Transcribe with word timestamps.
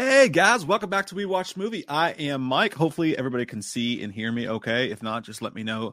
Hey 0.00 0.30
guys, 0.30 0.64
welcome 0.64 0.88
back 0.88 1.08
to 1.08 1.14
We 1.14 1.26
Watch 1.26 1.58
Movie. 1.58 1.86
I 1.86 2.12
am 2.12 2.40
Mike. 2.40 2.72
Hopefully 2.72 3.18
everybody 3.18 3.44
can 3.44 3.60
see 3.60 4.02
and 4.02 4.10
hear 4.10 4.32
me 4.32 4.48
okay. 4.48 4.90
If 4.90 5.02
not, 5.02 5.24
just 5.24 5.42
let 5.42 5.54
me 5.54 5.62
know 5.62 5.92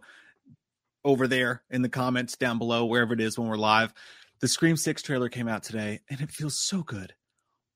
over 1.04 1.28
there 1.28 1.62
in 1.70 1.82
the 1.82 1.90
comments 1.90 2.38
down 2.38 2.58
below, 2.58 2.86
wherever 2.86 3.14
it 3.14 3.20
is 3.20 3.38
when 3.38 3.50
we're 3.50 3.58
live. 3.58 3.94
The 4.40 4.48
Scream 4.48 4.78
6 4.78 5.02
trailer 5.02 5.28
came 5.28 5.50
out 5.50 5.64
today 5.64 6.00
and 6.10 6.22
it 6.22 6.32
feels 6.32 6.58
so 6.58 6.84
good 6.84 7.16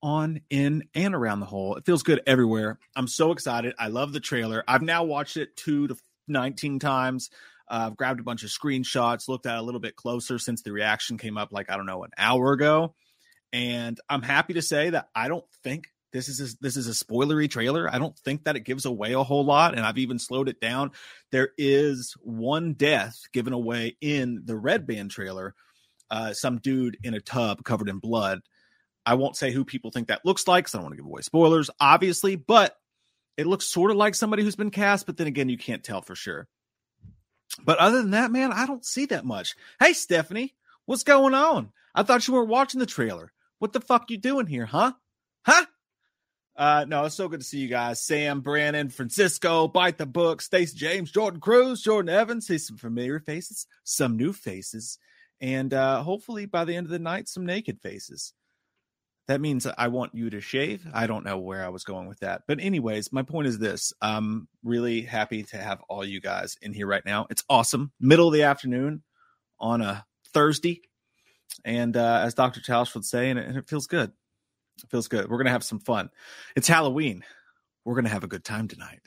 on, 0.02 0.39
in, 0.49 0.86
and 0.95 1.13
around 1.13 1.41
the 1.41 1.48
hole. 1.48 1.75
It 1.75 1.86
feels 1.86 2.02
good 2.02 2.22
everywhere. 2.25 2.80
I'm 2.95 3.09
so 3.09 3.34
excited. 3.34 3.75
I 3.77 3.89
love 3.89 4.13
the 4.13 4.22
trailer. 4.22 4.63
I've 4.70 4.84
now 4.84 5.03
watched 5.03 5.36
it 5.36 5.58
two 5.58 5.89
to 5.89 5.98
19 6.30 6.80
times. 6.80 7.30
Uh, 7.70 7.88
I've 7.88 7.98
grabbed 7.98 8.22
a 8.22 8.23
bunch 8.23 8.45
of 8.45 8.52
screenshots, 8.52 9.27
looked 9.27 9.48
at 9.48 9.58
a 9.58 9.61
little 9.61 9.81
bit 9.81 9.98
closer 9.98 10.39
since 10.39 10.61
the 10.61 10.72
reaction 10.72 11.17
came 11.17 11.38
up 11.38 11.52
like, 11.52 11.70
I 11.70 11.75
don't 11.75 11.88
know, 11.88 12.05
an 12.05 12.11
hour 12.17 12.53
ago. 12.53 12.95
And 13.52 14.00
I'm 14.09 14.22
happy 14.22 14.53
to 14.53 14.61
say 14.61 14.91
that 14.91 15.09
I 15.13 15.27
don't 15.27 15.44
think 15.61 15.89
this 16.12 16.30
is 16.30 16.40
a, 16.42 16.58
this 16.62 16.78
is 16.78 16.88
a 16.88 17.06
spoilery 17.06 17.50
trailer. 17.50 17.90
I 17.94 17.98
don't 17.98 18.18
think 18.20 18.44
that 18.44 18.56
it 18.56 18.66
gives 18.66 18.86
away 18.86 19.14
a 19.14 19.24
whole 19.24 19.46
lot, 19.46 19.76
and 19.76 19.86
I've 19.86 19.98
even 19.98 20.20
slowed 20.20 20.50
it 20.50 20.59
down. 20.59 20.92
There 21.31 21.50
is 21.58 22.16
one 22.22 22.73
death 22.73 23.20
given 23.34 23.53
away 23.53 23.98
in 24.02 24.42
the 24.45 24.58
Red 24.58 24.86
Band 24.86 25.12
trailer. 25.12 25.56
Uh, 26.09 26.34
some 26.34 26.58
dude 26.58 26.98
in 27.03 27.14
a 27.14 27.22
tub 27.22 27.64
covered 27.64 27.88
in 27.88 28.00
blood. 28.00 28.42
I 29.06 29.16
won't 29.16 29.38
say 29.38 29.52
who 29.52 29.64
people 29.64 29.92
think 29.92 30.09
that 30.09 30.26
looks 30.26 30.48
like, 30.48 30.66
because 30.66 30.76
I 30.76 30.78
don't 30.80 30.84
want 30.84 30.94
to 30.94 30.98
give 30.98 31.06
away 31.06 31.22
spoilers, 31.22 31.70
obviously, 31.80 32.36
but 32.36 32.75
it 33.38 33.48
looks 33.48 33.66
sort 33.66 33.92
of 33.92 33.98
like 33.98 34.14
somebody 34.14 34.44
who's 34.44 34.58
been 34.58 34.72
cast, 34.72 35.06
but 35.06 35.18
then 35.18 35.28
again, 35.28 35.50
you 35.50 35.58
can't 35.58 35.84
tell 35.84 36.02
for 36.02 36.16
sure. 36.16 36.48
But 37.64 37.80
other 37.80 38.02
than 38.02 38.12
that, 38.12 38.31
man, 38.31 38.52
I 38.52 38.66
don't 38.66 38.86
see 38.86 39.06
that 39.08 39.25
much. 39.25 39.56
Hey, 39.80 39.94
Stephanie, 39.94 40.53
what's 40.86 41.03
going 41.03 41.34
on? 41.34 41.72
I 41.96 42.03
thought 42.03 42.28
you 42.28 42.34
weren't 42.34 42.50
watching 42.50 42.80
the 42.80 42.86
trailer. 42.86 43.31
What 43.59 43.73
the 43.73 43.81
fuck 43.81 44.09
you 44.09 44.18
doing 44.18 44.48
here, 44.48 44.66
huh? 44.66 44.94
Huh? 45.46 45.66
Uh, 46.62 46.86
no, 46.88 47.06
it's 47.06 47.16
so 47.16 47.28
good 47.28 47.40
to 47.40 47.45
see 47.45 47.58
you 47.58 47.67
guys. 47.67 48.00
Sam, 48.00 48.40
Brandon, 48.40 48.88
Francisco, 48.88 49.67
Bite 49.67 49.98
the 49.98 50.06
Book, 50.06 50.44
Stace 50.44 50.73
James, 50.73 51.12
Jordan 51.12 51.40
Cruz, 51.40 51.81
Jordan 51.81 52.14
Evans. 52.14 52.45
See 52.45 52.59
some 52.59 52.78
familiar 52.78 53.20
faces, 53.20 53.66
some 53.84 54.16
new 54.16 54.31
faces, 54.31 55.00
and 55.42 55.73
uh, 55.73 56.03
hopefully 56.03 56.45
by 56.45 56.64
the 56.64 56.76
end 56.76 56.86
of 56.86 56.92
the 56.92 57.00
night, 57.00 57.28
some 57.28 57.48
naked 57.48 57.81
faces. 57.81 58.36
That 59.28 59.42
means 59.42 59.66
I 59.66 59.88
want 59.88 60.14
you 60.14 60.30
to 60.30 60.40
shave. 60.40 60.86
I 60.94 61.08
don't 61.08 61.26
know 61.26 61.40
where 61.40 61.66
I 61.66 61.70
was 61.70 61.84
going 61.84 62.08
with 62.08 62.20
that. 62.20 62.44
But, 62.48 62.59
anyways, 62.59 63.12
my 63.12 63.23
point 63.23 63.48
is 63.48 63.58
this 63.58 63.92
I'm 64.00 64.48
really 64.64 65.02
happy 65.02 65.42
to 65.42 65.58
have 65.58 65.81
all 65.90 66.06
you 66.06 66.22
guys 66.22 66.58
in 66.62 66.73
here 66.73 66.86
right 66.86 67.06
now. 67.08 67.25
It's 67.31 67.44
awesome. 67.50 67.92
Middle 68.00 68.28
of 68.28 68.34
the 68.36 68.44
afternoon 68.44 69.02
on 69.59 69.81
a 69.81 70.06
Thursday. 70.31 70.84
And 71.66 71.98
uh, 71.98 72.22
as 72.23 72.36
Dr. 72.36 72.62
Tausch 72.62 72.94
would 72.94 73.06
say, 73.06 73.31
and 73.31 73.40
it, 73.40 73.48
and 73.48 73.58
it 73.58 73.68
feels 73.68 73.88
good. 73.88 74.12
It 74.83 74.89
feels 74.89 75.08
good. 75.08 75.30
We're 75.30 75.38
going 75.38 75.45
to 75.45 75.52
have 75.52 75.64
some 75.64 75.80
fun. 75.80 76.09
It's 76.55 76.67
Halloween. 76.67 77.23
We're 77.86 77.95
going 77.95 78.05
to 78.05 78.11
have 78.11 78.23
a 78.23 78.27
good 78.27 78.44
time 78.44 78.67
tonight. 78.67 79.00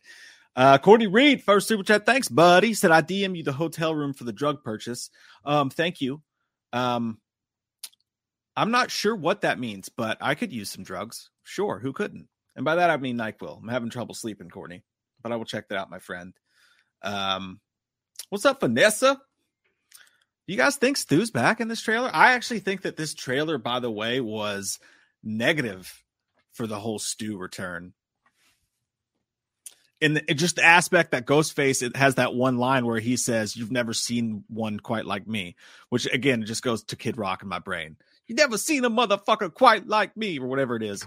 Uh, 0.57 0.79
Courtney 0.79 1.09
Reed, 1.09 1.43
first 1.43 1.67
super 1.67 1.83
chat. 1.83 2.07
Thanks, 2.07 2.29
buddy. 2.29 2.75
Said 2.75 2.93
I 2.93 3.03
DM 3.03 3.37
you 3.37 3.43
the 3.43 3.53
hotel 3.53 3.95
room 3.95 4.13
for 4.13 4.25
the 4.25 4.33
drug 4.33 4.63
purchase. 4.63 5.11
Um, 5.45 5.71
thank 5.71 6.01
you. 6.01 6.23
Um, 6.73 7.19
I'm 8.57 8.71
not 8.71 8.91
sure 8.91 9.17
what 9.17 9.41
that 9.41 9.59
means, 9.59 9.89
but 9.89 10.17
I 10.21 10.35
could 10.35 10.53
use 10.53 10.71
some 10.71 10.85
drugs. 10.85 11.31
Sure, 11.43 11.81
who 11.81 11.93
couldn't? 11.93 12.29
And 12.55 12.65
by 12.65 12.77
that 12.77 12.91
I 12.91 12.97
mean 12.97 13.17
Nyquil. 13.17 13.61
I'm 13.61 13.69
having 13.69 13.91
trouble 13.91 14.15
sleeping, 14.15 14.49
Courtney, 14.49 14.85
but 15.23 15.33
I 15.33 15.37
will 15.37 15.45
check 15.45 15.69
that 15.69 15.79
out, 15.79 15.91
my 15.91 15.99
friend. 15.99 16.35
Um, 17.03 17.61
what's 18.29 18.45
up, 18.45 18.61
Vanessa? 18.61 19.21
You 20.47 20.57
guys 20.57 20.77
think 20.77 20.97
Stu's 20.97 21.31
back 21.31 21.61
in 21.61 21.69
this 21.69 21.81
trailer? 21.81 22.11
I 22.13 22.35
actually 22.35 22.61
think 22.61 22.83
that 22.83 22.97
this 22.97 23.15
trailer, 23.15 23.59
by 23.59 23.81
the 23.81 23.91
way, 23.91 24.21
was 24.21 24.79
negative 25.25 26.03
for 26.53 26.67
the 26.67 26.79
whole 26.79 26.99
Stu 26.99 27.37
return. 27.37 27.93
And 30.01 30.23
it 30.29 30.35
just 30.35 30.57
the 30.57 30.65
aspect 30.65 31.13
that 31.13 31.27
Ghostface 31.27 31.83
it 31.83 31.97
has 31.97 32.17
that 32.17 32.35
one 32.35 32.59
line 32.59 32.85
where 32.85 33.01
he 33.01 33.17
says, 33.17 33.57
"You've 33.57 33.73
never 33.73 33.95
seen 33.95 34.45
one 34.49 34.79
quite 34.79 35.07
like 35.07 35.27
me," 35.27 35.57
which 35.89 36.07
again 36.13 36.45
just 36.45 36.63
goes 36.63 36.85
to 36.85 36.97
Kid 36.97 37.17
Rock 37.17 37.43
in 37.43 37.49
my 37.49 37.59
brain. 37.59 37.97
You 38.27 38.35
never 38.35 38.59
seen 38.59 38.85
a 38.85 38.91
motherfucker 38.91 39.53
quite 39.53 39.87
like 39.87 40.17
me, 40.17 40.39
or 40.39 40.47
whatever 40.47 40.77
it 40.77 40.83
is. 40.83 41.07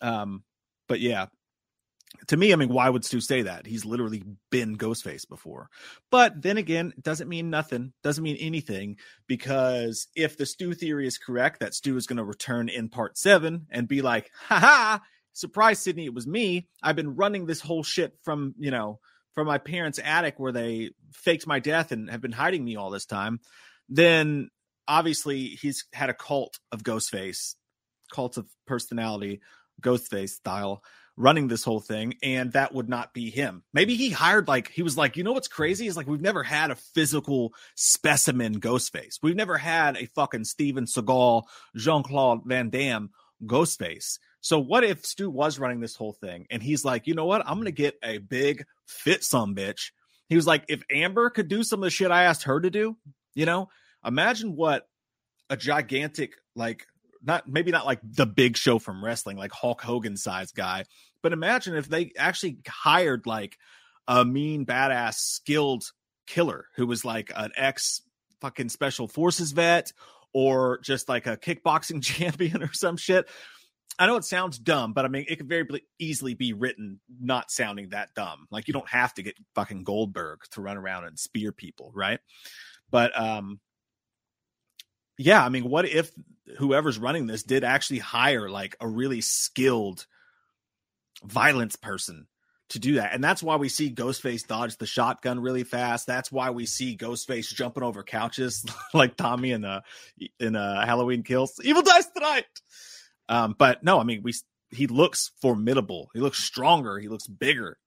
Um, 0.00 0.44
but 0.86 1.00
yeah, 1.00 1.26
to 2.26 2.36
me, 2.36 2.52
I 2.52 2.56
mean, 2.56 2.68
why 2.68 2.88
would 2.88 3.04
Stu 3.04 3.20
say 3.20 3.42
that? 3.42 3.66
He's 3.66 3.84
literally 3.84 4.24
been 4.50 4.76
Ghostface 4.76 5.28
before. 5.28 5.68
But 6.10 6.42
then 6.42 6.58
again, 6.58 6.92
doesn't 7.00 7.28
mean 7.28 7.50
nothing, 7.50 7.92
doesn't 8.02 8.24
mean 8.24 8.36
anything, 8.40 8.96
because 9.26 10.08
if 10.16 10.36
the 10.36 10.46
Stu 10.46 10.74
theory 10.74 11.06
is 11.06 11.18
correct, 11.18 11.60
that 11.60 11.74
Stu 11.74 11.96
is 11.96 12.06
going 12.06 12.16
to 12.18 12.24
return 12.24 12.68
in 12.68 12.88
part 12.88 13.16
seven 13.16 13.66
and 13.70 13.88
be 13.88 14.02
like, 14.02 14.30
haha, 14.48 14.98
surprise, 15.32 15.78
Sidney, 15.78 16.06
it 16.06 16.14
was 16.14 16.26
me. 16.26 16.68
I've 16.82 16.96
been 16.96 17.16
running 17.16 17.46
this 17.46 17.60
whole 17.60 17.82
shit 17.82 18.18
from, 18.22 18.54
you 18.58 18.70
know, 18.70 18.98
from 19.34 19.46
my 19.46 19.58
parents' 19.58 20.00
attic 20.02 20.34
where 20.38 20.52
they 20.52 20.90
faked 21.12 21.46
my 21.46 21.60
death 21.60 21.92
and 21.92 22.10
have 22.10 22.20
been 22.20 22.32
hiding 22.32 22.64
me 22.64 22.76
all 22.76 22.90
this 22.90 23.06
time. 23.06 23.40
Then 23.88 24.50
obviously 24.88 25.44
he's 25.60 25.84
had 25.92 26.10
a 26.10 26.14
cult 26.14 26.58
of 26.72 26.82
Ghostface, 26.82 27.54
cult 28.12 28.36
of 28.36 28.46
personality, 28.66 29.40
Ghostface 29.80 30.30
style 30.30 30.82
running 31.20 31.48
this 31.48 31.62
whole 31.62 31.80
thing 31.80 32.14
and 32.22 32.52
that 32.52 32.74
would 32.74 32.88
not 32.88 33.12
be 33.12 33.30
him. 33.30 33.62
Maybe 33.74 33.94
he 33.94 34.10
hired 34.10 34.48
like 34.48 34.70
he 34.70 34.82
was 34.82 34.96
like 34.96 35.16
you 35.16 35.22
know 35.22 35.32
what's 35.32 35.48
crazy 35.48 35.86
is 35.86 35.96
like 35.96 36.06
we've 36.06 36.20
never 36.20 36.42
had 36.42 36.70
a 36.70 36.74
physical 36.74 37.52
specimen 37.74 38.58
ghostface. 38.58 39.18
We've 39.22 39.36
never 39.36 39.58
had 39.58 39.96
a 39.96 40.06
fucking 40.06 40.44
steven 40.44 40.86
seagal 40.86 41.44
jean-claude 41.76 42.40
van 42.46 42.70
damme 42.70 43.10
ghostface. 43.44 44.18
So 44.40 44.58
what 44.58 44.82
if 44.82 45.04
stu 45.04 45.28
was 45.28 45.58
running 45.58 45.80
this 45.80 45.96
whole 45.96 46.14
thing 46.14 46.46
and 46.50 46.62
he's 46.62 46.84
like 46.84 47.06
you 47.06 47.14
know 47.14 47.26
what? 47.26 47.46
I'm 47.46 47.58
gonna 47.58 47.70
get 47.70 47.98
a 48.02 48.18
big 48.18 48.64
fit 48.86 49.22
some 49.22 49.54
bitch. 49.54 49.90
He 50.28 50.36
was 50.36 50.46
like 50.46 50.64
if 50.68 50.82
amber 50.90 51.28
could 51.28 51.48
do 51.48 51.62
some 51.62 51.80
of 51.80 51.84
the 51.84 51.90
shit 51.90 52.10
i 52.10 52.24
asked 52.24 52.44
her 52.44 52.60
to 52.60 52.70
do 52.70 52.96
you 53.34 53.46
know 53.46 53.68
imagine 54.04 54.54
what 54.54 54.88
a 55.50 55.56
gigantic 55.56 56.34
like 56.54 56.86
not 57.22 57.48
maybe 57.48 57.70
not 57.70 57.86
like 57.86 58.00
the 58.02 58.26
big 58.26 58.56
show 58.56 58.78
from 58.78 59.04
wrestling, 59.04 59.36
like 59.36 59.52
Hulk 59.52 59.80
Hogan 59.80 60.16
size 60.16 60.52
guy, 60.52 60.84
but 61.22 61.32
imagine 61.32 61.76
if 61.76 61.88
they 61.88 62.12
actually 62.16 62.58
hired 62.66 63.26
like 63.26 63.58
a 64.06 64.24
mean, 64.24 64.66
badass, 64.66 65.14
skilled 65.14 65.84
killer 66.26 66.66
who 66.76 66.86
was 66.86 67.04
like 67.04 67.32
an 67.34 67.50
ex 67.56 68.02
fucking 68.40 68.68
special 68.68 69.08
forces 69.08 69.52
vet 69.52 69.92
or 70.32 70.78
just 70.82 71.08
like 71.08 71.26
a 71.26 71.36
kickboxing 71.36 72.02
champion 72.02 72.62
or 72.62 72.72
some 72.72 72.96
shit. 72.96 73.28
I 73.98 74.06
know 74.06 74.16
it 74.16 74.24
sounds 74.24 74.58
dumb, 74.58 74.94
but 74.94 75.04
I 75.04 75.08
mean, 75.08 75.26
it 75.28 75.36
could 75.36 75.48
very 75.48 75.66
easily 75.98 76.34
be 76.34 76.54
written 76.54 77.00
not 77.20 77.50
sounding 77.50 77.90
that 77.90 78.14
dumb. 78.14 78.46
Like 78.50 78.66
you 78.66 78.72
don't 78.72 78.88
have 78.88 79.12
to 79.14 79.22
get 79.22 79.36
fucking 79.54 79.84
Goldberg 79.84 80.40
to 80.52 80.62
run 80.62 80.78
around 80.78 81.04
and 81.04 81.18
spear 81.18 81.52
people, 81.52 81.92
right? 81.94 82.20
But 82.90 83.18
um, 83.18 83.60
yeah, 85.18 85.44
I 85.44 85.50
mean, 85.50 85.68
what 85.68 85.86
if 85.86 86.10
whoever's 86.56 86.98
running 86.98 87.26
this 87.26 87.42
did 87.42 87.62
actually 87.62 87.98
hire 87.98 88.48
like 88.48 88.74
a 88.80 88.88
really 88.88 89.20
skilled 89.20 90.06
violence 91.24 91.76
person 91.76 92.26
to 92.70 92.78
do 92.78 92.94
that? 92.94 93.14
And 93.14 93.22
that's 93.22 93.42
why 93.42 93.56
we 93.56 93.68
see 93.68 93.94
Ghostface 93.94 94.46
dodge 94.46 94.76
the 94.76 94.86
shotgun 94.86 95.40
really 95.40 95.64
fast. 95.64 96.06
That's 96.06 96.30
why 96.30 96.50
we 96.50 96.66
see 96.66 96.96
Ghostface 96.96 97.54
jumping 97.54 97.82
over 97.82 98.02
couches 98.02 98.64
like 98.94 99.16
Tommy 99.16 99.52
in 99.52 99.64
a 99.64 99.82
in 100.38 100.56
a 100.56 100.84
Halloween 100.84 101.22
Kills. 101.22 101.60
Evil 101.62 101.82
dies 101.82 102.08
tonight. 102.14 102.46
Um, 103.28 103.54
but 103.58 103.84
no, 103.84 104.00
I 104.00 104.04
mean, 104.04 104.22
we 104.22 104.34
he 104.70 104.86
looks 104.86 105.32
formidable. 105.40 106.10
He 106.14 106.20
looks 106.20 106.42
stronger. 106.42 106.98
He 106.98 107.08
looks 107.08 107.26
bigger. 107.26 107.78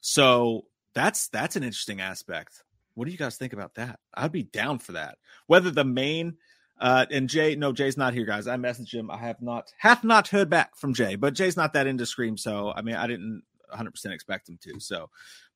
So 0.00 0.66
that's 0.94 1.28
that's 1.28 1.56
an 1.56 1.64
interesting 1.64 2.00
aspect. 2.00 2.62
What 2.94 3.06
do 3.06 3.12
you 3.12 3.18
guys 3.18 3.36
think 3.36 3.52
about 3.52 3.74
that? 3.74 3.98
I'd 4.14 4.32
be 4.32 4.44
down 4.44 4.78
for 4.78 4.92
that. 4.92 5.18
Whether 5.46 5.70
the 5.70 5.84
main 5.84 6.36
uh, 6.84 7.06
and 7.10 7.30
Jay, 7.30 7.56
no, 7.56 7.72
Jay's 7.72 7.96
not 7.96 8.12
here, 8.12 8.26
guys. 8.26 8.46
I 8.46 8.56
messaged 8.56 8.92
him. 8.92 9.10
I 9.10 9.16
have 9.16 9.40
not, 9.40 9.72
have 9.78 10.04
not 10.04 10.28
heard 10.28 10.50
back 10.50 10.76
from 10.76 10.92
Jay, 10.92 11.14
but 11.14 11.32
Jay's 11.32 11.56
not 11.56 11.72
that 11.72 11.86
into 11.86 12.04
Scream, 12.04 12.36
so 12.36 12.74
I 12.76 12.82
mean, 12.82 12.94
I 12.94 13.06
didn't 13.06 13.42
100 13.70 13.90
percent 13.90 14.12
expect 14.12 14.50
him 14.50 14.58
to. 14.64 14.78
So, 14.80 15.08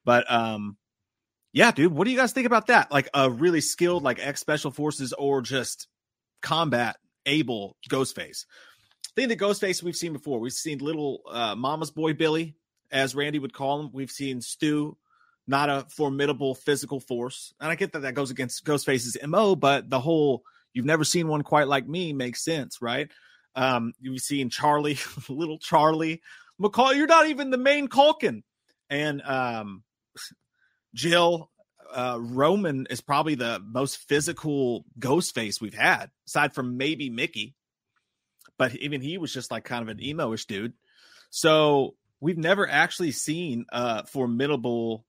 but 0.07 0.25
um, 0.33 0.79
yeah, 1.53 1.71
dude, 1.71 1.93
what 1.93 2.07
do 2.07 2.13
you 2.13 2.17
guys 2.17 2.33
think 2.33 2.47
about 2.47 2.69
that? 2.69 2.91
Like 2.91 3.11
a 3.13 3.31
really 3.31 3.61
skilled, 3.61 4.03
like 4.03 4.27
ex 4.27 4.41
special 4.41 4.71
forces 4.71 5.13
or 5.13 5.43
just 5.43 5.87
combat 6.41 6.97
able 7.27 7.77
Ghostface. 7.91 8.47
I 9.05 9.11
think 9.15 9.29
the 9.29 9.37
Ghostface 9.37 9.83
we've 9.83 9.97
seen 9.97 10.15
before. 10.15 10.41
We've 10.41 10.51
seen 10.51 10.79
little 10.79 11.21
uh, 11.31 11.55
Mama's 11.57 11.91
boy 11.91 12.15
Billy, 12.15 12.55
as 12.91 13.15
Randy 13.15 13.39
would 13.39 13.53
call 13.53 13.81
him. 13.81 13.91
We've 13.93 14.11
seen 14.11 14.41
Stu, 14.41 14.97
not 15.47 15.69
a 15.69 15.85
formidable 15.95 16.55
physical 16.55 17.01
force, 17.01 17.53
and 17.61 17.71
I 17.71 17.75
get 17.75 17.93
that 17.93 18.01
that 18.01 18.15
goes 18.15 18.31
against 18.31 18.65
Ghostface's 18.65 19.19
mo. 19.27 19.57
But 19.57 19.91
the 19.91 20.01
whole 20.01 20.43
"you've 20.79 20.87
never 20.87 21.05
seen 21.05 21.27
one 21.27 21.43
quite 21.43 21.69
like 21.69 21.87
me" 21.89 22.13
makes 22.13 22.45
sense, 22.45 22.81
right? 22.81 23.11
Um, 23.55 23.93
you've 24.01 24.23
seen 24.23 24.51
Charlie, 24.51 24.99
little 25.29 25.59
Charlie 25.59 26.23
McCall. 26.61 26.95
You're 26.95 27.09
not 27.09 27.27
even 27.27 27.51
the 27.51 27.59
main 27.59 27.89
Culkin, 27.89 28.43
and 28.89 29.21
um, 29.23 29.83
Jill 30.95 31.51
uh, 31.93 32.19
Roman 32.21 32.87
is 32.91 33.01
probably 33.01 33.35
the 33.35 33.61
most 33.65 33.97
physical 33.97 34.85
ghost 34.99 35.35
face 35.35 35.61
we've 35.61 35.75
had, 35.75 36.11
aside 36.27 36.55
from 36.55 36.77
maybe 36.77 37.11
Mickey. 37.11 37.55
But 38.59 38.75
even 38.77 39.01
he 39.01 39.19
was 39.19 39.33
just 39.33 39.51
like 39.51 39.65
kind 39.65 39.83
of 39.83 39.89
an 39.89 40.03
emo-ish 40.03 40.47
dude. 40.47 40.75
So 41.31 41.95
we've 42.21 42.39
never 42.39 42.69
actually 42.69 43.13
seen 43.13 43.67
a 43.71 44.07
formidable 44.07 45.05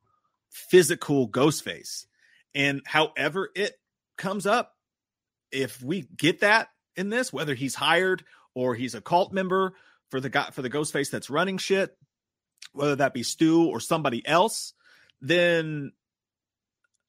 physical 0.50 1.27
ghost 1.27 1.63
face. 1.63 2.06
And 2.54 2.81
however 2.86 3.50
it 3.56 3.75
comes 4.18 4.45
up, 4.45 4.74
if 5.51 5.81
we 5.81 6.07
get 6.16 6.42
that 6.42 6.69
in 6.96 7.10
this, 7.10 7.31
whether 7.34 7.54
he's 7.54 7.75
hired 7.75 8.24
or 8.54 8.75
he's 8.75 8.96
a 8.96 9.01
cult 9.01 9.34
member 9.34 9.74
for 10.10 10.19
the 10.19 10.30
guy 10.30 10.50
for 10.51 10.62
the 10.62 10.69
ghost 10.69 10.94
face 10.94 11.10
that's 11.10 11.30
running 11.30 11.57
shit, 11.57 11.96
whether 12.74 12.96
that 12.98 13.13
be 13.13 13.24
Stu 13.24 13.66
or 13.66 13.80
somebody 13.80 14.25
else, 14.28 14.74
then 15.22 15.92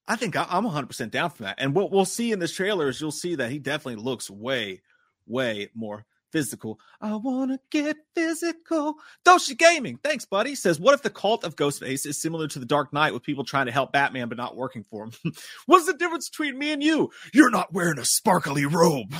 I 0.06 0.16
think 0.16 0.36
I'm 0.36 0.64
100% 0.64 1.10
down 1.10 1.30
for 1.30 1.44
that. 1.44 1.56
And 1.58 1.74
what 1.74 1.90
we'll 1.90 2.04
see 2.04 2.32
in 2.32 2.38
this 2.38 2.54
trailer 2.54 2.88
is 2.88 3.00
you'll 3.00 3.12
see 3.12 3.36
that 3.36 3.50
he 3.50 3.58
definitely 3.58 4.02
looks 4.02 4.28
way, 4.28 4.82
way 5.26 5.70
more 5.74 6.04
physical. 6.32 6.78
I 7.00 7.14
want 7.16 7.50
to 7.50 7.58
get 7.70 7.96
physical. 8.14 8.96
Doshi 9.24 9.56
Gaming, 9.56 9.98
thanks, 10.02 10.24
buddy. 10.24 10.54
Says, 10.54 10.80
what 10.80 10.94
if 10.94 11.02
the 11.02 11.10
cult 11.10 11.44
of 11.44 11.56
Ghostface 11.56 12.06
is 12.06 12.20
similar 12.20 12.48
to 12.48 12.58
the 12.58 12.66
Dark 12.66 12.92
Knight 12.92 13.12
with 13.12 13.22
people 13.22 13.44
trying 13.44 13.66
to 13.66 13.72
help 13.72 13.92
Batman 13.92 14.28
but 14.28 14.38
not 14.38 14.56
working 14.56 14.84
for 14.84 15.04
him? 15.04 15.12
What's 15.66 15.86
the 15.86 15.94
difference 15.94 16.28
between 16.28 16.58
me 16.58 16.72
and 16.72 16.82
you? 16.82 17.10
You're 17.32 17.50
not 17.50 17.72
wearing 17.72 17.98
a 17.98 18.04
sparkly 18.04 18.66
robe. 18.66 19.14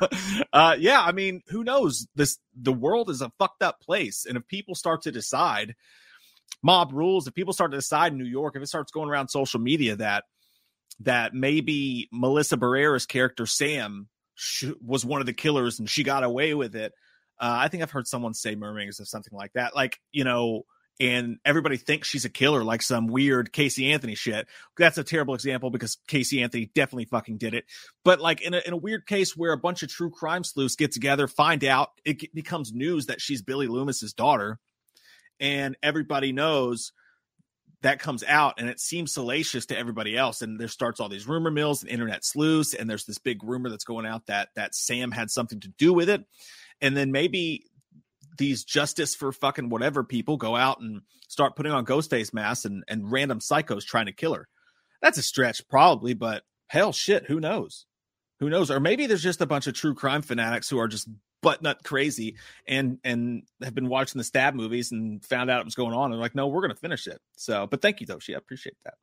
uh, 0.52 0.76
yeah, 0.78 1.00
I 1.00 1.12
mean, 1.12 1.42
who 1.48 1.64
knows? 1.64 2.06
This 2.14 2.38
the 2.54 2.72
world 2.72 3.10
is 3.10 3.20
a 3.20 3.32
fucked 3.38 3.62
up 3.62 3.80
place, 3.80 4.26
and 4.26 4.36
if 4.36 4.46
people 4.46 4.74
start 4.74 5.02
to 5.02 5.12
decide 5.12 5.74
mob 6.62 6.92
rules, 6.92 7.26
if 7.26 7.34
people 7.34 7.52
start 7.52 7.70
to 7.72 7.78
decide 7.78 8.12
in 8.12 8.18
New 8.18 8.24
York, 8.24 8.56
if 8.56 8.62
it 8.62 8.68
starts 8.68 8.92
going 8.92 9.08
around 9.08 9.28
social 9.28 9.60
media 9.60 9.96
that 9.96 10.24
that 11.00 11.34
maybe 11.34 12.08
Melissa 12.12 12.56
Barrera's 12.56 13.06
character 13.06 13.46
Sam 13.46 14.08
was 14.80 15.04
one 15.04 15.20
of 15.20 15.26
the 15.26 15.32
killers 15.32 15.78
and 15.78 15.88
she 15.88 16.02
got 16.02 16.24
away 16.24 16.54
with 16.54 16.74
it. 16.74 16.92
Uh, 17.38 17.56
I 17.60 17.68
think 17.68 17.82
I've 17.82 17.90
heard 17.90 18.06
someone 18.06 18.34
say 18.34 18.54
mermaids 18.54 19.00
or 19.00 19.04
something 19.04 19.36
like 19.36 19.52
that. 19.54 19.74
Like, 19.74 20.00
you 20.10 20.24
know, 20.24 20.64
and 20.98 21.38
everybody 21.44 21.76
thinks 21.76 22.08
she's 22.08 22.24
a 22.24 22.30
killer, 22.30 22.64
like 22.64 22.80
some 22.80 23.06
weird 23.06 23.52
Casey 23.52 23.92
Anthony 23.92 24.14
shit. 24.14 24.46
That's 24.78 24.96
a 24.96 25.04
terrible 25.04 25.34
example 25.34 25.70
because 25.70 25.98
Casey 26.08 26.42
Anthony 26.42 26.70
definitely 26.74 27.04
fucking 27.04 27.36
did 27.36 27.52
it. 27.52 27.66
But 28.04 28.20
like 28.20 28.40
in 28.40 28.54
a, 28.54 28.62
in 28.66 28.72
a 28.72 28.78
weird 28.78 29.06
case 29.06 29.36
where 29.36 29.52
a 29.52 29.58
bunch 29.58 29.82
of 29.82 29.90
true 29.90 30.10
crime 30.10 30.42
sleuths 30.42 30.76
get 30.76 30.92
together, 30.92 31.28
find 31.28 31.64
out 31.64 31.90
it 32.04 32.34
becomes 32.34 32.72
news 32.72 33.06
that 33.06 33.20
she's 33.20 33.42
Billy 33.42 33.66
Loomis's 33.66 34.14
daughter, 34.14 34.58
and 35.38 35.76
everybody 35.82 36.32
knows 36.32 36.92
that 37.82 37.98
comes 38.00 38.24
out 38.24 38.54
and 38.58 38.68
it 38.68 38.80
seems 38.80 39.12
salacious 39.12 39.66
to 39.66 39.78
everybody 39.78 40.16
else. 40.16 40.42
And 40.42 40.58
there 40.58 40.68
starts 40.68 41.00
all 41.00 41.08
these 41.08 41.28
rumor 41.28 41.50
mills 41.50 41.82
and 41.82 41.90
internet 41.90 42.24
sleuths 42.24 42.74
and 42.74 42.88
there's 42.88 43.04
this 43.04 43.18
big 43.18 43.44
rumor 43.44 43.68
that's 43.68 43.84
going 43.84 44.06
out 44.06 44.26
that 44.26 44.48
that 44.56 44.74
sam 44.74 45.10
had 45.10 45.30
something 45.30 45.60
to 45.60 45.68
do 45.68 45.92
with 45.92 46.08
it. 46.08 46.24
And 46.80 46.96
then 46.96 47.12
maybe 47.12 47.64
these 48.38 48.64
justice 48.64 49.14
for 49.14 49.32
fucking 49.32 49.68
whatever 49.68 50.04
people 50.04 50.36
go 50.36 50.56
out 50.56 50.80
and 50.80 51.02
start 51.28 51.56
putting 51.56 51.72
on 51.72 51.84
ghost 51.84 52.10
face 52.10 52.34
masks 52.34 52.64
and, 52.64 52.84
and 52.88 53.10
random 53.10 53.40
psychos 53.40 53.84
trying 53.84 54.06
to 54.06 54.12
kill 54.12 54.34
her. 54.34 54.48
That's 55.00 55.18
a 55.18 55.22
stretch 55.22 55.66
probably 55.68 56.14
but 56.14 56.42
hell 56.68 56.92
shit 56.92 57.26
who 57.26 57.40
knows? 57.40 57.86
Who 58.40 58.50
knows? 58.50 58.70
Or 58.70 58.80
maybe 58.80 59.06
there's 59.06 59.22
just 59.22 59.40
a 59.40 59.46
bunch 59.46 59.66
of 59.66 59.74
true 59.74 59.94
crime 59.94 60.22
fanatics 60.22 60.68
who 60.68 60.78
are 60.78 60.88
just 60.88 61.08
butt 61.46 61.62
nut 61.62 61.78
crazy 61.84 62.34
and 62.66 62.98
and 63.04 63.44
have 63.62 63.72
been 63.72 63.88
watching 63.88 64.18
the 64.18 64.24
stab 64.24 64.52
movies 64.52 64.90
and 64.90 65.24
found 65.24 65.48
out 65.48 65.60
it 65.60 65.64
was 65.64 65.76
going 65.76 65.94
on 65.94 66.10
and 66.10 66.20
like 66.20 66.34
no 66.34 66.48
we're 66.48 66.60
gonna 66.60 66.74
finish 66.74 67.06
it 67.06 67.20
so 67.36 67.68
but 67.68 67.80
thank 67.80 68.00
you 68.00 68.06
she 68.18 68.34
i 68.34 68.38
appreciate 68.38 68.76
that 68.84 68.94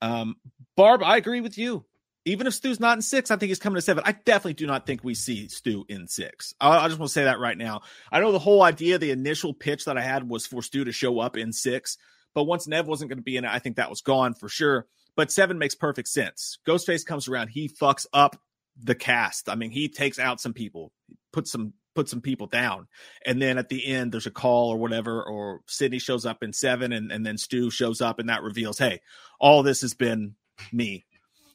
um 0.00 0.36
barb 0.76 1.02
i 1.02 1.16
agree 1.16 1.40
with 1.40 1.58
you 1.58 1.84
even 2.24 2.48
if 2.48 2.54
Stu's 2.54 2.80
not 2.80 2.98
in 2.98 3.02
six, 3.02 3.30
I 3.30 3.36
think 3.36 3.50
he's 3.50 3.60
coming 3.60 3.76
to 3.76 3.82
seven. 3.82 4.02
I 4.04 4.10
definitely 4.10 4.54
do 4.54 4.66
not 4.66 4.84
think 4.84 5.04
we 5.04 5.14
see 5.14 5.46
Stu 5.46 5.84
in 5.88 6.08
six. 6.08 6.54
I, 6.60 6.70
I, 6.70 6.88
just 6.88 6.98
want 6.98 7.08
to 7.08 7.12
say 7.12 7.22
that 7.22 7.38
right 7.38 7.56
now. 7.56 7.82
I 8.10 8.18
know 8.18 8.32
the 8.32 8.40
whole 8.40 8.64
idea, 8.64 8.98
the 8.98 9.12
initial 9.12 9.54
pitch 9.54 9.84
that 9.84 9.96
I 9.96 10.02
had 10.02 10.28
was 10.28 10.44
for 10.44 10.60
Stu 10.60 10.84
to 10.84 10.90
show 10.90 11.20
up 11.20 11.36
in 11.36 11.52
six, 11.52 11.98
but 12.34 12.42
once 12.42 12.66
Neve 12.66 12.88
wasn't 12.88 13.10
going 13.10 13.18
to 13.18 13.22
be 13.22 13.36
in 13.36 13.44
it, 13.44 13.50
I 13.52 13.60
think 13.60 13.76
that 13.76 13.90
was 13.90 14.00
gone 14.00 14.34
for 14.34 14.48
sure. 14.48 14.88
But 15.14 15.30
seven 15.30 15.56
makes 15.56 15.76
perfect 15.76 16.08
sense. 16.08 16.58
Ghostface 16.66 17.06
comes 17.06 17.28
around, 17.28 17.48
he 17.48 17.68
fucks 17.68 18.06
up 18.12 18.36
the 18.76 18.94
cast. 18.94 19.48
I 19.48 19.54
mean, 19.54 19.70
he 19.70 19.88
takes 19.88 20.18
out 20.18 20.40
some 20.40 20.52
people 20.52 20.92
put 21.36 21.46
some 21.46 21.74
put 21.94 22.08
some 22.08 22.22
people 22.22 22.46
down. 22.46 22.88
And 23.26 23.40
then 23.42 23.58
at 23.58 23.68
the 23.68 23.86
end, 23.86 24.10
there's 24.10 24.26
a 24.26 24.30
call 24.30 24.70
or 24.70 24.78
whatever, 24.78 25.22
or 25.22 25.60
Sidney 25.66 25.98
shows 25.98 26.24
up 26.24 26.42
in 26.42 26.54
seven, 26.54 26.92
and, 26.92 27.12
and 27.12 27.26
then 27.26 27.36
Stu 27.36 27.70
shows 27.70 28.00
up, 28.00 28.18
and 28.18 28.30
that 28.30 28.42
reveals, 28.42 28.78
hey, 28.78 29.00
all 29.38 29.62
this 29.62 29.82
has 29.82 29.92
been 29.92 30.34
me, 30.72 31.04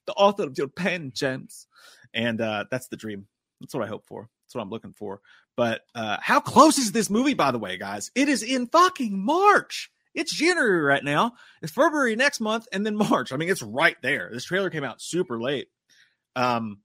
the 0.05 0.13
author 0.13 0.43
of 0.43 0.57
your 0.57 0.67
pen, 0.67 1.11
James. 1.15 1.65
And 2.13 2.39
uh, 2.41 2.65
that's 2.69 2.89
the 2.89 2.97
dream. 2.97 3.25
That's 3.59 3.73
what 3.73 3.83
I 3.83 3.87
hope 3.87 4.05
for. 4.05 4.29
That's 4.45 4.53
what 4.53 4.61
I'm 4.61 4.69
looking 4.69 4.93
for. 4.93 5.21
But 5.57 5.81
uh, 5.95 6.17
how 6.21 6.39
close 6.39 6.77
is 6.77 6.91
this 6.91 7.09
movie, 7.09 7.33
by 7.33 7.49
the 7.49 7.59
way, 7.59 7.77
guys? 7.77 8.11
It 8.13 8.29
is 8.29 8.43
in 8.43 8.67
fucking 8.67 9.17
March. 9.17 9.91
It's 10.13 10.35
January 10.35 10.81
right 10.81 11.03
now. 11.03 11.33
It's 11.63 11.71
February 11.71 12.15
next 12.15 12.39
month, 12.39 12.67
and 12.71 12.85
then 12.85 12.95
March. 12.95 13.33
I 13.33 13.37
mean, 13.37 13.49
it's 13.49 13.63
right 13.63 13.97
there. 14.03 14.29
This 14.31 14.45
trailer 14.45 14.69
came 14.69 14.83
out 14.83 15.01
super 15.01 15.41
late. 15.41 15.69
Um, 16.35 16.81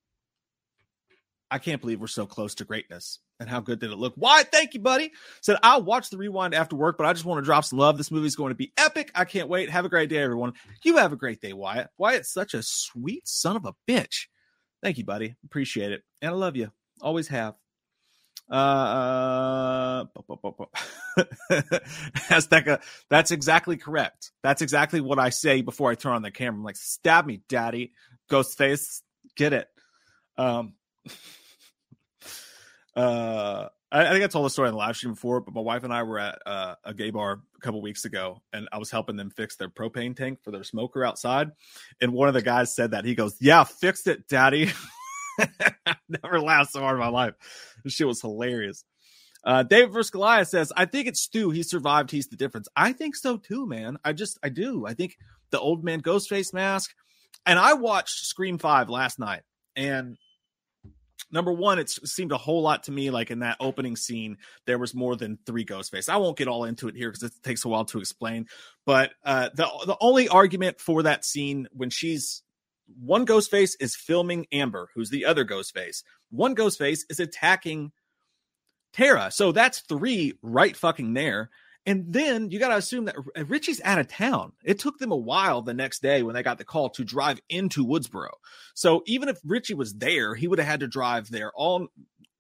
I 1.51 1.59
can't 1.59 1.81
believe 1.81 2.01
we're 2.01 2.09
so 2.09 2.27
close 2.27 2.57
to 2.57 2.65
greatness. 2.65 3.21
And 3.39 3.49
how 3.49 3.61
good 3.61 3.79
did 3.79 3.91
it 3.91 3.99
look? 3.99 4.15
Why? 4.17 4.43
Thank 4.43 4.75
you, 4.75 4.81
buddy. 4.81 5.13
Said 5.43 5.59
I'll 5.63 5.83
watch 5.83 6.11
the 6.11 6.17
rewind 6.17 6.55
after 6.55 6.75
work, 6.75 6.97
but 6.97 7.07
I 7.07 7.13
just 7.13 7.25
want 7.25 7.39
to 7.39 7.45
drop 7.45 7.65
some 7.65 7.79
love. 7.79 7.99
This 7.99 8.11
movie 8.11 8.27
is 8.27 8.37
going 8.37 8.51
to 8.51 8.57
be 8.57 8.73
epic. 8.77 9.11
I 9.15 9.25
can't 9.25 9.49
wait. 9.49 9.71
Have 9.71 9.85
a 9.85 9.91
great 9.91 10.09
day, 10.09 10.19
everyone. 10.19 10.55
You 10.83 10.97
have 10.97 11.13
a 11.13 11.17
great 11.17 11.41
day, 11.41 11.53
Wyatt. 11.53 11.91
Wyatt's 11.99 12.33
such 12.33 12.55
a 12.55 12.63
sweet 12.63 13.29
son 13.29 13.57
of 13.57 13.67
a 13.67 13.75
bitch. 13.89 14.27
Thank 14.83 14.99
you, 14.99 15.05
buddy. 15.05 15.37
Appreciate 15.45 15.93
it. 15.93 16.03
And 16.23 16.31
I 16.31 16.35
love 16.35 16.57
you. 16.57 16.73
Always 17.01 17.29
have. 17.29 17.55
Uh, 18.49 20.05
Azteca, 22.31 22.81
that's 23.11 23.31
exactly 23.33 23.77
correct. 23.77 24.33
That's 24.43 24.63
exactly 24.63 25.01
what 25.01 25.19
I 25.19 25.31
say 25.31 25.63
before 25.63 25.91
I 25.91 25.95
turn 25.95 26.13
on 26.13 26.23
the 26.23 26.31
camera. 26.31 26.59
I'm 26.59 26.65
like, 26.65 26.77
stab 26.77 27.27
me, 27.27 27.43
daddy. 27.49 27.93
Ghost 28.31 28.57
face. 28.57 29.03
Get 29.37 29.53
it. 29.53 29.69
Um, 30.39 30.75
uh, 32.97 33.69
I, 33.93 34.07
I, 34.07 34.11
think 34.11 34.25
I 34.25 34.27
told 34.27 34.47
the 34.47 34.51
story 34.51 34.69
on 34.69 34.75
the 34.75 34.79
live 34.79 34.97
stream 34.97 35.15
before, 35.15 35.41
but 35.41 35.55
my 35.55 35.61
wife 35.61 35.85
and 35.85 35.93
I 35.93 36.03
were 36.03 36.19
at 36.19 36.39
uh, 36.45 36.75
a 36.85 36.95
gay 36.95 37.11
bar 37.11 37.41
a 37.57 37.61
couple 37.61 37.81
weeks 37.83 38.05
ago, 38.05 38.43
and 38.53 38.69
I 38.73 38.79
was 38.79 38.91
helping 38.91 39.17
them 39.17 39.31
fix 39.31 39.57
their 39.57 39.69
propane 39.69 40.17
tank 40.17 40.41
for 40.43 40.51
their 40.51 40.65
smoker 40.65 41.05
outside. 41.05 41.51
And 42.01 42.13
one 42.13 42.29
of 42.29 42.35
the 42.35 42.43
guys 42.43 42.75
said 42.75 42.91
that 42.93 43.05
he 43.05 43.15
goes, 43.15 43.37
"Yeah, 43.41 43.65
fixed 43.65 44.07
it, 44.07 44.29
Daddy." 44.29 44.71
Never 46.09 46.41
laughed 46.41 46.73
so 46.73 46.81
hard 46.81 46.95
in 46.95 47.01
my 47.01 47.09
life. 47.09 47.35
This 47.85 47.95
shit 47.95 48.07
was 48.07 48.21
hilarious. 48.21 48.85
Uh, 49.45 49.63
David 49.63 49.93
vs. 49.93 50.11
Goliath 50.11 50.49
says, 50.49 50.73
I 50.77 50.87
think 50.87 51.07
it's 51.07 51.21
Stu. 51.21 51.51
He 51.51 51.63
survived. 51.63 52.11
He's 52.11 52.27
the 52.27 52.37
difference. 52.37 52.67
I 52.75 52.93
think 52.93 53.15
so 53.15 53.37
too, 53.37 53.65
man. 53.65 53.97
I 54.05 54.13
just, 54.13 54.39
I 54.43 54.49
do. 54.49 54.85
I 54.87 54.95
think 54.95 55.17
the 55.51 55.61
old 55.61 55.85
man 55.85 56.01
ghost 56.01 56.29
face 56.29 56.53
mask. 56.53 56.93
And 57.47 57.57
I 57.57 57.75
watched 57.75 58.27
Scream 58.27 58.59
5 58.59 58.91
last 58.91 59.21
night, 59.21 59.43
and 59.77 60.17
number 61.31 61.53
one, 61.53 61.79
it 61.79 61.91
seemed 61.91 62.33
a 62.33 62.39
whole 62.39 62.63
lot 62.63 62.85
to 62.85 62.93
me 62.93 63.11
like 63.11 63.31
in 63.31 63.41
that 63.41 63.57
opening 63.61 63.97
scene, 63.97 64.39
there 64.67 64.79
was 64.79 64.95
more 64.95 65.17
than 65.17 65.39
three 65.47 65.65
Ghostface. 65.65 66.09
I 66.09 66.17
won't 66.17 66.37
get 66.37 66.49
all 66.49 66.65
into 66.65 66.89
it 66.89 66.97
here 66.97 67.11
because 67.11 67.25
it 67.25 67.33
takes 67.43 67.65
a 67.65 67.69
while 67.69 67.85
to 67.87 67.99
explain. 67.99 68.47
But 68.85 69.13
uh, 69.25 69.51
the 69.55 69.69
the 69.87 69.97
only 70.01 70.29
argument 70.29 70.81
for 70.81 71.03
that 71.03 71.25
scene 71.25 71.69
when 71.73 71.91
she's 71.91 72.43
one 73.01 73.27
Ghostface 73.27 73.73
is 73.81 73.97
filming 73.97 74.47
Amber, 74.53 74.89
who's 74.95 75.11
the 75.11 75.25
other 75.25 75.45
Ghostface. 75.45 76.03
One 76.31 76.55
Ghostface 76.55 77.01
is 77.11 77.21
attacking 77.21 77.93
Tara. 78.93 79.31
So 79.31 79.53
that's 79.53 79.81
three 79.81 80.35
right 80.43 80.77
fucking 80.77 81.13
there. 81.15 81.51
And 81.87 82.13
then 82.13 82.51
you 82.51 82.59
got 82.59 82.71
to 82.71 82.77
assume 82.77 83.05
that 83.05 83.15
Richie's 83.47 83.81
out 83.85 84.01
of 84.01 84.09
town. 84.09 84.53
It 84.65 84.81
took 84.81 84.99
them 84.99 85.13
a 85.13 85.17
while 85.17 85.63
the 85.63 85.73
next 85.73 86.03
day 86.03 86.25
when 86.25 86.35
they 86.35 86.43
got 86.43 86.59
the 86.59 86.65
call 86.65 86.91
to 86.91 87.05
drive 87.05 87.41
into 87.49 87.87
Woodsboro. 87.87 88.31
So 88.75 89.03
even 89.07 89.29
if 89.29 89.39
Richie 89.45 89.75
was 89.75 89.95
there, 89.95 90.35
he 90.35 90.49
would 90.49 90.59
have 90.59 90.67
had 90.67 90.81
to 90.81 90.89
drive 90.89 91.31
there 91.31 91.53
all 91.55 91.87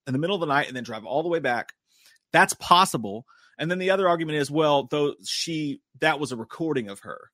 in 0.06 0.12
the 0.12 0.18
middle 0.18 0.34
of 0.34 0.40
the 0.40 0.46
night 0.46 0.66
and 0.66 0.76
then 0.76 0.82
drive 0.82 1.04
all 1.04 1.22
the 1.22 1.28
way 1.28 1.38
back. 1.38 1.72
That's 2.32 2.54
possible. 2.54 3.24
And 3.56 3.70
then 3.70 3.78
the 3.78 3.90
other 3.90 4.08
argument 4.08 4.38
is, 4.38 4.50
well, 4.50 4.88
though 4.90 5.14
she 5.24 5.80
that 6.00 6.18
was 6.18 6.32
a 6.32 6.36
recording 6.36 6.88
of 6.88 7.00
her 7.00 7.30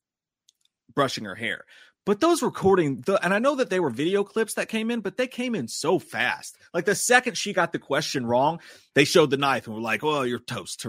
brushing 0.94 1.24
her 1.24 1.34
hair. 1.34 1.64
But 2.04 2.18
those 2.20 2.42
recording, 2.42 3.00
the, 3.02 3.24
and 3.24 3.32
I 3.32 3.38
know 3.38 3.54
that 3.56 3.70
they 3.70 3.78
were 3.78 3.90
video 3.90 4.24
clips 4.24 4.54
that 4.54 4.68
came 4.68 4.90
in, 4.90 5.00
but 5.00 5.16
they 5.16 5.28
came 5.28 5.54
in 5.54 5.68
so 5.68 6.00
fast. 6.00 6.58
Like 6.74 6.84
the 6.84 6.96
second 6.96 7.36
she 7.36 7.52
got 7.52 7.70
the 7.70 7.78
question 7.78 8.26
wrong, 8.26 8.58
they 8.94 9.04
showed 9.04 9.30
the 9.30 9.36
knife 9.36 9.66
and 9.66 9.76
were 9.76 9.82
like, 9.82 10.02
"Oh, 10.02 10.22
you're 10.22 10.40
toast, 10.40 10.84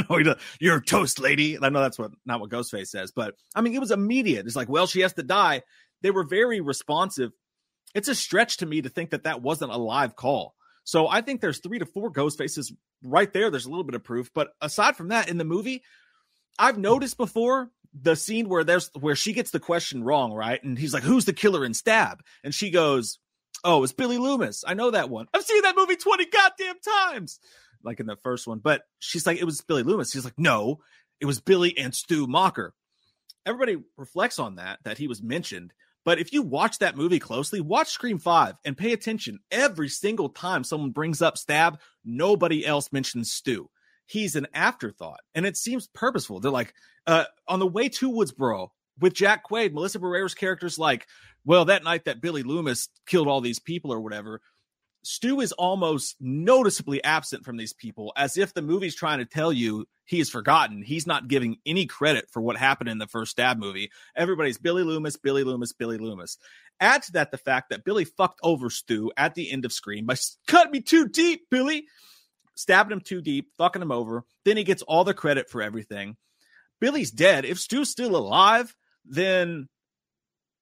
you're 0.60 0.80
toast, 0.80 1.18
lady." 1.18 1.56
And 1.56 1.66
I 1.66 1.68
know 1.68 1.80
that's 1.80 1.98
what 1.98 2.12
not 2.24 2.40
what 2.40 2.50
Ghostface 2.50 2.88
says, 2.88 3.10
but 3.10 3.34
I 3.56 3.60
mean, 3.60 3.74
it 3.74 3.80
was 3.80 3.90
immediate. 3.90 4.46
It's 4.46 4.54
like, 4.54 4.68
well, 4.68 4.86
she 4.86 5.00
has 5.00 5.14
to 5.14 5.24
die. 5.24 5.62
They 6.00 6.12
were 6.12 6.24
very 6.24 6.60
responsive. 6.60 7.32
It's 7.92 8.08
a 8.08 8.14
stretch 8.14 8.58
to 8.58 8.66
me 8.66 8.82
to 8.82 8.88
think 8.88 9.10
that 9.10 9.24
that 9.24 9.42
wasn't 9.42 9.72
a 9.72 9.76
live 9.76 10.14
call. 10.14 10.54
So 10.84 11.08
I 11.08 11.22
think 11.22 11.40
there's 11.40 11.58
three 11.58 11.80
to 11.80 11.86
four 11.86 12.10
ghost 12.10 12.38
faces 12.38 12.72
right 13.02 13.32
there. 13.32 13.50
There's 13.50 13.66
a 13.66 13.70
little 13.70 13.84
bit 13.84 13.94
of 13.96 14.04
proof, 14.04 14.30
but 14.32 14.50
aside 14.60 14.96
from 14.96 15.08
that, 15.08 15.28
in 15.28 15.38
the 15.38 15.44
movie, 15.44 15.82
I've 16.58 16.78
noticed 16.78 17.16
before 17.16 17.70
the 17.94 18.16
scene 18.16 18.48
where 18.48 18.64
there's 18.64 18.90
where 18.98 19.16
she 19.16 19.32
gets 19.32 19.50
the 19.50 19.60
question 19.60 20.02
wrong, 20.02 20.32
right? 20.32 20.62
And 20.62 20.78
he's 20.78 20.94
like, 20.94 21.02
"Who's 21.02 21.24
the 21.24 21.32
killer 21.32 21.64
in 21.64 21.74
Stab?" 21.74 22.22
And 22.42 22.54
she 22.54 22.70
goes, 22.70 23.18
"Oh, 23.64 23.82
it's 23.82 23.92
Billy 23.92 24.18
Loomis. 24.18 24.64
I 24.66 24.74
know 24.74 24.90
that 24.90 25.10
one. 25.10 25.26
I've 25.34 25.44
seen 25.44 25.62
that 25.62 25.76
movie 25.76 25.96
twenty 25.96 26.26
goddamn 26.26 26.76
times." 26.80 27.38
Like 27.84 28.00
in 28.00 28.06
the 28.06 28.16
first 28.16 28.46
one, 28.46 28.60
but 28.60 28.82
she's 28.98 29.26
like, 29.26 29.38
"It 29.38 29.44
was 29.44 29.60
Billy 29.60 29.82
Loomis." 29.82 30.12
He's 30.12 30.24
like, 30.24 30.38
"No, 30.38 30.80
it 31.20 31.26
was 31.26 31.40
Billy 31.40 31.76
and 31.76 31.94
Stu 31.94 32.26
Macher." 32.26 32.70
Everybody 33.44 33.78
reflects 33.96 34.38
on 34.38 34.56
that 34.56 34.78
that 34.84 34.98
he 34.98 35.08
was 35.08 35.22
mentioned, 35.22 35.72
but 36.04 36.18
if 36.18 36.32
you 36.32 36.42
watch 36.42 36.78
that 36.78 36.96
movie 36.96 37.18
closely, 37.18 37.60
watch 37.60 37.88
Scream 37.88 38.18
5 38.18 38.54
and 38.64 38.76
pay 38.76 38.92
attention. 38.92 39.40
Every 39.50 39.88
single 39.88 40.28
time 40.28 40.64
someone 40.64 40.90
brings 40.90 41.20
up 41.20 41.36
Stab, 41.36 41.80
nobody 42.04 42.64
else 42.64 42.92
mentions 42.92 43.32
Stu. 43.32 43.68
He's 44.12 44.36
an 44.36 44.46
afterthought, 44.52 45.20
and 45.34 45.46
it 45.46 45.56
seems 45.56 45.88
purposeful. 45.88 46.38
They're 46.38 46.50
like, 46.50 46.74
uh, 47.06 47.24
on 47.48 47.60
the 47.60 47.66
way 47.66 47.88
to 47.88 48.12
Woodsboro 48.12 48.68
with 49.00 49.14
Jack 49.14 49.48
Quaid, 49.48 49.72
Melissa 49.72 50.00
Barrera's 50.00 50.34
character's 50.34 50.78
like, 50.78 51.06
well, 51.46 51.64
that 51.64 51.82
night 51.82 52.04
that 52.04 52.20
Billy 52.20 52.42
Loomis 52.42 52.90
killed 53.06 53.26
all 53.26 53.40
these 53.40 53.58
people 53.58 53.90
or 53.90 54.02
whatever, 54.02 54.42
Stu 55.02 55.40
is 55.40 55.52
almost 55.52 56.16
noticeably 56.20 57.02
absent 57.02 57.46
from 57.46 57.56
these 57.56 57.72
people, 57.72 58.12
as 58.14 58.36
if 58.36 58.52
the 58.52 58.60
movie's 58.60 58.94
trying 58.94 59.20
to 59.20 59.24
tell 59.24 59.50
you 59.50 59.86
he 60.04 60.20
is 60.20 60.28
forgotten. 60.28 60.82
He's 60.82 61.06
not 61.06 61.26
giving 61.26 61.56
any 61.64 61.86
credit 61.86 62.26
for 62.30 62.42
what 62.42 62.58
happened 62.58 62.90
in 62.90 62.98
the 62.98 63.06
first 63.06 63.30
stab 63.30 63.58
movie. 63.58 63.90
Everybody's 64.14 64.58
Billy 64.58 64.82
Loomis, 64.82 65.16
Billy 65.16 65.42
Loomis, 65.42 65.72
Billy 65.72 65.96
Loomis. 65.96 66.36
Add 66.80 67.02
to 67.04 67.12
that 67.12 67.30
the 67.30 67.38
fact 67.38 67.70
that 67.70 67.82
Billy 67.82 68.04
fucked 68.04 68.40
over 68.42 68.68
Stu 68.68 69.10
at 69.16 69.34
the 69.34 69.50
end 69.50 69.64
of 69.64 69.72
Scream 69.72 70.04
by 70.04 70.16
cut 70.46 70.70
me 70.70 70.82
too 70.82 71.08
deep, 71.08 71.46
Billy. 71.50 71.86
Stabbing 72.54 72.92
him 72.92 73.00
too 73.00 73.22
deep, 73.22 73.48
fucking 73.56 73.82
him 73.82 73.92
over. 73.92 74.24
Then 74.44 74.56
he 74.56 74.64
gets 74.64 74.82
all 74.82 75.04
the 75.04 75.14
credit 75.14 75.48
for 75.48 75.62
everything. 75.62 76.16
Billy's 76.80 77.10
dead. 77.10 77.44
If 77.44 77.58
Stu's 77.58 77.90
still 77.90 78.16
alive, 78.16 78.74
then 79.04 79.68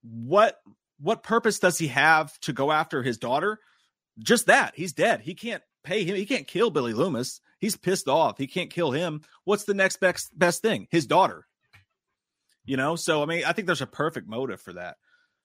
what 0.03 0.57
what 1.01 1.23
purpose 1.23 1.59
does 1.59 1.79
he 1.79 1.89
have 1.89 2.39
to 2.41 2.53
go 2.53 2.71
after 2.71 3.03
his 3.03 3.19
daughter? 3.19 3.59
just 4.23 4.47
that 4.47 4.75
he's 4.77 4.93
dead. 4.93 5.21
He 5.21 5.35
can't 5.35 5.63
pay 5.83 6.05
him. 6.05 6.17
He 6.17 6.27
can't 6.27 6.47
kill 6.47 6.71
Billy 6.71 6.93
Loomis. 6.93 7.41
He's 7.59 7.77
pissed 7.77 8.09
off. 8.09 8.39
He 8.39 8.47
can't 8.47 8.71
kill 8.71 8.91
him. 8.91 9.23
What's 9.45 9.65
the 9.65 9.75
next 9.75 9.99
best 9.99 10.37
best 10.39 10.63
thing? 10.63 10.87
His 10.91 11.07
daughter. 11.07 11.47
You 12.65 12.77
know, 12.77 12.97
so 12.97 13.23
I 13.23 13.27
mean, 13.27 13.45
I 13.45 13.53
think 13.53 13.67
there's 13.67 13.81
a 13.81 13.87
perfect 13.87 14.29
motive 14.29 14.61
for 14.61 14.75
that. 14.75 14.97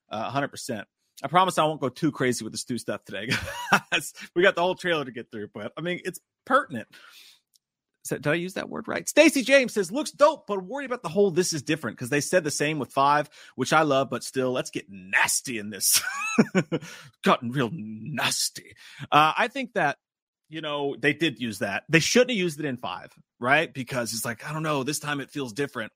Uh, 0.10 0.32
100%. 0.32 0.84
I 1.24 1.28
promise 1.28 1.58
I 1.58 1.64
won't 1.64 1.82
go 1.82 1.90
too 1.90 2.12
crazy 2.12 2.44
with 2.44 2.54
the 2.54 2.58
Stu 2.58 2.78
stuff 2.78 3.06
today. 3.06 3.30
we 4.36 4.44
got 4.44 4.56
the 4.56 4.62
whole 4.62 4.76
trailer 4.76 5.06
to 5.06 5.12
get 5.12 5.32
through, 5.32 5.50
but 5.54 5.72
I 5.78 5.82
mean, 5.82 6.02
it's 6.04 6.20
pertinent 6.46 6.88
did 8.10 8.28
I 8.28 8.36
use 8.36 8.54
that 8.54 8.70
word 8.70 8.88
right? 8.88 9.08
Stacy 9.08 9.42
James 9.42 9.74
says 9.74 9.92
looks 9.92 10.12
dope, 10.12 10.48
but 10.48 10.64
worry 10.64 10.86
about 10.86 11.04
the 11.04 11.10
whole 11.10 11.32
this 11.32 11.54
is 11.54 11.64
different 11.64 11.98
because 11.98 12.10
they 12.10 12.22
said 12.22 12.44
the 12.44 12.52
same 12.52 12.80
with 12.80 12.92
five, 12.92 13.30
which 13.56 13.74
I 13.74 13.82
love, 13.82 14.10
but 14.10 14.24
still, 14.24 14.52
let's 14.52 14.70
get 14.70 14.86
nasty 14.90 15.58
in 15.58 15.70
this. 15.70 16.02
Gotten 17.24 17.52
real 17.52 17.70
nasty. 17.74 18.76
Uh, 19.12 19.34
I 19.38 19.48
think 19.48 19.74
that 19.74 19.98
you 20.50 20.62
know 20.62 20.96
they 20.98 21.14
did 21.14 21.40
use 21.40 21.60
that. 21.60 21.84
They 21.90 22.00
shouldn't 22.00 22.32
have 22.32 22.38
used 22.38 22.60
it 22.60 22.66
in 22.66 22.78
five, 22.78 23.12
right? 23.40 23.74
Because 23.74 24.14
it's 24.14 24.26
like 24.26 24.48
I 24.48 24.54
don't 24.54 24.64
know. 24.64 24.84
This 24.84 25.00
time 25.00 25.20
it 25.20 25.32
feels 25.32 25.54
different. 25.54 25.92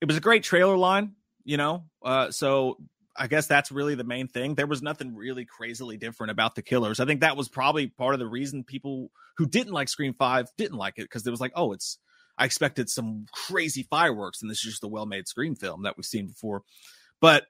It 0.00 0.08
was 0.08 0.16
a 0.16 0.20
great 0.20 0.42
trailer 0.42 0.76
line, 0.76 1.14
you 1.44 1.56
know. 1.56 1.84
Uh, 2.04 2.30
so 2.30 2.78
I 3.18 3.26
guess 3.26 3.46
that's 3.46 3.72
really 3.72 3.94
the 3.94 4.04
main 4.04 4.28
thing. 4.28 4.54
There 4.54 4.66
was 4.66 4.82
nothing 4.82 5.14
really 5.14 5.44
crazily 5.44 5.96
different 5.96 6.30
about 6.30 6.54
the 6.54 6.62
killers. 6.62 7.00
I 7.00 7.04
think 7.04 7.20
that 7.20 7.36
was 7.36 7.48
probably 7.48 7.88
part 7.88 8.14
of 8.14 8.20
the 8.20 8.26
reason 8.26 8.64
people 8.64 9.10
who 9.36 9.46
didn't 9.46 9.72
like 9.72 9.88
Scream 9.88 10.14
5 10.14 10.48
didn't 10.56 10.78
like 10.78 10.94
it 10.98 11.02
because 11.02 11.26
it 11.26 11.30
was 11.30 11.40
like, 11.40 11.52
oh, 11.54 11.72
it's 11.72 11.98
I 12.38 12.44
expected 12.44 12.88
some 12.88 13.26
crazy 13.32 13.82
fireworks, 13.82 14.40
and 14.40 14.50
this 14.50 14.58
is 14.58 14.72
just 14.72 14.84
a 14.84 14.88
well-made 14.88 15.26
Scream 15.26 15.56
film 15.56 15.82
that 15.82 15.96
we've 15.96 16.06
seen 16.06 16.28
before. 16.28 16.62
But 17.20 17.44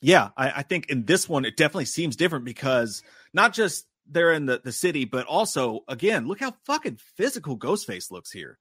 yeah, 0.00 0.30
I, 0.36 0.50
I 0.56 0.62
think 0.62 0.88
in 0.88 1.04
this 1.04 1.28
one 1.28 1.44
it 1.44 1.56
definitely 1.56 1.84
seems 1.84 2.16
different 2.16 2.44
because 2.44 3.02
not 3.34 3.52
just 3.52 3.86
they're 4.08 4.32
in 4.32 4.46
the, 4.46 4.60
the 4.62 4.72
city, 4.72 5.04
but 5.04 5.26
also 5.26 5.80
again, 5.88 6.26
look 6.26 6.40
how 6.40 6.54
fucking 6.64 6.98
physical 7.16 7.58
Ghostface 7.58 8.10
looks 8.10 8.30
here. 8.30 8.58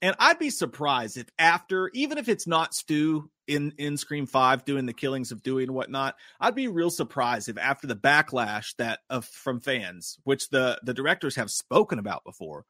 And 0.00 0.14
I'd 0.18 0.38
be 0.38 0.50
surprised 0.50 1.16
if 1.16 1.26
after, 1.38 1.90
even 1.92 2.18
if 2.18 2.28
it's 2.28 2.46
not 2.46 2.74
Stu 2.74 3.30
in 3.46 3.72
in 3.78 3.96
Scream 3.96 4.26
Five 4.26 4.64
doing 4.64 4.86
the 4.86 4.92
killings 4.92 5.32
of 5.32 5.42
Dewey 5.42 5.64
and 5.64 5.74
whatnot, 5.74 6.16
I'd 6.40 6.54
be 6.54 6.68
real 6.68 6.90
surprised 6.90 7.48
if 7.48 7.58
after 7.58 7.86
the 7.86 7.96
backlash 7.96 8.76
that 8.76 9.00
of 9.10 9.24
from 9.24 9.60
fans, 9.60 10.18
which 10.24 10.50
the 10.50 10.78
the 10.84 10.94
directors 10.94 11.36
have 11.36 11.50
spoken 11.50 11.98
about 11.98 12.24
before, 12.24 12.64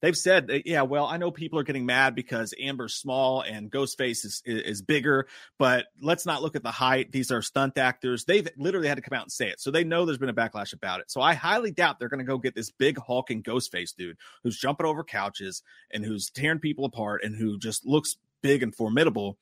they've 0.00 0.16
said, 0.16 0.62
yeah, 0.64 0.82
well, 0.82 1.06
I 1.06 1.16
know 1.16 1.30
people 1.30 1.58
are 1.58 1.64
getting 1.64 1.86
mad 1.86 2.14
because 2.14 2.54
Amber's 2.60 2.94
small 2.94 3.42
and 3.42 3.70
Ghostface 3.70 4.24
is, 4.24 4.42
is 4.44 4.82
bigger, 4.82 5.26
but 5.58 5.86
let's 6.00 6.26
not 6.26 6.42
look 6.42 6.56
at 6.56 6.62
the 6.62 6.70
height. 6.70 7.12
These 7.12 7.30
are 7.30 7.42
stunt 7.42 7.78
actors. 7.78 8.24
They've 8.24 8.48
literally 8.56 8.88
had 8.88 8.96
to 8.96 9.02
come 9.02 9.16
out 9.16 9.24
and 9.24 9.32
say 9.32 9.48
it. 9.48 9.60
So 9.60 9.70
they 9.70 9.84
know 9.84 10.04
there's 10.04 10.18
been 10.18 10.28
a 10.28 10.34
backlash 10.34 10.72
about 10.72 11.00
it. 11.00 11.10
So 11.10 11.20
I 11.20 11.34
highly 11.34 11.70
doubt 11.70 11.98
they're 11.98 12.08
going 12.08 12.18
to 12.18 12.24
go 12.24 12.38
get 12.38 12.54
this 12.54 12.70
big 12.70 12.98
hulking 12.98 13.42
Ghostface 13.42 13.94
dude 13.96 14.16
who's 14.42 14.58
jumping 14.58 14.86
over 14.86 15.04
couches 15.04 15.62
and 15.92 16.04
who's 16.04 16.30
tearing 16.30 16.60
people 16.60 16.84
apart 16.84 17.24
and 17.24 17.34
who 17.34 17.58
just 17.58 17.86
looks 17.86 18.16
big 18.42 18.62
and 18.62 18.74
formidable. 18.74 19.38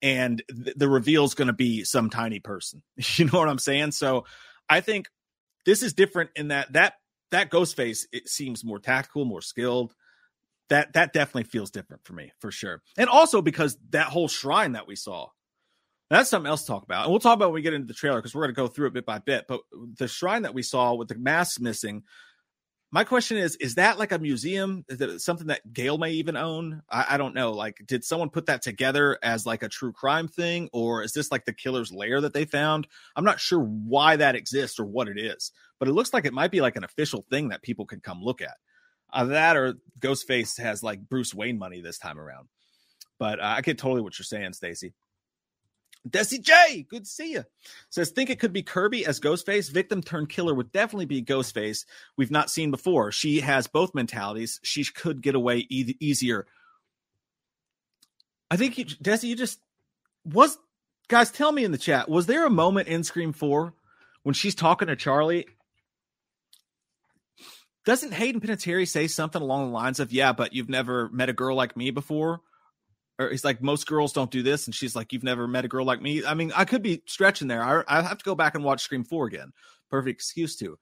And 0.00 0.42
th- 0.48 0.76
the 0.76 0.88
reveal 0.88 1.24
is 1.24 1.34
going 1.34 1.48
to 1.48 1.52
be 1.52 1.84
some 1.84 2.10
tiny 2.10 2.40
person. 2.40 2.82
You 3.16 3.24
know 3.26 3.38
what 3.38 3.48
I'm 3.48 3.58
saying? 3.58 3.92
So 3.92 4.24
I 4.68 4.80
think 4.80 5.08
this 5.66 5.82
is 5.82 5.92
different 5.92 6.30
in 6.36 6.48
that 6.48 6.72
that 6.72 6.94
that 7.30 7.50
Ghostface 7.50 8.06
it 8.12 8.28
seems 8.28 8.64
more 8.64 8.78
tactical, 8.78 9.24
more 9.24 9.42
skilled. 9.42 9.94
That 10.68 10.92
that 10.92 11.12
definitely 11.14 11.44
feels 11.44 11.70
different 11.70 12.04
for 12.04 12.12
me 12.12 12.32
for 12.40 12.50
sure, 12.50 12.82
and 12.98 13.08
also 13.08 13.40
because 13.40 13.78
that 13.90 14.08
whole 14.08 14.28
shrine 14.28 14.72
that 14.72 14.86
we 14.86 14.96
saw, 14.96 15.28
that's 16.10 16.28
something 16.28 16.48
else 16.48 16.62
to 16.62 16.66
talk 16.66 16.82
about, 16.82 17.04
and 17.04 17.10
we'll 17.10 17.20
talk 17.20 17.34
about 17.34 17.48
when 17.48 17.54
we 17.54 17.62
get 17.62 17.72
into 17.72 17.86
the 17.86 17.94
trailer 17.94 18.18
because 18.18 18.34
we're 18.34 18.42
going 18.42 18.54
to 18.54 18.60
go 18.60 18.66
through 18.66 18.88
it 18.88 18.92
bit 18.92 19.06
by 19.06 19.18
bit. 19.18 19.46
But 19.48 19.60
the 19.98 20.08
shrine 20.08 20.42
that 20.42 20.52
we 20.52 20.62
saw 20.62 20.94
with 20.94 21.08
the 21.08 21.14
mask 21.14 21.58
missing, 21.58 22.02
my 22.90 23.04
question 23.04 23.36
is: 23.36 23.56
Is 23.56 23.76
that 23.76 23.98
like 23.98 24.12
a 24.12 24.18
museum? 24.18 24.84
Is 24.88 25.00
it 25.00 25.20
something 25.20 25.48
that 25.48 25.72
Gale 25.72 25.98
may 25.98 26.12
even 26.12 26.36
own? 26.36 26.82
I, 26.90 27.06
I 27.10 27.16
don't 27.18 27.34
know. 27.34 27.52
Like, 27.52 27.82
did 27.86 28.04
someone 28.04 28.30
put 28.30 28.46
that 28.46 28.62
together 28.62 29.18
as 29.22 29.46
like 29.46 29.62
a 29.62 29.68
true 29.68 29.92
crime 29.92 30.28
thing, 30.28 30.68
or 30.72 31.02
is 31.02 31.12
this 31.12 31.30
like 31.30 31.44
the 31.44 31.52
killer's 31.52 31.92
lair 31.92 32.20
that 32.20 32.32
they 32.32 32.44
found? 32.44 32.86
I'm 33.14 33.24
not 33.24 33.40
sure 33.40 33.60
why 33.60 34.16
that 34.16 34.36
exists 34.36 34.78
or 34.78 34.84
what 34.84 35.08
it 35.08 35.18
is 35.18 35.52
but 35.78 35.88
it 35.88 35.92
looks 35.92 36.12
like 36.12 36.24
it 36.24 36.32
might 36.32 36.50
be 36.50 36.60
like 36.60 36.76
an 36.76 36.84
official 36.84 37.24
thing 37.30 37.48
that 37.48 37.62
people 37.62 37.86
can 37.86 38.00
come 38.00 38.22
look 38.22 38.40
at. 38.40 38.56
Uh, 39.12 39.24
that 39.26 39.56
or 39.56 39.74
Ghostface 40.00 40.60
has 40.60 40.82
like 40.82 41.08
Bruce 41.08 41.34
Wayne 41.34 41.58
money 41.58 41.80
this 41.80 41.98
time 41.98 42.18
around. 42.18 42.48
But 43.18 43.40
uh, 43.40 43.54
I 43.56 43.60
get 43.62 43.78
totally 43.78 44.02
what 44.02 44.18
you're 44.18 44.24
saying, 44.24 44.52
Stacy. 44.52 44.92
Desi 46.08 46.40
J, 46.40 46.86
good 46.88 47.04
to 47.04 47.10
see 47.10 47.32
you. 47.32 47.44
Says, 47.90 48.10
think 48.10 48.30
it 48.30 48.38
could 48.38 48.52
be 48.52 48.62
Kirby 48.62 49.06
as 49.06 49.20
Ghostface. 49.20 49.70
Victim 49.70 50.02
turned 50.02 50.28
killer 50.28 50.54
would 50.54 50.72
definitely 50.72 51.06
be 51.06 51.22
Ghostface. 51.22 51.84
We've 52.16 52.30
not 52.30 52.50
seen 52.50 52.70
before. 52.70 53.12
She 53.12 53.40
has 53.40 53.66
both 53.66 53.94
mentalities. 53.94 54.60
She 54.62 54.84
could 54.84 55.22
get 55.22 55.34
away 55.34 55.66
e- 55.68 55.96
easier. 56.00 56.46
I 58.50 58.56
think, 58.56 58.78
you, 58.78 58.84
Desi, 58.84 59.24
you 59.24 59.36
just 59.36 59.60
was, 60.24 60.58
guys, 61.08 61.30
tell 61.30 61.52
me 61.52 61.64
in 61.64 61.72
the 61.72 61.78
chat, 61.78 62.08
was 62.08 62.26
there 62.26 62.46
a 62.46 62.50
moment 62.50 62.88
in 62.88 63.04
Scream 63.04 63.32
4 63.32 63.74
when 64.22 64.34
she's 64.34 64.54
talking 64.54 64.88
to 64.88 64.96
Charlie 64.96 65.46
doesn't 67.88 68.12
Hayden 68.12 68.42
Panettiere 68.42 68.86
say 68.86 69.06
something 69.06 69.40
along 69.40 69.68
the 69.68 69.72
lines 69.72 69.98
of, 69.98 70.12
"Yeah, 70.12 70.34
but 70.34 70.52
you've 70.52 70.68
never 70.68 71.08
met 71.08 71.30
a 71.30 71.32
girl 71.32 71.56
like 71.56 71.74
me 71.74 71.90
before"? 71.90 72.42
Or 73.18 73.30
he's 73.30 73.44
like, 73.44 73.60
"Most 73.60 73.86
girls 73.86 74.12
don't 74.12 74.30
do 74.30 74.42
this," 74.42 74.66
and 74.66 74.74
she's 74.74 74.94
like, 74.94 75.12
"You've 75.12 75.24
never 75.24 75.48
met 75.48 75.64
a 75.64 75.68
girl 75.68 75.84
like 75.84 76.00
me." 76.00 76.24
I 76.24 76.34
mean, 76.34 76.52
I 76.54 76.64
could 76.64 76.82
be 76.82 77.02
stretching 77.06 77.48
there. 77.48 77.62
I, 77.62 77.82
I 77.88 78.02
have 78.02 78.18
to 78.18 78.24
go 78.24 78.34
back 78.34 78.54
and 78.54 78.62
watch 78.64 78.82
Scream 78.82 79.04
Four 79.04 79.26
again. 79.26 79.52
Perfect 79.90 80.14
excuse 80.14 80.56
to, 80.58 80.78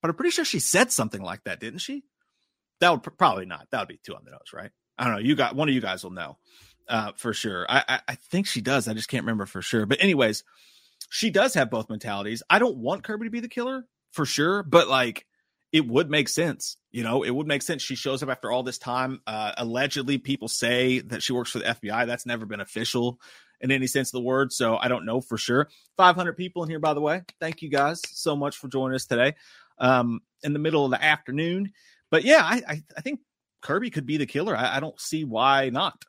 but 0.00 0.08
I'm 0.08 0.14
pretty 0.16 0.30
sure 0.30 0.44
she 0.44 0.60
said 0.60 0.90
something 0.90 1.20
like 1.20 1.44
that, 1.44 1.60
didn't 1.60 1.80
she? 1.80 2.04
That 2.80 2.90
would 2.90 3.18
probably 3.18 3.46
not. 3.46 3.66
That 3.70 3.80
would 3.80 3.88
be 3.88 4.00
too 4.02 4.14
on 4.14 4.24
the 4.24 4.30
nose, 4.30 4.52
right? 4.54 4.70
I 4.98 5.04
don't 5.04 5.14
know. 5.14 5.20
You 5.20 5.34
got 5.36 5.54
one 5.54 5.68
of 5.68 5.74
you 5.74 5.80
guys 5.80 6.02
will 6.02 6.12
know 6.12 6.38
uh, 6.88 7.12
for 7.16 7.32
sure. 7.32 7.66
I, 7.68 7.84
I 7.88 8.00
I 8.08 8.14
think 8.14 8.46
she 8.46 8.60
does. 8.60 8.88
I 8.88 8.94
just 8.94 9.08
can't 9.08 9.24
remember 9.24 9.46
for 9.46 9.62
sure. 9.62 9.86
But 9.86 10.02
anyways, 10.02 10.44
she 11.10 11.30
does 11.30 11.54
have 11.54 11.70
both 11.70 11.90
mentalities. 11.90 12.42
I 12.48 12.58
don't 12.58 12.78
want 12.78 13.04
Kirby 13.04 13.26
to 13.26 13.30
be 13.30 13.40
the 13.40 13.48
killer 13.48 13.84
for 14.12 14.24
sure, 14.24 14.62
but 14.62 14.88
like 14.88 15.25
it 15.76 15.86
would 15.86 16.10
make 16.10 16.30
sense. 16.30 16.78
You 16.90 17.02
know, 17.02 17.22
it 17.22 17.28
would 17.30 17.46
make 17.46 17.60
sense. 17.60 17.82
She 17.82 17.96
shows 17.96 18.22
up 18.22 18.30
after 18.30 18.50
all 18.50 18.62
this 18.62 18.78
time. 18.78 19.20
Uh, 19.26 19.52
allegedly, 19.58 20.16
people 20.16 20.48
say 20.48 21.00
that 21.00 21.22
she 21.22 21.34
works 21.34 21.50
for 21.50 21.58
the 21.58 21.66
FBI. 21.66 22.06
That's 22.06 22.24
never 22.24 22.46
been 22.46 22.60
official. 22.60 23.20
in 23.60 23.70
any 23.70 23.86
sense 23.86 24.08
of 24.08 24.12
the 24.12 24.26
word. 24.26 24.54
So 24.54 24.76
I 24.76 24.88
don't 24.88 25.04
know 25.04 25.20
for 25.20 25.36
sure. 25.36 25.68
500 25.98 26.34
people 26.34 26.62
in 26.62 26.70
here, 26.70 26.78
by 26.78 26.94
the 26.94 27.00
way. 27.02 27.22
Thank 27.40 27.60
you 27.60 27.68
guys 27.68 28.00
so 28.06 28.36
much 28.36 28.56
for 28.56 28.68
joining 28.68 28.94
us 28.94 29.04
today 29.04 29.34
um, 29.78 30.20
in 30.42 30.54
the 30.54 30.58
middle 30.58 30.86
of 30.86 30.90
the 30.90 31.02
afternoon. 31.02 31.72
But 32.10 32.24
yeah, 32.24 32.42
I, 32.42 32.62
I, 32.66 32.82
I 32.96 33.00
think 33.02 33.20
Kirby 33.60 33.90
could 33.90 34.06
be 34.06 34.16
the 34.16 34.26
killer. 34.26 34.56
I, 34.56 34.76
I 34.76 34.80
don't 34.80 34.98
see 34.98 35.24
why 35.24 35.68
not. 35.68 36.04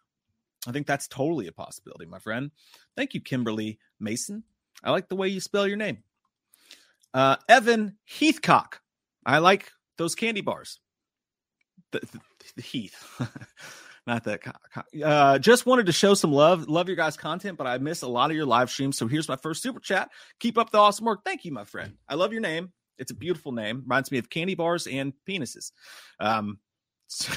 I 0.65 0.71
think 0.71 0.87
that's 0.87 1.09
totally 1.09 1.47
a 1.47 1.51
possibility, 1.51 2.05
my 2.05 2.19
friend. 2.19 2.51
Thank 2.95 3.13
you, 3.13 3.19
Kimberly 3.21 3.79
Mason. 3.99 4.43
I 4.81 4.91
like 4.91 5.09
the 5.09 5.15
way 5.17 5.27
you 5.27 5.41
spell 5.41 5.67
your 5.67 5.77
name. 5.77 6.03
Uh, 7.13 7.35
Evan 7.49 7.97
Heathcock. 8.05 8.81
I 9.27 9.39
like 9.39 9.69
those 9.97 10.15
candy 10.15 10.41
bars. 10.41 10.79
The, 11.91 11.99
the, 11.99 12.19
the 12.55 12.61
Heath. 12.61 12.95
Not 14.07 14.23
that. 14.23 14.39
Uh, 15.03 15.37
just 15.37 15.65
wanted 15.65 15.87
to 15.87 15.91
show 15.91 16.13
some 16.13 16.31
love. 16.31 16.69
Love 16.69 16.87
your 16.87 16.95
guys' 16.95 17.17
content, 17.17 17.57
but 17.57 17.67
I 17.67 17.77
miss 17.77 18.03
a 18.03 18.07
lot 18.07 18.31
of 18.31 18.37
your 18.37 18.45
live 18.45 18.69
streams. 18.69 18.97
So 18.97 19.05
here's 19.05 19.27
my 19.27 19.35
first 19.35 19.61
super 19.61 19.81
chat. 19.81 20.09
Keep 20.39 20.57
up 20.57 20.71
the 20.71 20.77
awesome 20.77 21.05
work. 21.05 21.19
Thank 21.25 21.43
you, 21.43 21.51
my 21.51 21.65
friend. 21.65 21.95
I 22.07 22.15
love 22.15 22.31
your 22.31 22.41
name. 22.41 22.71
It's 22.97 23.11
a 23.11 23.15
beautiful 23.15 23.51
name. 23.51 23.81
Reminds 23.81 24.09
me 24.09 24.17
of 24.17 24.29
candy 24.29 24.55
bars 24.55 24.87
and 24.87 25.11
penises. 25.27 25.73
Um, 26.21 26.59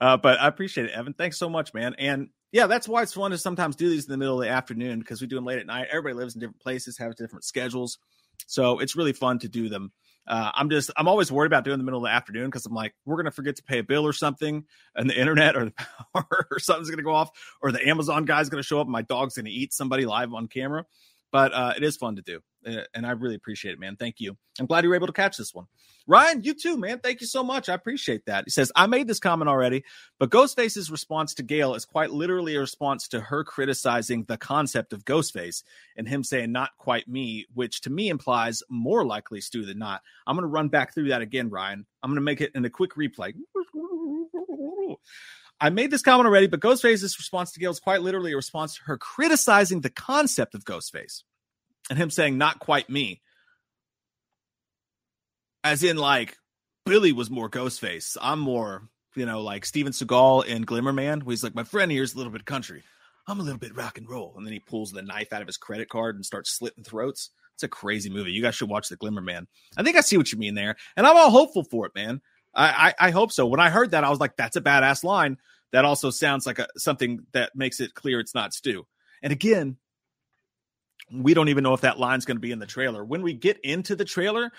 uh, 0.00 0.16
but 0.16 0.40
I 0.40 0.46
appreciate 0.46 0.86
it, 0.86 0.92
Evan. 0.92 1.12
Thanks 1.12 1.38
so 1.38 1.48
much, 1.48 1.74
man. 1.74 1.96
And 1.98 2.28
yeah, 2.52 2.68
that's 2.68 2.88
why 2.88 3.02
it's 3.02 3.14
fun 3.14 3.32
to 3.32 3.38
sometimes 3.38 3.74
do 3.74 3.90
these 3.90 4.06
in 4.06 4.12
the 4.12 4.18
middle 4.18 4.40
of 4.40 4.46
the 4.46 4.52
afternoon 4.52 5.00
because 5.00 5.20
we 5.20 5.26
do 5.26 5.34
them 5.34 5.44
late 5.44 5.58
at 5.58 5.66
night. 5.66 5.88
Everybody 5.90 6.14
lives 6.14 6.36
in 6.36 6.40
different 6.40 6.60
places, 6.60 6.98
have 6.98 7.16
different 7.16 7.44
schedules. 7.44 7.98
So 8.46 8.78
it's 8.78 8.94
really 8.94 9.12
fun 9.12 9.40
to 9.40 9.48
do 9.48 9.68
them. 9.68 9.92
Uh, 10.26 10.50
I'm 10.54 10.70
just, 10.70 10.90
I'm 10.96 11.08
always 11.08 11.30
worried 11.30 11.46
about 11.46 11.64
doing 11.64 11.78
the 11.78 11.84
middle 11.84 12.04
of 12.04 12.04
the 12.04 12.14
afternoon 12.14 12.46
because 12.46 12.66
I'm 12.66 12.74
like, 12.74 12.94
we're 13.04 13.16
to 13.26 13.30
forget 13.30 13.56
to 13.56 13.62
pay 13.62 13.78
a 13.78 13.84
bill 13.84 14.06
or 14.06 14.12
something, 14.12 14.64
and 14.94 15.08
the 15.08 15.18
internet 15.18 15.56
or 15.56 15.66
the 15.66 15.72
power 16.14 16.46
or 16.50 16.58
something's 16.58 16.88
to 16.98 17.04
go 17.04 17.14
off, 17.14 17.30
or 17.62 17.72
the 17.72 17.86
Amazon 17.88 18.24
guy's 18.24 18.48
to 18.62 18.66
show 18.66 18.80
up 18.80 18.86
and 18.86 18.92
my 18.92 19.02
dog's 19.02 19.34
to 19.46 19.50
eat 19.52 19.72
somebody 19.72 20.06
live 20.06 20.32
on 20.32 20.48
camera. 20.48 20.84
But 21.32 21.52
uh, 21.52 21.74
it 21.76 21.82
is 21.82 21.96
fun 21.96 22.16
to 22.16 22.22
do. 22.22 22.40
And 22.66 23.06
I 23.06 23.12
really 23.12 23.36
appreciate 23.36 23.72
it, 23.72 23.80
man. 23.80 23.96
Thank 23.96 24.20
you. 24.20 24.36
I'm 24.58 24.66
glad 24.66 24.82
you 24.82 24.90
were 24.90 24.96
able 24.96 25.06
to 25.06 25.12
catch 25.12 25.36
this 25.36 25.54
one. 25.54 25.66
Ryan, 26.08 26.42
you 26.42 26.54
too, 26.54 26.76
man. 26.76 27.00
Thank 27.00 27.20
you 27.20 27.26
so 27.26 27.42
much. 27.42 27.68
I 27.68 27.74
appreciate 27.74 28.26
that. 28.26 28.44
He 28.44 28.50
says, 28.50 28.70
I 28.76 28.86
made 28.86 29.08
this 29.08 29.18
comment 29.18 29.48
already, 29.48 29.84
but 30.18 30.30
Ghostface's 30.30 30.90
response 30.90 31.34
to 31.34 31.42
Gail 31.42 31.74
is 31.74 31.84
quite 31.84 32.10
literally 32.10 32.54
a 32.54 32.60
response 32.60 33.08
to 33.08 33.20
her 33.20 33.42
criticizing 33.42 34.24
the 34.24 34.36
concept 34.36 34.92
of 34.92 35.04
Ghostface 35.04 35.62
and 35.96 36.08
him 36.08 36.22
saying, 36.22 36.52
not 36.52 36.70
quite 36.78 37.08
me, 37.08 37.46
which 37.54 37.80
to 37.82 37.90
me 37.90 38.08
implies 38.08 38.62
more 38.68 39.04
likely 39.04 39.40
Stu 39.40 39.64
than 39.64 39.78
not. 39.78 40.02
I'm 40.26 40.36
going 40.36 40.42
to 40.42 40.48
run 40.48 40.68
back 40.68 40.94
through 40.94 41.08
that 41.08 41.22
again, 41.22 41.50
Ryan. 41.50 41.86
I'm 42.02 42.10
going 42.10 42.16
to 42.16 42.20
make 42.20 42.40
it 42.40 42.52
in 42.54 42.64
a 42.64 42.70
quick 42.70 42.94
replay. 42.94 43.34
I 45.60 45.70
made 45.70 45.90
this 45.90 46.02
comment 46.02 46.26
already, 46.26 46.46
but 46.46 46.60
Ghostface's 46.60 47.18
response 47.18 47.52
to 47.52 47.60
Gail 47.60 47.70
is 47.70 47.80
quite 47.80 48.02
literally 48.02 48.32
a 48.32 48.36
response 48.36 48.76
to 48.76 48.82
her 48.84 48.98
criticizing 48.98 49.80
the 49.80 49.90
concept 49.90 50.54
of 50.54 50.64
Ghostface 50.64 51.22
and 51.90 51.98
him 51.98 52.10
saying, 52.10 52.38
not 52.38 52.58
quite 52.58 52.90
me. 52.90 53.20
As 55.64 55.82
in, 55.82 55.96
like, 55.96 56.36
Billy 56.84 57.12
was 57.12 57.30
more 57.30 57.50
Ghostface. 57.50 58.16
I'm 58.20 58.38
more, 58.38 58.88
you 59.16 59.26
know, 59.26 59.42
like 59.42 59.64
Steven 59.64 59.92
Seagal 59.92 60.46
in 60.46 60.62
Glimmer 60.62 60.92
Man, 60.92 61.20
where 61.20 61.32
he's 61.32 61.42
like, 61.42 61.54
my 61.54 61.64
friend 61.64 61.90
here's 61.90 62.14
a 62.14 62.16
little 62.16 62.32
bit 62.32 62.44
country. 62.44 62.82
I'm 63.26 63.40
a 63.40 63.42
little 63.42 63.58
bit 63.58 63.76
rock 63.76 63.98
and 63.98 64.08
roll. 64.08 64.34
And 64.36 64.46
then 64.46 64.52
he 64.52 64.60
pulls 64.60 64.92
the 64.92 65.02
knife 65.02 65.32
out 65.32 65.42
of 65.42 65.48
his 65.48 65.56
credit 65.56 65.88
card 65.88 66.14
and 66.14 66.24
starts 66.24 66.56
slitting 66.56 66.84
throats. 66.84 67.30
It's 67.54 67.64
a 67.64 67.68
crazy 67.68 68.10
movie. 68.10 68.30
You 68.30 68.42
guys 68.42 68.54
should 68.54 68.68
watch 68.68 68.88
The 68.88 68.96
Glimmer 68.96 69.22
Man. 69.22 69.48
I 69.76 69.82
think 69.82 69.96
I 69.96 70.02
see 70.02 70.16
what 70.16 70.30
you 70.30 70.38
mean 70.38 70.54
there. 70.54 70.76
And 70.96 71.06
I'm 71.06 71.16
all 71.16 71.30
hopeful 71.30 71.64
for 71.64 71.86
it, 71.86 71.94
man. 71.94 72.20
I, 72.54 72.94
I, 73.00 73.08
I 73.08 73.10
hope 73.10 73.32
so. 73.32 73.46
When 73.46 73.60
I 73.60 73.70
heard 73.70 73.90
that, 73.90 74.04
I 74.04 74.10
was 74.10 74.20
like, 74.20 74.36
that's 74.36 74.56
a 74.56 74.60
badass 74.60 75.02
line. 75.02 75.38
That 75.72 75.84
also 75.84 76.10
sounds 76.10 76.46
like 76.46 76.58
a, 76.58 76.68
something 76.76 77.26
that 77.32 77.56
makes 77.56 77.80
it 77.80 77.94
clear 77.94 78.20
it's 78.20 78.34
not 78.34 78.54
Stu. 78.54 78.86
And 79.22 79.32
again, 79.32 79.78
we 81.12 81.34
don't 81.34 81.48
even 81.48 81.62
know 81.62 81.74
if 81.74 81.82
that 81.82 81.98
line's 81.98 82.24
going 82.24 82.36
to 82.36 82.40
be 82.40 82.52
in 82.52 82.58
the 82.58 82.66
trailer. 82.66 83.04
When 83.04 83.22
we 83.22 83.32
get 83.32 83.60
into 83.60 83.94
the 83.94 84.04
trailer, 84.04 84.50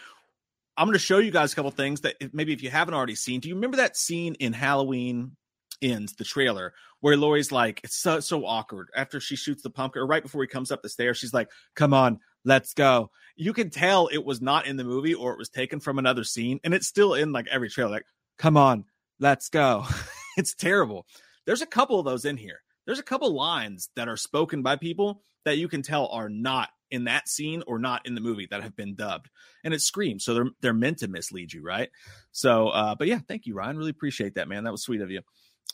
I'm 0.77 0.87
going 0.87 0.93
to 0.93 0.99
show 0.99 1.17
you 1.17 1.31
guys 1.31 1.51
a 1.51 1.55
couple 1.55 1.71
things 1.71 2.01
that 2.01 2.15
maybe 2.33 2.53
if 2.53 2.61
you 2.61 2.69
haven't 2.69 2.93
already 2.93 3.15
seen. 3.15 3.39
Do 3.39 3.49
you 3.49 3.55
remember 3.55 3.77
that 3.77 3.97
scene 3.97 4.35
in 4.35 4.53
Halloween 4.53 5.35
Ends, 5.81 6.13
the 6.13 6.23
trailer, 6.23 6.73
where 7.01 7.17
Laurie's 7.17 7.51
like, 7.51 7.81
it's 7.83 7.95
so 7.95 8.19
so 8.19 8.45
awkward 8.45 8.89
after 8.95 9.19
she 9.19 9.35
shoots 9.35 9.61
the 9.61 9.69
pumpkin, 9.69 10.01
or 10.01 10.07
right 10.07 10.23
before 10.23 10.41
he 10.41 10.47
comes 10.47 10.71
up 10.71 10.81
the 10.81 10.89
stairs, 10.89 11.17
she's 11.17 11.33
like, 11.35 11.51
"Come 11.75 11.93
on, 11.93 12.19
let's 12.45 12.73
go." 12.73 13.11
You 13.35 13.53
can 13.53 13.69
tell 13.69 14.07
it 14.07 14.25
was 14.25 14.41
not 14.41 14.65
in 14.65 14.77
the 14.77 14.83
movie 14.83 15.13
or 15.13 15.33
it 15.33 15.37
was 15.37 15.49
taken 15.49 15.79
from 15.79 15.99
another 15.99 16.23
scene, 16.23 16.59
and 16.63 16.73
it's 16.73 16.87
still 16.87 17.13
in 17.13 17.31
like 17.31 17.45
every 17.51 17.69
trailer. 17.69 17.91
Like, 17.91 18.07
"Come 18.39 18.57
on, 18.57 18.85
let's 19.19 19.49
go." 19.49 19.85
it's 20.37 20.55
terrible. 20.55 21.05
There's 21.45 21.61
a 21.61 21.67
couple 21.67 21.99
of 21.99 22.05
those 22.05 22.25
in 22.25 22.37
here. 22.37 22.61
There's 22.87 22.99
a 22.99 23.03
couple 23.03 23.35
lines 23.35 23.89
that 23.95 24.07
are 24.07 24.17
spoken 24.17 24.63
by 24.63 24.77
people 24.77 25.21
that 25.45 25.57
you 25.57 25.67
can 25.67 25.83
tell 25.83 26.07
are 26.07 26.29
not 26.29 26.69
in 26.89 27.03
that 27.03 27.27
scene 27.27 27.61
or 27.67 27.79
not 27.79 28.05
in 28.05 28.15
the 28.15 28.21
movie 28.21 28.47
that 28.49 28.63
have 28.63 28.75
been 28.75 28.95
dubbed. 28.95 29.29
And 29.63 29.73
it 29.73 29.81
screams 29.81 30.23
so 30.23 30.33
they're 30.33 30.49
they're 30.61 30.73
meant 30.73 30.99
to 30.99 31.07
mislead 31.07 31.53
you 31.53 31.61
right? 31.61 31.89
So 32.31 32.69
uh 32.69 32.95
but 32.95 33.07
yeah 33.07 33.19
thank 33.27 33.45
you 33.45 33.53
ryan. 33.55 33.77
Really 33.77 33.91
appreciate 33.91 34.35
that 34.35 34.47
man. 34.47 34.63
That 34.63 34.71
was 34.71 34.83
sweet 34.83 35.01
of 35.01 35.11
you. 35.11 35.21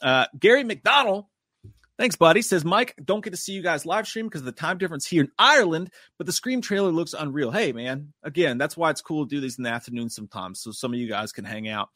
Uh 0.02 0.26
gary 0.38 0.63
mcdonald 0.63 1.26
thanks 1.99 2.15
buddy 2.15 2.41
says 2.41 2.65
mike 2.65 2.95
don't 3.06 3.23
get 3.23 3.30
to 3.30 3.38
see 3.38 3.54
you 3.54 3.62
guys 3.62 3.86
live 3.86 4.08
stream 4.08 4.26
because 4.26 4.41
of 4.41 4.45
the 4.45 4.52
time 4.52 4.80
difference 4.80 5.06
here 5.06 5.21
in 5.21 5.30
ireland 5.38 5.91
but 6.17 6.26
the 6.26 6.34
scream 6.34 6.62
trailer 6.62 6.91
looks 6.91 7.13
unreal. 7.13 7.52
Hey 7.52 7.71
man 7.73 8.13
again 8.23 8.58
that's 8.58 8.76
why 8.76 8.89
it's 8.89 9.02
cool 9.02 9.28
to 9.28 9.30
do 9.30 9.39
these 9.39 9.60
in 9.60 9.63
the 9.63 9.69
afternoon 9.69 10.10
sometimes 10.10 10.60
so 10.62 10.71
some 10.71 10.91
of 10.91 10.99
you 10.99 11.08
guys 11.08 11.32
can 11.32 11.45
hang 11.45 11.69
out 11.69 11.89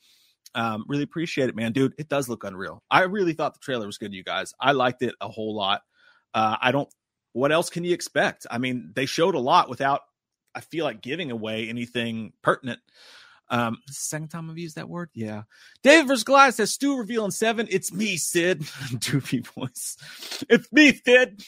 um 0.55 0.83
really 0.87 1.03
appreciate 1.03 1.49
it 1.49 1.55
man 1.55 1.71
dude 1.71 1.93
it 1.97 2.09
does 2.09 2.29
look 2.29 2.43
unreal 2.43 2.83
i 2.89 3.01
really 3.01 3.33
thought 3.33 3.53
the 3.53 3.59
trailer 3.59 3.85
was 3.85 3.97
good 3.97 4.13
you 4.13 4.23
guys 4.23 4.53
i 4.59 4.71
liked 4.71 5.01
it 5.01 5.13
a 5.21 5.27
whole 5.27 5.55
lot 5.55 5.81
uh, 6.33 6.57
I 6.61 6.71
don't 6.71 6.89
what 7.33 7.51
else 7.51 7.69
can 7.69 7.83
you 7.83 7.93
expect? 7.93 8.47
I 8.49 8.57
mean, 8.57 8.91
they 8.95 9.05
showed 9.05 9.35
a 9.35 9.39
lot 9.39 9.69
without, 9.69 10.01
I 10.55 10.61
feel 10.61 10.85
like, 10.85 11.01
giving 11.01 11.29
away 11.29 11.69
anything 11.69 12.33
pertinent. 12.41 12.79
Um, 13.49 13.77
second 13.89 14.29
time 14.29 14.49
I've 14.49 14.57
used 14.57 14.75
that 14.75 14.89
word. 14.89 15.09
Yeah. 15.13 15.43
David 15.83 16.07
versus 16.07 16.23
Goliath 16.23 16.55
says 16.55 16.71
Stu 16.71 16.97
reveal 16.97 17.25
in 17.25 17.31
seven. 17.31 17.67
It's 17.69 17.93
me, 17.93 18.17
Sid. 18.17 18.61
Doofy 18.61 19.45
voice. 19.45 19.97
It's 20.49 20.71
me, 20.71 20.99
Sid. 21.05 21.43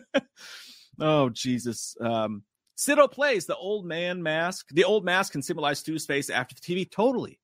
oh, 1.00 1.28
Jesus. 1.28 1.96
Um, 2.00 2.42
Sido 2.76 3.10
plays 3.10 3.46
the 3.46 3.56
old 3.56 3.86
man 3.86 4.22
mask. 4.22 4.68
The 4.70 4.84
old 4.84 5.04
mask 5.04 5.32
can 5.32 5.42
symbolize 5.42 5.78
Stu's 5.78 6.06
face 6.06 6.30
after 6.30 6.54
the 6.54 6.60
TV. 6.62 6.90
Totally. 6.90 7.38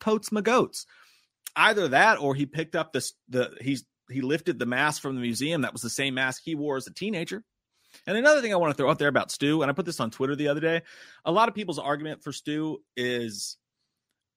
Totes 0.00 0.32
my 0.32 0.40
goats. 0.40 0.86
Either 1.54 1.88
that 1.88 2.18
or 2.18 2.34
he 2.34 2.46
picked 2.46 2.76
up 2.76 2.92
this 2.92 3.14
the 3.28 3.56
he's 3.60 3.84
he 4.10 4.20
lifted 4.20 4.58
the 4.58 4.66
mask 4.66 5.02
from 5.02 5.14
the 5.14 5.20
museum. 5.20 5.62
That 5.62 5.72
was 5.72 5.82
the 5.82 5.90
same 5.90 6.14
mask 6.14 6.42
he 6.44 6.54
wore 6.54 6.76
as 6.76 6.86
a 6.86 6.92
teenager. 6.92 7.42
And 8.06 8.16
another 8.16 8.42
thing 8.42 8.52
I 8.52 8.56
want 8.56 8.72
to 8.72 8.76
throw 8.76 8.90
out 8.90 8.98
there 8.98 9.08
about 9.08 9.30
Stu, 9.30 9.62
and 9.62 9.70
I 9.70 9.74
put 9.74 9.86
this 9.86 10.00
on 10.00 10.10
Twitter 10.10 10.36
the 10.36 10.48
other 10.48 10.60
day, 10.60 10.82
a 11.24 11.32
lot 11.32 11.48
of 11.48 11.54
people's 11.54 11.78
argument 11.78 12.22
for 12.22 12.32
Stu 12.32 12.78
is 12.96 13.56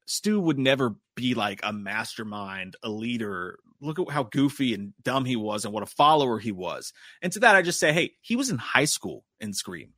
Stu 0.06 0.40
would 0.40 0.58
never 0.58 0.96
be 1.16 1.34
like 1.34 1.60
a 1.64 1.74
mastermind, 1.74 2.76
a 2.84 2.90
leader. 2.90 3.60
Look 3.82 4.00
at 4.00 4.10
how 4.10 4.24
goofy 4.24 4.74
and 4.74 4.94
dumb 5.02 5.26
he 5.26 5.36
was 5.36 5.66
and 5.66 5.74
what 5.74 5.84
a 5.84 5.88
follower 5.88 6.40
he 6.40 6.52
was. 6.52 6.94
And 7.22 7.32
to 7.34 7.40
that, 7.42 7.56
I 7.56 7.62
just 7.62 7.80
say, 7.80 7.94
hey, 7.94 8.14
he 8.22 8.36
was 8.36 8.50
in 8.50 8.58
high 8.58 8.86
school 8.86 9.24
in 9.40 9.54
Scream. 9.54 9.94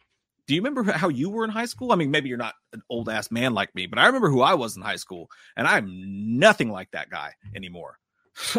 Do 0.48 0.56
you 0.56 0.62
remember 0.62 0.92
how 0.92 1.10
you 1.10 1.30
were 1.30 1.44
in 1.44 1.50
high 1.50 1.66
school? 1.66 1.92
I 1.92 1.96
mean, 1.96 2.12
maybe 2.12 2.30
you're 2.30 2.38
not 2.38 2.56
an 2.74 2.82
old 2.90 3.10
ass 3.10 3.32
man 3.32 3.54
like 3.54 3.74
me, 3.76 3.86
but 3.86 4.00
I 4.00 4.08
remember 4.08 4.30
who 4.30 4.42
I 4.42 4.56
was 4.56 4.76
in 4.76 4.82
high 4.82 4.96
school, 4.98 5.30
and 5.56 5.68
I'm 5.68 6.40
nothing 6.40 6.72
like 6.72 6.92
that 6.92 7.10
guy 7.10 7.34
anymore. 7.56 7.98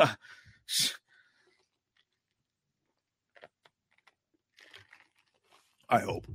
I 5.89 5.99
hope. 5.99 6.27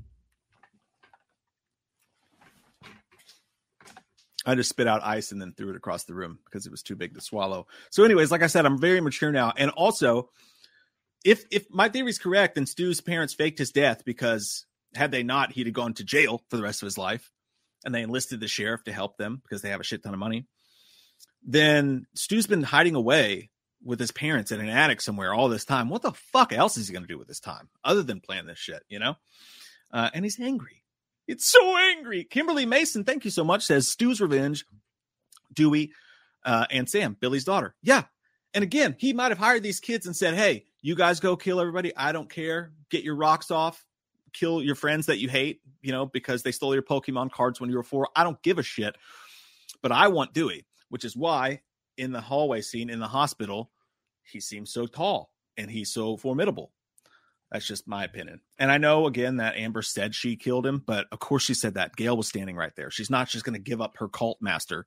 I 4.46 4.56
just 4.56 4.70
spit 4.70 4.88
out 4.88 5.04
ice 5.04 5.34
and 5.34 5.42
then 5.42 5.52
threw 5.52 5.72
it 5.72 5.76
across 5.76 6.06
the 6.06 6.14
room 6.14 6.40
because 6.46 6.66
it 6.66 6.72
was 6.72 6.82
too 6.82 6.96
big 6.96 7.16
to 7.16 7.22
swallow. 7.22 7.68
So, 7.90 8.06
anyways, 8.06 8.32
like 8.32 8.44
I 8.44 8.48
said, 8.48 8.66
I'm 8.66 8.80
very 8.80 9.02
mature 9.02 9.32
now. 9.32 9.52
And 9.58 9.72
also, 9.72 10.30
if 11.26 11.44
if 11.52 11.66
my 11.70 11.90
theory 11.90 12.12
is 12.12 12.18
correct, 12.18 12.56
then 12.56 12.66
Stu's 12.66 13.02
parents 13.02 13.34
faked 13.34 13.60
his 13.60 13.72
death 13.72 14.06
because 14.06 14.66
had 14.98 15.12
they 15.12 15.24
not, 15.24 15.54
he'd 15.54 15.68
have 15.68 15.74
gone 15.74 15.94
to 15.94 16.04
jail 16.04 16.44
for 16.50 16.58
the 16.58 16.64
rest 16.64 16.82
of 16.82 16.88
his 16.88 16.98
life. 16.98 17.32
And 17.86 17.94
they 17.96 18.02
enlisted 18.02 18.40
the 18.40 18.48
sheriff 18.48 18.84
to 18.84 18.92
help 18.92 19.18
them 19.18 19.40
because 19.42 19.62
they 19.62 19.70
have 19.70 19.80
a 19.80 19.84
shit 19.84 20.04
ton 20.04 20.14
of 20.14 20.20
money. 20.20 20.46
Then 21.44 22.06
Stu's 22.16 22.48
been 22.48 22.64
hiding 22.64 22.96
away 22.96 23.52
with 23.84 24.00
his 24.00 24.12
parents 24.12 24.52
in 24.52 24.60
an 24.60 24.68
attic 24.68 25.00
somewhere 25.00 25.34
all 25.34 25.48
this 25.48 25.64
time. 25.64 25.88
What 25.90 26.02
the 26.02 26.12
fuck 26.12 26.52
else 26.52 26.78
is 26.78 26.88
he 26.88 26.94
going 26.94 27.04
to 27.04 27.08
do 27.08 27.20
with 27.20 27.28
his 27.28 27.40
time 27.40 27.70
other 27.84 28.04
than 28.04 28.20
plan 28.20 28.48
this 28.48 28.58
shit, 28.58 28.84
you 28.90 29.00
know? 29.00 29.16
Uh, 29.94 30.10
and 30.14 30.26
he's 30.26 30.40
angry. 30.40 30.84
It's 31.28 31.50
so 31.50 31.78
angry. 31.78 32.24
Kimberly 32.24 32.66
Mason, 32.66 33.04
thank 33.04 33.24
you 33.24 33.32
so 33.32 33.44
much, 33.44 33.66
says 33.66 33.88
Stu's 33.88 34.20
Revenge, 34.20 34.66
Dewey, 35.54 35.92
uh, 36.44 36.66
and 36.72 36.90
Sam, 36.90 37.16
Billy's 37.20 37.46
daughter. 37.46 37.76
Yeah. 37.84 38.04
And 38.54 38.64
again, 38.64 38.96
he 38.98 39.14
might 39.14 39.32
have 39.32 39.38
hired 39.38 39.64
these 39.64 39.80
kids 39.80 40.08
and 40.08 40.16
said, 40.16 40.34
hey, 40.34 40.66
you 40.82 40.96
guys 40.96 41.20
go 41.20 41.38
kill 41.38 41.60
everybody. 41.60 41.96
I 41.96 42.12
don't 42.12 42.30
care. 42.30 42.72
Get 42.90 43.04
your 43.04 43.16
rocks 43.16 43.52
off. 43.52 43.86
Kill 44.40 44.62
your 44.62 44.76
friends 44.76 45.08
that 45.08 45.20
you 45.20 45.30
hate, 45.30 45.62
you 45.82 45.92
know, 45.92 46.06
because 46.06 46.44
they 46.44 46.52
stole 46.52 46.74
your 46.74 46.84
Pokemon 46.84 47.32
cards 47.32 47.60
when 47.62 47.70
you 47.70 47.78
were 47.78 47.84
four. 47.84 48.10
I 48.16 48.24
don't 48.24 48.42
give 48.44 48.60
a 48.60 48.64
shit. 48.64 48.96
But 49.82 49.92
I 49.92 50.10
want 50.10 50.34
Dewey, 50.34 50.66
which 50.90 51.06
is 51.06 51.16
why 51.16 51.62
in 51.98 52.12
the 52.12 52.22
hallway 52.22 52.62
scene 52.62 52.90
in 52.90 53.00
the 53.00 53.08
hospital, 53.08 53.72
he 54.24 54.40
seems 54.40 54.72
so 54.72 54.88
tall 54.88 55.32
and 55.58 55.72
he's 55.72 55.92
so 55.92 56.18
formidable 56.18 56.72
That's 57.52 57.68
just 57.68 57.88
my 57.88 58.04
opinion. 58.04 58.42
And 58.60 58.72
I 58.72 58.78
know 58.78 59.08
again 59.08 59.38
that 59.38 59.56
Amber 59.58 59.82
said 59.82 60.14
she 60.16 60.36
killed 60.36 60.66
him, 60.66 60.84
but 60.86 61.08
of 61.12 61.20
course 61.20 61.44
she 61.44 61.54
said 61.54 61.76
that. 61.76 61.96
Gail 61.96 62.18
was 62.18 62.28
standing 62.28 62.56
right 62.58 62.76
there. 62.76 62.92
She's 62.92 63.10
not 63.10 63.30
just 63.30 63.46
going 63.46 63.56
to 63.56 63.62
give 63.62 63.82
up 63.82 63.98
her 63.98 64.10
cult 64.10 64.40
master 64.42 64.86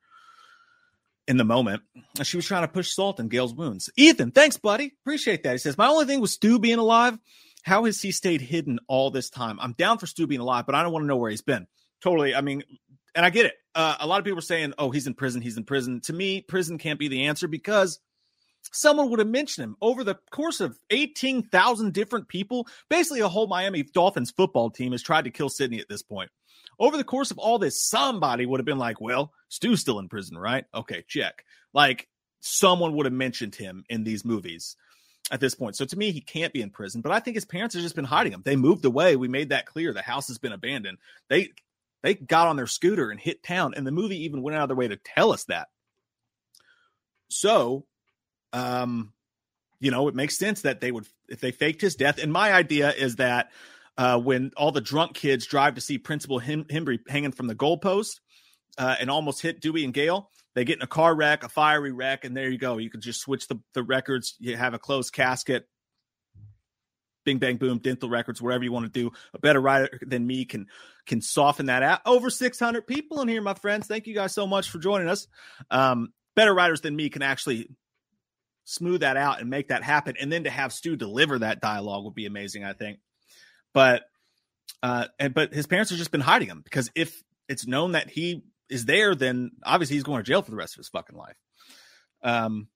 in 1.28 1.38
the 1.38 1.44
moment. 1.44 1.82
She 2.22 2.36
was 2.36 2.46
trying 2.46 2.64
to 2.64 2.68
push 2.72 2.92
salt 2.92 3.20
in 3.20 3.28
Gail's 3.28 3.54
wounds. 3.54 3.90
Ethan, 3.96 4.32
thanks, 4.32 4.58
buddy. 4.58 4.92
Appreciate 5.02 5.44
that. 5.44 5.52
He 5.52 5.58
says, 5.58 5.78
My 5.78 5.88
only 5.88 6.06
thing 6.06 6.20
was 6.20 6.32
Stu 6.32 6.58
being 6.58 6.78
alive. 6.78 7.18
How 7.62 7.84
has 7.84 8.00
he 8.00 8.12
stayed 8.12 8.40
hidden 8.40 8.78
all 8.88 9.10
this 9.10 9.30
time? 9.30 9.58
I'm 9.60 9.72
down 9.72 9.98
for 9.98 10.06
Stu 10.06 10.26
being 10.26 10.40
alive, 10.40 10.66
but 10.66 10.74
I 10.74 10.82
don't 10.82 10.92
want 10.92 11.04
to 11.04 11.08
know 11.08 11.16
where 11.16 11.30
he's 11.30 11.42
been. 11.42 11.66
Totally. 12.02 12.34
I 12.34 12.40
mean, 12.40 12.62
and 13.14 13.26
I 13.26 13.30
get 13.30 13.46
it. 13.46 13.54
Uh, 13.74 13.96
a 14.00 14.06
lot 14.06 14.18
of 14.18 14.24
people 14.24 14.38
are 14.38 14.42
saying, 14.42 14.74
oh, 14.78 14.90
he's 14.90 15.06
in 15.06 15.14
prison. 15.14 15.42
He's 15.42 15.56
in 15.56 15.64
prison. 15.64 16.00
To 16.02 16.12
me, 16.12 16.40
prison 16.42 16.78
can't 16.78 16.98
be 16.98 17.08
the 17.08 17.26
answer 17.26 17.48
because 17.48 18.00
someone 18.72 19.10
would 19.10 19.18
have 19.18 19.28
mentioned 19.28 19.64
him 19.64 19.76
over 19.80 20.04
the 20.04 20.18
course 20.30 20.60
of 20.60 20.78
18,000 20.90 21.92
different 21.92 22.28
people. 22.28 22.66
Basically, 22.88 23.20
a 23.20 23.28
whole 23.28 23.46
Miami 23.46 23.82
Dolphins 23.82 24.30
football 24.30 24.70
team 24.70 24.92
has 24.92 25.02
tried 25.02 25.24
to 25.24 25.30
kill 25.30 25.48
Sidney 25.48 25.80
at 25.80 25.88
this 25.88 26.02
point. 26.02 26.30
Over 26.78 26.96
the 26.96 27.04
course 27.04 27.30
of 27.30 27.38
all 27.38 27.58
this, 27.58 27.82
somebody 27.82 28.46
would 28.46 28.60
have 28.60 28.66
been 28.66 28.78
like, 28.78 29.00
well, 29.00 29.32
Stu's 29.48 29.80
still 29.80 29.98
in 29.98 30.08
prison, 30.08 30.38
right? 30.38 30.64
Okay, 30.74 31.04
check. 31.06 31.44
Like, 31.74 32.08
someone 32.40 32.94
would 32.94 33.06
have 33.06 33.12
mentioned 33.12 33.54
him 33.54 33.84
in 33.88 34.04
these 34.04 34.24
movies 34.24 34.76
at 35.30 35.40
this 35.40 35.54
point. 35.54 35.76
So 35.76 35.84
to 35.84 35.96
me, 35.96 36.10
he 36.10 36.20
can't 36.20 36.52
be 36.52 36.62
in 36.62 36.70
prison, 36.70 37.00
but 37.00 37.12
I 37.12 37.20
think 37.20 37.36
his 37.36 37.44
parents 37.44 37.74
have 37.74 37.82
just 37.82 37.94
been 37.94 38.04
hiding 38.04 38.32
him. 38.32 38.42
They 38.44 38.56
moved 38.56 38.84
away. 38.84 39.16
We 39.16 39.28
made 39.28 39.50
that 39.50 39.66
clear. 39.66 39.92
The 39.92 40.02
house 40.02 40.28
has 40.28 40.38
been 40.38 40.52
abandoned. 40.52 40.98
They 41.28 41.50
they 42.02 42.14
got 42.14 42.48
on 42.48 42.56
their 42.56 42.66
scooter 42.66 43.10
and 43.10 43.20
hit 43.20 43.42
town, 43.42 43.74
and 43.76 43.86
the 43.86 43.92
movie 43.92 44.24
even 44.24 44.42
went 44.42 44.56
out 44.56 44.62
of 44.62 44.68
their 44.68 44.76
way 44.76 44.88
to 44.88 44.96
tell 44.96 45.32
us 45.32 45.44
that. 45.44 45.68
So 47.28 47.86
um, 48.52 49.12
you 49.80 49.90
know, 49.90 50.08
it 50.08 50.14
makes 50.14 50.38
sense 50.38 50.62
that 50.62 50.80
they 50.80 50.92
would 50.92 51.06
if 51.28 51.40
they 51.40 51.52
faked 51.52 51.80
his 51.80 51.94
death. 51.94 52.18
And 52.18 52.32
my 52.32 52.52
idea 52.52 52.92
is 52.92 53.16
that 53.16 53.50
uh, 53.96 54.18
when 54.18 54.52
all 54.56 54.72
the 54.72 54.80
drunk 54.80 55.14
kids 55.14 55.46
drive 55.46 55.74
to 55.74 55.80
see 55.80 55.98
Principal 55.98 56.38
Hem- 56.38 56.64
Himbry 56.64 56.98
hanging 57.08 57.32
from 57.32 57.46
the 57.46 57.54
goalpost 57.54 58.20
uh, 58.78 58.96
and 59.00 59.10
almost 59.10 59.42
hit 59.42 59.60
Dewey 59.60 59.84
and 59.84 59.94
Gail, 59.94 60.30
they 60.54 60.64
get 60.64 60.78
in 60.78 60.82
a 60.82 60.88
car 60.88 61.14
wreck, 61.14 61.44
a 61.44 61.48
fiery 61.48 61.92
wreck, 61.92 62.24
and 62.24 62.36
there 62.36 62.50
you 62.50 62.58
go. 62.58 62.78
You 62.78 62.90
can 62.90 63.00
just 63.00 63.20
switch 63.20 63.46
the, 63.48 63.60
the 63.74 63.82
records. 63.82 64.36
You 64.38 64.56
have 64.56 64.74
a 64.74 64.78
closed 64.78 65.12
casket. 65.12 65.66
Bing 67.24 67.38
bang 67.38 67.56
boom, 67.56 67.78
dental 67.78 68.08
records, 68.08 68.40
wherever 68.40 68.64
you 68.64 68.72
want 68.72 68.86
to 68.86 69.00
do. 69.00 69.12
A 69.34 69.38
better 69.38 69.60
writer 69.60 70.00
than 70.02 70.26
me 70.26 70.46
can 70.46 70.66
can 71.06 71.20
soften 71.20 71.66
that 71.66 71.82
out. 71.82 72.00
Over 72.06 72.30
600 72.30 72.86
people 72.86 73.20
in 73.20 73.28
here, 73.28 73.42
my 73.42 73.54
friends. 73.54 73.86
Thank 73.86 74.06
you 74.06 74.14
guys 74.14 74.32
so 74.32 74.46
much 74.46 74.70
for 74.70 74.78
joining 74.78 75.08
us. 75.08 75.28
Um, 75.70 76.12
better 76.34 76.54
writers 76.54 76.80
than 76.80 76.96
me 76.96 77.10
can 77.10 77.22
actually 77.22 77.68
smooth 78.64 79.00
that 79.00 79.16
out 79.16 79.40
and 79.40 79.50
make 79.50 79.68
that 79.68 79.82
happen. 79.82 80.14
And 80.18 80.32
then 80.32 80.44
to 80.44 80.50
have 80.50 80.72
Stu 80.72 80.96
deliver 80.96 81.40
that 81.40 81.60
dialogue 81.60 82.04
would 82.04 82.14
be 82.14 82.26
amazing, 82.26 82.64
I 82.64 82.72
think. 82.72 83.00
But 83.74 84.02
uh 84.82 85.06
and 85.18 85.34
but 85.34 85.52
his 85.52 85.66
parents 85.66 85.90
have 85.90 85.98
just 85.98 86.10
been 86.10 86.20
hiding 86.20 86.48
him 86.48 86.62
because 86.64 86.90
if 86.94 87.22
it's 87.48 87.66
known 87.66 87.92
that 87.92 88.08
he 88.08 88.44
is 88.70 88.84
there, 88.84 89.14
then 89.14 89.50
obviously 89.64 89.96
he's 89.96 90.04
going 90.04 90.22
to 90.22 90.26
jail 90.26 90.42
for 90.42 90.50
the 90.50 90.56
rest 90.56 90.74
of 90.74 90.78
his 90.78 90.88
fucking 90.88 91.16
life. 91.16 91.36
Um, 92.22 92.68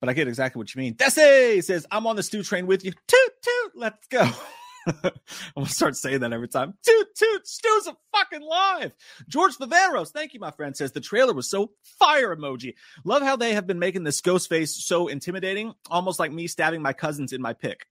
but 0.00 0.08
I 0.08 0.14
get 0.14 0.28
exactly 0.28 0.58
what 0.58 0.74
you 0.74 0.80
mean. 0.80 0.94
Desi 0.94 1.62
says, 1.62 1.86
I'm 1.90 2.06
on 2.06 2.16
the 2.16 2.22
Stu 2.22 2.42
train 2.42 2.66
with 2.66 2.84
you. 2.84 2.92
Toot 2.92 3.32
toot, 3.42 3.72
let's 3.74 4.06
go. 4.08 4.28
I'm 4.86 5.12
gonna 5.54 5.68
start 5.68 5.96
saying 5.96 6.20
that 6.20 6.32
every 6.32 6.48
time. 6.48 6.74
Toot 6.82 7.08
toot, 7.14 7.46
Stu's 7.46 7.86
a 7.86 7.96
fucking 8.14 8.40
live. 8.40 8.94
George 9.28 9.56
Viveros, 9.56 10.10
thank 10.10 10.32
you, 10.32 10.40
my 10.40 10.50
friend, 10.50 10.74
says 10.74 10.92
the 10.92 11.00
trailer 11.00 11.34
was 11.34 11.50
so 11.50 11.72
fire 11.98 12.34
emoji. 12.34 12.74
Love 13.04 13.22
how 13.22 13.36
they 13.36 13.52
have 13.52 13.66
been 13.66 13.78
making 13.78 14.04
this 14.04 14.22
ghost 14.22 14.48
face 14.48 14.74
so 14.84 15.08
intimidating, 15.08 15.74
almost 15.90 16.18
like 16.18 16.32
me 16.32 16.46
stabbing 16.46 16.80
my 16.80 16.94
cousins 16.94 17.32
in 17.32 17.42
my 17.42 17.52
pick. 17.52 17.86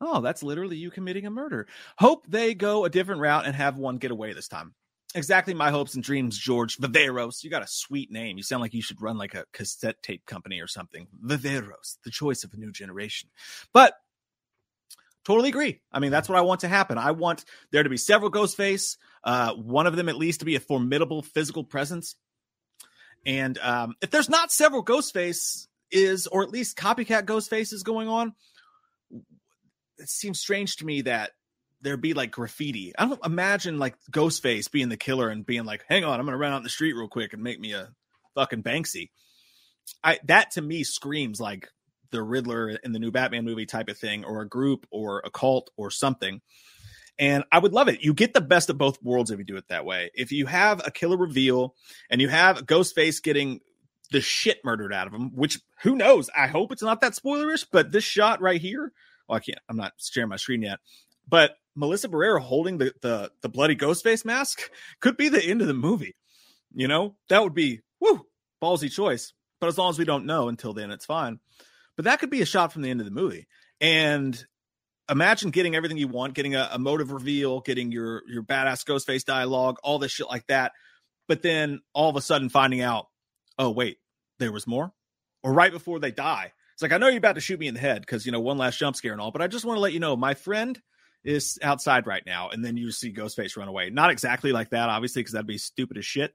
Oh, 0.00 0.20
that's 0.20 0.42
literally 0.42 0.76
you 0.76 0.90
committing 0.90 1.26
a 1.26 1.30
murder. 1.30 1.68
Hope 1.96 2.26
they 2.26 2.54
go 2.54 2.84
a 2.84 2.90
different 2.90 3.20
route 3.20 3.46
and 3.46 3.54
have 3.54 3.78
one 3.78 3.98
get 3.98 4.10
away 4.10 4.32
this 4.32 4.48
time. 4.48 4.74
Exactly 5.16 5.54
my 5.54 5.70
hopes 5.70 5.94
and 5.94 6.02
dreams, 6.02 6.36
George 6.36 6.76
Viveros. 6.78 7.44
You 7.44 7.50
got 7.50 7.62
a 7.62 7.68
sweet 7.68 8.10
name. 8.10 8.36
You 8.36 8.42
sound 8.42 8.62
like 8.62 8.74
you 8.74 8.82
should 8.82 9.00
run 9.00 9.16
like 9.16 9.34
a 9.34 9.44
cassette 9.52 10.02
tape 10.02 10.26
company 10.26 10.60
or 10.60 10.66
something. 10.66 11.06
Viveros, 11.24 11.98
the 12.04 12.10
choice 12.10 12.42
of 12.42 12.52
a 12.52 12.56
new 12.56 12.72
generation. 12.72 13.30
But 13.72 13.94
totally 15.24 15.50
agree. 15.50 15.80
I 15.92 16.00
mean, 16.00 16.10
that's 16.10 16.28
what 16.28 16.36
I 16.36 16.42
want 16.42 16.60
to 16.62 16.68
happen. 16.68 16.98
I 16.98 17.12
want 17.12 17.44
there 17.70 17.84
to 17.84 17.88
be 17.88 17.96
several 17.96 18.30
Ghostface, 18.30 18.96
uh, 19.22 19.54
one 19.54 19.86
of 19.86 19.94
them 19.94 20.08
at 20.08 20.16
least 20.16 20.40
to 20.40 20.46
be 20.46 20.56
a 20.56 20.60
formidable 20.60 21.22
physical 21.22 21.62
presence. 21.62 22.16
And 23.24 23.56
um, 23.58 23.94
if 24.02 24.10
there's 24.10 24.28
not 24.28 24.50
several 24.50 24.84
Ghostface 24.84 25.68
is, 25.92 26.26
or 26.26 26.42
at 26.42 26.50
least 26.50 26.76
copycat 26.76 27.22
Ghostface 27.22 27.72
is 27.72 27.84
going 27.84 28.08
on, 28.08 28.34
it 29.98 30.08
seems 30.08 30.40
strange 30.40 30.76
to 30.76 30.84
me 30.84 31.02
that 31.02 31.30
there 31.84 31.96
be 31.96 32.14
like 32.14 32.30
graffiti. 32.30 32.92
I 32.98 33.06
don't 33.06 33.24
imagine 33.24 33.78
like 33.78 33.94
Ghostface 34.10 34.70
being 34.70 34.88
the 34.88 34.96
killer 34.96 35.28
and 35.28 35.46
being 35.46 35.64
like, 35.64 35.84
"Hang 35.88 36.04
on, 36.04 36.18
I'm 36.18 36.26
gonna 36.26 36.38
run 36.38 36.52
out 36.52 36.58
in 36.58 36.62
the 36.64 36.70
street 36.70 36.94
real 36.94 37.08
quick 37.08 37.32
and 37.32 37.42
make 37.42 37.60
me 37.60 37.72
a 37.72 37.90
fucking 38.34 38.62
Banksy." 38.62 39.10
I 40.02 40.18
that 40.24 40.52
to 40.52 40.62
me 40.62 40.82
screams 40.82 41.40
like 41.40 41.68
the 42.10 42.22
Riddler 42.22 42.70
in 42.70 42.92
the 42.92 42.98
new 42.98 43.10
Batman 43.10 43.44
movie 43.44 43.66
type 43.66 43.88
of 43.88 43.98
thing, 43.98 44.24
or 44.24 44.40
a 44.40 44.48
group 44.48 44.86
or 44.90 45.22
a 45.24 45.30
cult 45.30 45.70
or 45.76 45.90
something. 45.90 46.40
And 47.18 47.44
I 47.52 47.60
would 47.60 47.72
love 47.72 47.88
it. 47.88 48.02
You 48.02 48.12
get 48.12 48.34
the 48.34 48.40
best 48.40 48.70
of 48.70 48.78
both 48.78 49.00
worlds 49.02 49.30
if 49.30 49.38
you 49.38 49.44
do 49.44 49.56
it 49.56 49.68
that 49.68 49.84
way. 49.84 50.10
If 50.14 50.32
you 50.32 50.46
have 50.46 50.84
a 50.84 50.90
killer 50.90 51.16
reveal 51.16 51.76
and 52.10 52.20
you 52.20 52.28
have 52.28 52.66
Ghostface 52.66 53.22
getting 53.22 53.60
the 54.10 54.20
shit 54.20 54.64
murdered 54.64 54.92
out 54.92 55.06
of 55.06 55.14
him, 55.14 55.30
which 55.34 55.60
who 55.82 55.94
knows? 55.94 56.28
I 56.36 56.48
hope 56.48 56.72
it's 56.72 56.82
not 56.82 57.00
that 57.02 57.12
spoilerish, 57.12 57.66
but 57.70 57.92
this 57.92 58.04
shot 58.04 58.40
right 58.40 58.60
here, 58.60 58.92
well, 59.28 59.36
I 59.36 59.40
can't, 59.40 59.58
I'm 59.68 59.76
not 59.76 59.92
sharing 59.98 60.28
my 60.28 60.36
screen 60.36 60.62
yet, 60.62 60.80
but 61.28 61.56
Melissa 61.76 62.08
Barrera 62.08 62.40
holding 62.40 62.78
the, 62.78 62.92
the, 63.02 63.30
the 63.42 63.48
bloody 63.48 63.76
Ghostface 63.76 64.24
mask 64.24 64.70
could 65.00 65.16
be 65.16 65.28
the 65.28 65.44
end 65.44 65.60
of 65.60 65.66
the 65.66 65.74
movie. 65.74 66.14
You 66.74 66.88
know, 66.88 67.16
that 67.28 67.42
would 67.42 67.54
be, 67.54 67.80
whoo, 68.00 68.26
ballsy 68.62 68.90
choice. 68.90 69.32
But 69.60 69.68
as 69.68 69.78
long 69.78 69.90
as 69.90 69.98
we 69.98 70.04
don't 70.04 70.26
know 70.26 70.48
until 70.48 70.74
then, 70.74 70.90
it's 70.90 71.06
fine. 71.06 71.40
But 71.96 72.06
that 72.06 72.18
could 72.18 72.30
be 72.30 72.42
a 72.42 72.46
shot 72.46 72.72
from 72.72 72.82
the 72.82 72.90
end 72.90 73.00
of 73.00 73.06
the 73.06 73.12
movie. 73.12 73.46
And 73.80 74.44
imagine 75.08 75.50
getting 75.50 75.74
everything 75.74 75.96
you 75.96 76.08
want, 76.08 76.34
getting 76.34 76.54
a, 76.54 76.68
a 76.72 76.78
motive 76.78 77.12
reveal, 77.12 77.60
getting 77.60 77.92
your 77.92 78.22
your 78.28 78.42
badass 78.42 78.84
Ghostface 78.84 79.24
dialogue, 79.24 79.76
all 79.82 79.98
this 79.98 80.12
shit 80.12 80.28
like 80.28 80.46
that. 80.48 80.72
But 81.28 81.42
then 81.42 81.80
all 81.92 82.10
of 82.10 82.16
a 82.16 82.20
sudden 82.20 82.48
finding 82.48 82.80
out, 82.80 83.06
oh 83.58 83.70
wait, 83.70 83.98
there 84.38 84.52
was 84.52 84.66
more. 84.66 84.92
Or 85.42 85.52
right 85.52 85.72
before 85.72 86.00
they 86.00 86.10
die, 86.10 86.52
it's 86.72 86.82
like 86.82 86.92
I 86.92 86.98
know 86.98 87.08
you're 87.08 87.18
about 87.18 87.36
to 87.36 87.40
shoot 87.40 87.60
me 87.60 87.68
in 87.68 87.74
the 87.74 87.80
head 87.80 88.00
because 88.00 88.26
you 88.26 88.32
know 88.32 88.40
one 88.40 88.58
last 88.58 88.78
jump 88.78 88.96
scare 88.96 89.12
and 89.12 89.20
all, 89.20 89.30
but 89.30 89.42
I 89.42 89.46
just 89.46 89.64
want 89.64 89.76
to 89.76 89.80
let 89.80 89.92
you 89.92 90.00
know 90.00 90.16
my 90.16 90.34
friend 90.34 90.80
is 91.24 91.58
outside 91.62 92.06
right 92.06 92.22
now, 92.26 92.50
and 92.50 92.64
then 92.64 92.76
you 92.76 92.90
see 92.92 93.12
Ghostface 93.12 93.56
run 93.56 93.68
away. 93.68 93.90
Not 93.90 94.10
exactly 94.10 94.52
like 94.52 94.70
that, 94.70 94.88
obviously, 94.88 95.20
because 95.20 95.32
that'd 95.32 95.46
be 95.46 95.58
stupid 95.58 95.98
as 95.98 96.04
shit. 96.04 96.34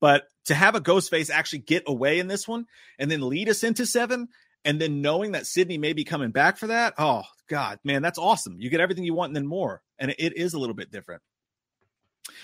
But 0.00 0.24
to 0.46 0.54
have 0.54 0.74
a 0.74 0.80
Ghostface 0.80 1.30
actually 1.30 1.60
get 1.60 1.84
away 1.86 2.18
in 2.18 2.28
this 2.28 2.46
one 2.46 2.66
and 2.98 3.10
then 3.10 3.20
lead 3.20 3.48
us 3.48 3.64
into 3.64 3.86
seven 3.86 4.28
and 4.64 4.80
then 4.80 5.00
knowing 5.00 5.32
that 5.32 5.46
Sidney 5.46 5.78
may 5.78 5.92
be 5.92 6.04
coming 6.04 6.30
back 6.30 6.56
for 6.56 6.68
that, 6.68 6.94
oh 6.98 7.22
God, 7.48 7.78
man, 7.84 8.02
that's 8.02 8.18
awesome. 8.18 8.56
You 8.60 8.70
get 8.70 8.80
everything 8.80 9.04
you 9.04 9.14
want 9.14 9.30
and 9.30 9.36
then 9.36 9.46
more. 9.46 9.82
And 9.98 10.14
it 10.18 10.36
is 10.36 10.54
a 10.54 10.58
little 10.58 10.74
bit 10.74 10.90
different. 10.90 11.22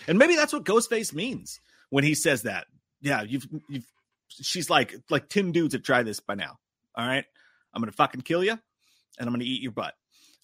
And 0.06 0.18
maybe 0.18 0.36
that's 0.36 0.52
what 0.52 0.64
Ghostface 0.64 1.12
means 1.12 1.60
when 1.90 2.04
he 2.04 2.14
says 2.14 2.42
that. 2.42 2.66
Yeah, 3.00 3.22
you've 3.22 3.46
you've 3.68 3.86
she's 4.28 4.68
like 4.68 4.94
like 5.08 5.28
10 5.28 5.52
dudes 5.52 5.74
have 5.74 5.82
tried 5.82 6.06
this 6.06 6.20
by 6.20 6.34
now. 6.34 6.58
All 6.96 7.06
right. 7.06 7.24
I'm 7.72 7.80
gonna 7.82 7.92
fucking 7.92 8.22
kill 8.22 8.42
you 8.42 8.52
and 8.52 9.26
I'm 9.26 9.32
gonna 9.32 9.44
eat 9.44 9.62
your 9.62 9.72
butt. 9.72 9.94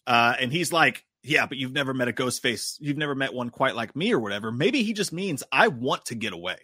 Uh, 0.06 0.34
and 0.38 0.52
he's 0.52 0.72
like, 0.72 1.04
Yeah, 1.26 1.46
but 1.46 1.56
you've 1.56 1.72
never 1.72 1.94
met 1.94 2.08
a 2.08 2.12
ghost 2.12 2.42
face, 2.42 2.76
you've 2.80 2.98
never 2.98 3.14
met 3.14 3.32
one 3.32 3.48
quite 3.48 3.74
like 3.74 3.96
me 3.96 4.12
or 4.12 4.20
whatever. 4.20 4.52
Maybe 4.52 4.82
he 4.82 4.92
just 4.92 5.12
means 5.12 5.42
I 5.50 5.68
want 5.68 6.04
to 6.06 6.14
get 6.14 6.34
away. 6.34 6.58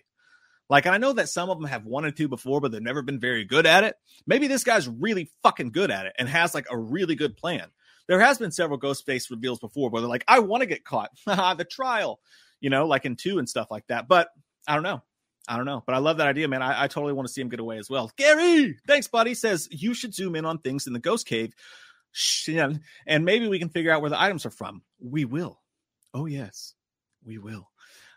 Like, 0.69 0.87
I 0.87 0.99
know 0.99 1.15
that 1.15 1.31
some 1.31 1.51
of 1.51 1.59
them 1.59 1.67
have 1.67 1.85
wanted 1.87 2.17
to 2.17 2.29
before, 2.29 2.61
but 2.61 2.71
they've 2.71 2.81
never 2.81 3.03
been 3.03 3.19
very 3.19 3.45
good 3.45 3.67
at 3.67 3.85
it. 3.85 3.97
Maybe 4.27 4.47
this 4.47 4.63
guy's 4.63 4.87
really 4.87 5.33
fucking 5.43 5.73
good 5.73 5.91
at 5.91 6.07
it 6.07 6.13
and 6.19 6.29
has 6.29 6.55
like 6.55 6.67
a 6.71 6.79
really 6.79 7.17
good 7.17 7.37
plan. 7.37 7.69
There 8.07 8.21
has 8.21 8.39
been 8.39 8.53
several 8.53 8.79
ghost 8.79 9.07
face 9.07 9.31
reveals 9.31 9.59
before 9.59 9.89
where 9.89 10.01
they're 10.01 10.09
like, 10.09 10.25
I 10.29 10.41
want 10.41 10.61
to 10.61 10.67
get 10.67 10.85
caught. 10.85 11.11
Ah, 11.27 11.55
the 11.55 11.65
trial, 11.65 12.21
you 12.61 12.69
know, 12.69 12.87
like 12.87 13.05
in 13.05 13.17
two 13.17 13.39
and 13.39 13.49
stuff 13.49 13.71
like 13.71 13.87
that. 13.89 14.09
But 14.09 14.29
I 14.69 14.75
don't 14.75 14.83
know. 14.83 15.03
I 15.49 15.57
don't 15.57 15.67
know. 15.67 15.83
But 15.85 15.95
I 15.95 15.99
love 15.99 16.19
that 16.19 16.29
idea, 16.29 16.47
man. 16.47 16.63
I, 16.63 16.85
I 16.85 16.87
totally 16.87 17.15
want 17.15 17.27
to 17.27 17.33
see 17.33 17.41
him 17.41 17.49
get 17.49 17.61
away 17.61 17.79
as 17.79 17.91
well. 17.91 18.13
Gary, 18.17 18.77
thanks, 18.87 19.09
buddy. 19.09 19.35
Says 19.35 19.69
you 19.73 19.95
should 19.95 20.15
zoom 20.15 20.37
in 20.37 20.45
on 20.45 20.59
things 20.59 20.87
in 20.87 20.93
the 20.93 21.01
ghost 21.01 21.27
cave. 21.27 21.55
And 23.07 23.25
maybe 23.25 23.49
we 23.49 23.59
can 23.59 23.69
figure 23.69 23.93
out 23.93 24.01
where 24.01 24.11
the 24.11 24.21
items 24.21 24.47
are 24.47 24.51
from. 24.51 24.83
We 25.01 25.25
will. 25.25 25.61
Oh, 26.13 26.27
yes, 26.27 26.75
we 27.25 27.39
will. 27.39 27.69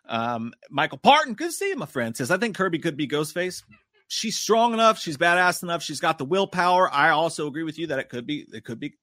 Um, 0.07 0.53
Michael 0.69 0.97
Parton, 0.97 1.33
good 1.33 1.49
to 1.49 1.51
see 1.51 1.69
you, 1.69 1.75
my 1.75 1.85
friend. 1.85 2.15
Says 2.15 2.31
I 2.31 2.37
think 2.37 2.55
Kirby 2.55 2.79
could 2.79 2.97
be 2.97 3.07
Ghostface. 3.07 3.63
She's 4.07 4.37
strong 4.37 4.73
enough. 4.73 4.99
She's 4.99 5.17
badass 5.17 5.63
enough. 5.63 5.81
She's 5.81 5.99
got 5.99 6.17
the 6.17 6.25
willpower. 6.25 6.89
I 6.91 7.11
also 7.11 7.47
agree 7.47 7.63
with 7.63 7.79
you 7.79 7.87
that 7.87 7.99
it 7.99 8.09
could 8.09 8.27
be. 8.27 8.45
It 8.51 8.65
could 8.65 8.79
be 8.79 8.95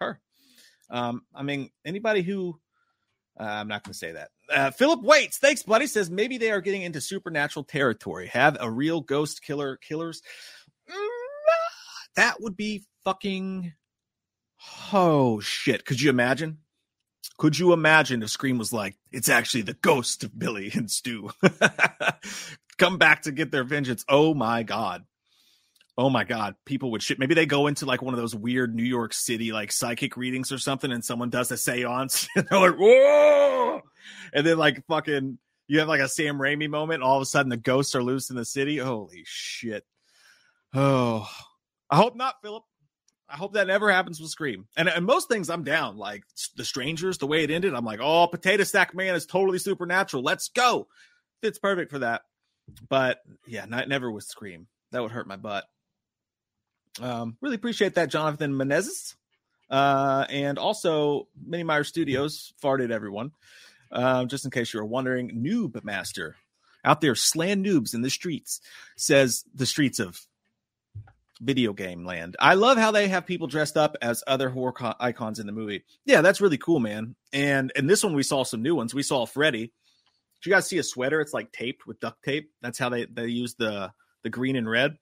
her. 0.00 0.20
Um, 0.90 1.22
I 1.34 1.42
mean, 1.42 1.70
anybody 1.84 2.22
who 2.22 2.60
uh, 3.38 3.44
I'm 3.44 3.68
not 3.68 3.82
going 3.82 3.92
to 3.92 3.98
say 3.98 4.12
that. 4.12 4.30
Uh, 4.52 4.70
Philip 4.70 5.02
Waits, 5.02 5.38
thanks, 5.38 5.62
buddy. 5.62 5.86
Says 5.86 6.10
maybe 6.10 6.38
they 6.38 6.50
are 6.50 6.60
getting 6.60 6.82
into 6.82 7.00
supernatural 7.00 7.64
territory. 7.64 8.26
Have 8.28 8.56
a 8.60 8.70
real 8.70 9.00
ghost 9.00 9.42
killer 9.42 9.76
killers. 9.76 10.22
Mm, 10.90 11.08
that 12.16 12.40
would 12.40 12.56
be 12.56 12.84
fucking 13.04 13.72
Oh 14.92 15.40
shit! 15.40 15.84
Could 15.84 16.00
you 16.00 16.10
imagine? 16.10 16.58
Could 17.38 17.58
you 17.58 17.72
imagine 17.72 18.22
if 18.22 18.30
Scream 18.30 18.58
was 18.58 18.72
like, 18.72 18.96
it's 19.10 19.28
actually 19.28 19.62
the 19.62 19.74
ghost 19.74 20.22
of 20.22 20.38
Billy 20.38 20.70
and 20.74 20.90
Stu 20.90 21.30
come 22.78 22.98
back 22.98 23.22
to 23.22 23.32
get 23.32 23.50
their 23.50 23.64
vengeance? 23.64 24.04
Oh 24.08 24.34
my 24.34 24.62
god! 24.62 25.04
Oh 25.96 26.08
my 26.08 26.24
god! 26.24 26.54
People 26.64 26.90
would 26.92 27.02
shit. 27.02 27.18
Maybe 27.18 27.34
they 27.34 27.46
go 27.46 27.66
into 27.66 27.84
like 27.84 28.02
one 28.02 28.14
of 28.14 28.20
those 28.20 28.34
weird 28.34 28.74
New 28.74 28.84
York 28.84 29.12
City 29.12 29.52
like 29.52 29.72
psychic 29.72 30.16
readings 30.16 30.52
or 30.52 30.58
something, 30.58 30.92
and 30.92 31.04
someone 31.04 31.30
does 31.30 31.50
a 31.50 31.54
séance, 31.54 32.28
and 32.36 32.46
they're 32.48 32.60
like, 32.60 32.78
whoa! 32.78 33.82
And 34.32 34.46
then 34.46 34.58
like 34.58 34.86
fucking, 34.86 35.38
you 35.68 35.78
have 35.80 35.88
like 35.88 36.00
a 36.00 36.08
Sam 36.08 36.38
Raimi 36.38 36.68
moment. 36.68 37.02
All 37.02 37.16
of 37.16 37.22
a 37.22 37.26
sudden, 37.26 37.50
the 37.50 37.56
ghosts 37.56 37.94
are 37.94 38.02
loose 38.02 38.30
in 38.30 38.36
the 38.36 38.44
city. 38.44 38.78
Holy 38.78 39.22
shit! 39.24 39.84
Oh, 40.74 41.28
I 41.90 41.96
hope 41.96 42.16
not, 42.16 42.36
Philip. 42.42 42.62
I 43.32 43.36
hope 43.36 43.54
that 43.54 43.66
never 43.66 43.90
happens 43.90 44.20
with 44.20 44.30
Scream. 44.30 44.66
And, 44.76 44.88
and 44.88 45.06
most 45.06 45.28
things 45.28 45.48
I'm 45.48 45.64
down. 45.64 45.96
Like 45.96 46.24
The 46.56 46.64
Strangers, 46.64 47.16
the 47.18 47.26
way 47.26 47.42
it 47.42 47.50
ended, 47.50 47.74
I'm 47.74 47.84
like, 47.84 48.00
oh, 48.02 48.26
Potato 48.26 48.64
Sack 48.64 48.94
Man 48.94 49.14
is 49.14 49.24
totally 49.24 49.58
supernatural. 49.58 50.22
Let's 50.22 50.48
go. 50.48 50.88
Fits 51.40 51.58
perfect 51.58 51.90
for 51.90 52.00
that. 52.00 52.22
But 52.88 53.20
yeah, 53.46 53.64
not, 53.64 53.88
never 53.88 54.10
with 54.10 54.24
Scream. 54.24 54.66
That 54.90 55.02
would 55.02 55.12
hurt 55.12 55.26
my 55.26 55.36
butt. 55.36 55.64
Um, 57.00 57.38
really 57.40 57.56
appreciate 57.56 57.94
that, 57.94 58.10
Jonathan 58.10 58.52
Menezes. 58.52 59.14
Uh, 59.70 60.26
and 60.28 60.58
also, 60.58 61.28
Mini 61.42 61.62
Meyer 61.62 61.84
Studios 61.84 62.52
farted 62.62 62.90
everyone. 62.90 63.32
Uh, 63.90 64.26
just 64.26 64.44
in 64.44 64.50
case 64.50 64.74
you 64.74 64.80
were 64.80 64.86
wondering, 64.86 65.42
Noob 65.42 65.82
Master 65.84 66.36
out 66.84 67.00
there, 67.00 67.14
slan 67.14 67.64
noobs 67.64 67.94
in 67.94 68.02
the 68.02 68.10
streets, 68.10 68.60
says 68.96 69.44
the 69.54 69.66
streets 69.66 69.98
of 69.98 70.20
video 71.42 71.72
game 71.72 72.04
land. 72.04 72.36
I 72.38 72.54
love 72.54 72.78
how 72.78 72.92
they 72.92 73.08
have 73.08 73.26
people 73.26 73.46
dressed 73.46 73.76
up 73.76 73.96
as 74.00 74.22
other 74.26 74.48
horror 74.48 74.72
co- 74.72 74.94
icons 75.00 75.38
in 75.38 75.46
the 75.46 75.52
movie. 75.52 75.84
Yeah, 76.04 76.20
that's 76.20 76.40
really 76.40 76.58
cool, 76.58 76.80
man. 76.80 77.16
And 77.32 77.72
in 77.74 77.86
this 77.86 78.04
one, 78.04 78.14
we 78.14 78.22
saw 78.22 78.44
some 78.44 78.62
new 78.62 78.74
ones. 78.74 78.94
We 78.94 79.02
saw 79.02 79.26
Freddy. 79.26 79.72
Did 80.42 80.46
you 80.46 80.52
guys 80.52 80.68
see 80.68 80.78
a 80.78 80.82
sweater? 80.82 81.20
It's 81.20 81.34
like 81.34 81.52
taped 81.52 81.86
with 81.86 82.00
duct 82.00 82.22
tape. 82.22 82.50
That's 82.62 82.78
how 82.78 82.88
they 82.88 83.06
they 83.06 83.26
use 83.26 83.54
the 83.54 83.92
the 84.22 84.30
green 84.30 84.56
and 84.56 84.68
red. 84.68 84.96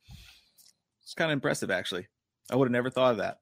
It's 1.02 1.14
kind 1.14 1.30
of 1.30 1.34
impressive, 1.34 1.70
actually. 1.70 2.08
I 2.50 2.56
would 2.56 2.66
have 2.66 2.72
never 2.72 2.90
thought 2.90 3.12
of 3.12 3.18
that. 3.18 3.38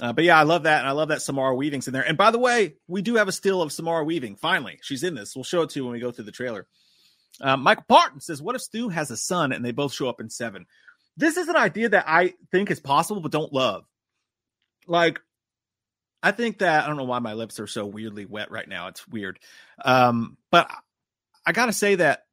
Uh, 0.00 0.12
but 0.12 0.24
yeah, 0.24 0.38
I 0.38 0.44
love 0.44 0.62
that, 0.62 0.80
and 0.80 0.88
I 0.88 0.92
love 0.92 1.08
that 1.08 1.20
Samara 1.20 1.54
Weaving's 1.54 1.86
in 1.86 1.92
there. 1.92 2.06
And 2.06 2.16
by 2.16 2.30
the 2.30 2.38
way, 2.38 2.76
we 2.88 3.02
do 3.02 3.16
have 3.16 3.28
a 3.28 3.32
still 3.32 3.60
of 3.60 3.72
Samara 3.72 4.04
Weaving. 4.04 4.36
Finally, 4.36 4.78
she's 4.82 5.02
in 5.02 5.14
this. 5.14 5.36
We'll 5.36 5.44
show 5.44 5.62
it 5.62 5.70
to 5.70 5.78
you 5.78 5.84
when 5.84 5.92
we 5.92 6.00
go 6.00 6.10
through 6.10 6.24
the 6.24 6.32
trailer. 6.32 6.66
Uh, 7.40 7.56
Michael 7.56 7.84
Parton 7.88 8.20
says, 8.20 8.40
"What 8.40 8.54
if 8.54 8.62
Stu 8.62 8.88
has 8.88 9.10
a 9.10 9.16
son 9.16 9.52
and 9.52 9.64
they 9.64 9.72
both 9.72 9.92
show 9.92 10.08
up 10.08 10.20
in 10.20 10.30
seven? 10.30 10.66
This 11.16 11.36
is 11.36 11.48
an 11.48 11.56
idea 11.56 11.90
that 11.90 12.04
I 12.08 12.34
think 12.50 12.70
is 12.70 12.80
possible, 12.80 13.20
but 13.20 13.32
don't 13.32 13.52
love. 13.52 13.84
Like, 14.86 15.20
I 16.22 16.30
think 16.30 16.58
that 16.58 16.84
I 16.84 16.86
don't 16.86 16.96
know 16.96 17.04
why 17.04 17.18
my 17.18 17.34
lips 17.34 17.60
are 17.60 17.66
so 17.66 17.84
weirdly 17.84 18.24
wet 18.24 18.50
right 18.50 18.68
now. 18.68 18.88
It's 18.88 19.06
weird. 19.08 19.38
Um, 19.84 20.36
but 20.50 20.70
I 21.44 21.52
gotta 21.52 21.72
say 21.72 21.96
that 21.96 22.24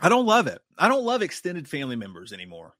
I 0.00 0.08
don't 0.08 0.26
love 0.26 0.46
it. 0.46 0.60
I 0.78 0.88
don't 0.88 1.04
love 1.04 1.22
extended 1.22 1.68
family 1.68 1.96
members 1.96 2.32
anymore. 2.32 2.74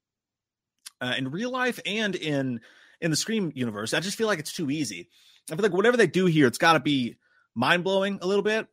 Uh, 1.01 1.15
in 1.19 1.31
real 1.31 1.51
life 1.51 1.81
and 1.85 2.15
in 2.15 2.61
in 3.01 3.11
the 3.11 3.17
Scream 3.17 3.51
universe, 3.55 3.95
I 3.95 4.01
just 4.01 4.17
feel 4.17 4.29
like 4.29 4.39
it's 4.39 4.53
too 4.53 4.71
easy. 4.71 5.09
I 5.51 5.57
feel 5.57 5.63
like 5.65 5.73
whatever 5.73 5.97
they 5.97 6.07
do 6.07 6.27
here, 6.27 6.47
it's 6.47 6.59
got 6.59 6.75
to 6.75 6.81
be 6.81 7.17
mind 7.55 7.83
blowing 7.83 8.21
a 8.23 8.27
little 8.27 8.45
bit 8.45 8.69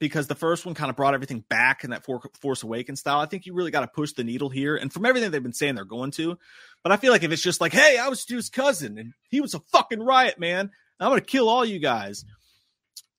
because 0.00 0.26
the 0.26 0.34
first 0.34 0.64
one 0.64 0.74
kind 0.74 0.90
of 0.90 0.96
brought 0.96 1.14
everything 1.14 1.44
back 1.48 1.84
in 1.84 1.90
that 1.90 2.04
Force 2.04 2.62
Awakens 2.62 3.00
style. 3.00 3.20
I 3.20 3.26
think 3.26 3.44
you 3.44 3.52
really 3.52 3.70
got 3.70 3.82
to 3.82 3.86
push 3.86 4.12
the 4.14 4.24
needle 4.24 4.48
here. 4.48 4.74
And 4.74 4.90
from 4.92 5.04
everything 5.04 5.30
they've 5.30 5.42
been 5.42 5.52
saying, 5.52 5.74
they're 5.74 5.84
going 5.84 6.10
to. 6.12 6.38
But 6.82 6.90
I 6.90 6.96
feel 6.96 7.12
like 7.12 7.22
if 7.22 7.30
it's 7.30 7.42
just 7.42 7.60
like, 7.60 7.72
hey, 7.72 7.98
I 7.98 8.08
was 8.08 8.20
Stu's 8.20 8.48
cousin 8.48 8.98
and 8.98 9.12
he 9.28 9.42
was 9.42 9.54
a 9.54 9.60
fucking 9.72 10.02
riot, 10.02 10.40
man. 10.40 10.70
I'm 10.98 11.10
going 11.10 11.20
to 11.20 11.26
kill 11.26 11.48
all 11.48 11.64
you 11.64 11.78
guys. 11.78 12.24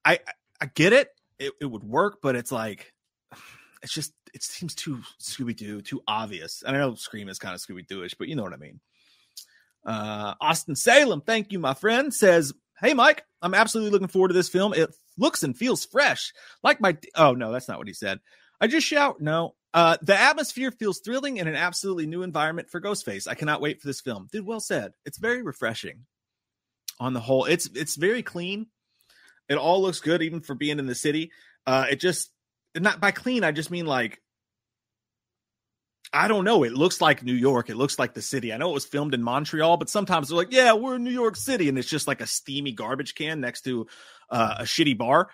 I, 0.03 0.19
I 0.59 0.65
get 0.65 0.91
it. 0.91 1.09
it. 1.37 1.53
It 1.61 1.65
would 1.67 1.83
work, 1.83 2.17
but 2.21 2.35
it's 2.35 2.51
like, 2.51 2.91
it's 3.83 3.93
just, 3.93 4.11
it 4.33 4.41
seems 4.41 4.73
too 4.73 5.01
Scooby 5.21 5.55
Doo, 5.55 5.81
too 5.81 6.01
obvious. 6.07 6.63
And 6.65 6.75
I 6.75 6.79
know 6.79 6.95
Scream 6.95 7.29
is 7.29 7.37
kind 7.37 7.53
of 7.53 7.61
Scooby 7.61 7.87
Dooish, 7.87 8.15
but 8.17 8.27
you 8.27 8.35
know 8.35 8.43
what 8.43 8.53
I 8.53 8.57
mean. 8.57 8.79
Uh, 9.85 10.33
Austin 10.41 10.75
Salem, 10.75 11.21
thank 11.21 11.51
you, 11.51 11.59
my 11.59 11.73
friend, 11.75 12.13
says, 12.13 12.53
Hey, 12.81 12.93
Mike, 12.93 13.23
I'm 13.41 13.53
absolutely 13.53 13.91
looking 13.91 14.07
forward 14.07 14.29
to 14.29 14.33
this 14.33 14.49
film. 14.49 14.73
It 14.73 14.93
looks 15.17 15.43
and 15.43 15.55
feels 15.55 15.85
fresh. 15.85 16.33
Like 16.63 16.81
my, 16.81 16.97
oh, 17.15 17.33
no, 17.33 17.51
that's 17.51 17.67
not 17.67 17.77
what 17.77 17.87
he 17.87 17.93
said. 17.93 18.19
I 18.59 18.67
just 18.67 18.87
shout, 18.87 19.21
no. 19.21 19.55
Uh, 19.73 19.97
the 20.01 20.19
atmosphere 20.19 20.71
feels 20.71 20.99
thrilling 20.99 21.37
in 21.37 21.47
an 21.47 21.55
absolutely 21.55 22.07
new 22.07 22.23
environment 22.23 22.69
for 22.69 22.81
Ghostface. 22.81 23.27
I 23.27 23.35
cannot 23.35 23.61
wait 23.61 23.81
for 23.81 23.87
this 23.87 24.01
film. 24.01 24.27
Dude, 24.31 24.45
well 24.45 24.59
said. 24.59 24.93
It's 25.05 25.17
very 25.17 25.43
refreshing 25.43 26.05
on 26.99 27.13
the 27.13 27.19
whole. 27.19 27.45
It's, 27.45 27.67
it's 27.75 27.95
very 27.95 28.23
clean. 28.23 28.67
It 29.47 29.57
all 29.57 29.81
looks 29.81 29.99
good, 29.99 30.21
even 30.21 30.41
for 30.41 30.55
being 30.55 30.79
in 30.79 30.87
the 30.87 30.95
city. 30.95 31.31
Uh, 31.67 31.85
it 31.89 31.99
just, 31.99 32.31
not 32.75 32.99
by 32.99 33.11
clean, 33.11 33.43
I 33.43 33.51
just 33.51 33.71
mean 33.71 33.85
like 33.85 34.19
I 36.13 36.27
don't 36.27 36.43
know. 36.43 36.63
It 36.63 36.73
looks 36.73 36.99
like 36.99 37.23
New 37.23 37.33
York. 37.33 37.69
It 37.69 37.77
looks 37.77 37.97
like 37.97 38.13
the 38.13 38.21
city. 38.21 38.51
I 38.51 38.57
know 38.57 38.71
it 38.71 38.73
was 38.73 38.85
filmed 38.85 39.13
in 39.13 39.23
Montreal, 39.23 39.77
but 39.77 39.89
sometimes 39.89 40.27
they're 40.27 40.37
like, 40.37 40.51
yeah, 40.51 40.73
we're 40.73 40.95
in 40.95 41.03
New 41.03 41.11
York 41.11 41.37
City. 41.37 41.69
And 41.69 41.77
it's 41.77 41.87
just 41.87 42.07
like 42.07 42.19
a 42.19 42.27
steamy 42.27 42.73
garbage 42.73 43.15
can 43.15 43.39
next 43.39 43.61
to 43.61 43.87
uh, 44.29 44.55
a 44.59 44.63
shitty 44.63 44.97
bar. 44.97 45.29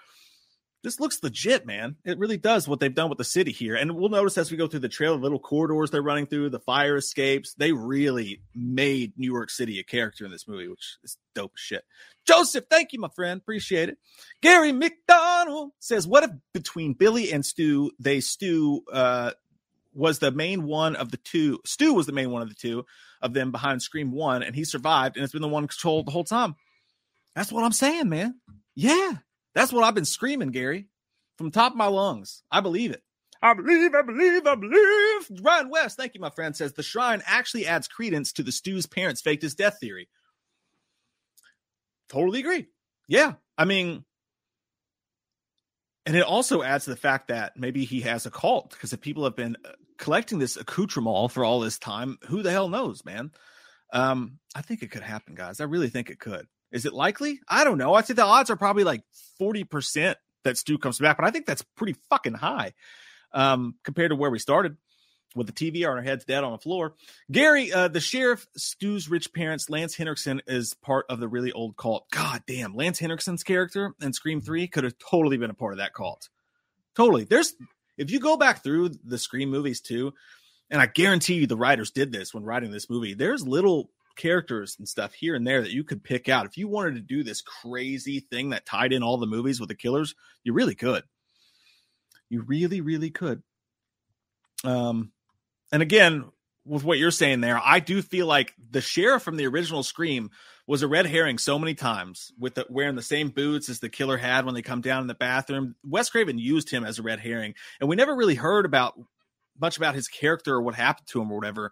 This 0.84 1.00
looks 1.00 1.22
legit, 1.24 1.66
man. 1.66 1.96
It 2.06 2.20
really 2.20 2.38
does 2.38 2.68
what 2.68 2.80
they've 2.80 2.94
done 2.94 3.10
with 3.10 3.18
the 3.18 3.24
city 3.24 3.52
here. 3.52 3.76
And 3.76 3.96
we'll 3.96 4.10
notice 4.10 4.38
as 4.38 4.52
we 4.52 4.58
go 4.58 4.68
through 4.68 4.82
the 4.82 4.88
trail, 4.88 5.16
the 5.18 5.24
little 5.24 5.40
corridors 5.40 5.90
they're 5.90 6.04
running 6.04 6.28
through, 6.28 6.52
the 6.52 6.60
fire 6.60 6.96
escapes. 6.96 7.56
They 7.56 7.72
really 7.72 8.44
made 8.54 9.14
New 9.18 9.30
York 9.30 9.50
City 9.50 9.80
a 9.80 9.84
character 9.84 10.24
in 10.24 10.32
this 10.32 10.48
movie, 10.48 10.68
which 10.68 10.98
is 11.04 11.18
dope 11.34 11.58
shit. 11.58 11.84
Joseph, 12.26 12.66
thank 12.70 12.94
you, 12.94 13.00
my 13.00 13.10
friend. 13.16 13.42
Appreciate 13.42 13.90
it. 13.90 13.98
Gary 14.42 14.72
McDonald 14.72 15.72
says, 15.80 16.08
What 16.08 16.24
if 16.24 16.32
between 16.54 16.94
Billy 16.94 17.34
and 17.34 17.44
Stu, 17.44 17.92
they 18.00 18.20
Stu 18.20 18.84
uh, 18.94 19.32
was 19.98 20.20
the 20.20 20.32
main 20.32 20.64
one 20.64 20.96
of 20.96 21.12
the 21.12 21.18
two. 21.18 21.60
Stu 21.66 21.94
was 21.94 22.06
the 22.06 22.14
main 22.14 22.30
one 22.30 22.44
of 22.44 22.50
the 22.50 22.56
two 22.56 22.86
of 23.22 23.34
them 23.34 23.52
behind 23.52 23.82
Scream 23.82 24.12
One, 24.12 24.44
and 24.44 24.56
he 24.56 24.64
survived, 24.64 25.18
and 25.18 25.24
it's 25.24 25.34
been 25.34 25.42
the 25.42 25.48
one 25.48 25.68
controlled 25.68 26.06
the 26.06 26.12
whole 26.12 26.24
time. 26.24 26.56
That's 27.36 27.52
what 27.52 27.64
I'm 27.64 27.72
saying, 27.72 28.08
man. 28.08 28.36
Yeah, 28.76 29.14
that's 29.56 29.74
what 29.74 29.84
I've 29.84 29.96
been 29.96 30.06
screaming, 30.06 30.52
Gary, 30.52 30.88
from 31.38 31.52
top 31.52 31.74
of 31.74 31.78
my 31.78 31.88
lungs. 31.88 32.44
I 32.52 32.62
believe 32.62 32.92
it. 32.92 33.02
I 33.42 33.54
believe, 33.54 33.94
I 33.94 34.02
believe, 34.02 34.48
I 34.48 34.56
believe. 34.56 35.44
Ryan 35.44 35.70
West, 35.70 35.98
thank 35.98 36.14
you, 36.16 36.22
my 36.22 36.30
friend, 36.30 36.56
says 36.56 36.74
the 36.74 36.84
shrine 36.84 37.22
actually 37.26 37.68
adds 37.68 37.88
credence 37.88 38.34
to 38.34 38.44
the 38.44 38.52
Stu's 38.52 38.86
parents 38.86 39.22
faked 39.22 39.44
his 39.44 39.56
death 39.56 39.78
theory. 39.80 40.10
Totally 42.10 42.40
agree. 42.40 42.68
Yeah. 43.08 43.34
I 43.58 43.66
mean, 43.66 44.06
and 46.06 46.16
it 46.16 46.24
also 46.24 46.64
adds 46.64 46.86
to 46.86 46.92
the 46.92 46.96
fact 46.96 47.28
that 47.28 47.58
maybe 47.58 47.84
he 47.86 48.02
has 48.02 48.26
a 48.26 48.32
cult 48.32 48.70
because 48.72 48.94
if 48.94 49.02
people 49.02 49.26
have 49.26 49.36
been 49.36 49.58
uh, 49.66 49.72
collecting 49.98 50.40
this 50.40 50.58
accoutrement 50.58 51.32
for 51.32 51.44
all 51.44 51.60
this 51.60 51.80
time, 51.80 52.18
who 52.28 52.44
the 52.44 52.52
hell 52.52 52.70
knows, 52.70 53.04
man? 53.06 53.32
Um, 53.94 54.40
I 54.56 54.62
think 54.62 54.84
it 54.84 54.92
could 54.92 55.04
happen, 55.04 55.36
guys. 55.36 55.60
I 55.60 55.66
really 55.66 55.90
think 55.90 56.10
it 56.10 56.20
could. 56.20 56.48
Is 56.72 56.86
it 56.86 56.94
likely? 56.94 57.40
I 57.48 57.64
don't 57.64 57.78
know. 57.78 57.94
I'd 57.94 58.06
say 58.06 58.14
the 58.14 58.24
odds 58.24 58.50
are 58.50 58.58
probably 58.58 58.84
like 58.84 59.04
40% 59.42 60.16
that 60.44 60.58
Stu 60.58 60.78
comes 60.78 61.00
back, 61.00 61.18
but 61.18 61.26
I 61.26 61.32
think 61.32 61.46
that's 61.46 61.64
pretty 61.76 61.96
fucking 62.10 62.34
high 62.34 62.74
um, 63.34 63.76
compared 63.84 64.12
to 64.12 64.16
where 64.16 64.30
we 64.30 64.40
started 64.40 64.78
with 65.36 65.48
the 65.48 65.54
TV 65.54 65.88
on 65.88 65.98
our 65.98 66.02
heads 66.02 66.26
dead 66.26 66.44
on 66.44 66.52
the 66.52 66.58
floor. 66.58 66.96
Gary, 67.32 67.72
uh, 67.72 67.88
the 67.88 68.00
sheriff, 68.00 68.48
Stu's 68.58 69.10
rich 69.10 69.34
parents, 69.34 69.70
Lance 69.70 69.96
Henriksen 69.96 70.42
is 70.48 70.74
part 70.74 71.06
of 71.10 71.20
the 71.20 71.28
really 71.28 71.52
old 71.52 71.78
cult. 71.78 72.10
God 72.12 72.44
damn, 72.48 72.76
Lance 72.76 73.00
Henriksen's 73.00 73.44
character 73.44 73.94
in 74.02 74.14
Scream 74.14 74.42
3 74.42 74.68
could 74.68 74.84
have 74.84 74.98
totally 74.98 75.38
been 75.38 75.52
a 75.52 75.56
part 75.56 75.74
of 75.74 75.78
that 75.78 75.94
cult. 75.94 76.30
Totally. 76.96 77.26
There's 77.26 77.54
if 77.98 78.12
you 78.12 78.20
go 78.20 78.38
back 78.38 78.64
through 78.64 78.92
the 79.04 79.18
Scream 79.18 79.50
movies 79.50 79.82
too, 79.82 80.14
and 80.70 80.82
I 80.82 80.86
guarantee 80.86 81.36
you 81.36 81.48
the 81.48 81.58
writers 81.58 81.92
did 81.92 82.12
this 82.12 82.34
when 82.34 82.44
writing 82.44 82.72
this 82.72 82.90
movie, 82.90 83.14
there's 83.14 83.48
little 83.48 83.90
characters 84.16 84.76
and 84.78 84.88
stuff 84.88 85.14
here 85.14 85.36
and 85.36 85.46
there 85.46 85.62
that 85.62 85.72
you 85.72 85.84
could 85.84 86.04
pick 86.04 86.28
out. 86.28 86.46
If 86.46 86.58
you 86.58 86.68
wanted 86.68 86.96
to 86.96 87.02
do 87.02 87.24
this 87.24 87.42
crazy 87.42 88.20
thing 88.20 88.50
that 88.50 88.66
tied 88.66 88.92
in 88.92 89.04
all 89.04 89.18
the 89.18 89.28
movies 89.28 89.60
with 89.60 89.70
the 89.70 89.76
killers, 89.76 90.16
you 90.44 90.54
really 90.54 90.76
could. 90.76 91.04
You 92.30 92.42
really, 92.42 92.82
really 92.82 93.10
could. 93.10 93.44
Um, 94.64 95.12
and 95.72 95.82
again, 95.82 96.26
with 96.68 96.84
what 96.84 96.98
you're 96.98 97.12
saying 97.12 97.42
there, 97.42 97.60
I 97.64 97.80
do 97.80 98.02
feel 98.02 98.28
like 98.28 98.54
the 98.70 98.82
sheriff 98.82 99.24
from 99.24 99.38
the 99.38 99.48
original 99.48 99.84
Scream 99.84 100.30
was 100.68 100.84
a 100.84 100.88
red 100.88 101.06
herring 101.06 101.38
so 101.38 101.58
many 101.58 101.74
times 101.74 102.32
with 102.38 102.56
the, 102.56 102.66
wearing 102.70 102.96
the 102.96 103.02
same 103.02 103.30
boots 103.30 103.70
as 103.70 103.80
the 103.80 103.90
killer 103.90 104.18
had 104.18 104.46
when 104.46 104.54
they 104.54 104.62
come 104.62 104.82
down 104.82 105.02
in 105.02 105.08
the 105.08 105.16
bathroom. 105.16 105.76
Wes 105.86 106.10
Craven 106.10 106.38
used 106.38 106.70
him 106.70 106.84
as 106.84 107.00
a 107.00 107.04
red 107.04 107.20
herring, 107.20 107.56
and 107.80 107.90
we 107.90 107.96
never 107.96 108.16
really 108.16 108.36
heard 108.36 108.66
about 108.66 109.00
much 109.60 109.78
about 109.78 109.96
his 109.96 110.08
character 110.08 110.56
or 110.56 110.62
what 110.62 110.76
happened 110.76 111.08
to 111.08 111.22
him 111.22 111.32
or 111.32 111.36
whatever. 111.36 111.72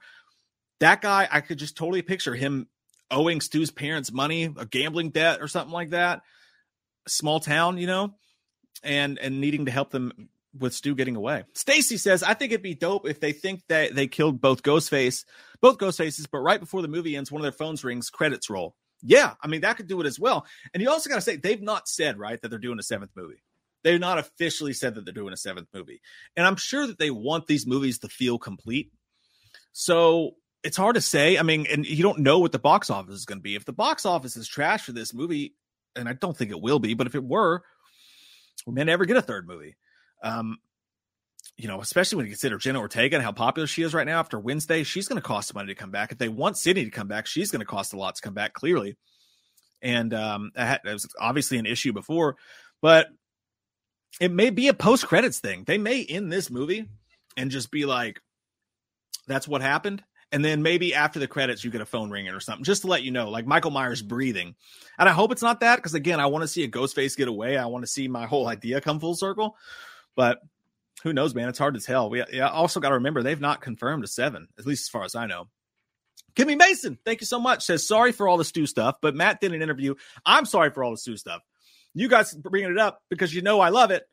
That 0.79 1.01
guy, 1.01 1.27
I 1.29 1.41
could 1.41 1.60
just 1.60 1.77
totally 1.77 2.01
picture 2.01 2.34
him 2.34 2.67
owing 3.12 3.41
Stu's 3.41 3.71
parents 3.71 4.12
money, 4.12 4.53
a 4.58 4.65
gambling 4.65 5.10
debt 5.10 5.41
or 5.41 5.47
something 5.47 5.73
like 5.73 5.91
that. 5.91 6.21
Small 7.08 7.39
town, 7.39 7.77
you 7.77 7.88
know, 7.88 8.15
and 8.84 9.19
and 9.19 9.39
needing 9.39 9.65
to 9.65 9.71
help 9.71 9.91
them 9.91 10.29
with 10.58 10.74
Stu 10.74 10.96
getting 10.96 11.15
away. 11.15 11.44
Stacy 11.54 11.98
says, 11.98 12.24
I 12.24 12.34
think 12.34 12.52
it'd 12.52 12.63
be 12.63 12.76
dope 12.76 13.08
if 13.08 13.20
they 13.20 13.32
think 13.32 13.62
that 13.70 13.96
they 13.96 14.08
killed 14.08 14.41
both 14.41 14.63
Ghostface, 14.63 15.26
both 15.62 15.78
Ghostfaces, 15.78 16.28
but 16.32 16.39
right 16.39 16.60
before 16.60 16.82
the 16.82 16.88
movie 16.88 17.15
ends, 17.15 17.32
one 17.32 17.41
of 17.41 17.44
their 17.44 17.52
phones 17.52 17.84
rings, 17.84 18.10
credits 18.10 18.50
roll. 18.50 18.76
Yeah, 19.02 19.34
I 19.41 19.48
mean 19.48 19.62
that 19.62 19.78
could 19.78 19.88
do 19.88 20.02
it 20.02 20.08
as 20.08 20.20
well. 20.20 20.46
And 20.74 20.82
you 20.82 20.89
also 20.89 21.10
got 21.10 21.15
to 21.15 21.22
say 21.22 21.36
they've 21.36 21.62
not 21.62 21.88
said 21.88 22.18
right 22.18 22.41
that 22.41 22.50
they're 22.50 22.60
doing 22.60 22.80
a 22.80 22.84
seventh 22.84 23.12
movie. 23.15 23.44
They've 23.84 24.00
not 24.00 24.18
officially 24.18 24.74
said 24.74 24.96
that 24.96 25.06
they're 25.06 25.13
doing 25.13 25.34
a 25.34 25.38
seventh 25.38 25.68
movie, 25.74 26.02
and 26.36 26.48
I'm 26.48 26.56
sure 26.56 26.88
that 26.88 26.98
they 26.98 27.12
want 27.12 27.46
these 27.46 27.68
movies 27.68 28.00
to 28.00 28.08
feel 28.08 28.39
complete. 28.39 28.91
So 29.74 30.32
it's 30.63 30.78
hard 30.78 30.96
to 30.96 31.02
say. 31.02 31.38
I 31.38 31.44
mean, 31.44 31.68
and 31.72 31.86
you 31.86 32.02
don't 32.02 32.20
know 32.20 32.39
what 32.39 32.52
the 32.52 32.58
box 32.58 32.89
office 32.89 33.13
is 33.13 33.26
going 33.26 33.38
to 33.38 33.44
be. 33.44 33.56
If 33.56 33.65
the 33.65 33.74
box 33.74 34.06
office 34.06 34.36
is 34.38 34.48
trash 34.48 34.84
for 34.86 34.91
this 34.91 35.13
movie, 35.13 35.54
and 35.96 36.10
I 36.10 36.13
don't 36.13 36.36
think 36.36 36.50
it 36.50 36.60
will 36.60 36.80
be, 36.80 36.96
but 36.96 37.06
if 37.06 37.13
it 37.13 37.24
were, 37.24 37.62
we 38.65 38.74
may 38.74 38.84
never 38.84 39.06
get 39.06 39.18
a 39.18 39.22
third 39.22 39.48
movie. 39.48 39.76
Um, 40.23 40.58
you 41.58 41.67
know, 41.67 41.80
especially 41.80 42.17
when 42.17 42.25
you 42.25 42.32
consider 42.32 42.58
Jenna 42.58 42.80
Ortega 42.80 43.15
and 43.15 43.23
how 43.23 43.32
popular 43.32 43.65
she 43.65 43.82
is 43.84 43.93
right 43.93 44.06
now 44.06 44.19
after 44.19 44.39
Wednesday, 44.39 44.84
she's 44.84 45.08
going 45.08 45.21
to 45.21 45.28
cost 45.28 45.54
money 45.54 45.67
to 45.67 45.75
come 45.75 45.91
back. 45.91 46.12
If 46.12 46.17
they 46.17 46.28
want 46.28 46.58
Sidney 46.58 46.84
to 46.84 46.91
come 46.91 47.08
back, 47.08 47.28
she's 47.28 47.51
going 47.51 47.62
to 47.62 47.65
cost 47.65 47.93
a 47.93 47.97
lot 47.97 48.15
to 48.15 48.21
come 48.21 48.34
back, 48.34 48.54
clearly. 48.54 48.97
And 49.82 50.13
um, 50.13 50.51
that 50.56 50.84
was 50.84 51.08
obviously 51.19 51.58
an 51.58 51.65
issue 51.65 51.93
before, 51.93 52.36
but 52.82 53.08
it 54.19 54.32
may 54.32 54.49
be 54.49 54.67
a 54.67 54.73
post 54.73 55.08
credits 55.08 55.39
thing. 55.39 55.63
They 55.65 55.78
may 55.78 56.04
end 56.04 56.32
this 56.32 56.49
movie 56.49 56.88
and 57.38 57.51
just 57.51 57.71
be 57.71 57.86
like, 57.86 58.19
that's 59.28 59.47
what 59.47 59.62
happened. 59.62 60.04
And 60.32 60.43
then 60.43 60.63
maybe 60.63 60.93
after 60.93 61.19
the 61.19 61.28
credits, 61.28 61.63
you 61.63 61.71
get 61.71 61.82
a 61.82 61.86
phone 61.86 62.10
ringing 62.10 62.34
or 62.34 62.39
something, 62.39 62.63
just 62.63 62.82
to 62.82 62.88
let 62.88 63.04
you 63.04 63.12
know, 63.12 63.30
like 63.30 63.45
Michael 63.45 63.71
Myers 63.71 64.01
breathing. 64.01 64.56
And 64.97 65.08
I 65.08 65.13
hope 65.13 65.32
it's 65.32 65.41
not 65.41 65.60
that 65.60 65.78
because, 65.78 65.93
again, 65.93 66.19
I 66.19 66.25
want 66.25 66.41
to 66.41 66.47
see 66.47 66.63
a 66.63 66.67
ghost 66.67 66.95
face 66.95 67.15
get 67.15 67.28
away. 67.28 67.58
I 67.58 67.67
want 67.67 67.84
to 67.84 67.91
see 67.91 68.08
my 68.08 68.25
whole 68.25 68.47
idea 68.47 68.82
come 68.82 68.99
full 68.99 69.15
circle. 69.15 69.56
But 70.15 70.39
who 71.04 71.13
knows, 71.13 71.36
man? 71.36 71.49
It's 71.49 71.60
hard 71.60 71.75
to 71.75 71.80
tell. 71.80 72.10
We 72.10 72.23
yeah, 72.32 72.49
also 72.49 72.80
got 72.80 72.89
to 72.89 72.95
remember 72.95 73.21
they've 73.21 73.39
not 73.39 73.62
confirmed 73.62 74.04
a 74.04 74.08
seven, 74.08 74.47
at 74.58 74.65
least 74.65 74.86
as 74.86 74.89
far 74.89 75.04
as 75.04 75.15
I 75.15 75.28
know. 75.28 75.47
Kimmy 76.36 76.58
Mason, 76.58 76.97
thank 77.06 77.21
you 77.21 77.28
so 77.28 77.39
much. 77.39 77.63
Says 77.63 77.88
sorry 77.88 78.12
for 78.12 78.28
all 78.28 78.38
the 78.38 78.43
Stu 78.43 78.65
stuff, 78.65 78.97
but 79.01 79.15
Matt 79.15 79.39
did 79.39 79.54
an 79.54 79.62
interview. 79.62 79.95
I'm 80.25 80.45
sorry 80.45 80.69
for 80.69 80.84
all 80.84 80.91
the 80.91 80.97
Stu 80.97 81.15
stuff. 81.15 81.41
You 81.93 82.10
guys 82.10 82.34
bringing 82.34 82.71
it 82.71 82.78
up 82.78 83.01
because 83.10 83.34
you 83.34 83.41
know 83.41 83.62
I 83.62 83.69
love 83.69 83.91
it 83.91 84.04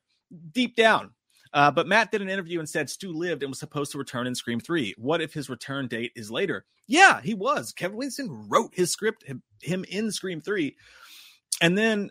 deep 0.52 0.76
down. 0.76 1.10
Uh, 1.52 1.70
but 1.70 1.86
Matt 1.86 2.10
did 2.10 2.22
an 2.22 2.30
interview 2.30 2.60
and 2.60 2.68
said 2.68 2.88
Stu 2.88 3.12
lived 3.12 3.42
and 3.42 3.50
was 3.50 3.58
supposed 3.58 3.92
to 3.92 3.98
return 3.98 4.26
in 4.26 4.34
Scream 4.34 4.60
3. 4.60 4.94
What 4.96 5.20
if 5.20 5.34
his 5.34 5.50
return 5.50 5.86
date 5.86 6.12
is 6.16 6.30
later? 6.30 6.64
Yeah, 6.86 7.20
he 7.20 7.34
was. 7.34 7.72
Kevin 7.72 7.96
Williamson 7.96 8.48
wrote 8.48 8.70
his 8.74 8.90
script, 8.90 9.24
him, 9.24 9.42
him 9.60 9.84
in 9.88 10.10
Scream 10.12 10.40
3, 10.40 10.74
and 11.60 11.76
then 11.76 12.10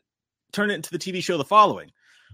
turned 0.52 0.72
it 0.72 0.76
into 0.76 0.92
the 0.92 1.00
TV 1.00 1.24
show 1.24 1.38
the 1.38 1.44
following 1.44 1.92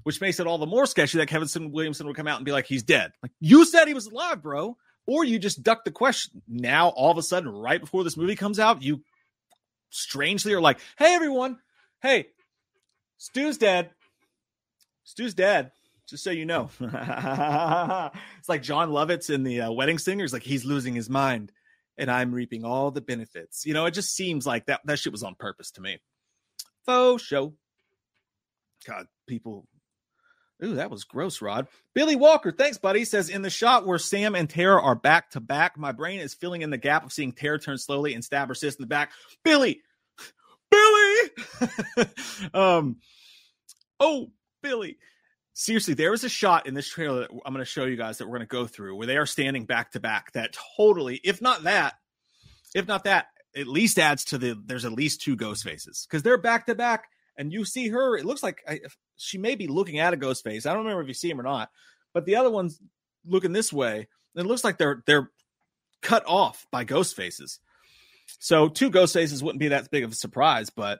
which 0.07 0.21
makes 0.21 0.39
it 0.39 0.47
all 0.47 0.57
the 0.57 0.65
more 0.65 0.85
sketchy 0.85 1.17
that 1.17 1.27
Kevin 1.27 1.69
Williamson 1.69 2.07
would 2.07 2.15
come 2.15 2.29
out 2.29 2.37
and 2.37 2.45
be 2.45 2.53
like, 2.53 2.65
he's 2.65 2.81
dead. 2.81 3.11
Like, 3.21 3.33
you 3.41 3.65
said 3.65 3.89
he 3.89 3.93
was 3.93 4.05
alive, 4.05 4.41
bro. 4.41 4.77
Or 5.05 5.25
you 5.25 5.37
just 5.37 5.63
ducked 5.63 5.83
the 5.83 5.91
question. 5.91 6.41
Now, 6.47 6.87
all 6.87 7.11
of 7.11 7.17
a 7.17 7.21
sudden, 7.21 7.49
right 7.49 7.81
before 7.81 8.05
this 8.05 8.15
movie 8.15 8.37
comes 8.37 8.57
out, 8.57 8.81
you 8.81 9.03
strangely 9.89 10.53
are 10.53 10.61
like, 10.61 10.79
hey, 10.97 11.13
everyone. 11.13 11.59
Hey, 12.01 12.27
Stu's 13.17 13.57
dead. 13.57 13.89
Stu's 15.03 15.33
dead. 15.33 15.71
Just 16.07 16.23
so 16.23 16.31
you 16.31 16.45
know. 16.45 16.69
it's 16.79 18.47
like 18.47 18.63
Jon 18.63 18.91
Lovitz 18.91 19.29
in 19.29 19.43
the 19.43 19.59
uh, 19.59 19.71
Wedding 19.73 19.97
Singers. 19.97 20.31
Like, 20.31 20.43
he's 20.43 20.63
losing 20.63 20.95
his 20.95 21.09
mind 21.09 21.51
and 21.97 22.09
I'm 22.09 22.33
reaping 22.33 22.63
all 22.63 22.91
the 22.91 23.01
benefits. 23.01 23.65
You 23.65 23.73
know, 23.73 23.85
it 23.87 23.93
just 23.93 24.15
seems 24.15 24.47
like 24.47 24.67
that, 24.67 24.79
that 24.85 24.99
shit 24.99 25.11
was 25.11 25.23
on 25.23 25.35
purpose 25.35 25.71
to 25.71 25.81
me. 25.81 25.99
Faux 26.85 27.21
show. 27.21 27.55
God, 28.85 29.07
people 29.27 29.67
Ooh, 30.63 30.75
that 30.75 30.89
was 30.89 31.03
gross, 31.03 31.41
Rod. 31.41 31.67
Billy 31.93 32.15
Walker, 32.15 32.51
thanks, 32.51 32.77
buddy. 32.77 33.05
Says 33.05 33.29
in 33.29 33.43
the 33.43 33.49
shot 33.49 33.85
where 33.85 33.99
Sam 33.99 34.33
and 34.33 34.49
Tara 34.49 34.81
are 34.81 34.95
back 34.95 35.31
to 35.31 35.39
back, 35.39 35.77
my 35.77 35.91
brain 35.91 36.19
is 36.19 36.33
filling 36.33 36.63
in 36.63 36.71
the 36.71 36.77
gap 36.77 37.05
of 37.05 37.13
seeing 37.13 37.31
Tara 37.31 37.59
turn 37.59 37.77
slowly 37.77 38.15
and 38.15 38.23
stab 38.23 38.47
her 38.47 38.55
sis 38.55 38.75
in 38.75 38.81
the 38.81 38.87
back. 38.87 39.11
Billy, 39.43 39.81
Billy. 40.71 42.07
um, 42.53 42.97
oh, 43.99 44.31
Billy. 44.63 44.97
Seriously, 45.53 45.93
there 45.93 46.13
is 46.13 46.23
a 46.23 46.29
shot 46.29 46.67
in 46.67 46.73
this 46.73 46.87
trailer 46.87 47.21
that 47.21 47.31
I'm 47.31 47.53
going 47.53 47.65
to 47.65 47.65
show 47.65 47.85
you 47.85 47.95
guys 47.95 48.17
that 48.17 48.25
we're 48.25 48.37
going 48.37 48.47
to 48.47 48.47
go 48.47 48.67
through 48.67 48.95
where 48.95 49.07
they 49.07 49.17
are 49.17 49.25
standing 49.25 49.65
back 49.65 49.91
to 49.91 49.99
back. 49.99 50.31
That 50.33 50.55
totally, 50.77 51.19
if 51.23 51.41
not 51.41 51.63
that, 51.63 51.95
if 52.75 52.87
not 52.87 53.03
that, 53.05 53.27
at 53.55 53.67
least 53.67 53.97
adds 53.99 54.25
to 54.25 54.37
the. 54.37 54.59
There's 54.65 54.85
at 54.85 54.91
least 54.91 55.21
two 55.21 55.35
ghost 55.35 55.63
faces 55.63 56.07
because 56.07 56.21
they're 56.23 56.37
back 56.37 56.67
to 56.67 56.75
back 56.75 57.09
and 57.37 57.51
you 57.51 57.65
see 57.65 57.89
her. 57.89 58.17
It 58.17 58.25
looks 58.25 58.43
like 58.43 58.61
I, 58.67 58.79
she 59.15 59.37
may 59.37 59.55
be 59.55 59.67
looking 59.67 59.99
at 59.99 60.13
a 60.13 60.17
ghost 60.17 60.43
face. 60.43 60.65
I 60.65 60.73
don't 60.73 60.83
remember 60.83 61.01
if 61.01 61.07
you 61.07 61.13
see 61.13 61.29
him 61.29 61.39
or 61.39 61.43
not, 61.43 61.69
but 62.13 62.25
the 62.25 62.35
other 62.35 62.49
one's 62.49 62.79
looking 63.25 63.53
this 63.53 63.71
way. 63.71 64.07
It 64.35 64.45
looks 64.45 64.63
like 64.63 64.77
they're 64.77 65.03
they're 65.05 65.29
cut 66.01 66.23
off 66.27 66.65
by 66.71 66.83
ghost 66.83 67.15
faces. 67.15 67.59
So 68.39 68.69
two 68.69 68.89
ghost 68.89 69.13
faces 69.13 69.43
wouldn't 69.43 69.59
be 69.59 69.69
that 69.69 69.89
big 69.89 70.03
of 70.03 70.11
a 70.11 70.15
surprise, 70.15 70.69
but 70.69 70.99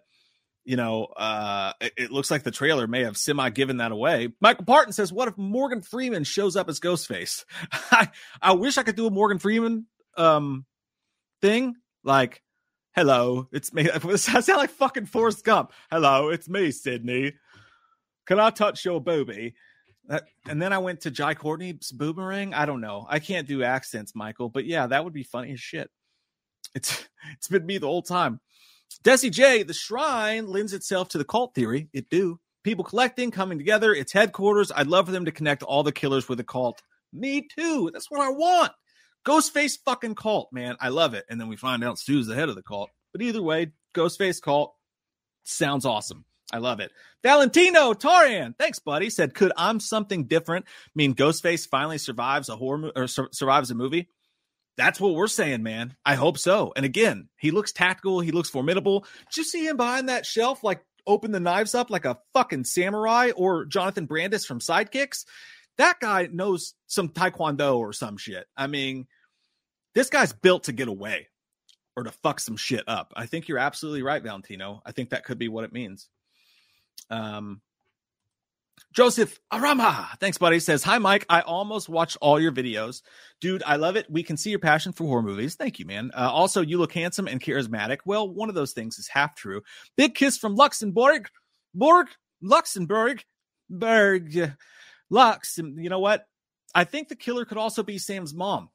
you 0.63 0.76
know, 0.76 1.06
uh, 1.06 1.71
it, 1.80 1.93
it, 1.97 2.12
looks 2.12 2.30
like 2.30 2.43
the 2.43 2.52
trailer 2.52 2.88
may 2.88 3.04
have 3.04 3.15
semi 3.15 3.50
given 3.52 3.78
that 3.78 3.93
away. 3.93 4.34
Michael 4.41 4.65
Parton 4.65 4.91
says, 4.91 5.13
"What 5.13 5.30
if 5.30 5.38
Morgan 5.38 5.82
Freeman 5.82 6.26
shows 6.26 6.58
up 6.58 6.67
as 6.67 6.82
Ghostface?" 6.82 7.45
I 7.71 8.10
I 8.41 8.52
wish 8.52 8.78
I 8.78 8.84
could 8.84 8.97
do 8.97 9.08
a 9.08 9.12
Morgan 9.12 9.39
Freeman 9.39 9.88
um 10.17 10.65
thing 11.41 11.76
like 12.04 12.41
Hello, 12.98 13.48
it's 13.52 13.72
me. 13.74 13.88
I 13.94 14.16
sound 14.16 14.58
like 14.58 14.72
fucking 14.72 15.06
Forrest 15.06 15.46
Gump. 15.46 15.72
Hello, 15.92 16.30
it's 16.30 16.50
me, 16.50 16.72
Sidney. 16.72 17.34
Can 18.26 18.40
I 18.40 18.50
touch 18.50 18.84
your 18.84 19.00
booby? 19.00 19.54
and 20.50 20.60
then 20.60 20.74
I 20.74 20.80
went 20.80 21.02
to 21.02 21.12
Jai 21.12 21.36
Courtney's 21.36 21.92
boomerang. 21.92 22.56
I 22.56 22.66
don't 22.66 22.82
know. 22.82 23.06
I 23.08 23.20
can't 23.20 23.48
do 23.48 23.62
accents, 23.62 24.16
Michael, 24.16 24.50
but 24.50 24.66
yeah, 24.66 24.88
that 24.88 25.04
would 25.04 25.14
be 25.14 25.22
funny 25.22 25.52
as 25.52 25.60
shit. 25.60 25.92
It's 26.74 27.08
it's 27.34 27.48
been 27.48 27.68
me 27.68 27.78
the 27.78 27.86
whole 27.86 28.02
time. 28.02 28.40
Desi 29.04 29.30
J, 29.30 29.62
the 29.62 29.76
shrine 29.76 30.48
lends 30.48 30.74
itself 30.74 31.10
to 31.10 31.20
the 31.20 31.24
cult 31.24 31.54
theory. 31.54 31.90
It 31.94 32.10
do. 32.10 32.40
People 32.64 32.84
collecting, 32.84 33.30
coming 33.30 33.60
together. 33.60 33.94
Its 33.94 34.12
headquarters. 34.12 34.72
I'd 34.76 34.88
love 34.88 35.06
for 35.06 35.12
them 35.12 35.26
to 35.26 35.32
connect 35.32 35.62
all 35.62 35.84
the 35.84 35.92
killers 35.92 36.28
with 36.28 36.40
the 36.40 36.44
cult. 36.44 36.82
Me 37.14 37.48
too. 37.56 37.92
That's 37.94 38.10
what 38.10 38.22
I 38.22 38.30
want. 38.30 38.72
Ghostface 39.28 39.78
fucking 39.84 40.16
cult, 40.16 40.50
man. 40.54 40.78
I 40.80 40.88
love 40.90 41.13
it. 41.13 41.26
And 41.30 41.40
then 41.40 41.50
we 41.50 41.58
find 41.58 41.84
out 41.84 42.00
Stu's 42.00 42.28
the 42.28 42.36
head 42.36 42.48
of 42.48 42.56
the 42.56 42.63
cult. 42.63 42.90
But 43.12 43.22
either 43.22 43.42
way, 43.42 43.74
Ghostface 43.94 44.42
cult 44.42 44.74
sounds 45.44 45.86
awesome. 45.86 46.24
I 46.52 46.60
love 46.60 46.80
it. 46.80 46.92
Valentino 47.24 47.94
Tarian, 47.94 48.58
thanks, 48.58 48.80
buddy. 48.80 49.10
Said, 49.10 49.34
could 49.34 49.52
I'm 49.58 49.82
something 49.82 50.28
different 50.28 50.66
mean 50.96 51.13
Ghostface 51.13 51.68
finally 51.68 51.98
survives 51.98 52.48
a 52.48 52.56
horror 52.56 52.78
mo- 52.78 52.92
or 52.96 53.08
sur- 53.08 53.30
survives 53.34 53.70
a 53.70 53.76
movie? 53.76 54.08
That's 54.78 55.00
what 55.00 55.13
we're 55.13 55.28
saying, 55.28 55.62
man. 55.63 55.98
I 56.06 56.16
hope 56.16 56.38
so. 56.38 56.72
And 56.76 56.86
again, 56.86 57.28
he 57.36 57.52
looks 57.52 57.74
tactical. 57.74 58.22
He 58.22 58.32
looks 58.32 58.50
formidable. 58.50 59.02
Did 59.30 59.38
you 59.38 59.44
see 59.44 59.68
him 59.68 59.76
behind 59.76 60.08
that 60.08 60.26
shelf, 60.26 60.63
like 60.63 60.86
open 61.06 61.32
the 61.32 61.40
knives 61.42 61.76
up 61.76 61.90
like 61.90 62.06
a 62.06 62.20
fucking 62.34 62.63
samurai 62.63 63.32
or 63.36 63.66
Jonathan 63.66 64.06
Brandis 64.06 64.46
from 64.46 64.60
Sidekicks? 64.60 65.26
That 65.78 66.00
guy 66.00 66.30
knows 66.32 66.76
some 66.86 67.10
taekwondo 67.10 67.78
or 67.78 67.92
some 67.92 68.18
shit. 68.18 68.46
I 68.56 68.68
mean, 68.68 69.08
this 69.98 70.12
guy's 70.12 70.32
built 70.32 70.66
to 70.66 70.72
get 70.72 70.88
away 70.88 71.28
or 71.96 72.04
to 72.04 72.12
fuck 72.12 72.40
some 72.40 72.56
shit 72.56 72.84
up. 72.88 73.14
I 73.16 73.26
think 73.26 73.48
you're 73.48 73.58
absolutely 73.58 74.04
right, 74.04 74.22
Valentino. 74.22 74.80
I 74.86 74.92
think 74.92 75.10
that 75.10 75.26
could 75.26 75.40
be 75.40 75.48
what 75.48 75.64
it 75.64 75.74
means. 75.74 76.08
Um, 77.10 77.62
Joseph 78.94 79.40
Arama, 79.52 80.08
thanks, 80.20 80.38
buddy. 80.38 80.60
Says, 80.60 80.84
Hi, 80.84 81.00
Mike. 81.00 81.26
I 81.30 81.42
almost 81.42 81.90
watched 81.90 82.16
all 82.22 82.40
your 82.40 82.52
videos. 82.52 83.02
Dude, 83.42 83.64
I 83.66 83.78
love 83.78 83.96
it. 83.96 84.06
We 84.08 84.22
can 84.22 84.38
see 84.38 84.52
your 84.52 84.60
passion 84.60 84.92
for 84.92 85.08
horror 85.08 85.24
movies. 85.24 85.56
Thank 85.56 85.80
you, 85.80 85.88
man. 85.88 86.12
Uh, 86.16 86.30
also, 86.32 86.62
you 86.62 86.78
look 86.78 86.94
handsome 86.94 87.28
and 87.28 87.42
charismatic. 87.42 87.98
Well, 88.06 88.32
one 88.32 88.50
of 88.50 88.56
those 88.56 88.74
things 88.74 89.00
is 89.00 89.08
half 89.08 89.34
true. 89.34 89.64
Big 89.96 90.14
kiss 90.14 90.38
from 90.38 90.54
Luxembourg. 90.54 91.28
Borg, 91.74 92.06
Luxembourg, 92.44 93.24
Berg, 93.68 94.54
Lux. 95.10 95.58
And 95.58 95.84
you 95.84 95.90
know 95.90 96.00
what? 96.00 96.28
I 96.76 96.84
think 96.84 97.08
the 97.08 97.16
killer 97.16 97.46
could 97.46 97.58
also 97.58 97.82
be 97.82 97.98
Sam's 97.98 98.36
mom 98.36 98.70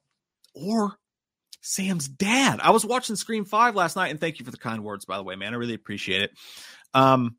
or 0.55 0.99
Sam's 1.63 2.09
dad. 2.09 2.61
I 2.61 2.71
was 2.71 2.85
watching 2.85 3.17
Scream 3.17 3.45
5 3.45 3.75
last 3.77 3.97
night, 3.97 4.11
and 4.11 4.21
thank 4.21 4.39
you 4.39 4.45
for 4.45 4.51
the 4.51 4.59
kind 4.59 4.85
words, 4.85 5.05
by 5.05 5.17
the 5.17 5.23
way, 5.23 5.37
man. 5.37 5.55
I 5.55 5.57
really 5.57 5.75
appreciate 5.75 6.23
it. 6.23 6.33
Um, 6.93 7.37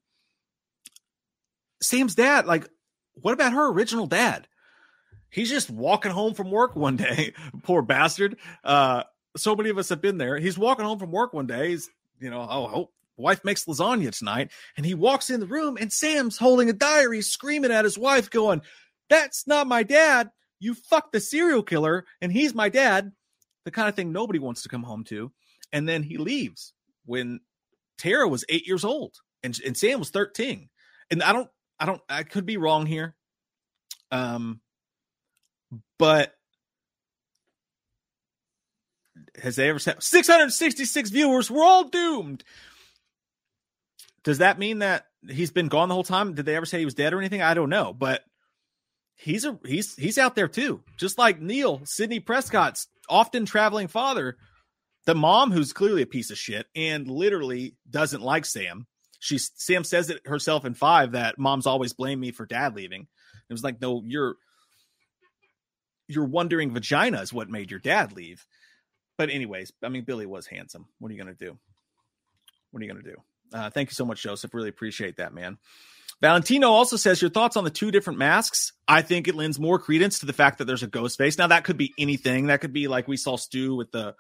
Sam's 1.81 2.15
dad, 2.15 2.47
like, 2.47 2.67
what 3.15 3.33
about 3.33 3.53
her 3.53 3.69
original 3.69 4.07
dad? 4.07 4.47
He's 5.29 5.49
just 5.49 5.69
walking 5.69 6.11
home 6.11 6.33
from 6.33 6.51
work 6.51 6.75
one 6.75 6.95
day. 6.95 7.33
Poor 7.63 7.81
bastard. 7.81 8.37
Uh, 8.63 9.03
so 9.35 9.55
many 9.55 9.69
of 9.69 9.77
us 9.77 9.89
have 9.89 10.01
been 10.01 10.17
there. 10.17 10.37
He's 10.37 10.57
walking 10.57 10.85
home 10.85 10.99
from 10.99 11.11
work 11.11 11.33
one 11.33 11.47
day. 11.47 11.71
He's, 11.71 11.89
you 12.19 12.29
know, 12.29 12.41
oh, 12.41 12.71
oh, 12.73 12.89
wife 13.17 13.43
makes 13.43 13.65
lasagna 13.65 14.17
tonight. 14.17 14.51
And 14.77 14.85
he 14.85 14.93
walks 14.93 15.29
in 15.29 15.41
the 15.41 15.47
room, 15.47 15.77
and 15.79 15.91
Sam's 15.91 16.37
holding 16.37 16.69
a 16.69 16.73
diary, 16.73 17.21
screaming 17.21 17.71
at 17.71 17.83
his 17.83 17.97
wife, 17.97 18.29
going, 18.29 18.61
That's 19.09 19.47
not 19.47 19.67
my 19.67 19.83
dad. 19.83 20.31
You 20.59 20.75
fucked 20.75 21.11
the 21.11 21.19
serial 21.19 21.63
killer, 21.63 22.05
and 22.21 22.31
he's 22.31 22.55
my 22.55 22.69
dad 22.69 23.11
the 23.65 23.71
kind 23.71 23.87
of 23.87 23.95
thing 23.95 24.11
nobody 24.11 24.39
wants 24.39 24.63
to 24.63 24.69
come 24.69 24.83
home 24.83 25.03
to. 25.05 25.31
And 25.71 25.87
then 25.87 26.03
he 26.03 26.17
leaves 26.17 26.73
when 27.05 27.39
Tara 27.97 28.27
was 28.27 28.45
eight 28.49 28.67
years 28.67 28.83
old 28.83 29.15
and, 29.41 29.57
and 29.65 29.77
Sam 29.77 29.99
was 29.99 30.09
13. 30.09 30.69
And 31.11 31.23
I 31.23 31.33
don't, 31.33 31.49
I 31.79 31.85
don't, 31.85 32.01
I 32.09 32.23
could 32.23 32.45
be 32.45 32.57
wrong 32.57 32.85
here. 32.85 33.15
Um, 34.11 34.61
but 35.97 36.33
has 39.41 39.55
they 39.55 39.69
ever 39.69 39.79
said 39.79 40.01
666 40.03 41.09
viewers? 41.09 41.49
We're 41.49 41.63
all 41.63 41.85
doomed. 41.85 42.43
Does 44.23 44.37
that 44.37 44.59
mean 44.59 44.79
that 44.79 45.07
he's 45.27 45.51
been 45.51 45.67
gone 45.67 45.89
the 45.89 45.95
whole 45.95 46.03
time? 46.03 46.33
Did 46.33 46.45
they 46.45 46.55
ever 46.55 46.65
say 46.65 46.79
he 46.79 46.85
was 46.85 46.93
dead 46.93 47.13
or 47.13 47.19
anything? 47.19 47.41
I 47.41 47.53
don't 47.53 47.69
know, 47.69 47.93
but 47.93 48.23
he's 49.15 49.45
a 49.45 49.59
he's 49.65 49.95
he's 49.95 50.17
out 50.17 50.35
there 50.35 50.47
too. 50.47 50.81
Just 50.97 51.17
like 51.17 51.41
Neil, 51.41 51.81
Sidney 51.83 52.19
Prescott's 52.19 52.87
often 53.09 53.45
traveling 53.45 53.87
father, 53.87 54.37
the 55.05 55.15
mom 55.15 55.51
who's 55.51 55.73
clearly 55.73 56.01
a 56.01 56.07
piece 56.07 56.31
of 56.31 56.37
shit 56.37 56.67
and 56.75 57.07
literally 57.07 57.75
doesn't 57.89 58.21
like 58.21 58.45
Sam. 58.45 58.87
She 59.19 59.37
Sam 59.37 59.83
says 59.83 60.09
it 60.09 60.25
herself 60.25 60.65
in 60.65 60.73
5 60.73 61.13
that 61.13 61.37
mom's 61.37 61.67
always 61.67 61.93
blame 61.93 62.19
me 62.19 62.31
for 62.31 62.45
dad 62.45 62.75
leaving. 62.75 63.07
It 63.49 63.53
was 63.53 63.63
like, 63.63 63.79
"No, 63.81 64.01
you're 64.05 64.35
your 66.07 66.25
wondering 66.25 66.73
vagina 66.73 67.21
is 67.21 67.33
what 67.33 67.49
made 67.49 67.71
your 67.71 67.79
dad 67.79 68.13
leave." 68.13 68.45
But 69.17 69.29
anyways, 69.29 69.71
I 69.83 69.89
mean 69.89 70.03
Billy 70.03 70.25
was 70.25 70.47
handsome. 70.47 70.87
What 70.99 71.11
are 71.11 71.15
you 71.15 71.23
to 71.23 71.33
do? 71.33 71.57
What 72.71 72.81
are 72.81 72.85
you 72.85 72.93
to 72.93 73.01
do? 73.01 73.15
Uh, 73.53 73.69
thank 73.69 73.89
you 73.89 73.93
so 73.93 74.05
much, 74.05 74.23
Joseph. 74.23 74.53
Really 74.53 74.69
appreciate 74.69 75.17
that, 75.17 75.33
man. 75.33 75.57
Valentino 76.23 76.69
also 76.69 76.95
says 76.95 77.21
your 77.21 77.29
thoughts 77.29 77.57
on 77.57 77.65
the 77.65 77.69
two 77.69 77.91
different 77.91 78.17
masks. 78.17 78.71
I 78.87 79.01
think 79.01 79.27
it 79.27 79.35
lends 79.35 79.59
more 79.59 79.77
credence 79.77 80.19
to 80.19 80.25
the 80.25 80.31
fact 80.31 80.59
that 80.59 80.65
there's 80.65 80.81
a 80.81 80.87
ghost 80.87 81.17
face. 81.17 81.37
Now 81.37 81.47
that 81.47 81.65
could 81.65 81.75
be 81.75 81.93
anything. 81.99 82.47
That 82.47 82.61
could 82.61 82.71
be 82.71 82.87
like 82.87 83.09
we 83.09 83.17
saw 83.17 83.35
Stu 83.35 83.75
with 83.75 83.91
the 83.91 84.15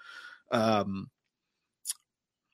um, 0.51 1.09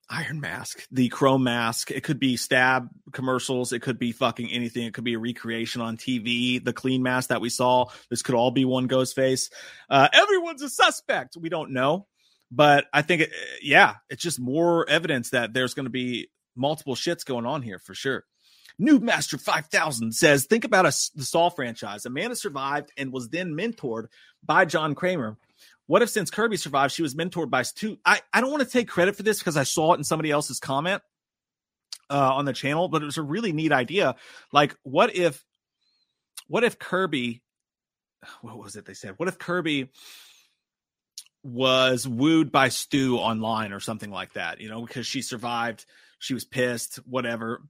Iron 0.08 0.39
Mask, 0.39 0.86
the 0.91 1.10
Chrome 1.10 1.43
mask. 1.43 1.89
It 1.89 2.04
could 2.04 2.20
be 2.20 2.38
stab 2.38 2.89
commercials. 3.12 3.74
It 3.74 3.80
could 3.80 3.97
be 3.97 4.12
fucking 4.12 4.52
anything. 4.52 4.84
It 4.84 4.93
could 4.93 5.04
be 5.04 5.16
a 5.16 5.20
recreation 5.20 5.82
on 5.82 5.97
TV. 5.97 6.64
The 6.64 6.72
clean 6.72 7.02
mask 7.02 7.30
that 7.30 7.41
we 7.41 7.50
saw. 7.50 7.88
This 8.12 8.22
could 8.22 8.36
all 8.36 8.52
be 8.52 8.66
one 8.66 8.86
ghost 8.86 9.16
face. 9.16 9.50
Uh, 9.89 10.10
everyone's 10.14 10.62
a 10.62 10.70
suspect. 10.70 11.36
We 11.36 11.50
don't 11.50 11.72
know, 11.72 12.06
but 12.52 12.86
I 12.93 13.02
think 13.02 13.24
it, 13.24 13.32
yeah, 13.64 13.95
it's 14.12 14.22
just 14.22 14.39
more 14.39 14.88
evidence 14.88 15.32
that 15.32 15.54
there's 15.54 15.74
going 15.74 15.88
to 15.88 15.89
be 15.89 16.30
multiple 16.56 16.93
shits 16.93 17.26
going 17.26 17.47
on 17.47 17.64
here 17.64 17.80
for 17.80 17.95
sure. 17.95 18.26
New 18.82 18.99
Master 18.99 19.38
5000 19.38 20.13
says, 20.13 20.45
think 20.45 20.63
about 20.63 20.86
a, 20.86 20.95
the 21.15 21.25
Saw 21.25 21.49
franchise. 21.49 22.05
Amanda 22.05 22.36
survived 22.36 22.91
and 22.97 23.11
was 23.11 23.27
then 23.27 23.51
mentored 23.51 24.07
by 24.43 24.63
John 24.63 24.95
Kramer. 24.95 25.38
What 25.86 26.01
if 26.01 26.09
since 26.09 26.32
Kirby 26.32 26.55
survived, 26.55 26.93
she 26.93 27.01
was 27.01 27.13
mentored 27.13 27.49
by 27.49 27.63
Stu? 27.63 27.99
I, 28.05 28.21
I 28.34 28.39
don't 28.39 28.51
want 28.51 28.63
to 28.63 28.69
take 28.69 28.88
credit 28.88 29.17
for 29.17 29.23
this 29.23 29.39
because 29.39 29.57
I 29.57 29.63
saw 29.63 29.93
it 29.93 29.97
in 29.97 30.05
somebody 30.05 30.32
else's 30.32 30.59
comment 30.59 31.01
uh, 32.09 32.36
on 32.36 32.45
the 32.45 32.53
channel, 32.53 32.88
but 32.88 33.01
it 33.01 33.05
was 33.05 33.17
a 33.17 33.21
really 33.21 33.51
neat 33.51 33.73
idea. 33.73 34.15
Like, 34.53 34.75
what 34.84 35.13
if, 35.13 35.43
what 36.47 36.63
if 36.63 36.80
Kirby, 36.80 37.41
what 38.41 38.57
was 38.57 38.77
it 38.77 38.86
they 38.86 38.93
said? 38.93 39.15
What 39.17 39.27
if 39.27 39.38
Kirby 39.38 39.89
was 41.43 42.07
wooed 42.07 42.51
by 42.51 42.69
Stu 42.69 43.17
online 43.17 43.73
or 43.73 43.80
something 43.82 44.11
like 44.11 44.34
that, 44.34 44.61
you 44.61 44.69
know, 44.69 44.86
because 44.86 45.05
she 45.05 45.21
survived, 45.21 45.86
she 46.19 46.34
was 46.34 46.45
pissed, 46.45 46.97
whatever 47.05 47.61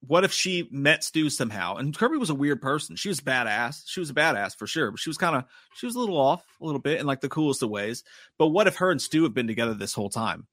what 0.00 0.24
if 0.24 0.32
she 0.32 0.68
met 0.70 1.02
Stu 1.02 1.28
somehow? 1.28 1.76
And 1.76 1.96
Kirby 1.96 2.18
was 2.18 2.30
a 2.30 2.34
weird 2.34 2.62
person. 2.62 2.96
She 2.96 3.08
was 3.08 3.20
badass. 3.20 3.82
She 3.86 4.00
was 4.00 4.10
a 4.10 4.14
badass 4.14 4.56
for 4.56 4.66
sure, 4.66 4.90
but 4.90 5.00
she 5.00 5.10
was 5.10 5.18
kind 5.18 5.36
of 5.36 5.44
she 5.74 5.86
was 5.86 5.96
a 5.96 5.98
little 5.98 6.16
off 6.16 6.44
a 6.60 6.64
little 6.64 6.80
bit 6.80 7.00
in 7.00 7.06
like 7.06 7.20
the 7.20 7.28
coolest 7.28 7.62
of 7.62 7.70
ways. 7.70 8.04
But 8.38 8.48
what 8.48 8.66
if 8.68 8.76
her 8.76 8.90
and 8.90 9.02
Stu 9.02 9.24
have 9.24 9.34
been 9.34 9.48
together 9.48 9.74
this 9.74 9.94
whole 9.94 10.10
time, 10.10 10.46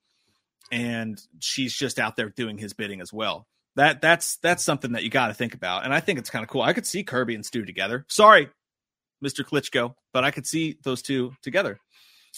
and 0.72 1.22
she's 1.40 1.74
just 1.74 2.00
out 2.00 2.16
there 2.16 2.30
doing 2.30 2.58
his 2.58 2.74
bidding 2.74 3.02
as 3.02 3.14
well? 3.14 3.48
That 3.76 4.02
that's 4.02 4.38
that's 4.38 4.64
something 4.64 4.94
that 4.94 5.04
you 5.04 5.10
got 5.10 5.28
to 5.28 5.34
think 5.34 5.54
about, 5.54 5.84
and 5.86 5.94
I 5.94 6.00
think 6.00 6.18
it's 6.18 6.30
kind 6.30 6.44
of 6.44 6.50
cool. 6.50 6.62
I 6.62 6.74
could 6.74 6.86
see 6.86 7.04
Kirby 7.04 7.36
and 7.36 7.46
Stu 7.46 7.66
together. 7.66 8.06
Sorry, 8.08 8.50
Mister 9.22 9.44
Klitschko, 9.44 9.96
but 10.14 10.24
I 10.24 10.32
could 10.32 10.48
see 10.48 10.78
those 10.84 11.02
two 11.02 11.34
together. 11.42 11.80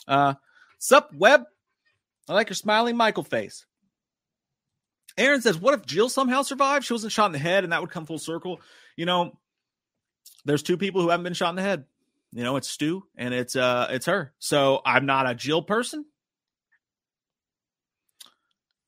Uh, 0.07 0.33
sup, 0.79 1.13
Web? 1.13 1.43
I 2.27 2.33
like 2.33 2.49
your 2.49 2.55
smiling 2.55 2.97
Michael 2.97 3.23
face. 3.23 3.65
Aaron 5.17 5.41
says, 5.41 5.57
What 5.57 5.73
if 5.73 5.85
Jill 5.85 6.09
somehow 6.09 6.43
survived? 6.43 6.85
She 6.85 6.93
wasn't 6.93 7.13
shot 7.13 7.27
in 7.27 7.31
the 7.31 7.39
head, 7.39 7.63
and 7.63 7.73
that 7.73 7.81
would 7.81 7.91
come 7.91 8.05
full 8.05 8.19
circle. 8.19 8.61
You 8.95 9.05
know, 9.05 9.37
there's 10.45 10.63
two 10.63 10.77
people 10.77 11.01
who 11.01 11.09
haven't 11.09 11.23
been 11.23 11.33
shot 11.33 11.49
in 11.49 11.55
the 11.55 11.61
head. 11.61 11.85
You 12.31 12.43
know, 12.43 12.57
it's 12.57 12.67
Stu 12.67 13.03
and 13.15 13.33
it's 13.33 13.55
uh 13.55 13.87
it's 13.89 14.05
her. 14.05 14.33
So 14.37 14.81
I'm 14.85 15.05
not 15.05 15.29
a 15.29 15.33
Jill 15.33 15.61
person. 15.61 16.05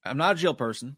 I'm 0.03 0.17
not 0.17 0.35
a 0.35 0.39
Jill 0.39 0.53
person 0.53 0.97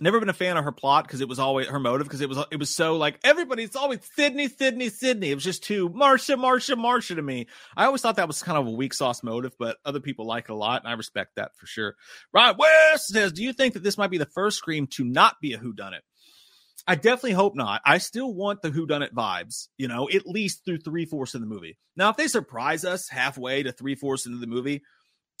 never 0.00 0.20
been 0.20 0.28
a 0.28 0.34
fan 0.34 0.56
of 0.56 0.64
her 0.64 0.72
plot 0.72 1.04
because 1.04 1.20
it 1.20 1.28
was 1.28 1.38
always 1.38 1.66
her 1.66 1.78
motive 1.78 2.06
because 2.06 2.20
it 2.20 2.28
was 2.28 2.38
it 2.50 2.58
was 2.58 2.74
so 2.74 2.96
like 2.96 3.18
everybody's 3.24 3.76
always 3.76 4.00
Sidney, 4.14 4.48
Sidney, 4.48 4.88
Sidney. 4.88 5.30
It 5.30 5.34
was 5.34 5.44
just 5.44 5.62
too 5.62 5.88
Marcia, 5.88 6.36
Marcia, 6.36 6.76
Marcia 6.76 7.14
to 7.16 7.22
me. 7.22 7.46
I 7.76 7.86
always 7.86 8.02
thought 8.02 8.16
that 8.16 8.26
was 8.26 8.42
kind 8.42 8.58
of 8.58 8.66
a 8.66 8.70
weak 8.70 8.94
sauce 8.94 9.22
motive, 9.22 9.54
but 9.58 9.78
other 9.84 10.00
people 10.00 10.26
like 10.26 10.44
it 10.44 10.52
a 10.52 10.54
lot, 10.54 10.82
and 10.82 10.90
I 10.90 10.94
respect 10.94 11.36
that 11.36 11.56
for 11.56 11.66
sure. 11.66 11.96
Right 12.32 12.56
West 12.56 13.08
says, 13.08 13.32
"Do 13.32 13.42
you 13.42 13.52
think 13.52 13.74
that 13.74 13.82
this 13.82 13.98
might 13.98 14.10
be 14.10 14.18
the 14.18 14.26
first 14.26 14.58
Scream 14.58 14.86
to 14.88 15.04
not 15.04 15.40
be 15.40 15.52
a 15.52 15.58
Who 15.58 15.72
Done 15.72 15.94
It?" 15.94 16.02
I 16.86 16.94
definitely 16.94 17.32
hope 17.32 17.54
not. 17.54 17.82
I 17.84 17.98
still 17.98 18.32
want 18.32 18.62
the 18.62 18.70
Who 18.70 18.86
Done 18.86 19.02
It 19.02 19.14
vibes, 19.14 19.68
you 19.76 19.88
know, 19.88 20.08
at 20.08 20.26
least 20.26 20.64
through 20.64 20.78
three 20.78 21.04
fourths 21.04 21.34
of 21.34 21.42
the 21.42 21.46
movie. 21.46 21.76
Now, 21.96 22.08
if 22.08 22.16
they 22.16 22.28
surprise 22.28 22.84
us 22.84 23.10
halfway 23.10 23.62
to 23.62 23.72
three 23.72 23.94
fourths 23.94 24.24
into 24.24 24.38
the 24.38 24.46
movie, 24.46 24.82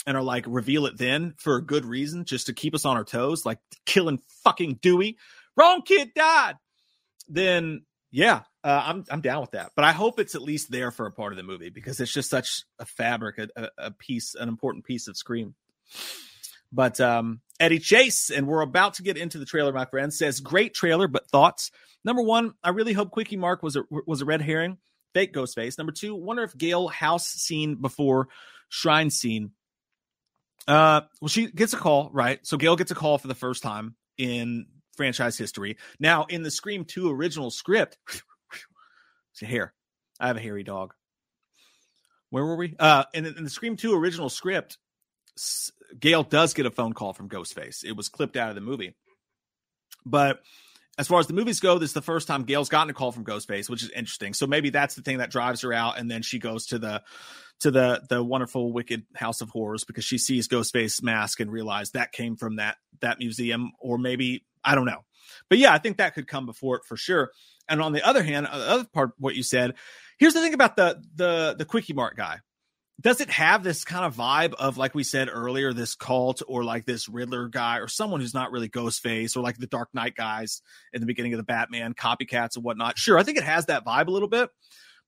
and 0.06 0.16
are 0.16 0.22
like 0.22 0.44
reveal 0.46 0.86
it 0.86 0.96
then 0.96 1.34
for 1.38 1.56
a 1.56 1.62
good 1.62 1.84
reason, 1.84 2.24
just 2.24 2.46
to 2.46 2.54
keep 2.54 2.74
us 2.74 2.84
on 2.84 2.96
our 2.96 3.04
toes, 3.04 3.44
like 3.44 3.58
killing 3.86 4.20
fucking 4.44 4.78
Dewey. 4.80 5.16
Wrong 5.56 5.82
kid 5.82 6.12
died. 6.14 6.54
Then 7.28 7.82
yeah, 8.10 8.42
uh, 8.64 8.82
I'm 8.86 9.04
I'm 9.10 9.20
down 9.20 9.40
with 9.40 9.52
that. 9.52 9.72
But 9.76 9.84
I 9.84 9.92
hope 9.92 10.18
it's 10.18 10.34
at 10.34 10.42
least 10.42 10.70
there 10.70 10.90
for 10.90 11.06
a 11.06 11.12
part 11.12 11.32
of 11.32 11.36
the 11.36 11.42
movie 11.42 11.70
because 11.70 12.00
it's 12.00 12.12
just 12.12 12.30
such 12.30 12.64
a 12.78 12.86
fabric, 12.86 13.38
a, 13.38 13.68
a 13.76 13.90
piece, 13.90 14.34
an 14.34 14.48
important 14.48 14.84
piece 14.84 15.08
of 15.08 15.16
Scream. 15.16 15.54
But 16.72 17.00
um, 17.00 17.40
Eddie 17.58 17.78
Chase, 17.78 18.30
and 18.30 18.46
we're 18.46 18.60
about 18.60 18.94
to 18.94 19.02
get 19.02 19.16
into 19.16 19.38
the 19.38 19.46
trailer, 19.46 19.72
my 19.72 19.86
friend, 19.86 20.12
says 20.12 20.40
great 20.40 20.74
trailer, 20.74 21.08
but 21.08 21.28
thoughts. 21.30 21.70
Number 22.04 22.22
one, 22.22 22.54
I 22.62 22.70
really 22.70 22.92
hope 22.92 23.10
Quickie 23.10 23.36
Mart 23.36 23.62
was 23.62 23.76
a 23.76 23.82
was 24.06 24.22
a 24.22 24.26
red 24.26 24.42
herring, 24.42 24.78
fake 25.14 25.34
Ghostface. 25.34 25.78
Number 25.78 25.92
two, 25.92 26.14
wonder 26.14 26.42
if 26.42 26.56
Gale 26.56 26.88
house 26.88 27.26
scene 27.26 27.76
before 27.76 28.28
shrine 28.68 29.10
scene 29.10 29.52
uh, 30.66 31.02
well, 31.20 31.28
she 31.28 31.50
gets 31.50 31.72
a 31.72 31.76
call, 31.76 32.10
right? 32.12 32.44
So 32.46 32.56
Gale 32.56 32.76
gets 32.76 32.90
a 32.90 32.94
call 32.94 33.18
for 33.18 33.28
the 33.28 33.34
first 33.34 33.62
time 33.62 33.94
in 34.16 34.66
franchise 34.96 35.38
history. 35.38 35.78
Now, 35.98 36.26
in 36.28 36.42
the 36.42 36.50
Scream 36.50 36.84
2 36.84 37.10
original 37.10 37.50
script, 37.50 37.98
see 39.32 39.46
here, 39.46 39.72
I 40.20 40.26
have 40.26 40.36
a 40.36 40.40
hairy 40.40 40.64
dog. 40.64 40.94
Where 42.30 42.44
were 42.44 42.56
we? 42.56 42.74
Uh, 42.78 43.04
in, 43.14 43.24
in 43.24 43.44
the 43.44 43.50
Scream 43.50 43.76
2 43.76 43.94
original 43.94 44.28
script, 44.28 44.78
Gale 45.98 46.24
does 46.24 46.52
get 46.52 46.66
a 46.66 46.70
phone 46.70 46.92
call 46.92 47.12
from 47.12 47.28
Ghostface. 47.28 47.84
It 47.84 47.96
was 47.96 48.08
clipped 48.08 48.36
out 48.36 48.50
of 48.50 48.54
the 48.54 48.60
movie. 48.60 48.94
But 50.04 50.40
as 50.98 51.06
far 51.06 51.20
as 51.20 51.28
the 51.28 51.32
movies 51.32 51.60
go, 51.60 51.78
this 51.78 51.90
is 51.90 51.94
the 51.94 52.02
first 52.02 52.26
time 52.26 52.42
Gale's 52.42 52.68
gotten 52.68 52.90
a 52.90 52.94
call 52.94 53.12
from 53.12 53.24
Ghostface, 53.24 53.70
which 53.70 53.84
is 53.84 53.90
interesting. 53.90 54.34
So 54.34 54.48
maybe 54.48 54.70
that's 54.70 54.96
the 54.96 55.02
thing 55.02 55.18
that 55.18 55.30
drives 55.30 55.62
her 55.62 55.72
out, 55.72 55.98
and 55.98 56.10
then 56.10 56.22
she 56.22 56.40
goes 56.40 56.66
to 56.66 56.78
the 56.78 57.02
to 57.60 57.70
the 57.70 58.02
the 58.08 58.22
wonderful 58.22 58.72
wicked 58.72 59.04
house 59.14 59.40
of 59.40 59.48
horrors 59.50 59.84
because 59.84 60.04
she 60.04 60.18
sees 60.18 60.48
Ghostface 60.48 61.02
mask 61.02 61.40
and 61.40 61.50
realizes 61.50 61.92
that 61.92 62.12
came 62.12 62.36
from 62.36 62.56
that 62.56 62.76
that 63.00 63.18
museum 63.18 63.72
or 63.80 63.96
maybe 63.96 64.44
I 64.64 64.74
don't 64.74 64.86
know. 64.86 65.04
But 65.48 65.58
yeah, 65.58 65.72
I 65.72 65.78
think 65.78 65.98
that 65.98 66.14
could 66.14 66.26
come 66.26 66.46
before 66.46 66.76
it 66.76 66.84
for 66.84 66.96
sure. 66.96 67.30
And 67.68 67.80
on 67.80 67.92
the 67.92 68.06
other 68.06 68.22
hand, 68.22 68.46
uh, 68.46 68.58
the 68.58 68.70
other 68.70 68.84
part 68.84 69.10
what 69.18 69.36
you 69.36 69.42
said, 69.42 69.74
here's 70.18 70.34
the 70.34 70.40
thing 70.40 70.54
about 70.54 70.76
the 70.76 71.00
the 71.14 71.54
the 71.56 71.64
quickie 71.64 71.92
mart 71.92 72.16
guy. 72.16 72.40
Does 73.00 73.20
it 73.20 73.30
have 73.30 73.62
this 73.62 73.84
kind 73.84 74.04
of 74.04 74.16
vibe 74.16 74.54
of 74.54 74.76
like 74.76 74.94
we 74.94 75.04
said 75.04 75.28
earlier, 75.32 75.72
this 75.72 75.94
cult 75.94 76.42
or 76.48 76.64
like 76.64 76.84
this 76.84 77.08
Riddler 77.08 77.48
guy 77.48 77.78
or 77.78 77.86
someone 77.86 78.20
who's 78.20 78.34
not 78.34 78.50
really 78.50 78.68
Ghostface 78.68 79.36
or 79.36 79.40
like 79.40 79.56
the 79.56 79.68
Dark 79.68 79.90
Knight 79.94 80.16
guys 80.16 80.62
in 80.92 81.00
the 81.00 81.06
beginning 81.06 81.32
of 81.32 81.38
the 81.38 81.44
Batman 81.44 81.94
copycats 81.94 82.56
and 82.56 82.64
whatnot? 82.64 82.98
Sure, 82.98 83.16
I 83.16 83.22
think 83.22 83.38
it 83.38 83.44
has 83.44 83.66
that 83.66 83.84
vibe 83.84 84.08
a 84.08 84.10
little 84.10 84.28
bit. 84.28 84.50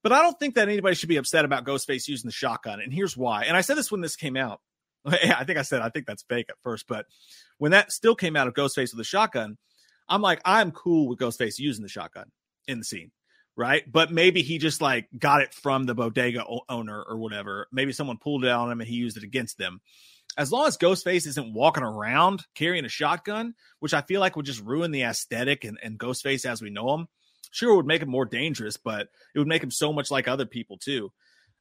But 0.03 0.13
I 0.13 0.23
don't 0.23 0.39
think 0.39 0.55
that 0.55 0.69
anybody 0.69 0.95
should 0.95 1.09
be 1.09 1.17
upset 1.17 1.45
about 1.45 1.67
Ghostface 1.67 2.09
using 2.09 2.29
the 2.29 2.33
shotgun. 2.33 2.81
And 2.81 2.93
here's 2.93 3.17
why. 3.17 3.45
And 3.45 3.57
I 3.57 3.61
said 3.61 3.77
this 3.77 3.91
when 3.91 4.01
this 4.01 4.17
came 4.17 4.37
out. 4.37 4.61
I 5.07 5.45
think 5.45 5.59
I 5.59 5.63
said 5.63 5.83
I 5.83 5.89
think 5.89 6.07
that's 6.07 6.23
fake 6.23 6.47
at 6.49 6.57
first, 6.63 6.87
but 6.87 7.07
when 7.59 7.73
that 7.73 7.93
still 7.93 8.15
came 8.15 8.37
out 8.37 8.49
of 8.49 8.55
Ghostface 8.55 8.93
with 8.93 9.01
a 9.01 9.05
shotgun, 9.05 9.57
I'm 10.09 10.23
like, 10.23 10.41
I'm 10.45 10.73
cool 10.73 11.09
with 11.09 11.19
Ghostface 11.19 11.59
using 11.59 11.83
the 11.83 11.89
shotgun 11.89 12.31
in 12.67 12.79
the 12.79 12.85
scene, 12.85 13.11
right? 13.57 13.83
But 13.91 14.13
maybe 14.13 14.43
he 14.43 14.59
just 14.59 14.81
like 14.81 15.09
got 15.17 15.43
it 15.43 15.55
from 15.55 15.85
the 15.85 15.95
bodega 15.95 16.45
owner 16.69 17.03
or 17.03 17.19
whatever. 17.19 17.69
Maybe 17.73 17.93
someone 17.93 18.19
pulled 18.19 18.45
it 18.45 18.51
on 18.51 18.71
him 18.71 18.81
and 18.81 18.89
he 18.89 18.97
used 18.97 19.17
it 19.17 19.25
against 19.25 19.59
them. 19.59 19.81
As 20.39 20.53
long 20.53 20.67
as 20.69 20.79
Ghostface 20.79 21.27
isn't 21.27 21.53
walking 21.55 21.83
around 21.83 22.47
carrying 22.55 22.85
a 22.85 22.89
shotgun, 22.89 23.55
which 23.81 23.93
I 23.93 24.03
feel 24.03 24.21
like 24.21 24.37
would 24.37 24.47
just 24.47 24.63
ruin 24.63 24.93
the 24.93 25.03
aesthetic 25.03 25.65
and, 25.65 25.77
and 25.83 25.99
Ghostface 25.99 26.47
as 26.47 26.63
we 26.63 26.71
know 26.71 26.95
him, 26.95 27.09
Sure, 27.51 27.75
would 27.77 27.87
make 27.87 28.03
him 28.03 28.09
more 28.09 28.25
dangerous, 28.25 28.77
but 28.77 29.09
it 29.35 29.39
would 29.39 29.49
make 29.49 29.63
him 29.63 29.71
so 29.71 29.93
much 29.93 30.11
like 30.11 30.29
other 30.29 30.47
people 30.47 30.79
too. 30.79 31.13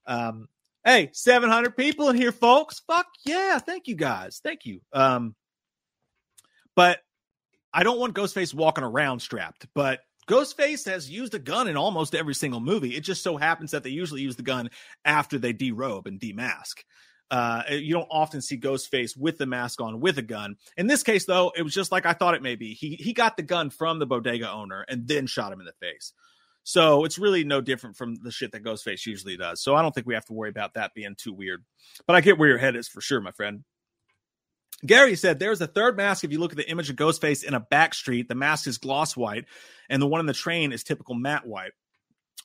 Um, 0.06 0.48
hey, 0.86 1.10
700 1.14 1.76
people 1.76 2.10
in 2.10 2.16
here, 2.16 2.32
folks. 2.32 2.82
Fuck 2.88 3.08
yeah. 3.26 3.58
Thank 3.58 3.88
you 3.88 3.96
guys. 3.96 4.40
Thank 4.44 4.66
you. 4.66 4.82
Um, 4.94 5.36
but 6.76 7.00
I 7.74 7.84
don't 7.84 8.00
want 8.00 8.14
Ghostface 8.14 8.54
walking 8.54 8.84
around 8.84 9.20
strapped, 9.20 9.68
but 9.74 10.00
Ghostface 10.30 10.86
has 10.86 11.10
used 11.10 11.34
a 11.34 11.40
gun 11.40 11.68
in 11.68 11.76
almost 11.76 12.14
every 12.14 12.36
single 12.36 12.60
movie. 12.60 12.96
It 12.96 13.02
just 13.02 13.24
so 13.24 13.36
happens 13.36 13.72
that 13.72 13.84
they 13.84 13.90
usually 13.90 14.22
use 14.22 14.36
the 14.36 14.44
gun 14.44 14.70
after 15.04 15.40
they 15.40 15.54
derobe 15.54 16.06
and 16.06 16.20
demask. 16.20 16.84
Uh, 17.32 17.64
you 17.70 17.94
don't 17.94 18.08
often 18.10 18.42
see 18.42 18.60
Ghostface 18.60 19.18
with 19.18 19.38
the 19.38 19.46
mask 19.46 19.82
on 19.82 20.00
with 20.00 20.18
a 20.18 20.24
gun. 20.24 20.56
In 20.78 20.88
this 20.88 21.04
case, 21.04 21.26
though, 21.26 21.52
it 21.56 21.64
was 21.64 21.74
just 21.74 21.92
like 21.92 22.06
I 22.06 22.14
thought 22.14 22.36
it 22.36 22.44
may 22.44 22.56
be. 22.56 22.74
He 22.74 22.96
he 22.96 23.14
got 23.14 23.38
the 23.38 23.44
gun 23.44 23.70
from 23.72 24.00
the 24.00 24.06
bodega 24.06 24.50
owner 24.52 24.86
and 24.88 25.08
then 25.08 25.28
shot 25.28 25.52
him 25.52 25.60
in 25.60 25.66
the 25.66 25.74
face. 25.80 26.14
So 26.64 27.06
it's 27.06 27.18
really 27.18 27.44
no 27.44 27.62
different 27.62 27.98
from 27.98 28.16
the 28.16 28.32
shit 28.32 28.52
that 28.52 28.64
Ghostface 28.64 29.06
usually 29.06 29.38
does. 29.38 29.62
So 29.62 29.76
I 29.76 29.82
don't 29.82 29.94
think 29.94 30.06
we 30.06 30.14
have 30.14 30.26
to 30.26 30.34
worry 30.34 30.50
about 30.50 30.76
that 30.76 30.94
being 30.94 31.16
too 31.16 31.34
weird. 31.34 31.64
But 32.06 32.16
I 32.16 32.22
get 32.22 32.38
where 32.38 32.50
your 32.50 32.58
head 32.60 32.76
is 32.76 32.88
for 32.88 33.02
sure, 33.02 33.22
my 33.22 33.32
friend. 33.32 33.64
Gary 34.86 35.16
said 35.16 35.40
there's 35.40 35.62
a 35.62 35.68
third 35.68 35.98
mask. 35.98 36.24
If 36.24 36.32
you 36.32 36.40
look 36.40 36.52
at 36.52 36.58
the 36.58 36.70
image 36.70 36.90
of 36.90 36.96
Ghostface 36.96 37.44
in 37.44 37.54
a 37.54 37.60
back 37.60 37.94
street, 37.94 38.28
the 38.28 38.36
mask 38.36 38.68
is 38.68 38.78
gloss 38.78 39.18
white, 39.18 39.46
and 39.90 40.02
the 40.02 40.08
one 40.08 40.20
in 40.20 40.26
the 40.26 40.34
train 40.34 40.72
is 40.72 40.84
typical 40.84 41.16
matte 41.16 41.46
white. 41.46 41.72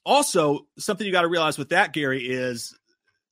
Also, 0.04 0.66
something 0.78 1.06
you 1.06 1.12
got 1.12 1.22
to 1.22 1.28
realize 1.28 1.56
with 1.56 1.70
that, 1.70 1.92
Gary, 1.92 2.26
is 2.26 2.76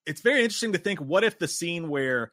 it's 0.07 0.21
very 0.21 0.43
interesting 0.43 0.73
to 0.73 0.79
think 0.79 1.01
what 1.01 1.25
if 1.25 1.39
the 1.39 1.49
scene 1.49 1.89
where 1.89 2.33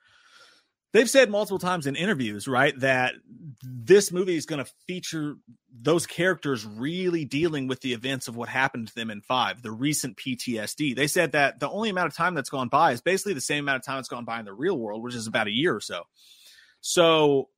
they've 0.94 1.10
said 1.10 1.30
multiple 1.30 1.60
times 1.60 1.88
in 1.88 1.96
interviews, 1.96 2.48
right, 2.48 2.78
that 2.80 3.14
this 3.62 4.12
movie 4.12 4.36
is 4.36 4.46
going 4.46 4.64
to 4.64 4.72
feature 4.88 5.36
those 5.72 6.06
characters 6.08 6.66
really 6.66 7.26
dealing 7.26 7.68
with 7.68 7.82
the 7.82 7.94
events 7.94 8.28
of 8.28 8.36
what 8.36 8.50
happened 8.50 8.88
to 8.88 8.96
them 8.96 9.10
in 9.10 9.22
five, 9.22 9.62
the 9.62 9.72
recent 9.72 10.18
PTSD. 10.18 10.96
They 10.96 11.08
said 11.08 11.34
that 11.34 11.60
the 11.60 11.70
only 11.70 11.90
amount 11.90 12.08
of 12.08 12.16
time 12.16 12.34
that's 12.34 12.50
gone 12.50 12.70
by 12.70 12.92
is 12.92 13.02
basically 13.02 13.34
the 13.34 13.42
same 13.42 13.66
amount 13.66 13.78
of 13.78 13.86
time 13.86 13.98
that's 13.98 14.08
gone 14.08 14.26
by 14.26 14.40
in 14.40 14.46
the 14.46 14.54
real 14.54 14.78
world, 14.78 15.04
which 15.04 15.16
is 15.16 15.28
about 15.28 15.48
a 15.48 15.52
year 15.52 15.76
or 15.76 15.82
so. 15.82 16.04
So, 16.82 17.50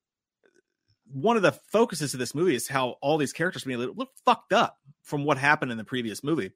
one 1.14 1.36
of 1.36 1.44
the 1.44 1.52
focuses 1.52 2.14
of 2.14 2.20
this 2.20 2.34
movie 2.34 2.56
is 2.56 2.68
how 2.68 2.96
all 3.02 3.18
these 3.18 3.34
characters 3.34 3.64
being 3.64 3.80
look 3.80 4.10
fucked 4.26 4.54
up 4.54 4.78
from 5.04 5.26
what 5.26 5.38
happened 5.38 5.72
in 5.72 5.78
the 5.78 5.84
previous 5.84 6.24
movie. 6.24 6.52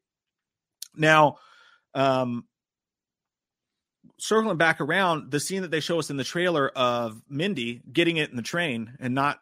Now, 0.95 1.38
um, 1.93 2.45
circling 4.18 4.57
back 4.57 4.82
around, 4.82 5.32
the 5.32 5.39
scene 5.39 5.63
that 5.63 5.72
they 5.72 5.80
show 5.80 5.99
us 5.99 6.09
in 6.09 6.18
the 6.18 6.24
trailer 6.24 6.70
of 6.70 7.22
Mindy 7.30 7.82
getting 7.91 8.18
it 8.18 8.30
in 8.30 8.36
the 8.36 8.41
train 8.41 8.93
and 8.99 9.13
not 9.13 9.39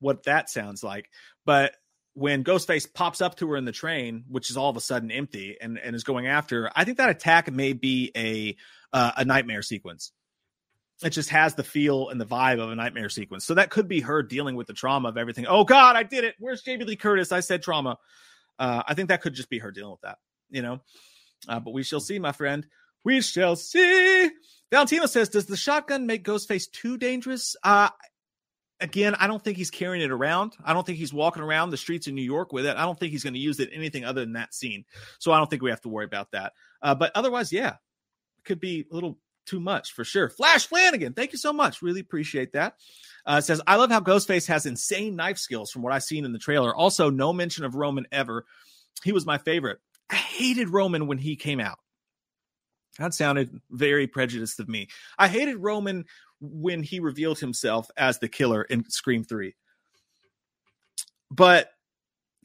what 0.00 0.24
that 0.24 0.50
sounds 0.50 0.82
like, 0.82 1.08
but 1.44 1.74
when 2.14 2.42
Ghostface 2.42 2.92
pops 2.92 3.20
up 3.20 3.36
to 3.36 3.48
her 3.50 3.56
in 3.56 3.64
the 3.64 3.72
train, 3.72 4.24
which 4.28 4.50
is 4.50 4.56
all 4.56 4.70
of 4.70 4.76
a 4.76 4.80
sudden 4.80 5.10
empty 5.12 5.56
and, 5.60 5.78
and 5.78 5.94
is 5.94 6.02
going 6.02 6.26
after 6.26 6.62
her, 6.62 6.70
I 6.74 6.84
think 6.84 6.98
that 6.98 7.10
attack 7.10 7.50
may 7.52 7.74
be 7.74 8.10
a 8.16 8.56
uh, 8.92 9.12
a 9.18 9.24
nightmare 9.24 9.62
sequence. 9.62 10.12
It 11.02 11.10
just 11.10 11.30
has 11.30 11.54
the 11.54 11.62
feel 11.62 12.08
and 12.08 12.20
the 12.20 12.26
vibe 12.26 12.60
of 12.60 12.70
a 12.70 12.74
nightmare 12.74 13.08
sequence. 13.08 13.44
So 13.44 13.54
that 13.54 13.70
could 13.70 13.86
be 13.86 14.00
her 14.00 14.22
dealing 14.22 14.56
with 14.56 14.66
the 14.66 14.72
trauma 14.72 15.08
of 15.08 15.16
everything. 15.16 15.46
Oh 15.46 15.64
God, 15.64 15.94
I 15.94 16.02
did 16.02 16.24
it. 16.24 16.34
Where's 16.38 16.62
Jamie 16.62 16.84
Lee 16.84 16.96
Curtis? 16.96 17.30
I 17.30 17.40
said 17.40 17.62
trauma. 17.62 17.98
Uh, 18.58 18.82
I 18.86 18.94
think 18.94 19.08
that 19.08 19.22
could 19.22 19.34
just 19.34 19.48
be 19.48 19.58
her 19.60 19.70
dealing 19.70 19.92
with 19.92 20.00
that, 20.00 20.18
you 20.50 20.62
know. 20.62 20.80
Uh, 21.48 21.60
but 21.60 21.72
we 21.72 21.84
shall 21.84 22.00
see, 22.00 22.18
my 22.18 22.32
friend. 22.32 22.66
We 23.04 23.20
shall 23.20 23.54
see. 23.54 24.30
Valentino 24.72 25.06
says, 25.06 25.28
"Does 25.28 25.46
the 25.46 25.56
shotgun 25.56 26.06
make 26.06 26.24
Ghostface 26.24 26.70
too 26.70 26.98
dangerous?" 26.98 27.54
Uh, 27.62 27.90
again, 28.80 29.14
I 29.14 29.28
don't 29.28 29.42
think 29.42 29.56
he's 29.56 29.70
carrying 29.70 30.04
it 30.04 30.10
around. 30.10 30.56
I 30.64 30.72
don't 30.72 30.84
think 30.84 30.98
he's 30.98 31.12
walking 31.12 31.42
around 31.42 31.70
the 31.70 31.76
streets 31.76 32.08
in 32.08 32.16
New 32.16 32.22
York 32.22 32.52
with 32.52 32.66
it. 32.66 32.76
I 32.76 32.82
don't 32.82 32.98
think 32.98 33.12
he's 33.12 33.22
going 33.22 33.34
to 33.34 33.40
use 33.40 33.60
it 33.60 33.70
anything 33.72 34.04
other 34.04 34.20
than 34.22 34.32
that 34.32 34.52
scene. 34.52 34.84
So 35.20 35.30
I 35.30 35.38
don't 35.38 35.48
think 35.48 35.62
we 35.62 35.70
have 35.70 35.80
to 35.82 35.88
worry 35.88 36.04
about 36.04 36.32
that. 36.32 36.54
Uh, 36.82 36.96
but 36.96 37.12
otherwise, 37.14 37.52
yeah, 37.52 37.76
could 38.44 38.60
be 38.60 38.86
a 38.90 38.94
little 38.94 39.18
too 39.48 39.60
much 39.60 39.92
for 39.92 40.04
sure. 40.04 40.28
Flash 40.28 40.66
Flanagan, 40.66 41.14
thank 41.14 41.32
you 41.32 41.38
so 41.38 41.52
much. 41.52 41.82
Really 41.82 42.00
appreciate 42.00 42.52
that. 42.52 42.74
Uh, 43.24 43.40
says, 43.40 43.60
I 43.66 43.76
love 43.76 43.90
how 43.90 44.00
Ghostface 44.00 44.46
has 44.48 44.66
insane 44.66 45.16
knife 45.16 45.38
skills 45.38 45.70
from 45.70 45.82
what 45.82 45.92
I've 45.92 46.04
seen 46.04 46.24
in 46.24 46.32
the 46.32 46.38
trailer. 46.38 46.74
Also, 46.74 47.10
no 47.10 47.32
mention 47.32 47.64
of 47.64 47.74
Roman 47.74 48.06
ever. 48.12 48.44
He 49.02 49.12
was 49.12 49.26
my 49.26 49.38
favorite. 49.38 49.78
I 50.10 50.16
hated 50.16 50.70
Roman 50.70 51.06
when 51.06 51.18
he 51.18 51.36
came 51.36 51.60
out. 51.60 51.78
That 52.98 53.14
sounded 53.14 53.60
very 53.70 54.06
prejudiced 54.06 54.60
of 54.60 54.68
me. 54.68 54.88
I 55.18 55.28
hated 55.28 55.56
Roman 55.56 56.04
when 56.40 56.82
he 56.82 57.00
revealed 57.00 57.38
himself 57.38 57.90
as 57.96 58.18
the 58.18 58.28
killer 58.28 58.62
in 58.62 58.88
Scream 58.90 59.24
3. 59.24 59.54
But 61.30 61.70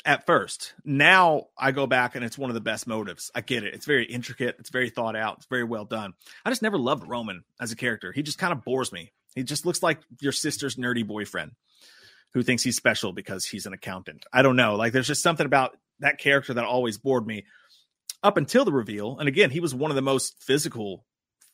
at 0.06 0.26
first, 0.26 0.74
now 0.84 1.48
I 1.58 1.72
go 1.72 1.88
back 1.88 2.16
and 2.16 2.26
it's 2.26 2.38
one 2.38 2.50
of 2.50 2.56
the 2.56 2.62
best 2.62 2.88
motives. 2.88 3.32
I 3.34 3.42
get 3.42 3.64
it. 3.64 3.74
It's 3.74 3.86
very 3.86 4.06
intricate, 4.06 4.58
it's 4.60 4.70
very 4.70 4.90
thought 4.90 5.16
out, 5.16 5.38
it's 5.38 5.46
very 5.46 5.64
well 5.64 5.86
done. 5.86 6.14
I 6.46 6.50
just 6.50 6.62
never 6.62 6.78
loved 6.78 7.08
Roman 7.08 7.44
as 7.60 7.72
a 7.72 7.76
character. 7.76 8.12
He 8.12 8.24
just 8.24 8.38
kind 8.38 8.54
of 8.54 8.64
bores 8.64 8.92
me. 8.92 9.12
He 9.36 9.44
just 9.44 9.66
looks 9.66 9.82
like 9.82 10.00
your 10.20 10.32
sister's 10.32 10.76
nerdy 10.76 11.06
boyfriend 11.06 11.52
who 12.34 12.44
thinks 12.44 12.64
he's 12.64 12.76
special 12.76 13.14
because 13.14 13.46
he's 13.46 13.66
an 13.66 13.74
accountant. 13.74 14.26
I 14.34 14.42
don't 14.42 14.56
know. 14.56 14.76
Like 14.76 14.92
there's 14.92 15.08
just 15.08 15.24
something 15.24 15.46
about 15.46 15.78
that 16.00 16.18
character 16.18 16.54
that 16.56 16.66
always 16.66 16.98
bored 16.98 17.26
me 17.26 17.46
up 18.22 18.38
until 18.38 18.66
the 18.66 18.72
reveal. 18.72 19.18
And 19.20 19.28
again, 19.28 19.52
he 19.52 19.60
was 19.60 19.76
one 19.76 19.92
of 19.92 19.96
the 19.96 20.02
most 20.02 20.42
physical, 20.42 21.06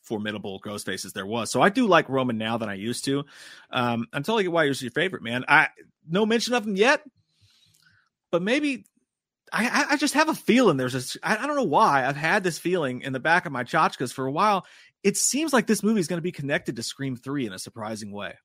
formidable 0.01 0.59
ghost 0.59 0.85
faces 0.85 1.13
there 1.13 1.25
was. 1.25 1.51
So 1.51 1.61
I 1.61 1.69
do 1.69 1.87
like 1.87 2.09
Roman 2.09 2.37
now 2.37 2.57
than 2.57 2.69
I 2.69 2.75
used 2.75 3.05
to. 3.05 3.25
Um, 3.71 4.07
I'm 4.13 4.23
totally 4.23 4.43
get 4.43 4.51
why 4.51 4.67
he's 4.67 4.81
your 4.81 4.91
favorite, 4.91 5.23
man. 5.23 5.43
I 5.47 5.67
no 6.07 6.25
mention 6.25 6.53
of 6.53 6.65
him 6.65 6.75
yet, 6.75 7.03
but 8.31 8.41
maybe 8.41 8.85
I, 9.51 9.87
I 9.91 9.97
just 9.97 10.13
have 10.13 10.29
a 10.29 10.35
feeling 10.35 10.77
there's 10.77 11.15
a 11.15 11.19
I, 11.23 11.47
don't 11.47 11.55
know 11.55 11.63
why 11.63 12.05
I've 12.05 12.15
had 12.15 12.43
this 12.43 12.59
feeling 12.59 13.01
in 13.01 13.13
the 13.13 13.19
back 13.19 13.45
of 13.45 13.51
my 13.51 13.63
tchotchkes 13.63 14.13
for 14.13 14.25
a 14.25 14.31
while. 14.31 14.65
It 15.03 15.17
seems 15.17 15.53
like 15.53 15.65
this 15.65 15.83
movie 15.83 15.99
is 15.99 16.07
going 16.07 16.17
to 16.17 16.23
be 16.23 16.31
connected 16.31 16.75
to 16.75 16.83
Scream 16.83 17.15
3 17.15 17.47
in 17.47 17.53
a 17.53 17.59
surprising 17.59 18.11
way. 18.11 18.35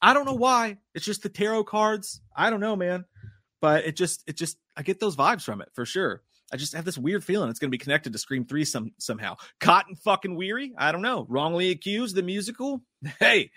I 0.00 0.14
don't 0.14 0.24
know 0.24 0.34
why. 0.34 0.78
It's 0.94 1.04
just 1.04 1.22
the 1.22 1.28
tarot 1.28 1.64
cards. 1.64 2.20
I 2.34 2.50
don't 2.50 2.60
know, 2.60 2.76
man. 2.76 3.04
But 3.60 3.84
it 3.84 3.96
just 3.96 4.22
it 4.26 4.36
just 4.36 4.56
I 4.76 4.82
get 4.82 5.00
those 5.00 5.16
vibes 5.16 5.42
from 5.42 5.60
it 5.60 5.68
for 5.74 5.84
sure. 5.84 6.22
I 6.52 6.56
just 6.56 6.74
have 6.74 6.84
this 6.84 6.96
weird 6.96 7.24
feeling 7.24 7.50
it's 7.50 7.58
going 7.58 7.68
to 7.68 7.76
be 7.76 7.82
connected 7.82 8.12
to 8.12 8.18
Scream 8.18 8.44
3 8.44 8.64
some 8.64 8.92
somehow. 8.98 9.36
Cotton 9.60 9.96
fucking 9.96 10.34
Weary? 10.34 10.72
I 10.78 10.92
don't 10.92 11.02
know. 11.02 11.26
Wrongly 11.28 11.70
accused 11.70 12.16
the 12.16 12.22
musical? 12.22 12.82
Hey. 13.20 13.50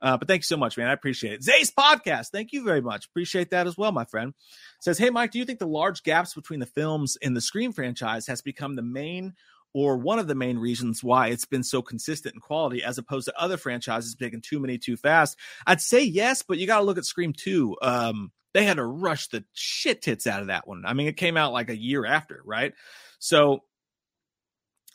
Uh, 0.00 0.16
but 0.16 0.28
thank 0.28 0.40
you 0.40 0.46
so 0.46 0.56
much, 0.56 0.76
man. 0.76 0.88
I 0.88 0.92
appreciate 0.92 1.34
it. 1.34 1.42
Zay's 1.42 1.70
podcast. 1.70 2.28
Thank 2.28 2.52
you 2.52 2.62
very 2.64 2.80
much. 2.80 3.06
Appreciate 3.06 3.50
that 3.50 3.66
as 3.66 3.76
well, 3.76 3.92
my 3.92 4.04
friend. 4.04 4.34
Says, 4.80 4.98
Hey, 4.98 5.10
Mike, 5.10 5.32
do 5.32 5.38
you 5.38 5.44
think 5.44 5.58
the 5.58 5.66
large 5.66 6.02
gaps 6.02 6.34
between 6.34 6.60
the 6.60 6.66
films 6.66 7.16
in 7.20 7.34
the 7.34 7.40
Scream 7.40 7.72
franchise 7.72 8.26
has 8.26 8.42
become 8.42 8.76
the 8.76 8.82
main 8.82 9.34
or 9.74 9.96
one 9.96 10.18
of 10.18 10.26
the 10.26 10.34
main 10.34 10.58
reasons 10.58 11.04
why 11.04 11.28
it's 11.28 11.44
been 11.44 11.62
so 11.62 11.82
consistent 11.82 12.34
in 12.34 12.40
quality 12.40 12.82
as 12.82 12.98
opposed 12.98 13.26
to 13.26 13.40
other 13.40 13.56
franchises 13.56 14.16
making 14.18 14.42
too 14.42 14.60
many 14.60 14.78
too 14.78 14.96
fast? 14.96 15.36
I'd 15.66 15.80
say 15.80 16.02
yes, 16.02 16.42
but 16.42 16.58
you 16.58 16.66
got 16.66 16.78
to 16.78 16.84
look 16.84 16.98
at 16.98 17.04
Scream 17.04 17.32
2. 17.32 17.76
Um, 17.82 18.32
they 18.54 18.64
had 18.64 18.78
to 18.78 18.84
rush 18.84 19.28
the 19.28 19.44
shit 19.52 20.02
tits 20.02 20.26
out 20.26 20.40
of 20.40 20.46
that 20.46 20.66
one. 20.66 20.84
I 20.86 20.94
mean, 20.94 21.06
it 21.06 21.16
came 21.16 21.36
out 21.36 21.52
like 21.52 21.70
a 21.70 21.76
year 21.76 22.06
after, 22.06 22.40
right? 22.44 22.72
So, 23.18 23.64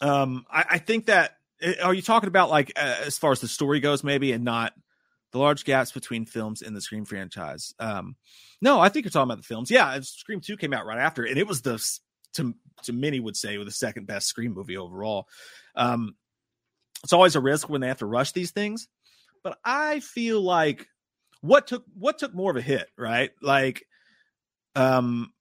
um, 0.02 0.46
I, 0.50 0.66
I 0.72 0.78
think 0.80 1.06
that 1.06 1.38
eh, 1.62 1.76
are 1.82 1.94
you 1.94 2.02
talking 2.02 2.28
about 2.28 2.50
like 2.50 2.74
uh, 2.76 2.96
as 3.06 3.18
far 3.18 3.32
as 3.32 3.42
the 3.42 3.48
story 3.48 3.80
goes, 3.80 4.04
maybe, 4.04 4.32
and 4.32 4.44
not 4.44 4.74
the 5.34 5.40
large 5.40 5.66
gaps 5.66 5.92
between 5.92 6.26
films 6.26 6.62
in 6.62 6.74
the 6.74 6.80
Scream 6.80 7.04
franchise? 7.04 7.74
Um, 7.80 8.16
no, 8.62 8.80
I 8.80 8.88
think 8.88 9.04
you're 9.04 9.12
talking 9.12 9.30
about 9.30 9.38
the 9.38 9.48
films. 9.48 9.70
Yeah, 9.70 10.00
Scream 10.02 10.40
Two 10.40 10.56
came 10.56 10.74
out 10.74 10.86
right 10.86 11.00
after, 11.00 11.26
and 11.26 11.38
it 11.38 11.48
was 11.48 11.62
the 11.62 11.84
to 12.36 12.54
to 12.84 12.94
many 12.94 13.20
would 13.20 13.36
say 13.36 13.62
the 13.62 13.72
second 13.72 14.08
best 14.08 14.28
Scream 14.28 14.54
movie 14.54 14.78
overall. 14.78 15.28
Um, 15.76 16.16
it's 17.04 17.14
always 17.14 17.36
a 17.36 17.42
risk 17.42 17.68
when 17.68 17.82
they 17.82 17.90
have 17.90 18.00
to 18.00 18.06
rush 18.06 18.32
these 18.32 18.52
things, 18.52 18.88
but 19.44 19.58
I 19.66 20.00
feel 20.00 20.40
like 20.40 20.88
what 21.42 21.68
took 21.68 21.84
what 21.94 22.20
took 22.20 22.34
more 22.34 22.52
of 22.52 22.58
a 22.58 22.62
hit, 22.62 22.88
right? 22.98 23.32
Like 23.42 23.86
um 24.76 25.34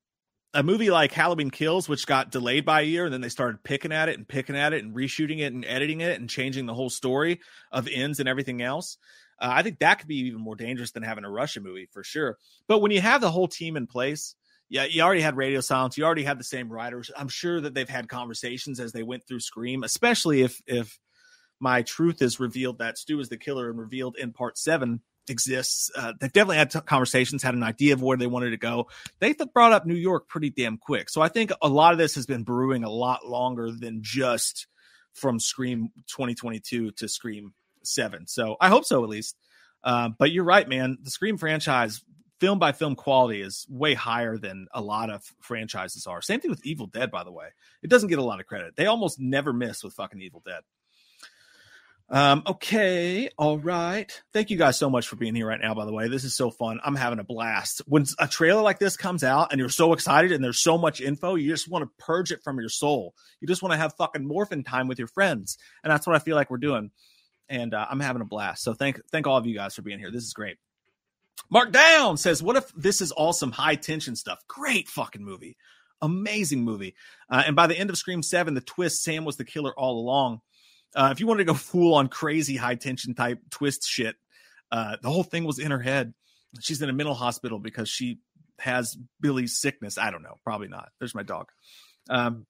a 0.55 0.63
movie 0.63 0.91
like 0.91 1.13
Halloween 1.13 1.51
Kills, 1.51 1.89
which 1.89 2.07
got 2.07 2.31
delayed 2.31 2.65
by 2.65 2.83
a 2.83 2.85
year, 2.85 3.05
and 3.05 3.15
then 3.15 3.23
they 3.23 3.31
started 3.31 3.63
picking 3.63 3.93
at 3.93 4.09
it 4.09 4.19
and 4.19 4.29
picking 4.29 4.57
at 4.57 4.73
it 4.73 4.85
and 4.85 4.95
reshooting 4.95 5.39
it 5.39 5.53
and 5.53 5.65
editing 5.65 6.01
it 6.03 6.21
and 6.21 6.29
changing 6.29 6.67
the 6.67 6.75
whole 6.75 6.91
story 6.91 7.41
of 7.71 7.89
ends 7.91 8.21
and 8.21 8.29
everything 8.29 8.61
else. 8.61 8.99
Uh, 9.43 9.51
I 9.51 9.63
think 9.63 9.81
that 9.81 9.99
could 9.99 10.09
be 10.09 10.21
even 10.21 10.41
more 10.41 10.55
dangerous 10.55 10.93
than 10.93 11.03
having 11.03 11.25
a 11.25 11.31
Russian 11.31 11.65
movie 11.65 11.89
for 11.91 12.05
sure. 12.05 12.39
But 12.69 12.79
when 12.79 12.93
you 12.93 13.01
have 13.01 13.21
the 13.21 13.31
whole 13.31 13.49
team 13.49 13.77
in 13.77 13.89
place, 13.89 14.37
yeah, 14.69 14.85
you 14.85 15.03
already 15.03 15.21
had 15.21 15.37
radio 15.37 15.61
silence. 15.61 15.99
You 15.99 16.05
already 16.05 16.23
had 16.23 16.39
the 16.39 16.45
same 16.45 16.73
writers. 16.73 17.11
I'm 17.15 17.29
sure 17.29 17.61
that 17.61 17.75
they've 17.75 17.89
had 17.89 18.09
conversations 18.09 18.81
as 18.81 18.93
they 18.93 19.03
went 19.03 19.27
through 19.27 19.41
Scream, 19.41 19.83
especially 19.83 20.43
if 20.43 20.63
if 20.67 20.99
my 21.61 21.83
truth 21.83 22.23
is 22.23 22.41
revealed 22.41 22.79
that 22.79 22.99
Stu 22.99 23.21
is 23.21 23.29
the 23.29 23.37
killer 23.37 23.69
and 23.69 23.79
revealed 23.79 24.17
in 24.17 24.33
part 24.33 24.57
seven 24.57 25.01
exists. 25.29 25.91
Uh, 25.95 26.13
they 26.19 26.29
definitely 26.29 26.57
had 26.57 26.71
t- 26.71 26.81
conversations, 26.81 27.43
had 27.43 27.55
an 27.55 27.63
idea 27.63 27.93
of 27.93 28.03
where 28.03 28.17
they 28.17 28.27
wanted 28.27 28.51
to 28.51 28.57
go. 28.57 28.89
They 29.19 29.33
th- 29.33 29.53
brought 29.53 29.73
up 29.73 29.87
New 29.87 29.95
York 29.95 30.29
pretty 30.29 30.51
damn 30.51 30.79
quick. 30.79 31.11
So 31.11 31.21
I 31.21 31.29
think 31.29 31.53
a 31.61 31.69
lot 31.69 31.93
of 31.93 31.99
this 31.99 32.15
has 32.15 32.27
been 32.27 32.43
brewing 32.43 32.83
a 32.83 32.91
lot 32.91 33.27
longer 33.27 33.71
than 33.71 34.01
just 34.03 34.67
from 35.13 35.39
Scream 35.39 35.91
2022 36.09 36.93
to 36.93 37.09
Scream 37.09 37.53
7. 37.85 38.27
So 38.27 38.57
I 38.61 38.69
hope 38.69 38.85
so, 38.85 39.03
at 39.03 39.11
least. 39.11 39.37
Uh, 39.85 40.11
but 40.19 40.31
you're 40.31 40.45
right, 40.45 40.69
man. 40.69 40.99
The 41.03 41.11
Scream 41.11 41.39
franchise, 41.39 42.03
film 42.41 42.59
by 42.59 42.73
film 42.73 42.95
quality, 42.95 43.41
is 43.43 43.67
way 43.69 43.95
higher 43.95 44.39
than 44.39 44.67
a 44.73 44.81
lot 44.81 45.11
of 45.11 45.25
franchises 45.41 46.07
are. 46.07 46.23
Same 46.23 46.41
thing 46.41 46.51
with 46.51 46.65
Evil 46.65 46.87
Dead, 46.87 47.11
by 47.11 47.25
the 47.25 47.33
way. 47.33 47.47
It 47.83 47.91
doesn't 47.91 48.09
get 48.09 48.19
a 48.19 48.25
lot 48.25 48.41
of 48.41 48.47
credit. 48.47 48.77
They 48.77 48.87
almost 48.87 49.19
never 49.19 49.53
miss 49.53 49.83
with 49.83 49.95
fucking 49.95 50.21
Evil 50.21 50.43
Dead. 50.45 50.63
Um, 52.13 52.43
okay, 52.47 53.31
all 53.39 53.59
right. 53.59 54.23
Thank 54.35 54.51
you 54.51 54.59
guys 54.59 54.77
so 54.77 54.91
much 54.91 55.09
for 55.09 55.17
being 55.17 55.35
here 55.35 55.47
right 55.47 55.61
now. 55.61 55.75
By 55.75 55.87
the 55.87 55.95
way, 55.95 56.09
this 56.09 56.25
is 56.25 56.35
so 56.35 56.51
fun. 56.51 56.79
I'm 56.85 56.95
having 56.95 57.19
a 57.19 57.25
blast. 57.25 57.81
When 57.87 58.05
a 58.19 58.29
trailer 58.29 58.61
like 58.61 58.79
this 58.79 58.99
comes 58.99 59.25
out 59.25 59.51
and 59.51 59.59
you're 59.59 59.71
so 59.71 59.95
excited 59.95 60.31
and 60.31 60.45
there's 60.45 60.61
so 60.61 60.77
much 60.77 61.01
info, 61.01 61.37
you 61.37 61.49
just 61.51 61.71
want 61.71 61.85
to 61.85 62.05
purge 62.05 62.31
it 62.31 62.43
from 62.45 62.61
your 62.61 62.69
soul. 62.69 63.15
You 63.41 63.49
just 63.49 63.63
want 63.63 63.73
to 63.73 63.79
have 63.79 63.95
fucking 63.95 64.27
morphin 64.27 64.63
time 64.63 64.89
with 64.89 64.99
your 64.99 65.09
friends, 65.09 65.57
and 65.83 65.91
that's 65.91 66.07
what 66.07 66.15
I 66.15 66.19
feel 66.19 66.37
like 66.37 66.51
we're 66.51 66.59
doing. 66.59 66.91
And 67.53 67.75
uh, 67.75 67.87
I'm 67.89 68.01
having 68.01 68.23
a 68.23 68.25
blast. 68.25 68.63
So 68.63 68.75
thank 68.75 69.01
thank 69.11 69.27
all 69.27 69.37
of 69.37 69.47
you 69.47 69.55
guys 69.55 69.75
for 69.75 69.83
being 69.83 69.99
here. 69.99 70.11
This 70.11 70.25
is 70.25 70.33
great. 70.33 70.57
Mark 71.51 71.71
Down 71.73 72.17
says, 72.17 72.43
"What 72.43 72.57
if 72.57 72.73
this 72.75 73.01
is 73.01 73.13
all 73.13 73.33
some 73.33 73.53
high 73.53 73.75
tension 73.75 74.17
stuff? 74.17 74.41
Great 74.49 74.89
fucking 74.89 75.25
movie, 75.25 75.57
amazing 76.01 76.65
movie." 76.65 76.95
Uh, 77.31 77.43
and 77.47 77.55
by 77.55 77.67
the 77.67 77.79
end 77.79 77.91
of 77.91 77.99
Scream 77.99 78.23
Seven, 78.23 78.55
the 78.55 78.61
twist 78.61 79.03
Sam 79.03 79.25
was 79.25 79.37
the 79.37 79.45
killer 79.45 79.73
all 79.79 80.01
along 80.01 80.41
uh, 80.95 81.09
if 81.13 81.21
you 81.21 81.27
wanted 81.27 81.45
to 81.47 81.53
go 81.53 81.55
fool 81.59 81.95
on 81.95 82.09
crazy 82.09 82.57
high 82.57 82.75
tension 82.75 83.15
type 83.15 83.41
twist 83.51 83.87
shit, 83.87 84.17
uh, 84.71 84.97
the 85.03 85.11
whole 85.11 85.23
thing 85.23 85.45
was 85.45 85.59
in 85.59 85.71
her 85.71 85.81
head. 85.81 86.15
She's 86.61 86.83
in 86.83 86.89
a 86.89 86.93
mental 86.93 87.15
hospital 87.15 87.59
because 87.59 87.89
she 87.89 88.19
has 88.59 88.97
Billy's 89.21 89.57
sickness. 89.57 89.99
I 89.99 90.11
don't 90.11 90.23
know. 90.23 90.39
Probably 90.45 90.69
not. 90.69 90.91
There's 90.99 91.15
my 91.15 91.23
dog. 91.23 91.49
Um, 92.11 92.47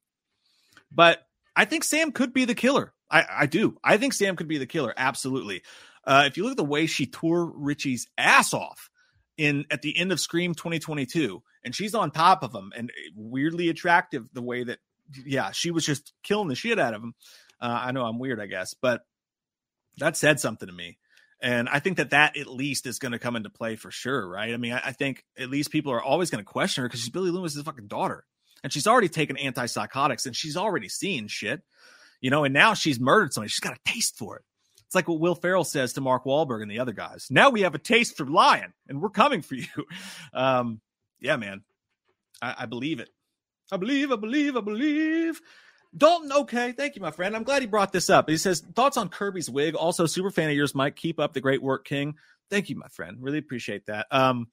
but 0.90 1.24
I 1.54 1.64
think 1.64 1.84
Sam 1.84 2.12
could 2.12 2.32
be 2.32 2.44
the 2.44 2.54
killer. 2.54 2.92
I, 3.10 3.24
I 3.30 3.46
do. 3.46 3.76
I 3.84 3.98
think 3.98 4.14
Sam 4.14 4.36
could 4.36 4.48
be 4.48 4.58
the 4.58 4.66
killer. 4.66 4.94
Absolutely. 4.96 5.62
Uh, 6.04 6.24
if 6.26 6.36
you 6.36 6.44
look 6.44 6.52
at 6.52 6.56
the 6.56 6.64
way 6.64 6.86
she 6.86 7.06
tore 7.06 7.44
Richie's 7.44 8.08
ass 8.16 8.54
off 8.54 8.90
in 9.36 9.64
at 9.70 9.82
the 9.82 9.96
end 9.96 10.12
of 10.12 10.20
Scream 10.20 10.54
2022, 10.54 11.42
and 11.64 11.74
she's 11.74 11.94
on 11.94 12.10
top 12.10 12.42
of 12.42 12.54
him 12.54 12.72
and 12.76 12.90
weirdly 13.14 13.68
attractive 13.68 14.28
the 14.32 14.42
way 14.42 14.64
that, 14.64 14.78
yeah, 15.24 15.50
she 15.52 15.70
was 15.70 15.84
just 15.84 16.12
killing 16.22 16.48
the 16.48 16.54
shit 16.54 16.78
out 16.78 16.94
of 16.94 17.02
him. 17.02 17.14
Uh, 17.60 17.80
I 17.84 17.92
know 17.92 18.04
I'm 18.04 18.18
weird, 18.18 18.40
I 18.40 18.46
guess, 18.46 18.74
but 18.74 19.02
that 19.98 20.16
said 20.16 20.40
something 20.40 20.66
to 20.66 20.74
me. 20.74 20.98
And 21.40 21.68
I 21.68 21.80
think 21.80 21.96
that 21.96 22.10
that 22.10 22.36
at 22.36 22.46
least 22.46 22.86
is 22.86 23.00
going 23.00 23.12
to 23.12 23.18
come 23.18 23.34
into 23.34 23.50
play 23.50 23.76
for 23.76 23.90
sure, 23.90 24.28
right? 24.28 24.54
I 24.54 24.56
mean, 24.56 24.72
I, 24.72 24.80
I 24.86 24.92
think 24.92 25.24
at 25.36 25.50
least 25.50 25.70
people 25.70 25.92
are 25.92 26.02
always 26.02 26.30
going 26.30 26.42
to 26.42 26.50
question 26.50 26.82
her 26.82 26.88
because 26.88 27.00
she's 27.00 27.10
Billy 27.10 27.30
Loomis's 27.30 27.62
fucking 27.62 27.88
daughter, 27.88 28.24
and 28.62 28.72
she's 28.72 28.86
already 28.86 29.08
taken 29.08 29.36
antipsychotics 29.36 30.26
and 30.26 30.36
she's 30.36 30.56
already 30.56 30.88
seen 30.88 31.28
shit, 31.28 31.62
you 32.20 32.30
know. 32.30 32.44
And 32.44 32.54
now 32.54 32.74
she's 32.74 33.00
murdered 33.00 33.32
somebody; 33.32 33.50
she's 33.50 33.60
got 33.60 33.76
a 33.76 33.90
taste 33.90 34.16
for 34.18 34.36
it. 34.36 34.42
It's 34.86 34.94
like 34.94 35.08
what 35.08 35.20
Will 35.20 35.34
Ferrell 35.34 35.64
says 35.64 35.94
to 35.94 36.00
Mark 36.00 36.24
Wahlberg 36.24 36.60
and 36.60 36.70
the 36.70 36.80
other 36.80 36.92
guys. 36.92 37.28
Now 37.30 37.50
we 37.50 37.62
have 37.62 37.74
a 37.74 37.78
taste 37.78 38.16
for 38.16 38.26
lying, 38.26 38.72
and 38.88 39.00
we're 39.00 39.10
coming 39.10 39.42
for 39.42 39.54
you. 39.54 39.66
Um, 40.34 40.80
yeah, 41.20 41.36
man, 41.36 41.62
I, 42.42 42.54
I 42.60 42.66
believe 42.66 43.00
it. 43.00 43.08
I 43.70 43.76
believe, 43.76 44.12
I 44.12 44.16
believe, 44.16 44.56
I 44.56 44.60
believe. 44.60 45.40
Dalton, 45.96 46.32
okay. 46.32 46.72
Thank 46.72 46.96
you, 46.96 47.02
my 47.02 47.10
friend. 47.10 47.36
I'm 47.36 47.42
glad 47.42 47.62
he 47.62 47.68
brought 47.68 47.92
this 47.92 48.10
up. 48.10 48.28
He 48.28 48.36
says, 48.38 48.60
thoughts 48.60 48.96
on 48.96 49.08
Kirby's 49.08 49.50
wig. 49.50 49.74
Also, 49.74 50.06
super 50.06 50.30
fan 50.30 50.50
of 50.50 50.56
yours, 50.56 50.74
Mike. 50.74 50.96
Keep 50.96 51.20
up 51.20 51.32
the 51.32 51.40
great 51.40 51.62
work, 51.62 51.84
King. 51.84 52.14
Thank 52.50 52.70
you, 52.70 52.76
my 52.76 52.88
friend. 52.88 53.18
Really 53.20 53.38
appreciate 53.38 53.86
that. 53.86 54.06
Um, 54.10 54.48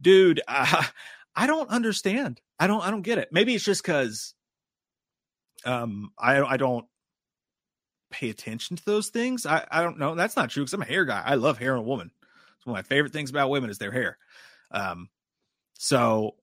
dude, 0.00 0.40
uh, 0.48 0.84
I 1.36 1.46
don't 1.46 1.70
understand. 1.70 2.40
I 2.62 2.66
don't, 2.66 2.82
I 2.82 2.90
don't 2.90 3.02
get 3.02 3.18
it. 3.18 3.28
Maybe 3.32 3.54
it's 3.54 3.64
just 3.64 3.82
because, 3.82 4.34
um, 5.64 6.12
I, 6.18 6.42
I 6.42 6.56
don't 6.56 6.86
pay 8.10 8.30
attention 8.30 8.76
to 8.76 8.84
those 8.84 9.08
things. 9.08 9.46
I, 9.46 9.66
I 9.70 9.82
don't 9.82 9.98
know. 9.98 10.14
That's 10.14 10.36
not 10.36 10.50
true 10.50 10.62
because 10.62 10.74
I'm 10.74 10.82
a 10.82 10.86
hair 10.86 11.04
guy. 11.04 11.22
I 11.24 11.34
love 11.34 11.58
hair 11.58 11.72
on 11.72 11.80
a 11.80 11.82
woman. 11.82 12.10
It's 12.56 12.66
one 12.66 12.78
of 12.78 12.84
my 12.84 12.86
favorite 12.86 13.12
things 13.12 13.30
about 13.30 13.50
women 13.50 13.70
is 13.70 13.78
their 13.78 13.90
hair. 13.90 14.18
Um, 14.70 15.08
so 15.74 16.36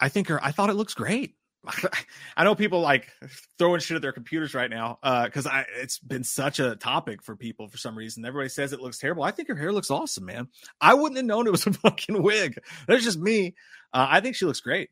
I 0.00 0.08
think 0.08 0.28
her, 0.28 0.42
I 0.42 0.50
thought 0.50 0.70
it 0.70 0.74
looks 0.74 0.94
great. 0.94 1.34
I 2.36 2.44
know 2.44 2.54
people 2.54 2.80
like 2.80 3.10
throwing 3.58 3.80
shit 3.80 3.96
at 3.96 4.02
their 4.02 4.12
computers 4.12 4.54
right 4.54 4.70
now 4.70 4.98
because 5.24 5.46
uh, 5.46 5.64
it's 5.76 5.98
been 5.98 6.24
such 6.24 6.60
a 6.60 6.76
topic 6.76 7.22
for 7.22 7.36
people 7.36 7.68
for 7.68 7.76
some 7.76 7.96
reason. 7.96 8.24
Everybody 8.24 8.48
says 8.48 8.72
it 8.72 8.80
looks 8.80 8.98
terrible. 8.98 9.24
I 9.24 9.30
think 9.30 9.48
her 9.48 9.56
hair 9.56 9.72
looks 9.72 9.90
awesome, 9.90 10.26
man. 10.26 10.48
I 10.80 10.94
wouldn't 10.94 11.16
have 11.16 11.26
known 11.26 11.46
it 11.46 11.52
was 11.52 11.66
a 11.66 11.72
fucking 11.72 12.22
wig. 12.22 12.58
That's 12.86 13.04
just 13.04 13.18
me. 13.18 13.54
Uh, 13.92 14.06
I 14.10 14.20
think 14.20 14.36
she 14.36 14.44
looks 14.44 14.60
great. 14.60 14.90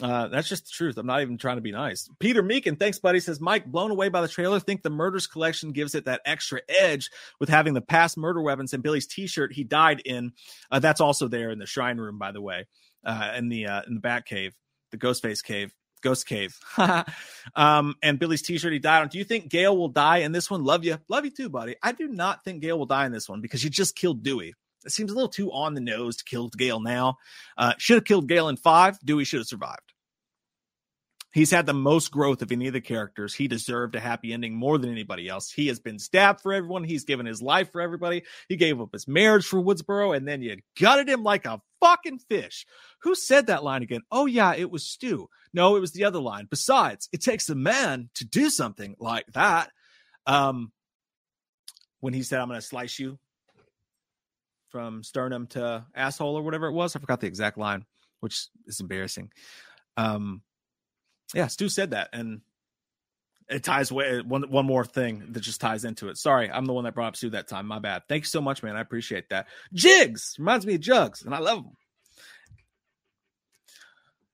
Uh, 0.00 0.28
that's 0.28 0.48
just 0.48 0.64
the 0.64 0.70
truth. 0.70 0.96
I'm 0.96 1.06
not 1.06 1.20
even 1.20 1.36
trying 1.36 1.56
to 1.56 1.62
be 1.62 1.72
nice. 1.72 2.08
Peter 2.18 2.42
Meekin, 2.42 2.78
thanks, 2.78 2.98
buddy. 2.98 3.20
Says 3.20 3.40
Mike, 3.40 3.66
blown 3.66 3.90
away 3.90 4.08
by 4.08 4.22
the 4.22 4.28
trailer. 4.28 4.58
Think 4.58 4.82
the 4.82 4.90
Murders 4.90 5.26
Collection 5.26 5.72
gives 5.72 5.94
it 5.94 6.06
that 6.06 6.22
extra 6.24 6.60
edge 6.68 7.10
with 7.38 7.50
having 7.50 7.74
the 7.74 7.82
past 7.82 8.16
murder 8.16 8.40
weapons 8.40 8.72
and 8.72 8.82
Billy's 8.82 9.06
T-shirt 9.06 9.52
he 9.52 9.64
died 9.64 10.00
in. 10.04 10.32
Uh, 10.70 10.78
that's 10.78 11.00
also 11.00 11.28
there 11.28 11.50
in 11.50 11.58
the 11.58 11.66
shrine 11.66 11.98
room, 11.98 12.18
by 12.18 12.32
the 12.32 12.40
way, 12.40 12.66
uh, 13.04 13.32
in 13.36 13.48
the 13.50 13.66
uh, 13.66 13.82
in 13.86 13.94
the 13.94 14.00
Bat 14.00 14.24
Cave, 14.26 14.54
the 14.92 14.98
Ghostface 14.98 15.42
Cave. 15.42 15.74
Ghost 16.00 16.26
Cave. 16.26 16.58
um, 17.54 17.94
and 18.02 18.18
Billy's 18.18 18.42
t-shirt 18.42 18.72
he 18.72 18.80
died 18.80 19.02
on. 19.02 19.08
Do 19.08 19.18
you 19.18 19.24
think 19.24 19.48
Gale 19.48 19.76
will 19.76 19.88
die 19.88 20.18
in 20.18 20.32
this 20.32 20.50
one? 20.50 20.64
Love 20.64 20.84
you. 20.84 20.98
Love 21.08 21.24
you 21.24 21.30
too, 21.30 21.48
buddy. 21.48 21.76
I 21.80 21.92
do 21.92 22.08
not 22.08 22.42
think 22.42 22.60
Gale 22.60 22.76
will 22.76 22.86
die 22.86 23.06
in 23.06 23.12
this 23.12 23.28
one 23.28 23.40
because 23.40 23.62
you 23.62 23.70
just 23.70 23.94
killed 23.94 24.24
Dewey. 24.24 24.54
It 24.84 24.92
seems 24.92 25.10
a 25.10 25.14
little 25.14 25.28
too 25.28 25.52
on 25.52 25.74
the 25.74 25.80
nose 25.80 26.16
to 26.16 26.24
kill 26.24 26.48
Gale 26.48 26.80
now. 26.80 27.18
Uh, 27.56 27.74
should 27.78 27.96
have 27.96 28.04
killed 28.04 28.28
Gale 28.28 28.48
in 28.48 28.56
five. 28.56 28.98
Dewey 29.04 29.24
should 29.24 29.40
have 29.40 29.46
survived. 29.46 29.92
He's 31.32 31.50
had 31.50 31.64
the 31.64 31.72
most 31.72 32.10
growth 32.10 32.42
of 32.42 32.52
any 32.52 32.66
of 32.66 32.74
the 32.74 32.82
characters. 32.82 33.34
He 33.34 33.48
deserved 33.48 33.94
a 33.94 34.00
happy 34.00 34.34
ending 34.34 34.54
more 34.54 34.76
than 34.76 34.90
anybody 34.90 35.28
else. 35.28 35.50
He 35.50 35.68
has 35.68 35.80
been 35.80 35.98
stabbed 35.98 36.42
for 36.42 36.52
everyone. 36.52 36.84
He's 36.84 37.04
given 37.04 37.24
his 37.24 37.40
life 37.40 37.72
for 37.72 37.80
everybody. 37.80 38.24
He 38.48 38.56
gave 38.56 38.78
up 38.80 38.92
his 38.92 39.08
marriage 39.08 39.46
for 39.46 39.58
Woodsboro, 39.58 40.14
and 40.14 40.28
then 40.28 40.42
you 40.42 40.58
gutted 40.78 41.08
him 41.08 41.22
like 41.22 41.46
a 41.46 41.62
fucking 41.80 42.18
fish. 42.18 42.66
Who 43.00 43.14
said 43.14 43.46
that 43.46 43.64
line 43.64 43.82
again? 43.82 44.02
Oh, 44.10 44.26
yeah, 44.26 44.54
it 44.54 44.70
was 44.70 44.86
Stu. 44.86 45.30
No, 45.54 45.76
it 45.76 45.80
was 45.80 45.92
the 45.92 46.04
other 46.04 46.20
line. 46.20 46.48
Besides, 46.50 47.08
it 47.12 47.22
takes 47.22 47.48
a 47.48 47.54
man 47.54 48.10
to 48.16 48.26
do 48.26 48.50
something 48.50 48.94
like 48.98 49.26
that. 49.32 49.70
Um, 50.26 50.70
when 52.00 52.12
he 52.12 52.22
said, 52.24 52.40
I'm 52.40 52.48
going 52.48 52.60
to 52.60 52.66
slice 52.66 52.98
you 52.98 53.18
from 54.72 55.04
sternum 55.04 55.46
to 55.48 55.84
asshole 55.94 56.36
or 56.36 56.42
whatever 56.42 56.66
it 56.66 56.72
was. 56.72 56.96
I 56.96 56.98
forgot 56.98 57.20
the 57.20 57.28
exact 57.28 57.58
line, 57.58 57.84
which 58.20 58.48
is 58.66 58.80
embarrassing. 58.80 59.30
Um, 59.96 60.42
yeah, 61.34 61.46
Stu 61.46 61.68
said 61.68 61.90
that, 61.90 62.08
and 62.12 62.40
it 63.48 63.62
ties 63.62 63.92
way 63.92 64.20
one 64.22 64.50
one 64.50 64.66
more 64.66 64.84
thing 64.84 65.24
that 65.30 65.40
just 65.40 65.60
ties 65.60 65.84
into 65.84 66.08
it. 66.08 66.16
Sorry, 66.16 66.50
I'm 66.50 66.64
the 66.64 66.72
one 66.72 66.84
that 66.84 66.94
brought 66.94 67.08
up 67.08 67.16
Stu 67.16 67.30
that 67.30 67.48
time. 67.48 67.66
My 67.66 67.78
bad. 67.78 68.02
Thank 68.08 68.22
you 68.22 68.28
so 68.28 68.40
much, 68.40 68.62
man. 68.62 68.76
I 68.76 68.80
appreciate 68.80 69.28
that. 69.28 69.46
Jigs 69.72 70.34
reminds 70.38 70.66
me 70.66 70.74
of 70.74 70.80
Jugs, 70.80 71.22
and 71.22 71.34
I 71.34 71.38
love 71.38 71.62
them. 71.62 71.76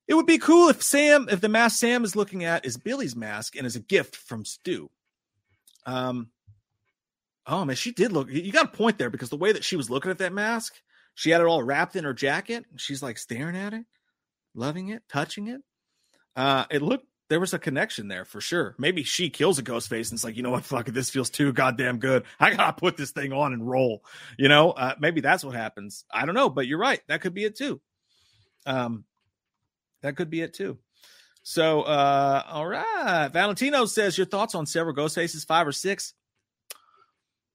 It 0.07 0.14
would 0.14 0.26
be 0.26 0.39
cool 0.39 0.70
if 0.70 0.82
Sam, 0.82 1.28
if 1.30 1.43
the 1.43 1.51
mask 1.51 1.78
Sam 1.78 2.03
is 2.03 2.16
looking 2.16 2.45
at 2.45 2.64
is 2.64 2.78
Billy's 2.78 3.14
mask 3.14 3.57
and 3.57 3.66
is 3.66 3.76
a 3.76 3.80
gift 3.80 4.16
from 4.16 4.47
Stu. 4.47 4.91
Um, 5.84 6.30
oh 7.49 7.64
man, 7.64 7.76
she 7.76 7.92
did 7.92 8.12
look. 8.12 8.30
You 8.30 8.53
got 8.53 8.72
a 8.72 8.76
point 8.76 8.99
there 8.99 9.11
because 9.11 9.30
the 9.30 9.36
way 9.36 9.53
that 9.53 9.64
she 9.64 9.76
was 9.76 9.90
looking 9.90 10.11
at 10.11 10.18
that 10.18 10.32
mask, 10.32 10.74
she 11.14 11.30
had 11.30 11.40
it 11.40 11.46
all 11.46 11.62
wrapped 11.62 11.96
in 11.96 12.05
her 12.05 12.14
jacket. 12.14 12.64
She's 12.76 13.03
like 13.03 13.18
staring 13.18 13.57
at 13.57 13.74
it, 13.74 13.84
loving 14.55 14.90
it, 14.90 15.03
touching 15.09 15.49
it. 15.49 15.62
Uh, 16.36 16.66
it 16.70 16.82
looked 16.82 17.07
there 17.28 17.40
was 17.40 17.53
a 17.53 17.59
connection 17.59 18.09
there 18.09 18.24
for 18.24 18.40
sure. 18.40 18.74
Maybe 18.78 19.03
she 19.03 19.28
kills 19.28 19.59
a 19.59 19.62
ghost 19.62 19.88
face 19.88 20.11
and 20.11 20.16
it's 20.16 20.24
like, 20.24 20.36
you 20.36 20.42
know 20.42 20.51
what, 20.51 20.64
fuck 20.64 20.88
it, 20.88 20.94
this 20.94 21.11
feels 21.11 21.30
too 21.30 21.53
goddamn 21.53 21.99
good. 21.99 22.24
I 22.40 22.55
gotta 22.55 22.72
put 22.72 22.96
this 22.96 23.11
thing 23.11 23.32
on 23.32 23.53
and 23.53 23.68
roll. 23.68 24.05
You 24.38 24.49
know, 24.49 24.70
uh, 24.70 24.94
maybe 24.99 25.20
that's 25.20 25.44
what 25.44 25.55
happens. 25.55 26.05
I 26.12 26.26
don't 26.26 26.34
know, 26.34 26.49
but 26.49 26.66
you're 26.66 26.78
right. 26.78 27.01
That 27.09 27.20
could 27.20 27.34
be 27.34 27.44
it 27.44 27.57
too. 27.57 27.80
Um, 28.66 29.05
that 30.03 30.16
could 30.16 30.30
be 30.30 30.40
it 30.40 30.55
too. 30.55 30.78
So, 31.42 31.82
uh, 31.82 32.42
all 32.46 32.66
right. 32.66 33.28
Valentino 33.32 33.86
says 33.86 34.18
your 34.18 34.26
thoughts 34.26 34.55
on 34.55 34.66
several 34.66 34.94
ghost 34.94 35.14
faces, 35.14 35.44
five 35.44 35.66
or 35.66 35.72
six. 35.72 36.14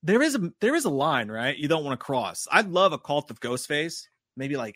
There 0.04 0.22
is 0.22 0.36
a 0.36 0.52
there 0.60 0.76
is 0.76 0.86
a 0.86 0.90
line, 0.90 1.30
right? 1.30 1.58
You 1.58 1.68
don't 1.68 1.84
want 1.84 2.00
to 2.00 2.06
cross. 2.06 2.48
I'd 2.52 2.70
love 2.70 2.94
a 2.94 3.00
cult 3.00 3.32
of 3.32 3.40
ghost 3.40 3.68
face, 3.68 4.08
maybe 4.36 4.58
like 4.58 4.76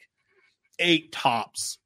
eight 0.79 1.11
tops, 1.11 1.77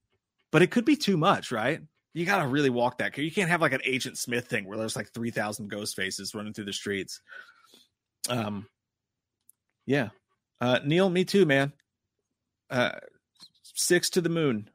but 0.51 0.61
it 0.61 0.71
could 0.71 0.85
be 0.85 0.95
too 0.95 1.17
much, 1.17 1.51
right? 1.51 1.81
you 2.13 2.25
gotta 2.25 2.47
really 2.47 2.69
walk 2.69 2.97
that. 2.97 3.17
You 3.17 3.31
can't 3.31 3.49
have 3.49 3.61
like 3.61 3.73
an 3.73 3.81
Agent 3.85 4.17
Smith 4.17 4.47
thing 4.47 4.65
where 4.65 4.77
there's 4.77 4.95
like 4.95 5.13
three 5.13 5.31
thousand 5.31 5.69
ghost 5.69 5.95
faces 5.95 6.35
running 6.35 6.53
through 6.53 6.65
the 6.65 6.73
streets. 6.73 7.21
Um, 8.29 8.67
yeah, 9.85 10.09
uh, 10.59 10.79
Neil, 10.83 11.09
me 11.09 11.23
too, 11.23 11.45
man. 11.45 11.71
Uh, 12.69 12.91
six 13.63 14.09
to 14.11 14.21
the 14.21 14.29
moon. 14.29 14.69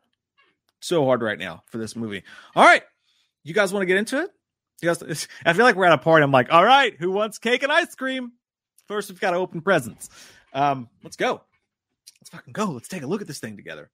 So 0.81 1.05
hard 1.05 1.23
right 1.23 1.39
now 1.39 1.63
for 1.71 1.79
this 1.79 1.97
movie. 1.97 2.23
All 2.55 2.65
right, 2.65 2.83
you 3.45 3.53
guys 3.53 3.73
want 3.73 3.83
to 3.83 3.87
get 3.87 3.99
into 3.99 4.23
it? 4.23 4.31
You 4.81 4.89
guys, 4.95 5.29
I 5.45 5.53
feel 5.53 5.65
like 5.65 5.77
we're 5.77 5.87
at 5.87 5.93
a 5.93 5.99
party. 5.99 6.23
I'm 6.23 6.33
like, 6.33 6.53
all 6.53 6.65
right, 6.65 6.95
who 6.99 7.11
wants 7.11 7.39
cake 7.39 7.63
and 7.63 7.73
ice 7.73 7.95
cream? 7.95 8.33
First, 8.87 9.11
we've 9.11 9.21
got 9.21 9.33
to 9.33 9.39
open 9.39 9.61
presents. 9.61 10.09
Um, 10.53 10.89
let's 11.03 11.17
go. 11.17 11.43
Let's 12.21 12.31
fucking 12.31 12.53
go. 12.53 12.67
Let's 12.67 12.89
take 12.89 13.03
a 13.03 13.07
look 13.07 13.21
at 13.21 13.27
this 13.27 13.41
thing 13.41 13.57
together. 13.57 13.91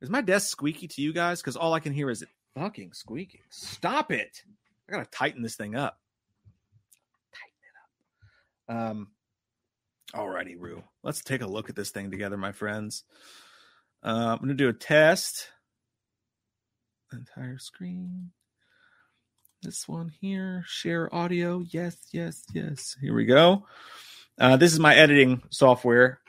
Is 0.00 0.10
my 0.10 0.20
desk 0.20 0.50
squeaky 0.50 0.88
to 0.88 1.02
you 1.02 1.12
guys? 1.12 1.40
Because 1.40 1.56
all 1.56 1.72
I 1.72 1.80
can 1.80 1.92
hear 1.92 2.10
is 2.10 2.22
it 2.22 2.28
fucking 2.54 2.92
squeaking. 2.92 3.40
Stop 3.50 4.10
it. 4.10 4.42
I 4.88 4.92
gotta 4.92 5.08
tighten 5.10 5.42
this 5.42 5.56
thing 5.56 5.74
up. 5.74 5.98
Tighten 8.68 8.78
it 8.78 8.80
up. 8.82 8.90
Um 8.90 9.08
alrighty, 10.14 10.56
Rue. 10.58 10.82
Let's 11.02 11.22
take 11.22 11.42
a 11.42 11.46
look 11.46 11.70
at 11.70 11.76
this 11.76 11.90
thing 11.90 12.10
together, 12.10 12.36
my 12.36 12.52
friends. 12.52 13.04
Uh, 14.02 14.32
I'm 14.32 14.38
gonna 14.38 14.54
do 14.54 14.68
a 14.68 14.74
test. 14.74 15.48
Entire 17.12 17.58
screen. 17.58 18.30
This 19.62 19.88
one 19.88 20.12
here, 20.20 20.64
share 20.66 21.14
audio. 21.14 21.64
Yes, 21.70 21.96
yes, 22.12 22.44
yes. 22.52 22.96
Here 23.00 23.14
we 23.14 23.24
go. 23.24 23.64
Uh, 24.38 24.56
this 24.56 24.72
is 24.72 24.80
my 24.80 24.94
editing 24.94 25.42
software 25.50 26.20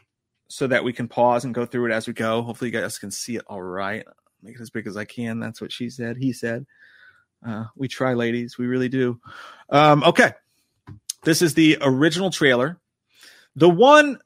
so 0.47 0.68
that 0.68 0.84
we 0.84 0.93
can 0.93 1.08
pause 1.08 1.43
and 1.43 1.56
go 1.56 1.66
through 1.66 1.88
it 1.88 1.93
as 1.93 2.08
we 2.08 2.14
go. 2.14 2.41
Hopefully, 2.43 2.72
you 2.72 2.80
guys 2.80 2.99
can 2.99 3.12
see 3.12 3.36
it 3.36 3.43
all 3.47 3.62
right. 3.62 4.06
Make 4.43 4.56
it 4.56 4.62
as 4.62 4.70
big 4.70 4.88
as 4.88 4.95
I 4.95 5.06
can. 5.06 5.39
That's 5.39 5.60
what 5.60 5.72
she 5.72 5.89
said. 5.89 6.18
He 6.18 6.34
said. 6.34 6.66
Uh, 7.45 7.66
we 7.76 7.88
try, 7.88 8.14
ladies. 8.14 8.58
We 8.58 8.68
really 8.68 8.89
do. 8.89 9.20
Um, 9.70 10.03
okay. 10.03 10.34
This 11.24 11.41
is 11.41 11.56
the 11.56 11.78
original 11.82 12.30
trailer. 12.30 12.80
The 13.56 13.70
one, 13.70 14.20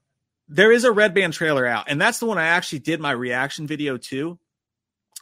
there 0.49 0.71
is 0.71 0.83
a 0.83 0.91
red 0.91 1.13
band 1.13 1.33
trailer 1.33 1.65
out, 1.65 1.85
and 1.87 2.01
that's 2.01 2.19
the 2.19 2.25
one 2.25 2.37
I 2.37 2.47
actually 2.47 2.79
did 2.79 2.99
my 2.99 3.11
reaction 3.11 3.67
video 3.67 3.97
to. 3.97 4.37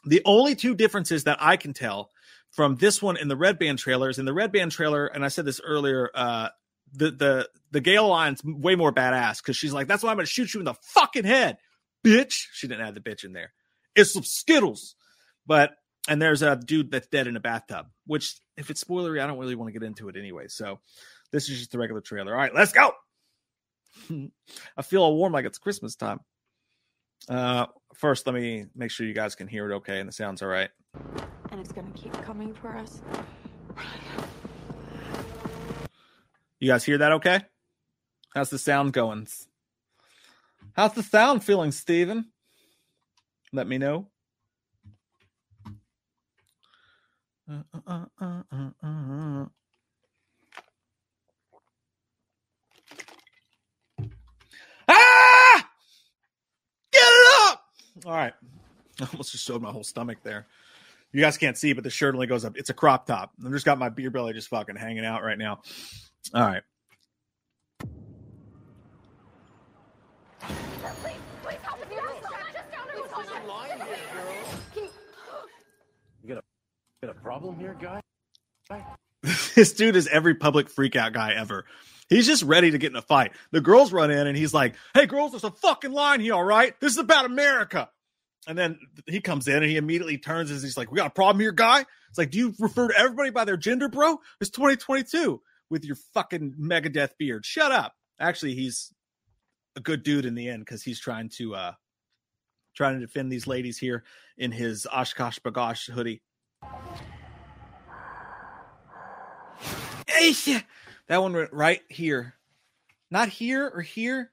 The 0.05 0.22
only 0.26 0.55
two 0.55 0.74
differences 0.74 1.26
that 1.26 1.38
I 1.39 1.58
can 1.58 1.74
tell 1.74 2.10
from 2.51 2.78
this 2.78 3.01
one 3.01 3.18
and 3.18 3.30
the 3.30 3.36
red 3.36 3.60
band 3.60 3.78
trailers, 3.78 4.18
in 4.18 4.26
the 4.26 4.34
red 4.34 4.51
band 4.51 4.72
trailer, 4.72 5.05
and 5.05 5.24
I 5.24 5.28
said 5.28 5.45
this 5.45 5.62
earlier, 5.64 6.10
uh, 6.16 6.49
the 6.93 7.11
the 7.11 7.49
the 7.71 7.81
Gale 7.81 8.07
line's 8.07 8.41
way 8.43 8.75
more 8.75 8.91
badass 8.91 9.38
because 9.38 9.57
she's 9.57 9.73
like, 9.73 9.88
"That's 9.88 10.03
why 10.03 10.11
I'm 10.11 10.17
to 10.19 10.25
shoot 10.25 10.53
you 10.53 10.59
in 10.59 10.65
the 10.65 10.73
fucking 10.73 11.25
head, 11.25 11.57
bitch." 12.05 12.45
She 12.53 12.67
didn't 12.67 12.85
add 12.85 12.95
the 12.95 13.01
bitch 13.01 13.23
in 13.23 13.33
there. 13.33 13.53
It's 13.95 14.13
some 14.13 14.23
Skittles, 14.23 14.95
but 15.45 15.75
and 16.07 16.21
there's 16.21 16.41
a 16.41 16.55
dude 16.55 16.91
that's 16.91 17.07
dead 17.07 17.27
in 17.27 17.35
a 17.35 17.39
bathtub. 17.39 17.88
Which, 18.05 18.35
if 18.55 18.69
it's 18.69 18.83
spoilery, 18.83 19.21
I 19.21 19.27
don't 19.27 19.38
really 19.38 19.55
want 19.55 19.73
to 19.73 19.79
get 19.79 19.85
into 19.85 20.09
it 20.09 20.15
anyway. 20.15 20.47
So 20.47 20.79
this 21.31 21.49
is 21.49 21.59
just 21.59 21.71
the 21.71 21.79
regular 21.79 22.01
trailer. 22.01 22.33
All 22.33 22.39
right, 22.39 22.53
let's 22.53 22.71
go. 22.71 22.91
I 24.77 24.81
feel 24.81 25.03
all 25.03 25.15
warm 25.15 25.33
like 25.33 25.45
it's 25.45 25.57
Christmas 25.57 25.95
time. 25.95 26.19
Uh, 27.27 27.65
first, 27.95 28.25
let 28.25 28.35
me 28.35 28.65
make 28.75 28.91
sure 28.91 29.05
you 29.05 29.13
guys 29.13 29.35
can 29.35 29.47
hear 29.47 29.69
it 29.69 29.75
okay 29.77 29.99
and 29.99 30.07
the 30.07 30.13
sound's 30.13 30.41
all 30.41 30.47
right. 30.47 30.69
And 31.51 31.59
it's 31.59 31.71
gonna 31.71 31.91
keep 31.91 32.13
coming 32.23 32.53
for 32.53 32.75
us. 32.77 33.01
You 36.60 36.70
guys 36.70 36.84
hear 36.84 36.97
that 36.97 37.12
okay? 37.14 37.41
How's 38.34 38.49
the 38.49 38.58
sound 38.58 38.93
going? 38.93 39.28
How's 40.74 40.93
the 40.93 41.03
sound 41.03 41.43
feeling, 41.43 41.72
Steven? 41.72 42.26
Let 43.53 43.68
me 43.68 43.78
know. 43.78 44.08
Uh, 47.49 47.62
uh, 47.88 48.05
uh. 48.20 49.45
Ah! 54.89 55.70
Get 56.91 57.01
it 57.01 57.51
up! 57.51 57.64
All 58.05 58.12
right. 58.12 58.34
I 59.01 59.08
almost 59.12 59.32
just 59.32 59.45
showed 59.45 59.62
my 59.62 59.72
whole 59.72 59.84
stomach 59.84 60.18
there. 60.24 60.47
You 61.14 61.22
guys 61.22 61.38
can't 61.38 61.58
see, 61.58 61.74
but 61.74 61.84
the 61.84 61.89
shirt 61.89 62.16
only 62.16 62.28
goes 62.28 62.43
up. 62.43 62.58
It's 62.58 62.70
a 62.70 62.74
crop 62.74 63.05
top. 63.05 63.32
I've 63.45 63.51
just 63.51 63.66
got 63.66 63.78
my 63.78 63.89
beer 63.89 64.10
belly 64.10 64.34
just 64.34 64.49
fucking 64.49 64.76
hanging 64.76 65.05
out 65.05 65.24
right 65.24 65.38
now. 65.38 65.62
All 66.34 66.41
right. 66.41 66.61
You 76.23 76.28
got 76.28 76.38
a, 76.39 77.05
got 77.05 77.15
a 77.15 77.19
problem 77.19 77.57
here, 77.59 77.78
guy? 77.80 78.01
this 79.55 79.73
dude 79.73 79.95
is 79.95 80.07
every 80.07 80.36
public 80.36 80.69
freakout 80.69 81.13
guy 81.13 81.34
ever. 81.34 81.65
He's 82.09 82.28
just 82.28 82.43
ready 82.43 82.71
to 82.71 82.78
get 82.78 82.91
in 82.91 82.97
a 82.97 83.01
fight. 83.01 83.32
The 83.51 83.61
girls 83.61 83.93
run 83.93 84.11
in 84.11 84.28
and 84.28 84.38
he's 84.38 84.53
like, 84.53 84.75
Hey, 84.93 85.05
girls, 85.05 85.32
there's 85.32 85.45
a 85.45 85.51
fucking 85.51 85.91
line 85.91 86.19
here, 86.19 86.34
all 86.34 86.43
right? 86.43 86.78
This 86.80 86.93
is 86.93 86.97
about 86.97 87.25
America. 87.25 87.89
And 88.47 88.57
then 88.57 88.80
he 89.05 89.19
comes 89.21 89.47
in 89.47 89.57
and 89.57 89.65
he 89.65 89.78
immediately 89.78 90.17
turns 90.17 90.51
and 90.51 90.61
he's 90.61 90.78
like, 90.78 90.91
We 90.91 90.97
got 90.97 91.07
a 91.07 91.11
problem 91.11 91.39
here, 91.39 91.51
guy? 91.53 91.86
It's 92.09 92.17
like, 92.17 92.32
Do 92.32 92.38
you 92.38 92.53
refer 92.59 92.89
to 92.89 92.97
everybody 92.99 93.30
by 93.30 93.45
their 93.45 93.57
gender, 93.57 93.88
bro? 93.88 94.19
It's 94.41 94.49
2022 94.49 95.41
with 95.70 95.86
your 95.86 95.97
fucking 96.13 96.55
Megadeth 96.59 97.11
beard. 97.18 97.45
Shut 97.45 97.72
up. 97.72 97.93
Actually, 98.20 98.55
he's 98.55 98.93
a 99.76 99.80
good 99.80 100.03
dude 100.03 100.26
in 100.26 100.36
the 100.36 100.49
end 100.49 100.65
because 100.65 100.84
he's 100.84 100.99
trying 100.99 101.30
to 101.30 101.55
uh 101.55 101.74
trying 102.76 102.95
to 102.95 103.05
defend 103.05 103.32
these 103.32 103.47
ladies 103.47 103.78
here 103.78 104.03
in 104.38 104.51
his 104.51 104.88
OshKosh 104.91 105.39
B'gosh 105.39 105.89
hoodie. 105.89 106.22
That 111.07 111.22
one 111.22 111.34
went 111.34 111.53
right 111.53 111.82
here. 111.89 112.36
Not 113.09 113.30
here 113.30 113.72
or 113.74 113.82
here, 113.82 114.32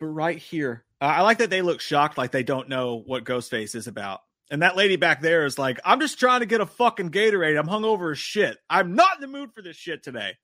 but 0.00 0.06
right 0.06 0.38
here. 0.38 0.84
Uh, 1.00 1.04
I 1.04 1.22
like 1.22 1.38
that 1.38 1.50
they 1.50 1.62
look 1.62 1.80
shocked, 1.80 2.18
like 2.18 2.32
they 2.32 2.42
don't 2.42 2.68
know 2.68 3.02
what 3.06 3.24
Ghostface 3.24 3.74
is 3.74 3.86
about. 3.86 4.22
And 4.50 4.62
that 4.62 4.76
lady 4.76 4.96
back 4.96 5.20
there 5.20 5.44
is 5.44 5.58
like, 5.58 5.78
I'm 5.84 6.00
just 6.00 6.18
trying 6.18 6.40
to 6.40 6.46
get 6.46 6.60
a 6.60 6.66
fucking 6.66 7.10
Gatorade. 7.10 7.58
I'm 7.58 7.68
hungover 7.68 8.12
as 8.12 8.18
shit. 8.18 8.56
I'm 8.70 8.94
not 8.94 9.16
in 9.16 9.20
the 9.20 9.26
mood 9.26 9.52
for 9.52 9.60
this 9.60 9.76
shit 9.76 10.02
today. 10.02 10.36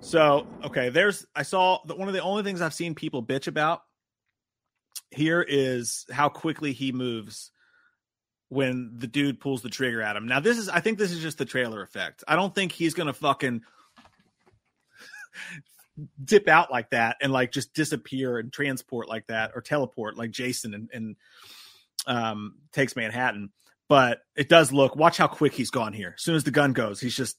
So, 0.00 0.46
okay, 0.64 0.88
there's, 0.88 1.26
I 1.34 1.42
saw 1.42 1.80
that 1.86 1.98
one 1.98 2.08
of 2.08 2.14
the 2.14 2.22
only 2.22 2.42
things 2.42 2.60
I've 2.60 2.74
seen 2.74 2.94
people 2.94 3.22
bitch 3.22 3.46
about 3.46 3.82
here 5.10 5.44
is 5.46 6.06
how 6.10 6.28
quickly 6.28 6.72
he 6.72 6.92
moves 6.92 7.50
when 8.48 8.92
the 8.96 9.06
dude 9.06 9.40
pulls 9.40 9.62
the 9.62 9.68
trigger 9.68 10.02
at 10.02 10.16
him. 10.16 10.26
Now, 10.26 10.40
this 10.40 10.58
is, 10.58 10.68
I 10.68 10.80
think 10.80 10.98
this 10.98 11.12
is 11.12 11.20
just 11.20 11.38
the 11.38 11.44
trailer 11.44 11.82
effect. 11.82 12.24
I 12.26 12.36
don't 12.36 12.54
think 12.54 12.72
he's 12.72 12.94
going 12.94 13.06
to 13.08 13.12
fucking 13.12 13.62
dip 16.22 16.48
out 16.48 16.70
like 16.70 16.90
that 16.90 17.16
and 17.20 17.32
like 17.32 17.52
just 17.52 17.74
disappear 17.74 18.38
and 18.38 18.52
transport 18.52 19.08
like 19.08 19.26
that 19.28 19.52
or 19.54 19.60
teleport 19.60 20.16
like 20.16 20.30
Jason 20.30 20.74
and, 20.74 20.90
and 20.92 21.16
um, 22.06 22.56
takes 22.72 22.96
Manhattan. 22.96 23.50
But 23.88 24.20
it 24.36 24.48
does 24.48 24.72
look, 24.72 24.94
watch 24.94 25.16
how 25.18 25.26
quick 25.26 25.52
he's 25.52 25.70
gone 25.70 25.92
here. 25.92 26.14
As 26.16 26.22
soon 26.22 26.36
as 26.36 26.44
the 26.44 26.50
gun 26.50 26.72
goes, 26.72 27.00
he's 27.00 27.16
just, 27.16 27.36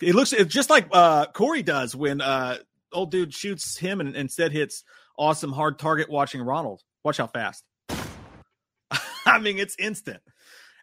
it 0.00 0.14
looks 0.14 0.32
it's 0.32 0.54
just 0.54 0.70
like 0.70 0.88
uh, 0.92 1.26
Corey 1.26 1.62
does 1.62 1.94
when 1.94 2.20
uh, 2.20 2.58
old 2.92 3.10
dude 3.10 3.34
shoots 3.34 3.76
him 3.76 4.00
and 4.00 4.14
instead 4.14 4.52
hits 4.52 4.84
awesome 5.18 5.52
hard 5.52 5.78
target 5.78 6.08
watching 6.08 6.40
Ronald. 6.40 6.82
Watch 7.04 7.18
how 7.18 7.26
fast. 7.26 7.64
I 9.26 9.38
mean, 9.40 9.58
it's 9.58 9.76
instant. 9.78 10.22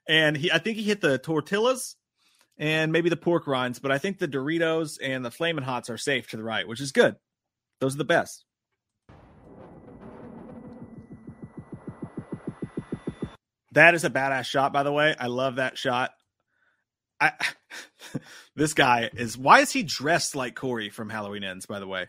And 0.08 0.38
he, 0.38 0.52
I 0.52 0.60
think 0.60 0.78
he 0.78 0.84
hit 0.84 1.02
the 1.02 1.18
tortillas 1.18 1.96
and 2.58 2.92
maybe 2.92 3.10
the 3.10 3.18
pork 3.18 3.48
rinds, 3.48 3.80
but 3.80 3.92
I 3.92 3.98
think 3.98 4.18
the 4.18 4.28
Doritos 4.28 4.98
and 5.02 5.26
the 5.26 5.32
Flamin' 5.32 5.64
Hots 5.64 5.90
are 5.90 5.98
safe 5.98 6.30
to 6.30 6.38
the 6.38 6.44
right, 6.44 6.68
which 6.68 6.82
is 6.82 6.92
good. 6.92 7.16
Those 7.80 7.96
are 7.96 8.00
the 8.00 8.06
best. 8.06 8.46
That 13.74 13.94
is 13.94 14.06
a 14.06 14.10
badass 14.10 14.46
shot, 14.46 14.72
by 14.72 14.84
the 14.84 14.92
way. 14.92 15.16
I 15.20 15.28
love 15.28 15.58
that 15.58 15.78
shot. 15.78 16.12
I 17.20 17.34
this 18.56 18.74
guy 18.74 19.10
is 19.14 19.38
why 19.38 19.60
is 19.60 19.72
he 19.72 19.84
dressed 19.84 20.36
like 20.36 20.56
Corey 20.56 20.90
from 20.90 21.10
Halloween 21.10 21.44
Ends, 21.44 21.66
by 21.66 21.80
the 21.80 21.88
way? 21.88 22.08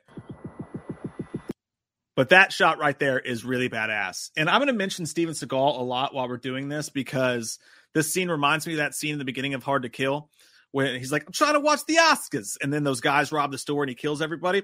But 2.15 2.31
that 2.31 2.53
shot 2.53 2.79
right 2.79 2.99
there 2.99 3.19
is 3.19 3.45
really 3.45 3.69
badass. 3.69 4.31
And 4.37 4.49
I'm 4.49 4.59
going 4.61 4.69
to 4.69 4.73
mention 4.73 5.05
Steven 5.05 5.35
Seagal 5.35 5.79
a 5.79 5.83
lot 5.83 6.15
while 6.15 6.29
we're 6.29 6.39
doing 6.39 6.69
this 6.69 6.89
because 6.89 7.59
this 7.93 8.13
scene 8.13 8.31
reminds 8.31 8.67
me 8.67 8.73
of 8.75 8.79
that 8.79 8.95
scene 8.95 9.13
in 9.13 9.19
the 9.19 9.25
beginning 9.25 9.53
of 9.53 9.63
Hard 9.63 9.83
to 9.83 9.91
Kill 9.91 10.31
when 10.73 10.99
he's 10.99 11.13
like, 11.13 11.25
I'm 11.27 11.33
trying 11.33 11.55
to 11.55 11.61
watch 11.61 11.81
the 11.87 11.97
Oscars. 11.97 12.57
And 12.61 12.73
then 12.73 12.85
those 12.85 13.01
guys 13.01 13.33
rob 13.33 13.53
the 13.53 13.59
store 13.59 13.83
and 13.83 13.89
he 13.89 13.95
kills 13.95 14.21
everybody. 14.21 14.63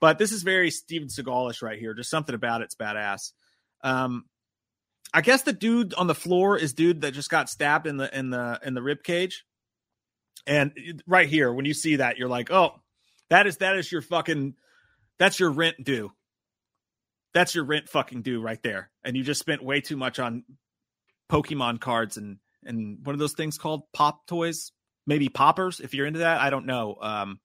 But 0.00 0.18
this 0.18 0.32
is 0.32 0.42
very 0.42 0.70
Steven 0.70 1.08
Seagalish 1.08 1.62
right 1.62 1.78
here. 1.78 1.94
Just 1.94 2.10
something 2.10 2.34
about 2.34 2.62
it's 2.62 2.74
badass. 2.74 3.32
Um, 3.82 4.24
I 5.12 5.20
guess 5.20 5.42
the 5.42 5.52
dude 5.52 5.94
on 5.94 6.06
the 6.06 6.14
floor 6.14 6.56
is 6.56 6.72
dude 6.72 7.02
that 7.02 7.12
just 7.12 7.30
got 7.30 7.50
stabbed 7.50 7.86
in 7.86 7.96
the 7.96 8.16
in 8.16 8.30
the 8.30 8.60
in 8.64 8.74
the 8.74 8.82
rib 8.82 9.02
cage. 9.02 9.44
And 10.46 11.02
right 11.06 11.28
here, 11.28 11.52
when 11.52 11.66
you 11.66 11.74
see 11.74 11.96
that, 11.96 12.16
you're 12.16 12.28
like, 12.28 12.50
oh, 12.50 12.80
that 13.28 13.46
is 13.46 13.58
that 13.58 13.76
is 13.76 13.90
your 13.90 14.02
fucking 14.02 14.54
that's 15.18 15.38
your 15.38 15.50
rent 15.50 15.76
due 15.82 16.12
that's 17.32 17.54
your 17.54 17.64
rent 17.64 17.88
fucking 17.88 18.22
due 18.22 18.40
right 18.40 18.62
there. 18.62 18.90
And 19.04 19.16
you 19.16 19.22
just 19.22 19.40
spent 19.40 19.62
way 19.62 19.80
too 19.80 19.96
much 19.96 20.18
on 20.18 20.44
Pokemon 21.30 21.80
cards 21.80 22.16
and 22.16 22.38
and 22.62 22.98
what 23.04 23.14
are 23.14 23.18
those 23.18 23.32
things 23.32 23.56
called? 23.56 23.84
Pop 23.92 24.26
toys? 24.26 24.72
Maybe 25.06 25.28
poppers, 25.28 25.80
if 25.80 25.94
you're 25.94 26.06
into 26.06 26.20
that. 26.20 26.40
I 26.40 26.50
don't 26.50 26.66
know. 26.66 26.96
Um 27.00 27.40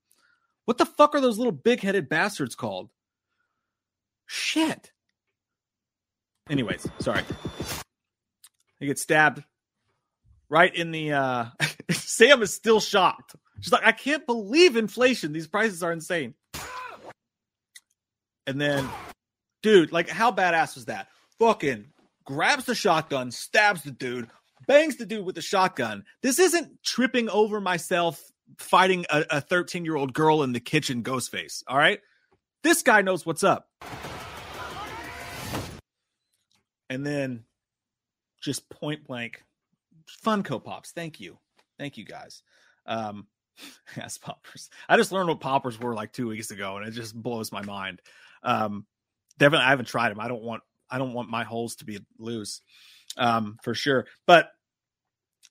what 0.65 0.77
the 0.77 0.85
fuck 0.85 1.13
are 1.13 1.21
those 1.21 1.37
little 1.37 1.51
big 1.51 1.81
headed 1.81 2.09
bastards 2.09 2.55
called? 2.55 2.89
Shit. 4.25 4.91
Anyways, 6.49 6.87
sorry. 6.99 7.23
He 8.79 8.87
gets 8.87 9.01
stabbed 9.01 9.43
right 10.49 10.73
in 10.73 10.91
the 10.91 11.13
uh 11.13 11.45
Sam 11.91 12.41
is 12.41 12.53
still 12.53 12.79
shocked. 12.79 13.35
She's 13.61 13.71
like, 13.71 13.85
I 13.85 13.91
can't 13.93 14.25
believe 14.25 14.75
inflation. 14.75 15.31
These 15.31 15.47
prices 15.47 15.81
are 15.81 15.91
insane. 15.91 16.33
And 18.47 18.61
then 18.61 18.87
dude, 19.63 19.91
like 19.91 20.09
how 20.09 20.31
badass 20.31 20.75
was 20.75 20.85
that? 20.85 21.07
Fucking 21.39 21.87
grabs 22.25 22.65
the 22.65 22.75
shotgun, 22.75 23.31
stabs 23.31 23.83
the 23.83 23.91
dude, 23.91 24.29
bangs 24.67 24.97
the 24.97 25.05
dude 25.05 25.25
with 25.25 25.35
the 25.35 25.41
shotgun. 25.41 26.03
This 26.21 26.39
isn't 26.39 26.83
tripping 26.83 27.29
over 27.29 27.59
myself 27.61 28.21
fighting 28.57 29.05
a 29.09 29.41
13 29.41 29.85
year 29.85 29.95
old 29.95 30.13
girl 30.13 30.43
in 30.43 30.53
the 30.53 30.59
kitchen 30.59 31.01
ghost 31.01 31.31
face. 31.31 31.63
All 31.67 31.77
right. 31.77 31.99
This 32.63 32.81
guy 32.81 33.01
knows 33.01 33.25
what's 33.25 33.43
up. 33.43 33.67
And 36.89 37.05
then 37.05 37.43
just 38.41 38.69
point 38.69 39.05
blank 39.05 39.43
Funko 40.23 40.63
Pops. 40.63 40.91
Thank 40.91 41.19
you. 41.19 41.37
Thank 41.77 41.97
you 41.97 42.05
guys. 42.05 42.43
Um, 42.85 43.27
yes, 43.97 44.17
poppers. 44.17 44.69
I 44.87 44.97
just 44.97 45.11
learned 45.11 45.29
what 45.29 45.39
poppers 45.39 45.79
were 45.79 45.95
like 45.95 46.11
two 46.11 46.27
weeks 46.27 46.51
ago, 46.51 46.77
and 46.77 46.87
it 46.87 46.91
just 46.91 47.15
blows 47.15 47.51
my 47.51 47.61
mind. 47.61 48.01
Um, 48.43 48.85
definitely, 49.37 49.65
I 49.65 49.69
haven't 49.69 49.87
tried 49.87 50.09
them. 50.09 50.19
I 50.19 50.27
don't 50.27 50.43
want 50.43 50.63
I 50.89 50.97
don't 50.97 51.13
want 51.13 51.29
my 51.29 51.43
holes 51.43 51.75
to 51.77 51.85
be 51.85 51.99
loose, 52.19 52.61
um, 53.17 53.57
for 53.63 53.73
sure. 53.73 54.05
But 54.27 54.49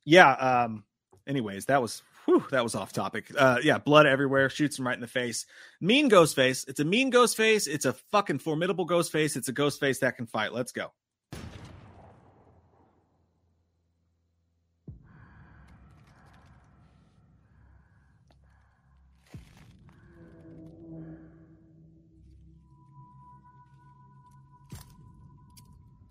yeah. 0.05 0.33
Um, 0.33 0.85
anyways, 1.27 1.67
that 1.67 1.81
was 1.83 2.03
whew, 2.25 2.45
that 2.51 2.63
was 2.63 2.75
off 2.75 2.93
topic. 2.93 3.27
Uh, 3.37 3.59
yeah, 3.63 3.79
blood 3.79 4.07
everywhere, 4.07 4.49
shoots 4.49 4.79
him 4.79 4.87
right 4.87 4.95
in 4.95 5.01
the 5.01 5.07
face. 5.07 5.47
Mean 5.81 6.09
ghost 6.09 6.35
face. 6.35 6.65
It's 6.69 6.81
a 6.81 6.85
mean 6.85 7.11
ghost 7.11 7.37
face. 7.37 7.67
It's 7.67 7.85
a 7.85 7.93
fucking 7.93 8.39
formidable 8.39 8.85
ghost 8.85 9.13
face. 9.13 9.37
It's 9.37 9.49
a 9.49 9.53
ghost 9.53 9.81
face 9.81 10.01
that 10.01 10.17
can 10.17 10.27
fight. 10.27 10.53
Let's 10.53 10.73
go. 10.73 10.93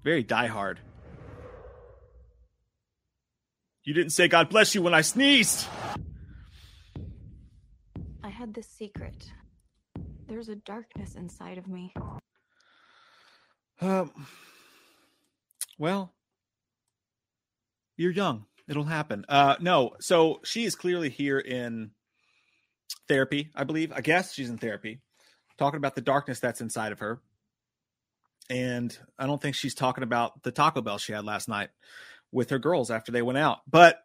Very 0.03 0.23
diehard. 0.23 0.79
You 3.83 3.93
didn't 3.93 4.11
say 4.11 4.27
God 4.27 4.49
bless 4.49 4.73
you 4.73 4.81
when 4.81 4.93
I 4.93 5.01
sneezed. 5.01 5.67
I 8.23 8.29
had 8.29 8.53
this 8.53 8.67
secret. 8.67 9.29
There's 10.27 10.47
a 10.47 10.55
darkness 10.55 11.15
inside 11.15 11.57
of 11.57 11.67
me. 11.67 11.93
Um, 13.81 14.11
well, 15.77 16.13
you're 17.97 18.11
young. 18.11 18.45
It'll 18.69 18.85
happen. 18.85 19.25
Uh, 19.27 19.57
no, 19.59 19.95
so 19.99 20.39
she 20.45 20.63
is 20.63 20.75
clearly 20.75 21.09
here 21.09 21.39
in 21.39 21.91
therapy, 23.09 23.51
I 23.53 23.65
believe. 23.65 23.91
I 23.91 23.99
guess 23.99 24.33
she's 24.33 24.49
in 24.49 24.57
therapy, 24.57 25.01
talking 25.57 25.77
about 25.77 25.95
the 25.95 26.01
darkness 26.01 26.39
that's 26.39 26.61
inside 26.61 26.93
of 26.93 26.99
her. 26.99 27.21
And 28.49 28.97
I 29.19 29.27
don't 29.27 29.41
think 29.41 29.55
she's 29.55 29.75
talking 29.75 30.03
about 30.03 30.43
the 30.43 30.51
Taco 30.51 30.81
Bell 30.81 30.97
she 30.97 31.11
had 31.11 31.25
last 31.25 31.49
night 31.49 31.69
with 32.33 32.49
her 32.49 32.59
girls 32.59 32.91
after 32.91 33.11
they 33.11 33.21
went 33.21 33.37
out. 33.37 33.59
But 33.69 33.99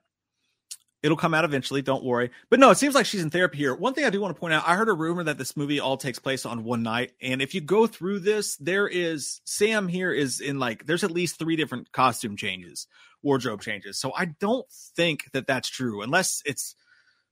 it'll 1.03 1.17
come 1.17 1.35
out 1.35 1.45
eventually. 1.45 1.83
Don't 1.83 2.05
worry. 2.05 2.31
But 2.51 2.61
no, 2.61 2.71
it 2.71 2.79
seems 2.79 2.95
like 2.95 3.07
she's 3.07 3.23
in 3.23 3.31
therapy 3.31 3.59
here. 3.59 3.75
One 3.75 3.95
thing 3.95 4.05
I 4.05 4.11
do 4.11 4.21
want 4.21 4.35
to 4.35 4.41
point 4.41 4.55
out 4.55 4.67
I 4.67 4.75
heard 4.75 4.89
a 4.89 4.95
rumor 4.95 5.25
that 5.25 5.39
this 5.39 5.57
movie 5.57 5.81
all 5.81 5.97
takes 5.97 6.19
place 6.19 6.45
on 6.45 6.65
one 6.65 6.83
night. 6.83 7.13
And 7.21 7.41
if 7.41 7.55
you 7.55 7.61
go 7.61 7.87
through 7.87 8.21
this, 8.21 8.57
there 8.57 8.89
is 8.89 9.41
Sam 9.45 9.89
here 9.89 10.13
is 10.13 10.41
in 10.41 10.59
like, 10.59 10.87
there's 10.87 11.05
at 11.05 11.11
least 11.11 11.39
three 11.39 11.57
different 11.57 11.93
costume 11.93 12.37
changes, 12.37 12.87
wardrobe 13.23 13.63
changes. 13.63 13.99
So 13.99 14.13
I 14.13 14.27
don't 14.27 14.67
think 14.97 15.31
that 15.33 15.47
that's 15.47 15.69
true 15.69 16.03
unless 16.03 16.43
it's 16.45 16.75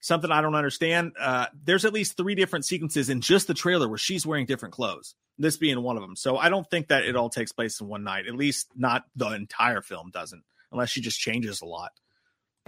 something 0.00 0.30
I 0.30 0.40
don't 0.40 0.54
understand. 0.54 1.12
Uh, 1.18 1.46
there's 1.64 1.84
at 1.84 1.92
least 1.92 2.16
three 2.16 2.36
different 2.36 2.64
sequences 2.64 3.08
in 3.08 3.20
just 3.20 3.48
the 3.48 3.54
trailer 3.54 3.88
where 3.88 3.98
she's 3.98 4.24
wearing 4.24 4.46
different 4.46 4.74
clothes. 4.74 5.14
This 5.38 5.56
being 5.58 5.82
one 5.82 5.96
of 5.96 6.02
them. 6.02 6.16
So 6.16 6.38
I 6.38 6.48
don't 6.48 6.68
think 6.70 6.88
that 6.88 7.04
it 7.04 7.16
all 7.16 7.28
takes 7.28 7.52
place 7.52 7.80
in 7.80 7.88
one 7.88 8.04
night. 8.04 8.26
At 8.26 8.36
least 8.36 8.68
not 8.74 9.04
the 9.16 9.28
entire 9.32 9.82
film 9.82 10.10
doesn't, 10.10 10.44
unless 10.76 10.90
she 10.90 11.00
just 11.00 11.18
changes 11.18 11.62
a 11.62 11.66
lot. 11.66 11.90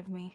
Me. 0.09 0.35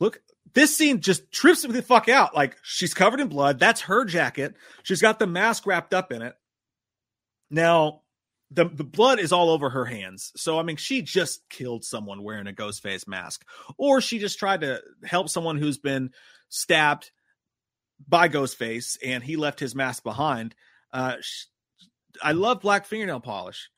Look, 0.00 0.20
this 0.54 0.76
scene 0.76 1.00
just 1.00 1.30
trips 1.30 1.66
me 1.66 1.72
the 1.72 1.82
fuck 1.82 2.08
out. 2.08 2.34
Like 2.34 2.56
she's 2.62 2.94
covered 2.94 3.20
in 3.20 3.28
blood. 3.28 3.58
That's 3.58 3.82
her 3.82 4.04
jacket. 4.04 4.54
She's 4.82 5.02
got 5.02 5.18
the 5.18 5.26
mask 5.26 5.66
wrapped 5.66 5.92
up 5.92 6.10
in 6.10 6.22
it. 6.22 6.34
Now, 7.50 8.02
the 8.50 8.64
the 8.66 8.84
blood 8.84 9.18
is 9.18 9.32
all 9.32 9.50
over 9.50 9.70
her 9.70 9.84
hands. 9.84 10.32
So 10.36 10.58
I 10.58 10.62
mean, 10.62 10.76
she 10.76 11.02
just 11.02 11.48
killed 11.50 11.84
someone 11.84 12.22
wearing 12.22 12.46
a 12.46 12.52
ghost 12.52 12.82
face 12.82 13.06
mask, 13.06 13.44
or 13.76 14.00
she 14.00 14.18
just 14.18 14.38
tried 14.38 14.62
to 14.62 14.80
help 15.04 15.28
someone 15.28 15.58
who's 15.58 15.78
been 15.78 16.10
stabbed 16.48 17.10
by 18.08 18.28
Ghostface 18.28 18.96
and 19.04 19.22
he 19.22 19.36
left 19.36 19.60
his 19.60 19.74
mask 19.74 20.02
behind. 20.02 20.54
Uh, 20.92 21.16
sh- 21.20 21.46
I 22.22 22.32
love 22.32 22.60
black 22.60 22.86
fingernail 22.86 23.20
polish. 23.20 23.70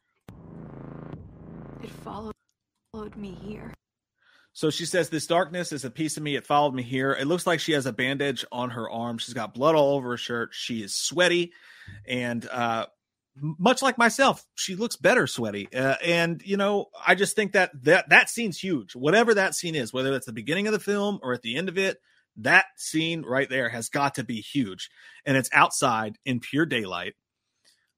Followed 2.06 3.16
me 3.16 3.36
here. 3.42 3.74
So 4.52 4.70
she 4.70 4.86
says, 4.86 5.10
This 5.10 5.26
darkness 5.26 5.72
is 5.72 5.84
a 5.84 5.90
piece 5.90 6.16
of 6.16 6.22
me. 6.22 6.36
It 6.36 6.46
followed 6.46 6.72
me 6.72 6.84
here. 6.84 7.12
It 7.12 7.26
looks 7.26 7.48
like 7.48 7.58
she 7.58 7.72
has 7.72 7.84
a 7.84 7.92
bandage 7.92 8.44
on 8.52 8.70
her 8.70 8.88
arm. 8.88 9.18
She's 9.18 9.34
got 9.34 9.54
blood 9.54 9.74
all 9.74 9.96
over 9.96 10.10
her 10.10 10.16
shirt. 10.16 10.50
She 10.52 10.84
is 10.84 10.94
sweaty. 10.94 11.52
And 12.06 12.48
uh, 12.48 12.86
much 13.34 13.82
like 13.82 13.98
myself, 13.98 14.46
she 14.54 14.76
looks 14.76 14.94
better 14.94 15.26
sweaty. 15.26 15.68
Uh, 15.74 15.96
and, 16.02 16.40
you 16.44 16.56
know, 16.56 16.86
I 17.04 17.16
just 17.16 17.34
think 17.34 17.52
that, 17.52 17.72
that 17.82 18.08
that 18.10 18.30
scene's 18.30 18.58
huge. 18.58 18.94
Whatever 18.94 19.34
that 19.34 19.56
scene 19.56 19.74
is, 19.74 19.92
whether 19.92 20.14
it's 20.14 20.26
the 20.26 20.32
beginning 20.32 20.68
of 20.68 20.72
the 20.72 20.78
film 20.78 21.18
or 21.22 21.34
at 21.34 21.42
the 21.42 21.56
end 21.56 21.68
of 21.68 21.76
it, 21.76 21.98
that 22.36 22.66
scene 22.76 23.22
right 23.22 23.50
there 23.50 23.68
has 23.68 23.88
got 23.88 24.14
to 24.14 24.24
be 24.24 24.40
huge. 24.40 24.90
And 25.24 25.36
it's 25.36 25.50
outside 25.52 26.18
in 26.24 26.38
pure 26.38 26.66
daylight. 26.66 27.14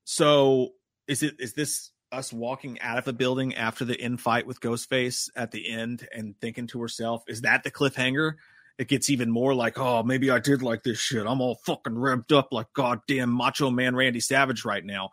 So 0.04 0.70
is 1.06 1.22
it 1.22 1.36
is 1.38 1.52
this 1.52 1.90
us 2.10 2.32
walking 2.32 2.80
out 2.80 2.98
of 2.98 3.04
the 3.04 3.12
building 3.12 3.54
after 3.54 3.84
the 3.84 3.94
infight 3.94 4.44
with 4.44 4.60
Ghostface 4.60 5.30
at 5.36 5.50
the 5.50 5.70
end 5.70 6.08
and 6.14 6.38
thinking 6.40 6.66
to 6.68 6.80
herself, 6.80 7.22
is 7.28 7.42
that 7.42 7.64
the 7.64 7.70
cliffhanger? 7.70 8.34
It 8.78 8.88
gets 8.88 9.10
even 9.10 9.30
more 9.30 9.54
like, 9.54 9.78
oh, 9.78 10.02
maybe 10.04 10.30
I 10.30 10.38
did 10.38 10.62
like 10.62 10.84
this 10.84 10.98
shit. 10.98 11.26
I'm 11.26 11.40
all 11.40 11.56
fucking 11.66 11.94
revved 11.94 12.32
up 12.32 12.48
like 12.52 12.72
goddamn 12.74 13.30
Macho 13.30 13.70
Man 13.70 13.96
Randy 13.96 14.20
Savage 14.20 14.64
right 14.64 14.84
now. 14.84 15.10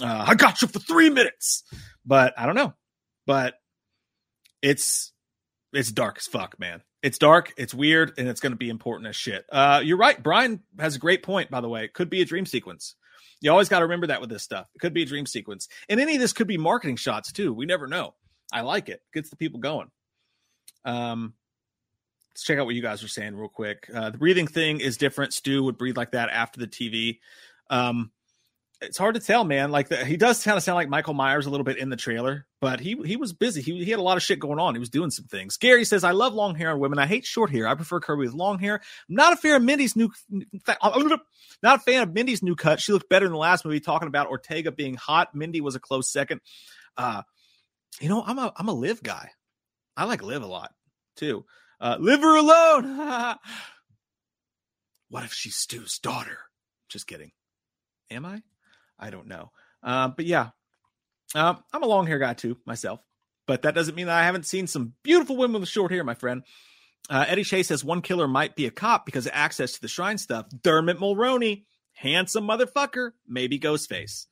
Uh, 0.00 0.24
I 0.28 0.34
got 0.34 0.62
you 0.62 0.68
for 0.68 0.78
three 0.78 1.10
minutes, 1.10 1.64
but 2.04 2.34
I 2.38 2.46
don't 2.46 2.54
know. 2.54 2.74
But 3.26 3.54
it's 4.62 5.12
it's 5.72 5.90
dark 5.90 6.18
as 6.18 6.26
fuck, 6.26 6.58
man. 6.58 6.82
It's 7.02 7.18
dark, 7.18 7.52
it's 7.56 7.74
weird, 7.74 8.12
and 8.16 8.28
it's 8.28 8.40
going 8.40 8.52
to 8.52 8.56
be 8.56 8.70
important 8.70 9.08
as 9.08 9.16
shit. 9.16 9.44
Uh, 9.52 9.82
you're 9.84 9.98
right. 9.98 10.20
Brian 10.20 10.62
has 10.78 10.96
a 10.96 10.98
great 10.98 11.22
point, 11.22 11.50
by 11.50 11.60
the 11.60 11.68
way. 11.68 11.84
It 11.84 11.92
could 11.92 12.08
be 12.08 12.22
a 12.22 12.24
dream 12.24 12.46
sequence. 12.46 12.94
You 13.40 13.50
always 13.50 13.68
got 13.68 13.80
to 13.80 13.84
remember 13.84 14.06
that 14.08 14.20
with 14.20 14.30
this 14.30 14.42
stuff. 14.42 14.70
It 14.74 14.78
could 14.78 14.94
be 14.94 15.02
a 15.02 15.06
dream 15.06 15.26
sequence. 15.26 15.68
And 15.88 16.00
any 16.00 16.14
of 16.14 16.20
this 16.20 16.32
could 16.32 16.46
be 16.46 16.56
marketing 16.56 16.96
shots 16.96 17.32
too. 17.32 17.52
We 17.52 17.66
never 17.66 17.86
know. 17.86 18.14
I 18.52 18.62
like 18.62 18.88
it. 18.88 19.02
Gets 19.12 19.30
the 19.30 19.36
people 19.36 19.60
going. 19.60 19.90
Um, 20.84 21.34
let's 22.30 22.44
check 22.44 22.58
out 22.58 22.66
what 22.66 22.74
you 22.74 22.82
guys 22.82 23.02
are 23.02 23.08
saying 23.08 23.36
real 23.36 23.48
quick. 23.48 23.88
Uh, 23.92 24.10
the 24.10 24.18
breathing 24.18 24.46
thing 24.46 24.80
is 24.80 24.96
different. 24.96 25.32
Stu 25.32 25.62
would 25.64 25.78
breathe 25.78 25.96
like 25.96 26.12
that 26.12 26.30
after 26.30 26.60
the 26.60 26.66
TV. 26.66 27.18
Um, 27.70 28.10
it's 28.84 28.98
hard 28.98 29.14
to 29.14 29.20
tell, 29.20 29.44
man. 29.44 29.70
Like 29.70 29.88
the, 29.88 30.04
he 30.04 30.16
does 30.16 30.42
kind 30.42 30.56
of 30.56 30.62
sound 30.62 30.76
like 30.76 30.88
Michael 30.88 31.14
Myers 31.14 31.46
a 31.46 31.50
little 31.50 31.64
bit 31.64 31.78
in 31.78 31.88
the 31.88 31.96
trailer, 31.96 32.46
but 32.60 32.80
he 32.80 32.96
he 33.04 33.16
was 33.16 33.32
busy. 33.32 33.62
He 33.62 33.84
he 33.84 33.90
had 33.90 33.98
a 33.98 34.02
lot 34.02 34.16
of 34.16 34.22
shit 34.22 34.38
going 34.38 34.58
on. 34.58 34.74
He 34.74 34.78
was 34.78 34.90
doing 34.90 35.10
some 35.10 35.24
things. 35.26 35.56
Gary 35.56 35.84
says, 35.84 36.04
"I 36.04 36.12
love 36.12 36.34
long 36.34 36.54
hair 36.54 36.70
on 36.70 36.78
women. 36.78 36.98
I 36.98 37.06
hate 37.06 37.24
short 37.24 37.50
hair. 37.50 37.66
I 37.66 37.74
prefer 37.74 38.00
Kirby 38.00 38.26
with 38.26 38.34
long 38.34 38.58
hair. 38.58 38.80
I'm 39.08 39.14
not 39.14 39.32
a 39.32 39.36
fan 39.36 39.56
of 39.56 39.62
Mindy's 39.62 39.96
new, 39.96 40.10
not 40.30 41.76
a 41.76 41.78
fan 41.78 42.02
of 42.02 42.12
Mindy's 42.12 42.42
new 42.42 42.54
cut. 42.54 42.80
She 42.80 42.92
looked 42.92 43.08
better 43.08 43.26
in 43.26 43.32
the 43.32 43.38
last 43.38 43.64
movie. 43.64 43.80
Talking 43.80 44.08
about 44.08 44.28
Ortega 44.28 44.70
being 44.70 44.94
hot. 44.94 45.34
Mindy 45.34 45.60
was 45.60 45.74
a 45.74 45.80
close 45.80 46.10
second. 46.10 46.40
Uh, 46.96 47.22
you 48.00 48.08
know, 48.08 48.22
I'm 48.24 48.38
a 48.38 48.52
I'm 48.56 48.68
a 48.68 48.74
Liv 48.74 49.02
guy. 49.02 49.30
I 49.96 50.04
like 50.04 50.22
Liv 50.22 50.42
a 50.42 50.46
lot 50.46 50.72
too. 51.16 51.44
Uh, 51.80 51.96
live 51.98 52.20
her 52.20 52.36
alone. 52.36 52.98
what 55.08 55.24
if 55.24 55.32
she's 55.32 55.56
Stu's 55.56 55.98
daughter? 55.98 56.38
Just 56.88 57.06
kidding. 57.06 57.32
Am 58.10 58.24
I? 58.24 58.42
I 58.98 59.10
don't 59.10 59.26
know. 59.26 59.50
Uh, 59.82 60.08
but 60.08 60.26
yeah, 60.26 60.50
uh, 61.34 61.54
I'm 61.72 61.82
a 61.82 61.88
long 61.88 62.06
hair 62.06 62.18
guy 62.18 62.34
too 62.34 62.58
myself. 62.66 63.00
But 63.46 63.62
that 63.62 63.74
doesn't 63.74 63.94
mean 63.94 64.06
that 64.06 64.16
I 64.16 64.24
haven't 64.24 64.46
seen 64.46 64.66
some 64.66 64.94
beautiful 65.02 65.36
women 65.36 65.60
with 65.60 65.68
short 65.68 65.92
hair, 65.92 66.02
my 66.02 66.14
friend. 66.14 66.42
Uh, 67.10 67.26
Eddie 67.28 67.44
Chase 67.44 67.68
says 67.68 67.84
one 67.84 68.00
killer 68.00 68.26
might 68.26 68.56
be 68.56 68.66
a 68.66 68.70
cop 68.70 69.04
because 69.04 69.26
of 69.26 69.32
access 69.34 69.72
to 69.72 69.82
the 69.82 69.88
shrine 69.88 70.16
stuff. 70.16 70.46
Dermot 70.62 70.98
Mulroney, 70.98 71.64
handsome 71.92 72.48
motherfucker, 72.48 73.10
maybe 73.28 73.58
Ghostface. 73.58 74.26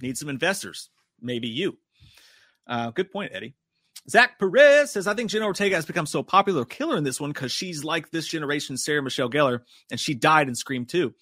Need 0.00 0.16
some 0.16 0.28
investors, 0.28 0.90
maybe 1.20 1.48
you. 1.48 1.78
Uh, 2.66 2.90
good 2.90 3.10
point, 3.10 3.32
Eddie. 3.34 3.56
Zach 4.08 4.38
Perez 4.38 4.92
says, 4.92 5.06
I 5.06 5.14
think 5.14 5.30
Jenna 5.30 5.46
Ortega 5.46 5.74
has 5.74 5.84
become 5.84 6.06
so 6.06 6.22
popular 6.22 6.64
killer 6.64 6.96
in 6.96 7.04
this 7.04 7.20
one 7.20 7.30
because 7.30 7.52
she's 7.52 7.84
like 7.84 8.10
this 8.10 8.26
generation's 8.26 8.84
Sarah 8.84 9.02
Michelle 9.02 9.28
Gellar, 9.28 9.60
and 9.90 10.00
she 10.00 10.14
died 10.14 10.48
in 10.48 10.54
Scream 10.54 10.86
2. 10.86 11.12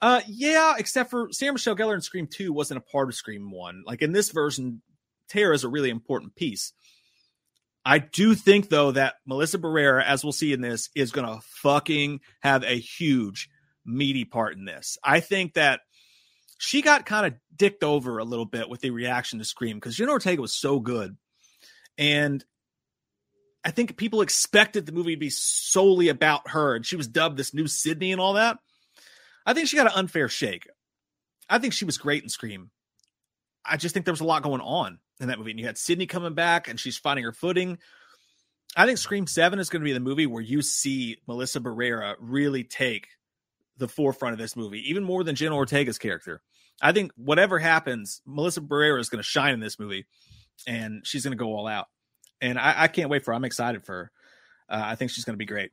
Uh, 0.00 0.20
yeah, 0.28 0.74
except 0.78 1.10
for 1.10 1.28
Sarah 1.32 1.52
Michelle 1.52 1.76
Gellar 1.76 1.94
in 1.94 2.00
Scream 2.00 2.28
2 2.28 2.52
wasn't 2.52 2.78
a 2.78 2.92
part 2.92 3.08
of 3.08 3.14
Scream 3.14 3.50
1. 3.50 3.82
Like 3.84 4.02
in 4.02 4.12
this 4.12 4.30
version, 4.30 4.80
Tara 5.28 5.54
is 5.54 5.64
a 5.64 5.68
really 5.68 5.90
important 5.90 6.36
piece. 6.36 6.72
I 7.84 7.98
do 7.98 8.34
think 8.34 8.68
though 8.68 8.92
that 8.92 9.14
Melissa 9.26 9.58
Barrera, 9.58 10.04
as 10.04 10.22
we'll 10.22 10.32
see 10.32 10.52
in 10.52 10.60
this, 10.60 10.90
is 10.94 11.10
gonna 11.10 11.40
fucking 11.62 12.20
have 12.40 12.62
a 12.62 12.78
huge 12.78 13.48
meaty 13.84 14.24
part 14.24 14.56
in 14.56 14.64
this. 14.64 14.98
I 15.02 15.20
think 15.20 15.54
that 15.54 15.80
she 16.58 16.82
got 16.82 17.06
kind 17.06 17.26
of 17.26 17.34
dicked 17.56 17.82
over 17.82 18.18
a 18.18 18.24
little 18.24 18.44
bit 18.44 18.68
with 18.68 18.80
the 18.80 18.90
reaction 18.90 19.38
to 19.38 19.44
Scream 19.44 19.76
because 19.76 19.96
Jenna 19.96 20.12
Ortega 20.12 20.42
was 20.42 20.52
so 20.52 20.80
good. 20.80 21.16
And 21.96 22.44
I 23.64 23.70
think 23.70 23.96
people 23.96 24.20
expected 24.20 24.86
the 24.86 24.92
movie 24.92 25.14
to 25.14 25.20
be 25.20 25.30
solely 25.30 26.08
about 26.08 26.50
her, 26.50 26.74
and 26.74 26.86
she 26.86 26.96
was 26.96 27.08
dubbed 27.08 27.36
this 27.36 27.54
new 27.54 27.66
Sidney 27.66 28.12
and 28.12 28.20
all 28.20 28.34
that. 28.34 28.58
I 29.48 29.54
think 29.54 29.66
she 29.66 29.78
got 29.78 29.86
an 29.86 29.94
unfair 29.94 30.28
shake. 30.28 30.68
I 31.48 31.58
think 31.58 31.72
she 31.72 31.86
was 31.86 31.96
great 31.96 32.22
in 32.22 32.28
Scream. 32.28 32.70
I 33.64 33.78
just 33.78 33.94
think 33.94 34.04
there 34.04 34.12
was 34.12 34.20
a 34.20 34.24
lot 34.24 34.42
going 34.42 34.60
on. 34.60 34.98
in 35.20 35.28
that 35.28 35.38
movie. 35.38 35.52
And 35.52 35.58
you 35.58 35.64
had 35.64 35.78
Sidney 35.78 36.04
coming 36.04 36.34
back 36.34 36.68
and 36.68 36.78
she's 36.78 36.98
finding 36.98 37.24
her 37.24 37.32
footing. 37.32 37.78
I 38.76 38.84
think 38.84 38.98
Scream 38.98 39.26
7 39.26 39.58
is 39.58 39.70
going 39.70 39.80
to 39.80 39.84
be 39.86 39.94
the 39.94 40.00
movie 40.00 40.26
where 40.26 40.42
you 40.42 40.60
see 40.60 41.16
Melissa 41.26 41.60
Barrera 41.60 42.14
really 42.20 42.62
take 42.62 43.08
the 43.78 43.88
forefront 43.88 44.34
of 44.34 44.38
this 44.38 44.54
movie, 44.54 44.90
even 44.90 45.02
more 45.02 45.24
than 45.24 45.34
Jenna 45.34 45.56
Ortega's 45.56 45.96
character. 45.96 46.42
I 46.82 46.92
think 46.92 47.12
whatever 47.16 47.58
happens, 47.58 48.20
Melissa 48.26 48.60
Barrera 48.60 49.00
is 49.00 49.08
going 49.08 49.20
to 49.20 49.26
shine 49.26 49.54
in 49.54 49.60
this 49.60 49.78
movie 49.78 50.04
and 50.66 51.06
she's 51.06 51.24
going 51.24 51.36
to 51.36 51.42
go 51.42 51.56
all 51.56 51.66
out. 51.66 51.86
And 52.42 52.58
I, 52.58 52.82
I, 52.82 52.88
can't 52.88 53.08
wait 53.08 53.24
for 53.24 53.30
her. 53.30 53.34
I'm 53.34 53.46
excited 53.46 53.82
for 53.82 53.94
her. 53.94 54.10
Uh, 54.68 54.82
I 54.84 54.94
think 54.94 55.10
she's 55.10 55.24
going 55.24 55.34
to 55.34 55.38
be 55.38 55.46
great. 55.46 55.70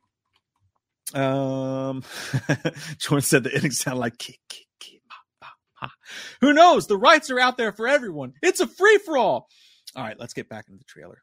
Um, 1.14 2.02
Jordan 2.98 3.22
said 3.22 3.44
the 3.44 3.54
ending 3.54 3.70
sounded 3.70 4.00
like 4.00 4.18
kick, 4.18 4.40
kick, 4.48 4.66
kick, 4.80 5.00
ma, 5.08 5.14
ma, 5.40 5.48
ma. 5.82 5.88
Who 6.40 6.52
knows? 6.52 6.86
The 6.86 6.96
rights 6.98 7.30
are 7.30 7.38
out 7.38 7.56
there 7.56 7.72
for 7.72 7.86
everyone. 7.86 8.32
It's 8.42 8.60
a 8.60 8.66
free 8.66 8.98
for 8.98 9.16
all. 9.16 9.48
All 9.94 10.02
right, 10.02 10.18
let's 10.18 10.34
get 10.34 10.48
back 10.48 10.66
into 10.68 10.78
the 10.78 10.84
trailer. 10.84 11.22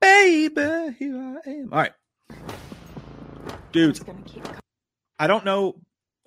Baby, 0.00 0.96
here 0.98 1.40
I 1.46 1.50
am. 1.50 1.68
All 1.72 1.78
right. 1.78 1.92
Dudes, 3.72 4.02
I 5.18 5.26
don't 5.26 5.44
know 5.44 5.80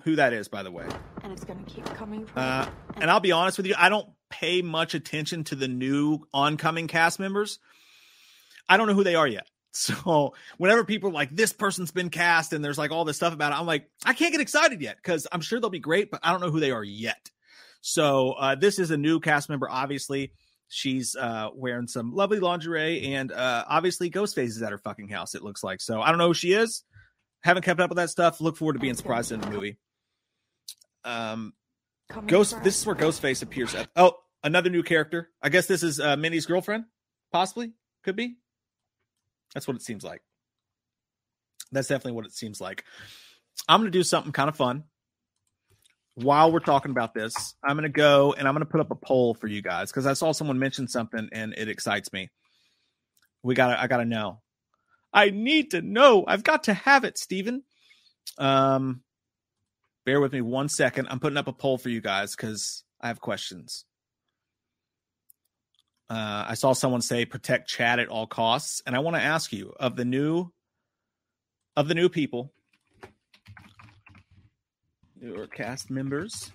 who 0.03 0.15
that 0.15 0.33
is, 0.33 0.47
by 0.47 0.63
the 0.63 0.71
way. 0.71 0.87
And 1.23 1.31
it's 1.33 1.43
to 1.43 1.55
keep 1.67 1.85
coming. 1.85 2.27
Uh, 2.35 2.67
and 2.95 3.09
I'll 3.09 3.19
be 3.19 3.31
honest 3.31 3.57
with 3.57 3.67
you, 3.67 3.75
I 3.77 3.89
don't 3.89 4.07
pay 4.33 4.63
much 4.63 4.95
attention 4.95 5.43
to 5.45 5.55
the 5.55 5.67
new 5.67 6.19
oncoming 6.33 6.87
cast 6.87 7.19
members. 7.19 7.59
I 8.67 8.77
don't 8.77 8.87
know 8.87 8.95
who 8.95 9.03
they 9.03 9.15
are 9.15 9.27
yet. 9.27 9.47
So 9.75 10.35
whenever 10.59 10.85
people 10.85 11.09
are 11.09 11.13
like, 11.13 11.35
this 11.35 11.51
person's 11.51 11.89
been 11.89 12.11
cast 12.11 12.53
and 12.53 12.63
there's 12.63 12.77
like 12.77 12.91
all 12.91 13.05
this 13.05 13.17
stuff 13.17 13.33
about 13.33 13.53
it, 13.53 13.55
I'm 13.59 13.65
like, 13.65 13.89
I 14.05 14.13
can't 14.13 14.31
get 14.31 14.39
excited 14.39 14.79
yet 14.83 14.97
because 14.97 15.25
I'm 15.31 15.41
sure 15.41 15.59
they'll 15.59 15.71
be 15.71 15.79
great, 15.79 16.11
but 16.11 16.19
I 16.21 16.31
don't 16.31 16.41
know 16.41 16.51
who 16.51 16.59
they 16.59 16.69
are 16.69 16.83
yet. 16.83 17.31
So 17.81 18.33
uh, 18.33 18.53
this 18.53 18.77
is 18.77 18.91
a 18.91 18.97
new 18.97 19.19
cast 19.19 19.49
member, 19.49 19.67
obviously. 19.67 20.31
She's 20.67 21.15
uh, 21.15 21.49
wearing 21.55 21.87
some 21.87 22.13
lovely 22.13 22.39
lingerie 22.39 23.15
and 23.15 23.31
uh, 23.31 23.65
obviously 23.67 24.11
Ghostface 24.11 24.49
is 24.49 24.61
at 24.61 24.71
her 24.71 24.77
fucking 24.77 25.09
house, 25.09 25.33
it 25.33 25.41
looks 25.41 25.63
like. 25.63 25.81
So 25.81 26.03
I 26.03 26.09
don't 26.09 26.19
know 26.19 26.27
who 26.27 26.35
she 26.35 26.53
is. 26.53 26.83
Haven't 27.41 27.63
kept 27.63 27.79
up 27.79 27.89
with 27.89 27.97
that 27.97 28.11
stuff. 28.11 28.41
Look 28.41 28.57
forward 28.57 28.73
to 28.73 28.79
being 28.79 28.93
surprised 28.93 29.31
in 29.31 29.41
the 29.41 29.49
movie. 29.49 29.79
Um, 31.03 31.53
Ghost. 32.27 32.63
This 32.63 32.79
is 32.79 32.85
where 32.85 32.95
Ghostface 32.95 33.41
appears. 33.41 33.73
At, 33.75 33.89
oh, 33.95 34.13
another 34.43 34.69
new 34.69 34.83
character. 34.83 35.29
I 35.41 35.49
guess 35.49 35.65
this 35.65 35.83
is 35.83 35.99
uh, 35.99 36.15
Mindy's 36.15 36.45
girlfriend. 36.45 36.85
Possibly, 37.31 37.71
could 38.03 38.15
be. 38.15 38.35
That's 39.53 39.67
what 39.67 39.75
it 39.75 39.81
seems 39.81 40.03
like. 40.03 40.21
That's 41.71 41.87
definitely 41.87 42.13
what 42.13 42.25
it 42.25 42.33
seems 42.33 42.61
like. 42.61 42.83
I'm 43.67 43.81
going 43.81 43.91
to 43.91 43.97
do 43.97 44.03
something 44.03 44.31
kind 44.31 44.49
of 44.49 44.55
fun. 44.55 44.83
While 46.15 46.51
we're 46.51 46.59
talking 46.59 46.91
about 46.91 47.15
this, 47.15 47.55
I'm 47.63 47.75
going 47.75 47.83
to 47.83 47.89
go 47.89 48.33
and 48.33 48.47
I'm 48.47 48.53
going 48.53 48.65
to 48.65 48.69
put 48.69 48.81
up 48.81 48.91
a 48.91 48.95
poll 48.95 49.33
for 49.33 49.47
you 49.47 49.63
guys 49.63 49.89
because 49.91 50.05
I 50.05 50.13
saw 50.13 50.31
someone 50.31 50.59
mention 50.59 50.87
something 50.87 51.29
and 51.31 51.53
it 51.57 51.69
excites 51.69 52.13
me. 52.13 52.29
We 53.41 53.55
got 53.55 53.69
to, 53.69 53.81
I 53.81 53.87
got 53.87 53.97
to 53.97 54.05
know. 54.05 54.41
I 55.11 55.31
need 55.31 55.71
to 55.71 55.81
know. 55.81 56.23
I've 56.27 56.43
got 56.43 56.65
to 56.65 56.73
have 56.73 57.03
it, 57.03 57.17
Steven. 57.17 57.63
Um, 58.37 59.01
bear 60.05 60.21
with 60.21 60.33
me 60.33 60.41
one 60.41 60.69
second. 60.69 61.07
I'm 61.09 61.19
putting 61.19 61.37
up 61.37 61.47
a 61.47 61.53
poll 61.53 61.77
for 61.79 61.89
you 61.89 62.01
guys 62.01 62.35
because 62.35 62.83
I 63.01 63.07
have 63.07 63.19
questions. 63.19 63.85
Uh, 66.09 66.45
I 66.49 66.53
saw 66.53 66.73
someone 66.73 67.01
say 67.01 67.25
protect 67.25 67.69
Chad 67.69 67.99
at 67.99 68.07
all 68.07 68.27
costs, 68.27 68.81
and 68.85 68.95
I 68.95 68.99
want 68.99 69.15
to 69.15 69.21
ask 69.21 69.51
you 69.51 69.73
of 69.79 69.95
the 69.95 70.05
new 70.05 70.51
of 71.75 71.87
the 71.87 71.95
new 71.95 72.07
people, 72.07 72.53
your 75.19 75.47
cast 75.47 75.89
members, 75.89 76.51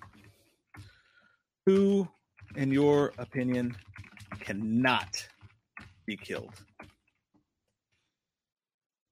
who, 1.65 2.07
in 2.55 2.71
your 2.71 3.11
opinion, 3.17 3.75
cannot 4.39 5.27
be 6.05 6.15
killed. 6.15 6.53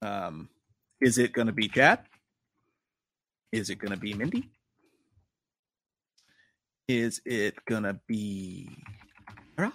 Um, 0.02 0.50
is 1.02 1.18
it 1.18 1.34
going 1.34 1.48
to 1.48 1.54
be 1.54 1.68
Chad? 1.68 2.00
Is 3.52 3.70
it 3.70 3.80
going 3.80 3.92
to 3.92 4.00
be 4.00 4.14
Mindy? 4.14 4.50
Is 6.88 7.20
it 7.26 7.56
going 7.66 7.84
to 7.84 8.00
be 8.08 8.70
Sarah? 9.58 9.74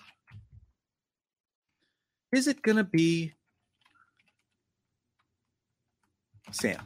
Is 2.33 2.47
it 2.47 2.63
going 2.63 2.79
to 2.79 2.85
be 2.85 3.35
Sam? 6.51 6.81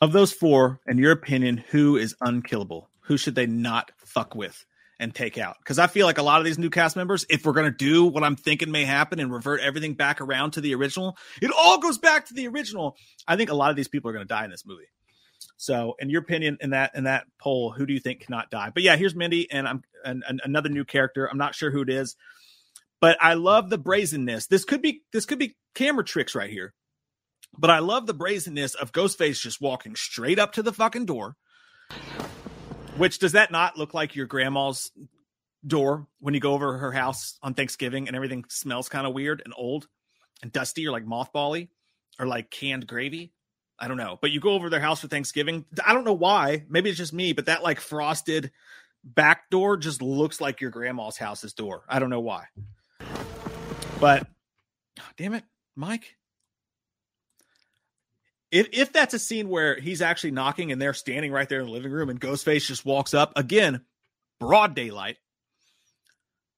Of 0.00 0.12
those 0.12 0.32
four, 0.32 0.80
in 0.88 0.98
your 0.98 1.12
opinion, 1.12 1.58
who 1.58 1.96
is 1.96 2.16
unkillable? 2.20 2.88
Who 3.02 3.16
should 3.16 3.34
they 3.34 3.46
not 3.46 3.92
fuck 3.98 4.34
with 4.34 4.64
and 4.98 5.14
take 5.14 5.38
out? 5.38 5.56
Because 5.58 5.78
I 5.78 5.86
feel 5.86 6.06
like 6.06 6.18
a 6.18 6.22
lot 6.22 6.40
of 6.40 6.44
these 6.44 6.58
new 6.58 6.70
cast 6.70 6.96
members, 6.96 7.26
if 7.28 7.44
we're 7.44 7.52
going 7.52 7.70
to 7.70 7.76
do 7.76 8.06
what 8.06 8.24
I'm 8.24 8.34
thinking 8.34 8.72
may 8.72 8.84
happen 8.84 9.20
and 9.20 9.32
revert 9.32 9.60
everything 9.60 9.94
back 9.94 10.20
around 10.20 10.52
to 10.52 10.60
the 10.60 10.74
original, 10.74 11.16
it 11.40 11.52
all 11.56 11.78
goes 11.78 11.98
back 11.98 12.26
to 12.28 12.34
the 12.34 12.48
original. 12.48 12.96
I 13.28 13.36
think 13.36 13.50
a 13.50 13.54
lot 13.54 13.70
of 13.70 13.76
these 13.76 13.88
people 13.88 14.10
are 14.10 14.14
going 14.14 14.24
to 14.24 14.34
die 14.34 14.44
in 14.44 14.50
this 14.50 14.66
movie. 14.66 14.88
So, 15.56 15.94
in 16.00 16.10
your 16.10 16.22
opinion, 16.22 16.58
in 16.60 16.70
that 16.70 16.92
in 16.94 17.04
that 17.04 17.26
poll, 17.38 17.70
who 17.70 17.86
do 17.86 17.92
you 17.92 18.00
think 18.00 18.20
cannot 18.20 18.50
die? 18.50 18.70
But 18.72 18.82
yeah, 18.82 18.96
here's 18.96 19.14
Mindy, 19.14 19.48
and 19.50 19.68
I'm 19.68 19.82
and, 20.04 20.24
and 20.28 20.40
another 20.42 20.68
new 20.68 20.84
character. 20.84 21.28
I'm 21.30 21.38
not 21.38 21.54
sure 21.54 21.70
who 21.70 21.82
it 21.82 21.90
is, 21.90 22.16
but 23.02 23.18
I 23.20 23.34
love 23.34 23.68
the 23.68 23.78
brazenness. 23.78 24.46
This 24.46 24.64
could 24.64 24.80
be 24.80 25.02
this 25.12 25.26
could 25.26 25.40
be 25.40 25.56
camera 25.74 26.04
tricks 26.04 26.36
right 26.36 26.48
here, 26.48 26.72
but 27.58 27.68
I 27.68 27.80
love 27.80 28.06
the 28.06 28.14
brazenness 28.14 28.74
of 28.76 28.92
Ghostface 28.92 29.40
just 29.40 29.60
walking 29.60 29.96
straight 29.96 30.38
up 30.38 30.52
to 30.52 30.62
the 30.62 30.72
fucking 30.72 31.04
door. 31.04 31.36
Which 32.96 33.18
does 33.18 33.32
that 33.32 33.50
not 33.50 33.76
look 33.76 33.92
like 33.92 34.14
your 34.14 34.26
grandma's 34.26 34.92
door 35.66 36.06
when 36.20 36.34
you 36.34 36.40
go 36.40 36.52
over 36.52 36.78
her 36.78 36.92
house 36.92 37.38
on 37.42 37.54
Thanksgiving 37.54 38.06
and 38.06 38.14
everything 38.14 38.44
smells 38.48 38.88
kind 38.88 39.06
of 39.06 39.14
weird 39.14 39.42
and 39.44 39.52
old 39.56 39.88
and 40.42 40.52
dusty 40.52 40.86
or 40.86 40.92
like 40.92 41.04
mothbally 41.04 41.68
or 42.20 42.26
like 42.26 42.50
canned 42.50 42.86
gravy? 42.86 43.32
I 43.80 43.88
don't 43.88 43.96
know. 43.96 44.16
But 44.20 44.30
you 44.30 44.38
go 44.38 44.50
over 44.52 44.70
their 44.70 44.78
house 44.78 45.00
for 45.00 45.08
Thanksgiving. 45.08 45.64
I 45.84 45.92
don't 45.92 46.04
know 46.04 46.12
why. 46.12 46.66
Maybe 46.68 46.88
it's 46.88 46.98
just 46.98 47.12
me, 47.12 47.32
but 47.32 47.46
that 47.46 47.64
like 47.64 47.80
frosted 47.80 48.52
back 49.02 49.50
door 49.50 49.76
just 49.76 50.02
looks 50.02 50.40
like 50.40 50.60
your 50.60 50.70
grandma's 50.70 51.16
house's 51.16 51.52
door. 51.52 51.82
I 51.88 51.98
don't 51.98 52.10
know 52.10 52.20
why. 52.20 52.44
But 54.02 54.26
damn 55.16 55.34
it, 55.34 55.44
Mike. 55.76 56.16
If 58.50 58.68
if 58.72 58.92
that's 58.92 59.14
a 59.14 59.18
scene 59.20 59.48
where 59.48 59.78
he's 59.78 60.02
actually 60.02 60.32
knocking 60.32 60.72
and 60.72 60.82
they're 60.82 60.92
standing 60.92 61.30
right 61.30 61.48
there 61.48 61.60
in 61.60 61.66
the 61.66 61.72
living 61.72 61.92
room 61.92 62.10
and 62.10 62.20
Ghostface 62.20 62.66
just 62.66 62.84
walks 62.84 63.14
up 63.14 63.32
again, 63.36 63.82
broad 64.40 64.74
daylight. 64.74 65.18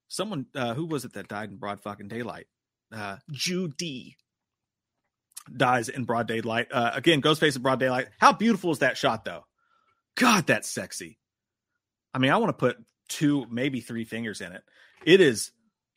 Someone 0.09 0.47
uh, 0.55 0.72
who 0.72 0.86
was 0.86 1.05
it 1.05 1.12
that 1.12 1.28
died 1.28 1.51
in 1.51 1.57
broad 1.57 1.80
fucking 1.80 2.09
daylight? 2.09 2.47
Uh, 2.90 3.18
Judy 3.30 4.16
dies 5.55 5.90
in 5.90 6.05
broad 6.05 6.26
daylight. 6.26 6.68
Uh, 6.72 6.92
again, 6.95 7.20
Ghostface 7.20 7.57
in 7.57 7.62
broad 7.62 7.78
daylight. 7.78 8.09
How 8.18 8.32
beautiful 8.32 8.70
is 8.70 8.78
that 8.78 8.97
shot, 8.97 9.26
though? 9.26 9.45
God, 10.16 10.47
that's 10.47 10.70
sexy. 10.70 11.18
I 12.14 12.18
mean, 12.20 12.30
I 12.30 12.38
want 12.38 12.49
to 12.49 12.59
put 12.59 12.78
two, 13.11 13.45
maybe 13.51 13.80
three 13.82 14.07
fingers 14.07 14.40
in 14.40 14.53
it. 14.53 14.62
It 15.05 15.20
is 15.20 15.51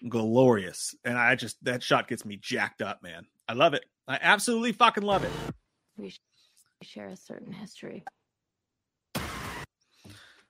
glorious, 0.08 0.96
and 1.04 1.18
I 1.18 1.36
just 1.36 1.64
that 1.64 1.84
shot 1.84 2.08
gets 2.08 2.26
me 2.26 2.38
jacked 2.38 2.82
up, 2.82 3.02
man. 3.02 3.26
I 3.48 3.54
love 3.54 3.74
it. 3.74 3.86
I 4.08 4.20
absolutely 4.22 4.72
fucking 4.72 5.04
love 5.04 5.24
it. 5.24 5.32
We 5.98 6.14
share 6.84 7.08
a 7.08 7.16
certain 7.16 7.52
history. 7.54 8.04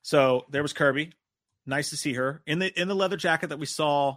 So 0.01 0.45
there 0.49 0.61
was 0.61 0.73
Kirby. 0.73 1.11
Nice 1.65 1.89
to 1.89 1.97
see 1.97 2.13
her 2.13 2.41
in 2.47 2.59
the 2.59 2.79
in 2.79 2.87
the 2.87 2.95
leather 2.95 3.17
jacket 3.17 3.47
that 3.47 3.59
we 3.59 3.65
saw 3.65 4.15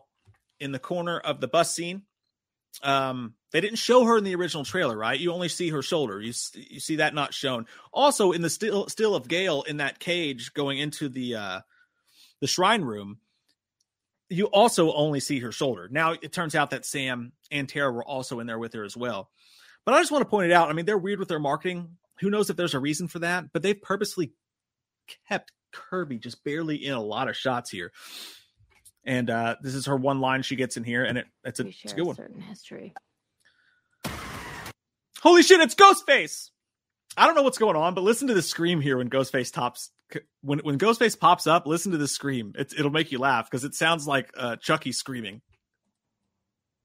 in 0.61 0.73
the 0.73 0.79
corner 0.79 1.19
of 1.19 1.41
the 1.41 1.49
bus 1.49 1.75
scene. 1.75 2.03
Um, 2.85 3.35
they 3.51 3.61
didn't 3.61 3.79
show 3.79 4.05
her 4.05 4.17
in 4.17 4.23
the 4.23 4.37
original 4.37 4.65
trailer, 4.65 4.97
right? 4.97 5.19
You 5.19 5.33
only 5.33 5.49
see 5.49 5.71
her 5.71 5.83
shoulder. 5.83 6.21
You 6.21 6.33
you 6.55 6.79
see 6.79 6.97
that 6.97 7.15
not 7.15 7.35
shown. 7.35 7.67
Also, 7.93 8.31
in 8.31 8.43
the 8.43 8.51
still 8.51 8.89
still 8.89 9.17
of 9.17 9.27
Gale 9.27 9.63
in 9.63 9.79
that 9.79 9.99
cage 9.99 10.53
going 10.55 10.79
into 10.79 11.09
the 11.09 11.35
uh 11.35 11.61
the 12.41 12.47
shrine 12.47 12.83
room, 12.83 13.19
you 14.31 14.47
also 14.47 14.93
only 14.93 15.21
see 15.21 15.41
her 15.41 15.53
shoulder. 15.53 15.89
Now 15.91 16.13
it 16.13 16.33
turns 16.33 16.55
out 16.55 16.71
that 16.71 16.87
Sam 16.87 17.33
and 17.51 17.69
Tara 17.69 17.93
were 17.93 18.05
also 18.05 18.41
in 18.41 18.47
there 18.47 18.59
with 18.59 18.73
her 18.75 18.85
as 18.85 18.97
well. 18.97 19.29
But 19.85 19.95
I 19.95 19.99
just 20.01 20.13
want 20.13 20.23
to 20.23 20.29
point 20.29 20.51
it 20.51 20.55
out. 20.55 20.71
I 20.71 20.73
mean, 20.73 20.87
they're 20.87 20.97
weird 20.97 21.19
with 21.19 21.29
their 21.29 21.39
marketing. 21.41 21.97
Who 22.21 22.31
knows 22.31 22.49
if 22.49 22.57
there's 22.57 22.75
a 22.75 22.81
reason 22.81 23.09
for 23.09 23.19
that? 23.21 23.53
But 23.53 23.63
they've 23.63 23.81
purposely 23.81 24.33
kept 25.29 25.53
Kirby 25.73 26.19
just 26.19 26.45
barely 26.45 26.77
in 26.77 26.93
a 26.93 27.03
lot 27.03 27.29
of 27.29 27.37
shots 27.37 27.71
here. 27.71 27.93
And 29.05 29.31
uh, 29.31 29.57
this 29.63 29.75
is 29.75 29.87
her 29.87 29.97
one 29.97 30.21
line 30.21 30.43
she 30.43 30.57
gets 30.57 30.77
in 30.77 30.85
here, 30.85 31.05
and 31.05 31.19
it, 31.19 31.27
it's 31.43 31.59
a, 31.59 31.67
it's 31.67 31.93
a 31.93 31.97
good 31.97 32.05
one. 32.07 32.45
History. 32.47 32.93
Holy 35.23 35.43
shit! 35.43 35.61
It's 35.61 35.75
Ghostface. 35.75 36.51
I 37.17 37.27
don't 37.27 37.35
know 37.35 37.43
what's 37.43 37.59
going 37.59 37.77
on, 37.77 37.95
but 37.95 38.05
listen 38.05 38.29
to 38.29 38.35
the 38.35 38.43
scream 38.43 38.81
here 38.81 38.99
when 38.99 39.09
Ghostface 39.09 39.53
tops 39.53 39.91
when 40.43 40.61
when 40.61 40.79
Ghostface 40.79 41.19
pops 41.19 41.47
up. 41.47 41.67
Listen 41.67 41.93
to 41.93 41.99
the 41.99 42.09
scream. 42.09 42.53
It, 42.57 42.73
it'll 42.79 42.91
make 42.91 43.13
you 43.13 43.19
laugh 43.19 43.51
because 43.51 43.65
it 43.65 43.75
sounds 43.75 44.07
like 44.07 44.31
uh, 44.37 44.57
Chucky 44.57 44.93
screaming. 44.93 45.43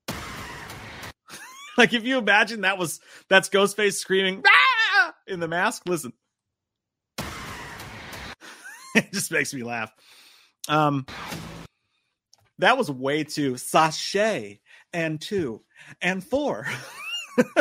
like 1.77 1.93
if 1.93 2.03
you 2.03 2.17
imagine 2.17 2.61
that 2.61 2.77
was 2.77 2.99
that's 3.29 3.49
Ghostface 3.49 3.93
screaming 3.93 4.43
ah! 4.45 5.13
in 5.27 5.39
the 5.39 5.47
mask. 5.47 5.83
Listen. 5.87 6.13
it 8.95 9.11
just 9.11 9.31
makes 9.31 9.53
me 9.53 9.63
laugh. 9.63 9.91
Um, 10.67 11.05
that 12.59 12.77
was 12.77 12.89
way 12.89 13.23
too 13.23 13.57
sachet 13.57 14.61
and 14.93 15.19
two 15.19 15.61
and 16.01 16.23
four. 16.23 16.65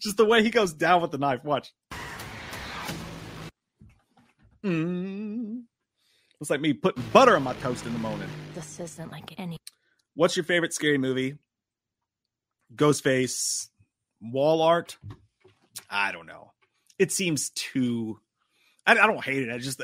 just 0.00 0.16
the 0.16 0.24
way 0.24 0.42
he 0.42 0.50
goes 0.50 0.72
down 0.72 1.02
with 1.02 1.10
the 1.10 1.18
knife. 1.18 1.44
Watch. 1.44 1.72
Mm. 4.66 5.62
It's 6.40 6.50
like 6.50 6.60
me 6.60 6.72
putting 6.72 7.02
butter 7.12 7.36
on 7.36 7.44
my 7.44 7.54
toast 7.54 7.86
in 7.86 7.92
the 7.92 7.98
morning. 8.00 8.28
This 8.54 8.80
isn't 8.80 9.12
like 9.12 9.38
any. 9.38 9.58
What's 10.14 10.36
your 10.36 10.44
favorite 10.44 10.74
scary 10.74 10.98
movie? 10.98 11.36
Ghostface, 12.74 13.68
wall 14.20 14.62
art. 14.62 14.98
I 15.88 16.10
don't 16.10 16.26
know. 16.26 16.52
It 16.98 17.12
seems 17.12 17.50
too. 17.50 18.18
I, 18.86 18.92
I 18.92 19.06
don't 19.06 19.24
hate 19.24 19.42
it. 19.42 19.52
I 19.52 19.58
just 19.58 19.80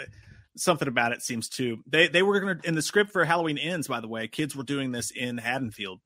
something 0.57 0.89
about 0.89 1.13
it 1.13 1.23
seems 1.23 1.49
too. 1.49 1.79
They 1.87 2.09
they 2.09 2.23
were 2.23 2.41
gonna 2.41 2.59
in 2.65 2.75
the 2.75 2.83
script 2.83 3.13
for 3.13 3.25
Halloween 3.25 3.59
Ends. 3.59 3.87
By 3.87 4.01
the 4.01 4.09
way, 4.09 4.27
kids 4.27 4.57
were 4.57 4.65
doing 4.65 4.91
this 4.91 5.11
in 5.11 5.39
Haddonfield. 5.39 6.01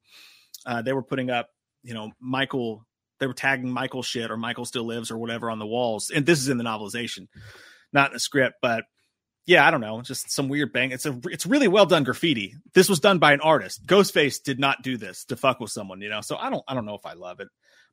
Uh, 0.66 0.82
they 0.82 0.92
were 0.92 1.02
putting 1.02 1.30
up, 1.30 1.48
you 1.82 1.94
know, 1.94 2.12
Michael. 2.20 2.84
They 3.20 3.26
were 3.26 3.32
tagging 3.34 3.70
Michael 3.70 4.02
shit 4.02 4.30
or 4.30 4.36
Michael 4.36 4.66
still 4.66 4.84
lives 4.84 5.10
or 5.10 5.16
whatever 5.16 5.50
on 5.50 5.58
the 5.58 5.66
walls. 5.66 6.10
And 6.14 6.26
this 6.26 6.38
is 6.38 6.48
in 6.50 6.58
the 6.58 6.64
novelization, 6.64 7.28
not 7.93 8.11
in 8.11 8.14
the 8.14 8.20
script. 8.20 8.57
But 8.61 8.84
yeah, 9.47 9.66
I 9.66 9.70
don't 9.70 9.80
know, 9.80 10.03
just 10.03 10.30
some 10.30 10.49
weird 10.49 10.72
bang. 10.72 10.91
It's 10.91 11.07
a 11.07 11.18
it's 11.26 11.47
really 11.47 11.68
well 11.68 11.87
done 11.87 12.05
graffiti. 12.05 12.55
This 12.74 12.89
was 12.89 13.01
done 13.01 13.18
by 13.18 13.32
an 13.32 13.41
artist. 13.41 13.87
Ghostface 13.87 14.43
did 14.43 14.59
not 14.59 14.82
do 14.82 14.97
this 14.97 15.24
to 15.26 15.37
fuck 15.37 15.61
with 15.61 15.70
someone, 15.70 16.01
you 16.01 16.09
know. 16.09 16.20
So 16.20 16.37
I 16.37 16.51
don't 16.51 16.64
I 16.66 16.74
don't 16.74 16.87
know 16.87 16.97
if 16.97 17.07
I 17.07 17.12
love 17.12 17.41
it, 17.41 17.49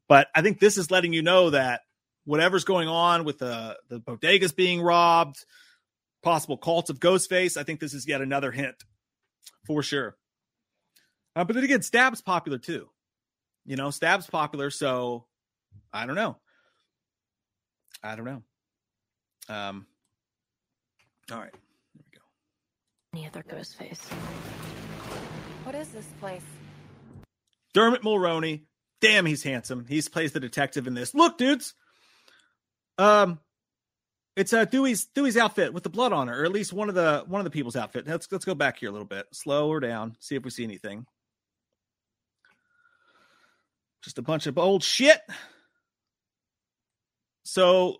but 0.08 0.28
I 0.34 0.42
think 0.42 0.60
this 0.60 0.78
is 0.78 0.90
letting 0.90 1.14
you 1.14 1.22
know 1.22 1.52
that 1.52 1.82
whatever's 2.26 2.64
going 2.64 2.88
on 2.88 3.24
with 3.24 3.38
the 3.38 3.78
the 3.90 4.00
bodegas 4.00 4.56
being 4.56 4.82
robbed, 4.82 5.46
possible 6.24 6.58
cults 6.58 6.90
of 6.90 7.00
Ghostface, 7.00 7.56
I 7.56 7.64
think 7.64 7.80
this 7.80 7.94
is 7.94 8.08
yet 8.08 8.22
another 8.22 8.52
hint 8.52 8.76
for 9.68 9.84
sure. 9.84 10.16
Uh, 11.36 11.44
but 11.44 11.56
then 11.56 11.64
again, 11.64 11.82
Stab's 11.82 12.22
popular 12.22 12.58
too. 12.58 12.90
You 13.66 13.76
know, 13.76 13.92
Stab's 13.92 14.28
popular, 14.28 14.70
so 14.70 15.26
I 15.92 16.06
don't 16.06 16.16
know. 16.16 16.38
I 18.04 18.16
don't 18.16 18.26
know. 18.26 18.44
Um, 19.50 19.86
all 21.32 21.40
right. 21.40 21.52
There 21.52 22.04
we 22.12 22.18
go. 22.18 22.22
Any 23.14 23.28
other 23.28 23.44
ghost 23.48 23.76
face. 23.76 24.02
What 25.64 25.76
is 25.76 25.90
this 25.90 26.08
place? 26.20 26.42
Dermot 27.74 28.04
Mulroney. 28.04 28.62
Damn, 29.02 29.26
he's 29.26 29.44
handsome. 29.44 29.86
He's 29.88 30.08
plays 30.08 30.32
the 30.32 30.40
detective 30.40 30.88
in 30.88 30.94
this. 30.94 31.14
Look, 31.14 31.38
dudes. 31.38 31.74
Um, 32.98 33.40
it's 34.36 34.54
uh 34.54 34.66
Dewey's 34.66 35.06
Dewey's 35.08 35.38
outfit 35.38 35.74
with 35.74 35.84
the 35.84 35.90
blood 35.90 36.14
on 36.14 36.30
it, 36.30 36.34
or 36.34 36.46
at 36.46 36.52
least 36.52 36.74
one 36.74 36.90
of 36.90 36.96
the 36.96 37.24
one 37.28 37.40
of 37.40 37.46
the 37.46 37.52
people's 37.52 37.76
outfit. 37.76 38.08
Let's 38.08 38.32
let's 38.32 38.46
go 38.46 38.56
back 38.56 38.80
here 38.80 38.90
a 38.90 38.92
little 38.92 39.08
bit. 39.08 39.26
Slow 39.32 39.72
her 39.72 39.80
down. 39.80 40.16
See 40.20 40.36
if 40.36 40.44
we 40.44 40.50
see 40.50 40.64
anything. 40.64 41.06
Just 44.04 44.18
a 44.18 44.22
bunch 44.22 44.48
of 44.48 44.58
old 44.58 44.84
shit. 44.84 45.20
So 47.44 47.98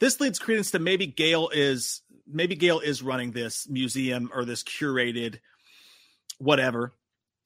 this 0.00 0.20
leads 0.20 0.38
credence 0.38 0.72
to 0.72 0.78
maybe 0.78 1.06
Gale 1.06 1.50
is 1.52 2.02
maybe 2.26 2.56
Gale 2.56 2.80
is 2.80 3.02
running 3.02 3.32
this 3.32 3.68
museum 3.68 4.30
or 4.34 4.44
this 4.44 4.62
curated 4.62 5.38
whatever. 6.38 6.92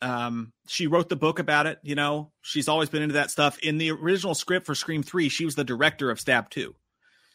Um, 0.01 0.53
she 0.67 0.87
wrote 0.87 1.09
the 1.09 1.17
book 1.17 1.39
about 1.39 1.67
it, 1.67 1.79
you 1.83 1.95
know. 1.95 2.31
She's 2.43 2.69
always 2.69 2.91
been 2.91 3.03
into 3.03 3.15
that 3.15 3.31
stuff. 3.31 3.59
In 3.59 3.79
the 3.79 3.91
original 3.91 4.35
script 4.35 4.67
for 4.67 4.75
Scream 4.75 5.03
3, 5.03 5.29
she 5.29 5.45
was 5.45 5.55
the 5.55 5.65
director 5.65 6.11
of 6.11 6.21
Stab 6.21 6.51
2. 6.51 6.75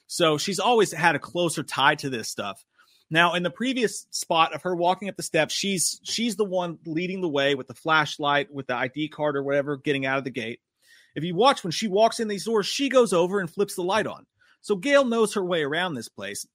So 0.08 0.38
she's 0.38 0.60
always 0.60 0.92
had 0.92 1.16
a 1.16 1.20
closer 1.20 1.64
tie 1.64 1.96
to 1.96 2.10
this 2.10 2.30
stuff. 2.30 2.64
Now, 3.12 3.34
in 3.34 3.44
the 3.44 3.50
previous 3.50 4.06
spot 4.12 4.54
of 4.54 4.64
her 4.64 4.76
walking 4.76 5.10
up 5.10 5.18
the 5.18 5.24
steps, 5.24 5.54
she's 5.54 6.00
she's 6.04 6.36
the 6.36 6.46
one 6.46 6.78
leading 6.86 7.22
the 7.22 7.30
way 7.30 7.56
with 7.56 7.68
the 7.68 7.74
flashlight, 7.74 8.54
with 8.54 8.68
the 8.68 8.76
ID 8.76 9.10
card 9.10 9.36
or 9.36 9.44
whatever, 9.44 9.78
getting 9.78 10.06
out 10.06 10.20
of 10.20 10.24
the 10.24 10.30
gate. 10.30 10.60
If 11.16 11.24
you 11.24 11.36
watch 11.36 11.64
when 11.64 11.72
she 11.72 11.88
walks 11.88 12.20
in 12.20 12.28
these 12.28 12.46
doors, 12.46 12.68
she 12.68 12.88
goes 12.88 13.14
over 13.14 13.40
and 13.40 13.50
flips 13.50 13.76
the 13.76 13.82
light 13.82 14.06
on. 14.06 14.28
So 14.62 14.76
Gale 14.76 15.05
knows 15.05 15.34
her 15.34 15.43
way 15.43 15.64
around 15.64 15.93
this 15.93 16.10
place. 16.10 16.45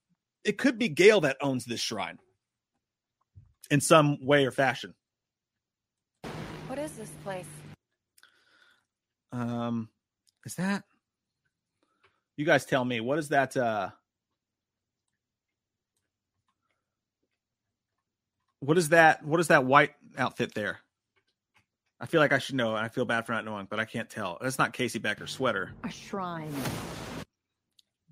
It 0.45 0.59
could 0.59 0.79
be 0.79 0.89
Gale 0.89 1.23
that 1.23 1.37
owns 1.41 1.65
this 1.65 1.81
shrine 1.81 2.19
in 3.71 3.81
some 3.81 4.25
way 4.25 4.45
or 4.45 4.51
fashion. 4.51 4.95
What 6.67 6.79
is 6.79 6.93
this 6.93 7.11
place? 7.23 7.47
Um, 9.33 9.89
is 10.45 10.55
that? 10.57 10.85
You 12.37 12.45
guys 12.45 12.65
tell 12.65 12.85
me. 12.85 13.01
What 13.01 13.19
is 13.19 13.29
that? 13.31 13.57
Uh, 13.57 13.91
what 18.61 18.77
is 18.77 18.91
that? 18.91 19.25
What 19.25 19.41
is 19.41 19.49
that 19.49 19.65
white 19.65 19.93
outfit 20.19 20.55
there? 20.55 20.81
I 22.01 22.07
feel 22.07 22.21
like 22.21 22.33
I 22.33 22.39
should 22.39 22.57
know, 22.57 22.77
and 22.77 22.85
I 22.85 22.89
feel 22.89 23.05
bad 23.05 23.25
for 23.25 23.33
not 23.33 23.45
knowing, 23.45 23.67
but 23.71 23.81
I 23.81 23.85
can't 23.85 24.11
tell. 24.11 24.37
That's 24.41 24.59
not 24.59 24.73
Casey 24.73 24.99
Becker's 24.99 25.31
sweater. 25.31 25.71
A 25.85 25.91
shrine. 25.91 26.53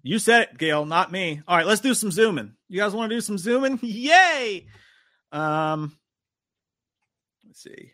You 0.02 0.18
said 0.18 0.42
it, 0.42 0.58
Gale, 0.58 0.84
not 0.84 1.12
me. 1.12 1.42
All 1.46 1.56
right, 1.56 1.66
let's 1.66 1.80
do 1.80 1.94
some 1.94 2.10
zooming. 2.10 2.54
You 2.68 2.80
guys 2.80 2.92
want 2.92 3.10
to 3.10 3.16
do 3.16 3.20
some 3.20 3.38
zooming? 3.38 3.78
Yay! 3.82 4.66
Um, 5.30 5.96
let's 7.46 7.62
see. 7.62 7.92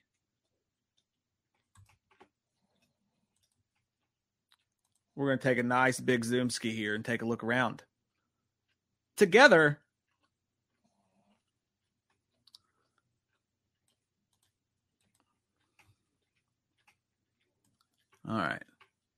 We're 5.15 5.27
going 5.27 5.39
to 5.39 5.45
take 5.45 5.59
a 5.59 5.63
nice 5.63 6.01
big 6.01 6.25
zoom 6.25 6.49
ski 6.49 6.71
here 6.71 6.95
and 6.95 7.05
take 7.05 7.23
a 7.23 7.27
look 7.27 7.45
around. 7.45 7.83
Together, 9.17 9.81
All 18.29 18.37
right. 18.37 18.63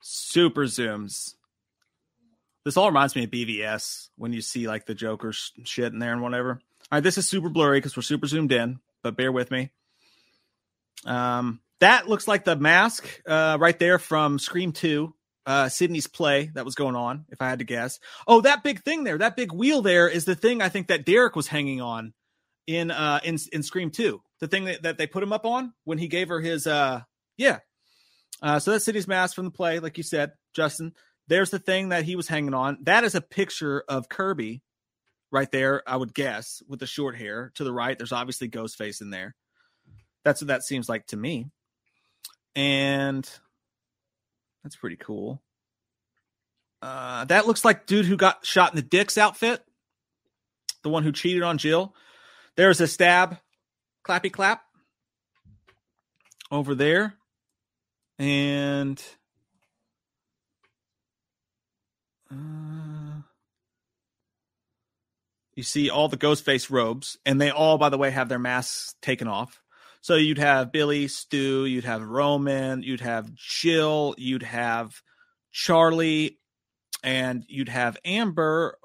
Super 0.01 0.67
zooms. 0.67 1.35
This 2.71 2.77
all 2.77 2.87
reminds 2.87 3.17
me 3.17 3.25
of 3.25 3.33
BVS 3.33 4.11
when 4.15 4.33
you 4.33 4.41
see 4.41 4.69
like 4.69 4.87
the 4.87 4.95
Joker 4.95 5.33
sh- 5.33 5.51
shit 5.65 5.93
in 5.93 5.99
there 5.99 6.13
and 6.13 6.23
whatever. 6.23 6.53
All 6.53 6.87
right, 6.93 7.03
this 7.03 7.19
is 7.19 7.29
super 7.29 7.49
blurry 7.49 7.79
because 7.79 7.97
we're 7.97 8.03
super 8.03 8.29
zoomed 8.29 8.53
in, 8.53 8.79
but 9.03 9.17
bear 9.17 9.33
with 9.33 9.51
me. 9.51 9.73
Um, 11.05 11.59
that 11.81 12.09
looks 12.09 12.29
like 12.29 12.45
the 12.45 12.55
mask 12.55 13.09
uh, 13.27 13.59
right 13.59 13.77
there 13.77 13.99
from 13.99 14.39
Scream 14.39 14.71
2, 14.71 15.13
uh, 15.47 15.69
Sidney's 15.69 16.07
play 16.07 16.53
that 16.55 16.65
was 16.65 16.77
going 16.77 16.95
on, 16.95 17.25
if 17.31 17.43
I 17.43 17.49
had 17.49 17.59
to 17.59 17.65
guess. 17.65 17.99
Oh, 18.29 18.41
that 18.43 18.63
big 18.63 18.85
thing 18.85 19.03
there, 19.03 19.19
that 19.19 19.35
big 19.35 19.53
wheel 19.53 19.83
there 19.83 20.07
is 20.09 20.25
the 20.25 20.37
thing 20.37 20.63
I 20.63 20.69
think 20.69 20.87
that 20.87 21.05
Derek 21.05 21.35
was 21.35 21.49
hanging 21.49 21.81
on 21.81 22.13
in 22.69 22.93
uh 22.93 23.19
in 23.25 23.37
in 23.53 23.65
Scream 23.65 23.91
2. 23.91 24.23
The 24.39 24.47
thing 24.47 24.67
that, 24.67 24.85
that 24.85 24.97
they 24.97 25.09
put 25.09 25.25
him 25.25 25.33
up 25.33 25.45
on 25.45 25.73
when 25.83 25.99
he 25.99 26.07
gave 26.07 26.29
her 26.29 26.39
his 26.39 26.69
uh 26.69 27.01
yeah. 27.37 27.59
Uh 28.41 28.61
so 28.61 28.71
that's 28.71 28.85
Sidney's 28.85 29.09
mask 29.09 29.35
from 29.35 29.47
the 29.47 29.51
play, 29.51 29.81
like 29.81 29.99
you 29.99 30.05
said, 30.05 30.35
Justin. 30.55 30.93
There's 31.31 31.51
the 31.51 31.61
thing 31.61 31.91
that 31.91 32.03
he 32.03 32.17
was 32.17 32.27
hanging 32.27 32.55
on. 32.55 32.79
That 32.83 33.05
is 33.05 33.15
a 33.15 33.21
picture 33.21 33.85
of 33.89 34.09
Kirby 34.09 34.63
right 35.31 35.49
there, 35.53 35.81
I 35.87 35.97
would 35.97 36.13
guess, 36.13 36.61
with 36.67 36.81
the 36.81 36.89
short 36.89 37.17
hair. 37.17 37.53
To 37.55 37.63
the 37.63 37.73
right, 37.73 37.97
there's 37.97 38.11
obviously 38.11 38.49
Ghostface 38.49 39.01
in 39.01 39.11
there. 39.11 39.37
That's 40.25 40.41
what 40.41 40.49
that 40.49 40.65
seems 40.65 40.89
like 40.89 41.07
to 41.07 41.17
me. 41.17 41.47
And 42.57 43.31
that's 44.65 44.75
pretty 44.75 44.97
cool. 44.97 45.41
Uh, 46.83 47.27
that 47.27 47.47
looks 47.47 47.65
like 47.65 47.87
dude 47.87 48.07
who 48.07 48.17
got 48.17 48.45
shot 48.45 48.73
in 48.73 48.77
the 48.77 48.83
Dick's 48.83 49.17
outfit, 49.17 49.63
the 50.83 50.91
one 50.91 51.05
who 51.05 51.13
cheated 51.13 51.45
on 51.45 51.59
Jill. 51.59 51.95
There's 52.57 52.81
a 52.81 52.89
stab, 52.89 53.39
clappy 54.05 54.33
clap 54.33 54.63
over 56.51 56.75
there, 56.75 57.15
and 58.19 59.01
uh, 62.31 63.21
you 65.55 65.63
see 65.63 65.91
all 65.91 66.09
the 66.09 66.17
Ghostface 66.17 66.71
robes, 66.71 67.19
and 67.27 67.41
they 67.41 67.51
all, 67.51 67.77
by 67.77 67.89
the 67.89 67.99
way, 67.99 68.11
have 68.11 68.29
their 68.29 68.39
masks 68.39 68.95
taken 69.03 69.29
off. 69.29 69.61
So 70.01 70.15
you'd 70.15 70.39
have 70.39 70.73
Billy, 70.73 71.09
Stu, 71.09 71.67
you'd 71.67 71.85
have 71.85 72.03
Roman, 72.03 72.83
you'd 72.83 73.03
have 73.03 73.35
Jill, 73.35 74.15
you'd 74.17 74.43
have 74.43 75.03
Charlie, 75.53 76.39
and 77.03 77.45
you'd 77.49 77.69
have 77.69 77.99
Amber. 78.05 78.79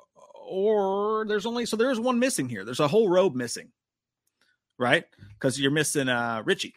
Or 0.48 1.26
there's 1.28 1.46
only 1.46 1.66
so 1.66 1.78
there's 1.78 2.00
one 2.00 2.20
missing 2.20 2.50
here. 2.50 2.66
There's 2.66 2.80
a 2.80 2.88
whole 2.88 3.10
robe 3.10 3.34
missing, 3.34 3.72
right? 4.78 5.06
Because 5.34 5.60
you're 5.60 5.72
missing 5.72 6.10
uh 6.10 6.44
Richie. 6.46 6.76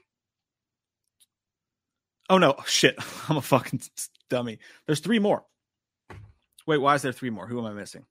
Oh 2.31 2.39
no, 2.39 2.55
shit! 2.67 2.97
I'm 3.29 3.37
a 3.37 3.43
fucking 3.43 3.83
dummy. 4.31 4.59
There's 4.87 5.01
three 5.01 5.19
more. 5.19 5.45
Wait, 6.69 6.83
why 6.83 6.95
is 6.95 7.01
there 7.01 7.13
three 7.13 7.31
more? 7.31 7.47
Who 7.47 7.59
am 7.59 7.65
I 7.65 7.73
missing? 7.73 8.05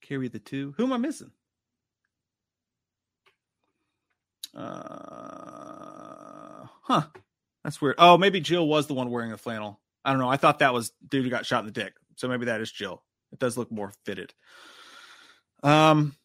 Carry 0.00 0.28
the 0.28 0.38
two. 0.38 0.72
Who 0.78 0.84
am 0.84 0.94
I 0.94 0.96
missing? 0.96 1.30
Uh, 4.54 4.68
huh. 6.84 7.02
That's 7.62 7.82
weird. 7.82 7.96
Oh, 7.98 8.16
maybe 8.16 8.40
Jill 8.40 8.66
was 8.66 8.86
the 8.86 8.94
one 8.94 9.10
wearing 9.10 9.30
the 9.30 9.36
flannel. 9.36 9.78
I 10.06 10.12
don't 10.12 10.20
know. 10.20 10.30
I 10.30 10.38
thought 10.38 10.60
that 10.60 10.72
was 10.72 10.92
dude 11.06 11.24
who 11.24 11.30
got 11.30 11.44
shot 11.44 11.60
in 11.60 11.66
the 11.66 11.70
dick. 11.70 11.92
So 12.16 12.28
maybe 12.28 12.46
that 12.46 12.62
is 12.62 12.72
Jill. 12.72 13.02
It 13.30 13.38
does 13.38 13.58
look 13.58 13.70
more 13.70 13.92
fitted. 14.06 14.32
Um, 15.62 16.16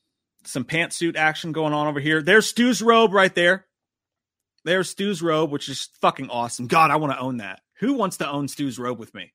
some 0.45 0.63
pantsuit 0.63 1.17
action 1.17 1.51
going 1.51 1.73
on 1.73 1.87
over 1.87 1.99
here. 1.99 2.21
There's 2.21 2.47
Stu's 2.47 2.81
robe 2.81 3.11
right 3.11 3.35
there. 3.35 3.65
There's 4.63 4.89
Stu's 4.89 5.21
robe, 5.21 5.51
which 5.51 5.69
is 5.69 5.89
fucking 6.01 6.29
awesome. 6.29 6.67
God, 6.67 6.91
I 6.91 6.97
want 6.97 7.13
to 7.13 7.19
own 7.19 7.37
that. 7.37 7.61
Who 7.79 7.93
wants 7.93 8.17
to 8.17 8.29
own 8.29 8.47
Stu's 8.47 8.77
robe 8.77 8.99
with 8.99 9.13
me? 9.13 9.33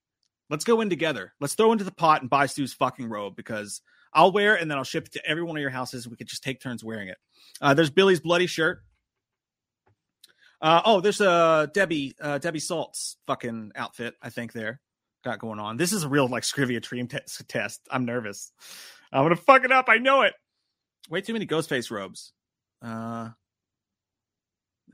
Let's 0.48 0.64
go 0.64 0.80
in 0.80 0.88
together. 0.88 1.32
Let's 1.40 1.54
throw 1.54 1.72
into 1.72 1.84
the 1.84 1.90
pot 1.90 2.20
and 2.20 2.30
buy 2.30 2.46
Stu's 2.46 2.72
fucking 2.72 3.08
robe 3.08 3.34
because 3.34 3.80
I'll 4.12 4.30
wear 4.30 4.54
it 4.54 4.62
and 4.62 4.70
then 4.70 4.78
I'll 4.78 4.84
ship 4.84 5.06
it 5.06 5.12
to 5.14 5.26
every 5.26 5.42
one 5.42 5.56
of 5.56 5.60
your 5.60 5.70
houses. 5.70 6.08
We 6.08 6.16
could 6.16 6.28
just 6.28 6.44
take 6.44 6.60
turns 6.60 6.84
wearing 6.84 7.08
it. 7.08 7.18
Uh, 7.60 7.74
there's 7.74 7.90
Billy's 7.90 8.20
bloody 8.20 8.46
shirt. 8.46 8.82
Uh, 10.60 10.80
oh, 10.84 11.00
there's 11.00 11.20
a 11.20 11.30
uh, 11.30 11.66
Debbie 11.66 12.14
uh, 12.20 12.38
Debbie 12.38 12.60
Salt's 12.60 13.16
fucking 13.26 13.72
outfit. 13.74 14.14
I 14.22 14.30
think 14.30 14.52
there 14.52 14.80
got 15.22 15.38
going 15.38 15.58
on. 15.58 15.76
This 15.76 15.92
is 15.92 16.04
a 16.04 16.08
real 16.08 16.28
like 16.28 16.44
Scrivia 16.44 16.80
dream 16.80 17.08
t- 17.08 17.18
test. 17.48 17.80
I'm 17.90 18.04
nervous. 18.04 18.52
I'm 19.12 19.24
gonna 19.24 19.36
fuck 19.36 19.64
it 19.64 19.72
up. 19.72 19.86
I 19.88 19.98
know 19.98 20.22
it. 20.22 20.32
Way 21.10 21.20
too 21.20 21.34
many 21.34 21.46
Ghostface 21.46 21.90
robes. 21.90 22.32
Uh, 22.80 23.30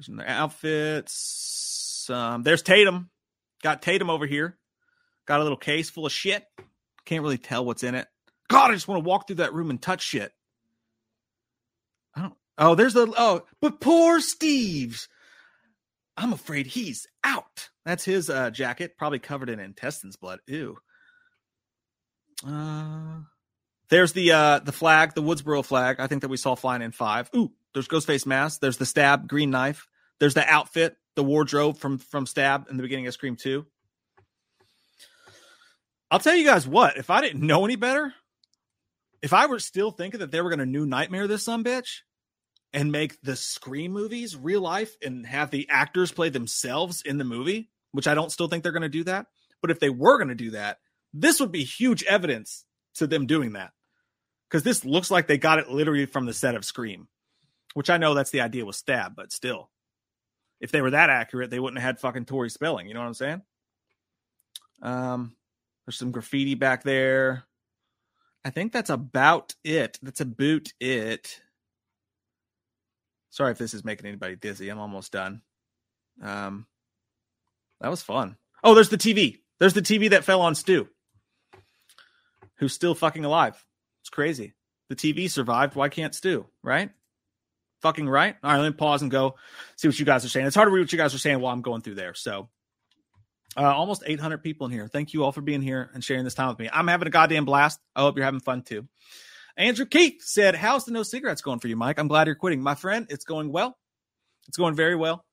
there's 0.06 0.18
some 0.18 0.20
outfits. 0.26 2.08
Um, 2.10 2.42
there's 2.42 2.62
Tatum. 2.62 3.10
Got 3.62 3.82
Tatum 3.82 4.10
over 4.10 4.26
here. 4.26 4.58
Got 5.26 5.40
a 5.40 5.42
little 5.42 5.58
case 5.58 5.90
full 5.90 6.06
of 6.06 6.12
shit. 6.12 6.44
Can't 7.04 7.22
really 7.22 7.38
tell 7.38 7.64
what's 7.64 7.84
in 7.84 7.94
it. 7.94 8.08
God, 8.48 8.70
I 8.70 8.74
just 8.74 8.88
want 8.88 9.02
to 9.02 9.08
walk 9.08 9.26
through 9.26 9.36
that 9.36 9.54
room 9.54 9.70
and 9.70 9.80
touch 9.80 10.02
shit. 10.02 10.32
I 12.14 12.22
don't. 12.22 12.34
Oh, 12.58 12.74
there's 12.74 12.94
the. 12.94 13.12
Oh, 13.16 13.42
but 13.60 13.80
poor 13.80 14.20
Steve's. 14.20 15.08
I'm 16.16 16.32
afraid 16.32 16.66
he's 16.66 17.06
out. 17.24 17.70
That's 17.84 18.04
his 18.04 18.28
uh, 18.28 18.50
jacket, 18.50 18.98
probably 18.98 19.18
covered 19.18 19.48
in 19.48 19.58
intestines 19.58 20.16
blood. 20.16 20.40
Ew. 20.46 20.76
Uh, 22.46 23.20
there's 23.88 24.12
the 24.12 24.32
uh, 24.32 24.58
the 24.58 24.72
flag, 24.72 25.14
the 25.14 25.22
Woodsboro 25.22 25.64
flag. 25.64 25.96
I 26.00 26.08
think 26.08 26.22
that 26.22 26.28
we 26.28 26.36
saw 26.36 26.54
flying 26.54 26.82
in 26.82 26.92
five. 26.92 27.30
Ooh, 27.34 27.52
there's 27.72 27.88
Ghostface 27.88 28.26
mask. 28.26 28.60
There's 28.60 28.76
the 28.76 28.86
stab, 28.86 29.28
green 29.28 29.50
knife. 29.50 29.88
There's 30.22 30.34
the 30.34 30.48
outfit, 30.48 30.96
the 31.16 31.24
wardrobe 31.24 31.78
from 31.78 31.98
from 31.98 32.26
Stab 32.26 32.68
in 32.70 32.76
the 32.76 32.84
beginning 32.84 33.08
of 33.08 33.12
Scream 33.12 33.34
Two. 33.34 33.66
I'll 36.12 36.20
tell 36.20 36.36
you 36.36 36.44
guys 36.44 36.64
what. 36.64 36.96
If 36.96 37.10
I 37.10 37.20
didn't 37.20 37.44
know 37.44 37.64
any 37.64 37.74
better, 37.74 38.14
if 39.20 39.32
I 39.32 39.46
were 39.46 39.58
still 39.58 39.90
thinking 39.90 40.20
that 40.20 40.30
they 40.30 40.40
were 40.40 40.48
going 40.50 40.60
to 40.60 40.64
new 40.64 40.86
nightmare 40.86 41.26
this 41.26 41.42
some 41.42 41.64
bitch, 41.64 42.02
and 42.72 42.92
make 42.92 43.20
the 43.22 43.34
Scream 43.34 43.90
movies 43.90 44.36
real 44.36 44.60
life 44.60 44.96
and 45.02 45.26
have 45.26 45.50
the 45.50 45.68
actors 45.68 46.12
play 46.12 46.28
themselves 46.28 47.02
in 47.02 47.18
the 47.18 47.24
movie, 47.24 47.72
which 47.90 48.06
I 48.06 48.14
don't 48.14 48.30
still 48.30 48.46
think 48.46 48.62
they're 48.62 48.70
going 48.70 48.82
to 48.82 48.88
do 48.88 49.02
that. 49.02 49.26
But 49.60 49.72
if 49.72 49.80
they 49.80 49.90
were 49.90 50.18
going 50.18 50.28
to 50.28 50.36
do 50.36 50.52
that, 50.52 50.78
this 51.12 51.40
would 51.40 51.50
be 51.50 51.64
huge 51.64 52.04
evidence 52.04 52.64
to 52.94 53.08
them 53.08 53.26
doing 53.26 53.54
that. 53.54 53.72
Because 54.48 54.62
this 54.62 54.84
looks 54.84 55.10
like 55.10 55.26
they 55.26 55.36
got 55.36 55.58
it 55.58 55.68
literally 55.68 56.06
from 56.06 56.26
the 56.26 56.32
set 56.32 56.54
of 56.54 56.64
Scream, 56.64 57.08
which 57.74 57.90
I 57.90 57.96
know 57.96 58.14
that's 58.14 58.30
the 58.30 58.42
idea 58.42 58.64
with 58.64 58.76
Stab, 58.76 59.16
but 59.16 59.32
still. 59.32 59.68
If 60.62 60.70
they 60.70 60.80
were 60.80 60.92
that 60.92 61.10
accurate, 61.10 61.50
they 61.50 61.58
wouldn't 61.58 61.80
have 61.82 61.96
had 61.96 62.00
fucking 62.00 62.24
Tori 62.24 62.48
Spelling. 62.48 62.86
You 62.86 62.94
know 62.94 63.00
what 63.00 63.08
I'm 63.08 63.14
saying? 63.14 63.42
Um, 64.80 65.36
there's 65.84 65.98
some 65.98 66.12
graffiti 66.12 66.54
back 66.54 66.84
there. 66.84 67.44
I 68.44 68.50
think 68.50 68.72
that's 68.72 68.88
about 68.88 69.54
it. 69.64 69.98
That's 70.02 70.20
about 70.20 70.68
it. 70.80 71.40
Sorry 73.30 73.50
if 73.50 73.58
this 73.58 73.74
is 73.74 73.84
making 73.84 74.06
anybody 74.06 74.36
dizzy. 74.36 74.68
I'm 74.68 74.78
almost 74.78 75.10
done. 75.10 75.42
Um, 76.22 76.66
that 77.80 77.90
was 77.90 78.02
fun. 78.02 78.36
Oh, 78.62 78.74
there's 78.74 78.88
the 78.88 78.96
TV. 78.96 79.40
There's 79.58 79.74
the 79.74 79.82
TV 79.82 80.10
that 80.10 80.24
fell 80.24 80.42
on 80.42 80.54
Stu, 80.54 80.88
who's 82.58 82.72
still 82.72 82.94
fucking 82.94 83.24
alive. 83.24 83.64
It's 84.02 84.10
crazy. 84.10 84.54
The 84.88 84.96
TV 84.96 85.28
survived. 85.28 85.74
Why 85.74 85.88
can't 85.88 86.14
Stu? 86.14 86.46
Right? 86.62 86.90
Fucking 87.82 88.08
right. 88.08 88.36
All 88.42 88.50
right, 88.50 88.58
let 88.58 88.68
me 88.68 88.76
pause 88.76 89.02
and 89.02 89.10
go 89.10 89.34
see 89.76 89.88
what 89.88 89.98
you 89.98 90.04
guys 90.04 90.24
are 90.24 90.28
saying. 90.28 90.46
It's 90.46 90.56
hard 90.56 90.68
to 90.68 90.72
read 90.72 90.82
what 90.82 90.92
you 90.92 90.98
guys 90.98 91.14
are 91.14 91.18
saying 91.18 91.40
while 91.40 91.52
I'm 91.52 91.62
going 91.62 91.82
through 91.82 91.96
there. 91.96 92.14
So, 92.14 92.48
uh, 93.56 93.64
almost 93.64 94.04
800 94.06 94.38
people 94.38 94.66
in 94.66 94.72
here. 94.72 94.88
Thank 94.88 95.12
you 95.12 95.24
all 95.24 95.32
for 95.32 95.40
being 95.40 95.62
here 95.62 95.90
and 95.92 96.02
sharing 96.02 96.24
this 96.24 96.34
time 96.34 96.48
with 96.48 96.58
me. 96.58 96.70
I'm 96.72 96.88
having 96.88 97.08
a 97.08 97.10
goddamn 97.10 97.44
blast. 97.44 97.80
I 97.94 98.02
hope 98.02 98.16
you're 98.16 98.24
having 98.24 98.40
fun 98.40 98.62
too. 98.62 98.86
Andrew 99.56 99.84
Keith 99.84 100.22
said, 100.22 100.54
How's 100.54 100.84
the 100.84 100.92
no 100.92 101.02
cigarettes 101.02 101.42
going 101.42 101.58
for 101.58 101.68
you, 101.68 101.76
Mike? 101.76 101.98
I'm 101.98 102.08
glad 102.08 102.26
you're 102.26 102.36
quitting. 102.36 102.62
My 102.62 102.74
friend, 102.74 103.06
it's 103.10 103.24
going 103.24 103.52
well. 103.52 103.76
It's 104.48 104.56
going 104.56 104.74
very 104.74 104.96
well. 104.96 105.24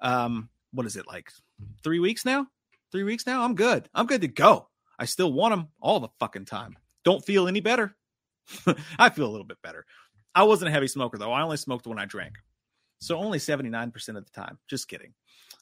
Um, 0.00 0.48
what 0.72 0.86
is 0.86 0.96
it 0.96 1.06
like? 1.06 1.30
Three 1.84 2.00
weeks 2.00 2.24
now? 2.24 2.46
Three 2.92 3.04
weeks 3.04 3.26
now? 3.26 3.42
I'm 3.42 3.54
good. 3.54 3.88
I'm 3.94 4.06
good 4.06 4.22
to 4.22 4.28
go. 4.28 4.68
I 4.98 5.04
still 5.04 5.32
want 5.32 5.52
them 5.52 5.68
all 5.80 6.00
the 6.00 6.08
fucking 6.18 6.46
time. 6.46 6.76
Don't 7.04 7.24
feel 7.24 7.46
any 7.46 7.60
better. 7.60 7.94
I 8.98 9.10
feel 9.10 9.26
a 9.26 9.30
little 9.30 9.46
bit 9.46 9.62
better. 9.62 9.86
I 10.34 10.44
wasn't 10.44 10.68
a 10.68 10.72
heavy 10.72 10.88
smoker 10.88 11.18
though. 11.18 11.32
I 11.32 11.42
only 11.42 11.56
smoked 11.56 11.86
when 11.86 11.98
I 11.98 12.06
drank. 12.06 12.34
So 13.00 13.16
only 13.18 13.38
79% 13.38 13.94
of 14.16 14.24
the 14.24 14.30
time. 14.30 14.58
Just 14.68 14.88
kidding. 14.88 15.14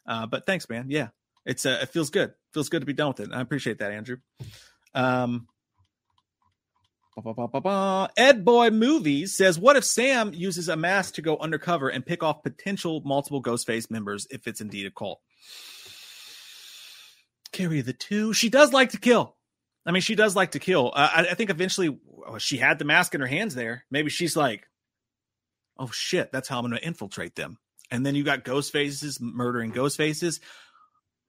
Uh, 0.07 0.27
but 0.27 0.45
thanks, 0.47 0.69
man. 0.69 0.87
Yeah. 0.89 1.09
It's 1.47 1.65
uh, 1.65 1.79
it 1.83 1.89
feels 1.91 2.11
good. 2.11 2.35
Feels 2.53 2.69
good 2.69 2.81
to 2.81 2.87
be 2.87 2.93
done 2.93 3.09
with 3.09 3.21
it. 3.21 3.31
I 3.33 3.41
appreciate 3.41 3.79
that, 3.79 3.93
Andrew. 3.93 4.19
Um, 4.95 5.49
Ba, 7.25 7.35
ba, 7.35 7.61
ba, 7.61 8.11
Ed 8.17 8.45
Boy 8.45 8.71
Movies 8.71 9.35
says, 9.35 9.59
"What 9.59 9.75
if 9.75 9.85
Sam 9.85 10.33
uses 10.33 10.69
a 10.69 10.77
mask 10.77 11.15
to 11.15 11.23
go 11.23 11.37
undercover 11.39 11.89
and 11.89 12.07
pick 12.07 12.23
off 12.23 12.45
potential 12.45 13.03
multiple 13.05 13.43
Ghostface 13.43 13.91
members 13.91 14.29
if 14.31 14.47
it's 14.47 14.61
indeed 14.61 14.87
a 14.87 14.91
cult?" 14.93 15.21
Carry 17.51 17.81
the 17.81 17.93
two. 17.93 18.33
She 18.33 18.49
does 18.49 18.73
like 18.73 18.91
to 18.91 19.01
kill. 19.01 19.35
I 19.89 19.91
mean, 19.91 20.03
she 20.03 20.15
does 20.15 20.37
like 20.37 20.51
to 20.51 20.59
kill. 20.59 20.93
Uh, 20.95 21.09
I, 21.17 21.21
I, 21.31 21.35
think 21.35 21.49
eventually 21.49 21.99
oh, 22.27 22.37
she 22.37 22.59
had 22.59 22.79
the 22.79 22.85
mask 22.85 23.15
in 23.15 23.23
her 23.23 23.27
hands 23.27 23.55
there. 23.55 23.85
Maybe 23.91 24.11
she's 24.11 24.37
like, 24.37 24.69
"Oh 25.79 25.91
shit, 25.91 26.31
that's 26.31 26.47
how 26.47 26.59
I'm 26.59 26.67
going 26.69 26.79
to 26.79 26.87
infiltrate 26.87 27.35
them." 27.35 27.59
And 27.91 28.05
then 28.05 28.15
you 28.15 28.23
got 28.23 28.45
ghost 28.45 28.71
faces 28.71 29.19
murdering 29.19 29.71
ghost 29.71 29.97
faces. 29.97 30.41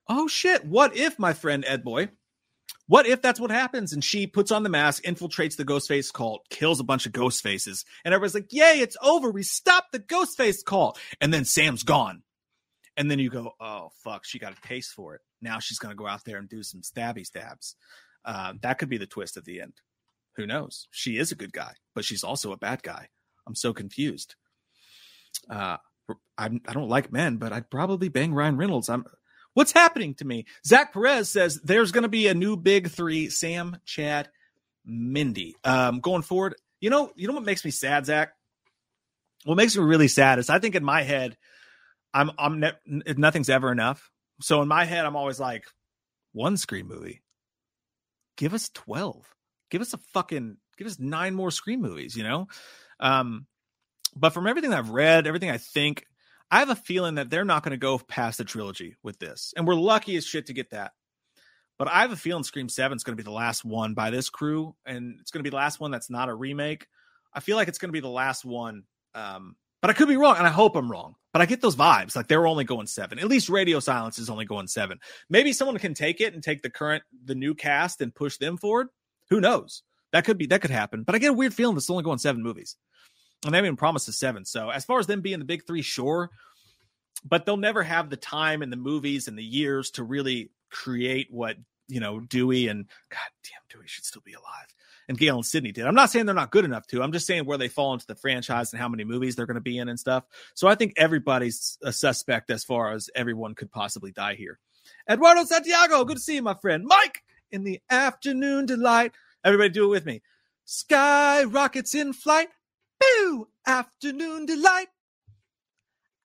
Oh 0.10 0.28
shit! 0.28 0.66
What 0.66 0.98
if 0.98 1.18
my 1.18 1.32
friend 1.32 1.64
Ed 1.66 1.86
Boy? 1.86 2.10
What 2.88 3.06
if 3.06 3.22
that's 3.22 3.40
what 3.40 3.52
happens 3.52 3.94
and 3.94 4.04
she 4.04 4.28
puts 4.28 4.52
on 4.52 4.64
the 4.64 4.70
mask, 4.70 5.04
infiltrates 5.04 5.56
the 5.56 5.64
Ghostface 5.64 6.12
cult, 6.12 6.50
kills 6.50 6.80
a 6.80 6.84
bunch 6.84 7.06
of 7.06 7.12
ghost 7.12 7.42
faces, 7.44 7.86
and 8.04 8.14
everybody's 8.14 8.34
like, 8.34 8.52
Yay, 8.52 8.80
it's 8.82 8.98
over. 9.02 9.32
We 9.32 9.44
stopped 9.44 9.92
the 9.92 10.00
Ghostface 10.00 10.66
cult. 10.66 11.00
And 11.22 11.32
then 11.32 11.46
Sam's 11.46 11.84
gone. 11.84 12.24
And 12.98 13.10
then 13.10 13.20
you 13.20 13.30
go, 13.30 13.52
Oh, 13.62 13.90
fuck, 14.04 14.26
she 14.26 14.40
got 14.40 14.54
a 14.54 14.68
taste 14.68 14.92
for 14.94 15.16
it. 15.16 15.22
Now 15.40 15.60
she's 15.60 15.78
to 15.78 15.94
go 15.94 16.08
out 16.08 16.26
there 16.26 16.38
and 16.38 16.50
do 16.50 16.64
some 16.64 16.82
stabby 16.82 17.26
stabs. 17.26 17.76
Uh, 18.30 18.54
that 18.62 18.78
could 18.78 18.90
be 18.90 18.98
the 19.00 19.08
twist 19.08 19.38
at 19.38 19.46
the 19.46 19.60
end. 19.60 19.74
Who 20.36 20.46
knows? 20.46 20.88
She 20.92 21.18
is 21.18 21.32
a 21.32 21.36
good 21.36 21.52
guy, 21.52 21.74
but 21.96 22.06
she's 22.06 22.24
also 22.24 22.52
a 22.52 22.58
bad 22.58 22.84
guy. 22.84 23.10
I'm 23.48 23.56
so 23.56 23.74
confused. 23.74 24.36
Uh, 25.50 25.78
I'm, 26.38 26.62
I 26.68 26.74
don't 26.74 26.90
like 26.90 27.12
men, 27.12 27.38
but 27.38 27.52
I'd 27.52 27.72
probably 27.72 28.08
bang 28.08 28.32
Ryan 28.36 28.56
Reynolds. 28.56 28.88
I'm 28.88 29.06
What's 29.56 29.72
happening 29.72 30.14
to 30.16 30.26
me? 30.26 30.46
Zach 30.64 30.94
Perez 30.94 31.28
says 31.30 31.60
there's 31.64 31.92
going 31.92 32.04
to 32.04 32.08
be 32.08 32.28
a 32.28 32.36
new 32.36 32.56
big 32.56 32.92
three: 32.92 33.30
Sam, 33.30 33.78
Chad, 33.84 34.30
Mindy. 34.86 35.56
Um, 35.64 36.00
going 36.00 36.22
forward, 36.22 36.54
you 36.80 36.92
know, 36.92 37.12
you 37.16 37.28
know 37.28 37.34
what 37.34 37.44
makes 37.44 37.66
me 37.66 37.72
sad, 37.72 38.06
Zach. 38.06 38.34
What 39.46 39.56
makes 39.56 39.76
me 39.76 39.84
really 39.84 40.08
sad 40.08 40.38
is 40.38 40.52
I 40.52 40.60
think 40.60 40.76
in 40.76 40.84
my 40.84 41.02
head, 41.02 41.36
I'm 42.14 42.30
I'm 42.38 42.60
ne- 42.60 43.14
nothing's 43.18 43.50
ever 43.50 43.72
enough. 43.72 44.12
So 44.40 44.62
in 44.62 44.68
my 44.68 44.86
head, 44.86 45.04
I'm 45.04 45.16
always 45.16 45.40
like, 45.40 45.66
one 46.32 46.56
Scream 46.56 46.88
movie. 46.88 47.24
Give 48.40 48.54
us 48.54 48.70
twelve. 48.70 49.28
Give 49.70 49.82
us 49.82 49.94
a 49.94 49.98
fucking. 50.14 50.56
Give 50.78 50.88
us 50.88 50.98
nine 50.98 51.36
more 51.36 51.52
Scream 51.52 51.82
movies. 51.82 52.16
You 52.16 52.24
know. 52.24 52.48
Um, 53.02 53.48
but 54.16 54.34
from 54.34 54.48
everything 54.48 54.74
I've 54.74 54.92
read, 54.92 55.28
everything 55.28 55.52
I 55.52 55.58
think, 55.58 56.06
I 56.50 56.60
have 56.60 56.70
a 56.70 56.76
feeling 56.76 57.16
that 57.16 57.30
they're 57.30 57.46
not 57.46 57.64
going 57.64 57.72
to 57.72 57.78
go 57.78 58.00
past 58.00 58.38
the 58.38 58.46
trilogy 58.46 58.96
with 59.04 59.20
this. 59.20 59.54
And 59.58 59.68
we're 59.68 59.76
lucky 59.76 60.16
as 60.16 60.26
shit 60.26 60.48
to 60.48 60.54
get 60.54 60.72
that. 60.72 60.94
But 61.78 61.90
I 61.90 62.02
have 62.02 62.12
a 62.12 62.18
feeling 62.18 62.44
Scream 62.44 62.70
7 62.70 62.96
is 62.96 63.04
going 63.04 63.18
to 63.18 63.24
be 63.24 63.28
the 63.28 63.36
last 63.36 63.64
one 63.64 63.94
by 63.94 64.10
this 64.10 64.30
crew. 64.30 64.76
And 64.86 65.18
it's 65.20 65.32
going 65.32 65.40
to 65.40 65.44
be 65.44 65.52
the 65.52 65.58
last 65.58 65.80
one 65.80 65.92
that's 65.92 66.10
not 66.10 66.30
a 66.30 66.34
remake. 66.34 66.88
I 67.34 67.40
feel 67.40 67.56
like 67.56 67.68
it's 67.68 67.78
going 67.78 67.90
to 67.90 67.94
be 67.94 68.00
the 68.00 68.08
last 68.08 68.44
one. 68.44 68.84
Um, 69.14 69.56
but 69.82 69.92
I 69.92 69.94
could 69.94 70.08
be 70.08 70.18
wrong. 70.18 70.38
And 70.38 70.48
I 70.48 70.50
hope 70.50 70.76
I'm 70.76 70.92
wrong. 70.92 71.16
But 71.32 71.42
I 71.42 71.46
get 71.46 71.62
those 71.62 71.76
vibes. 71.76 72.16
Like 72.16 72.28
they're 72.28 72.48
only 72.48 72.64
going 72.64 72.88
seven. 72.88 73.20
At 73.20 73.28
least 73.28 73.50
Radio 73.50 73.80
Silence 73.80 74.18
is 74.18 74.30
only 74.30 74.46
going 74.46 74.68
seven. 74.68 75.00
Maybe 75.30 75.54
someone 75.54 75.78
can 75.78 75.94
take 75.94 76.22
it 76.22 76.34
and 76.34 76.42
take 76.42 76.62
the 76.62 76.70
current, 76.70 77.04
the 77.26 77.36
new 77.36 77.54
cast 77.54 78.02
and 78.02 78.14
push 78.14 78.38
them 78.38 78.58
forward. 78.58 78.88
Who 79.30 79.40
knows? 79.40 79.84
That 80.12 80.26
could 80.26 80.40
be, 80.40 80.48
that 80.48 80.62
could 80.62 80.72
happen. 80.72 81.04
But 81.04 81.14
I 81.14 81.20
get 81.20 81.30
a 81.30 81.34
weird 81.34 81.54
feeling 81.54 81.78
it's 81.78 81.90
only 81.90 82.04
going 82.04 82.18
seven 82.18 82.42
movies 82.42 82.76
and 83.44 83.54
they 83.54 83.58
haven't 83.58 83.68
even 83.68 83.78
promised 83.78 84.08
a 84.08 84.14
seven. 84.14 84.46
So 84.46 84.70
as 84.70 84.86
far 84.86 85.00
as 85.00 85.08
them 85.08 85.22
being 85.22 85.40
the 85.40 85.46
big 85.46 85.66
three, 85.66 85.82
sure, 85.82 86.32
but 87.24 87.46
they'll 87.46 87.58
never 87.58 87.84
have 87.84 88.10
the 88.10 88.18
time 88.18 88.62
and 88.62 88.72
the 88.72 88.78
movies 88.78 89.28
and 89.28 89.38
the 89.38 89.44
years 89.44 89.92
to 89.92 90.04
really 90.04 90.52
create 90.70 91.28
what 91.32 91.58
you 91.88 92.00
know 92.00 92.20
Dewey 92.20 92.68
and 92.68 92.86
God 93.10 93.20
damn 93.44 93.62
Dewey 93.70 93.88
should 93.88 94.06
still 94.06 94.22
be 94.24 94.34
alive 94.34 94.68
and 95.10 95.18
Gale 95.18 95.36
and 95.36 95.46
Sidney 95.46 95.72
did. 95.72 95.86
I'm 95.86 95.96
not 95.96 96.12
saying 96.12 96.28
they're 96.28 96.36
not 96.36 96.52
good 96.52 96.64
enough 96.64 96.86
to. 96.88 97.02
I'm 97.02 97.12
just 97.12 97.26
saying 97.26 97.46
where 97.46 97.58
they 97.58 97.68
fall 97.68 97.94
into 97.94 98.06
the 98.06 98.16
franchise 98.16 98.72
and 98.72 98.80
how 98.80 98.88
many 98.88 99.04
movies 99.04 99.36
they're 99.36 99.48
going 99.48 99.56
to 99.56 99.62
be 99.62 99.80
in 99.80 99.90
and 99.90 100.00
stuff. 100.00 100.24
So 100.54 100.68
I 100.68 100.76
think 100.76 100.94
everybody's 100.98 101.80
a 101.82 101.92
suspect 101.92 102.52
as 102.52 102.64
far 102.64 102.92
as 102.92 103.10
everyone 103.16 103.56
could 103.56 103.72
possibly 103.72 104.12
die 104.12 104.36
here. 104.36 104.60
Eduardo 105.10 105.44
Santiago, 105.46 106.06
good 106.06 106.18
to 106.18 106.24
see 106.24 106.36
you, 106.36 106.44
my 106.44 106.54
friend. 106.54 106.86
Mike 106.86 107.24
in 107.52 107.64
the 107.64 107.82
afternoon 107.90 108.68
delight. 108.68 109.14
Everybody 109.44 109.70
do 109.70 109.86
it 109.86 109.90
with 109.90 110.06
me. 110.06 110.22
Sky 110.66 111.44
rockets 111.44 111.96
in 111.96 112.14
flight. 112.14 112.50
Boo! 113.00 113.48
Afternoon 113.66 114.46
delight. 114.46 114.90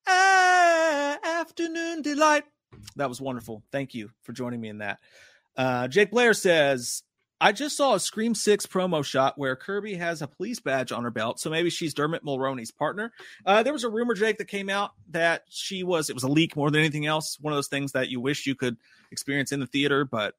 Ah, 0.06 1.40
afternoon 1.40 2.02
delight. 2.02 2.44
That 2.96 3.08
was 3.08 3.18
wonderful. 3.18 3.62
Thank 3.72 3.94
you 3.94 4.10
for 4.24 4.34
joining 4.34 4.60
me 4.60 4.68
in 4.68 4.78
that. 4.78 4.98
Uh, 5.56 5.88
Jake 5.88 6.10
Blair 6.10 6.34
says, 6.34 7.02
I 7.44 7.52
just 7.52 7.76
saw 7.76 7.92
a 7.92 8.00
Scream 8.00 8.34
6 8.34 8.64
promo 8.68 9.04
shot 9.04 9.36
where 9.36 9.54
Kirby 9.54 9.96
has 9.96 10.22
a 10.22 10.26
police 10.26 10.60
badge 10.60 10.92
on 10.92 11.04
her 11.04 11.10
belt, 11.10 11.38
so 11.38 11.50
maybe 11.50 11.68
she's 11.68 11.92
Dermot 11.92 12.24
Mulroney's 12.24 12.70
partner. 12.70 13.12
Uh, 13.44 13.62
there 13.62 13.74
was 13.74 13.84
a 13.84 13.90
rumor, 13.90 14.14
Jake, 14.14 14.38
that 14.38 14.46
came 14.46 14.70
out 14.70 14.92
that 15.10 15.42
she 15.50 15.84
was, 15.84 16.08
it 16.08 16.14
was 16.14 16.22
a 16.22 16.28
leak 16.28 16.56
more 16.56 16.70
than 16.70 16.80
anything 16.80 17.04
else. 17.04 17.36
One 17.38 17.52
of 17.52 17.58
those 17.58 17.68
things 17.68 17.92
that 17.92 18.08
you 18.08 18.18
wish 18.18 18.46
you 18.46 18.54
could 18.54 18.78
experience 19.10 19.52
in 19.52 19.60
the 19.60 19.66
theater, 19.66 20.06
but, 20.06 20.36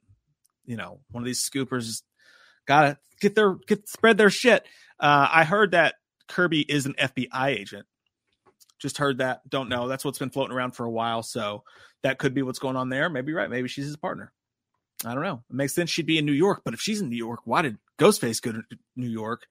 you 0.65 0.77
know, 0.77 0.99
one 1.11 1.21
of 1.21 1.27
these 1.27 1.47
scoopers 1.47 2.01
gotta 2.65 2.97
get 3.21 3.35
their, 3.35 3.53
get, 3.53 3.87
spread 3.87 4.17
their 4.17 4.31
shit. 4.31 4.65
Uh, 4.99 5.27
I 5.31 5.43
heard 5.43 5.73
that 5.73 5.93
Kirby 6.27 6.61
is 6.61 6.87
an 6.87 6.95
FBI 6.97 7.49
agent. 7.49 7.85
Just 8.79 8.97
heard 8.97 9.19
that. 9.19 9.47
Don't 9.47 9.69
know. 9.69 9.87
That's 9.87 10.03
what's 10.03 10.17
been 10.17 10.31
floating 10.31 10.55
around 10.55 10.71
for 10.71 10.85
a 10.85 10.91
while. 10.91 11.21
So 11.21 11.65
that 12.01 12.17
could 12.17 12.33
be 12.33 12.41
what's 12.41 12.57
going 12.57 12.77
on 12.77 12.89
there. 12.89 13.11
Maybe 13.11 13.31
right. 13.31 13.49
Maybe 13.49 13.67
she's 13.67 13.85
his 13.85 13.95
partner. 13.95 14.33
I 15.03 15.13
don't 15.13 15.23
know. 15.23 15.43
It 15.49 15.55
makes 15.55 15.73
sense 15.73 15.89
she'd 15.89 16.05
be 16.05 16.17
in 16.17 16.25
New 16.25 16.31
York, 16.31 16.61
but 16.63 16.73
if 16.73 16.79
she's 16.79 17.01
in 17.01 17.09
New 17.09 17.17
York, 17.17 17.41
why 17.45 17.61
did 17.61 17.77
Ghostface 17.99 18.41
go 18.41 18.51
to 18.53 18.63
New 18.95 19.09
York? 19.09 19.47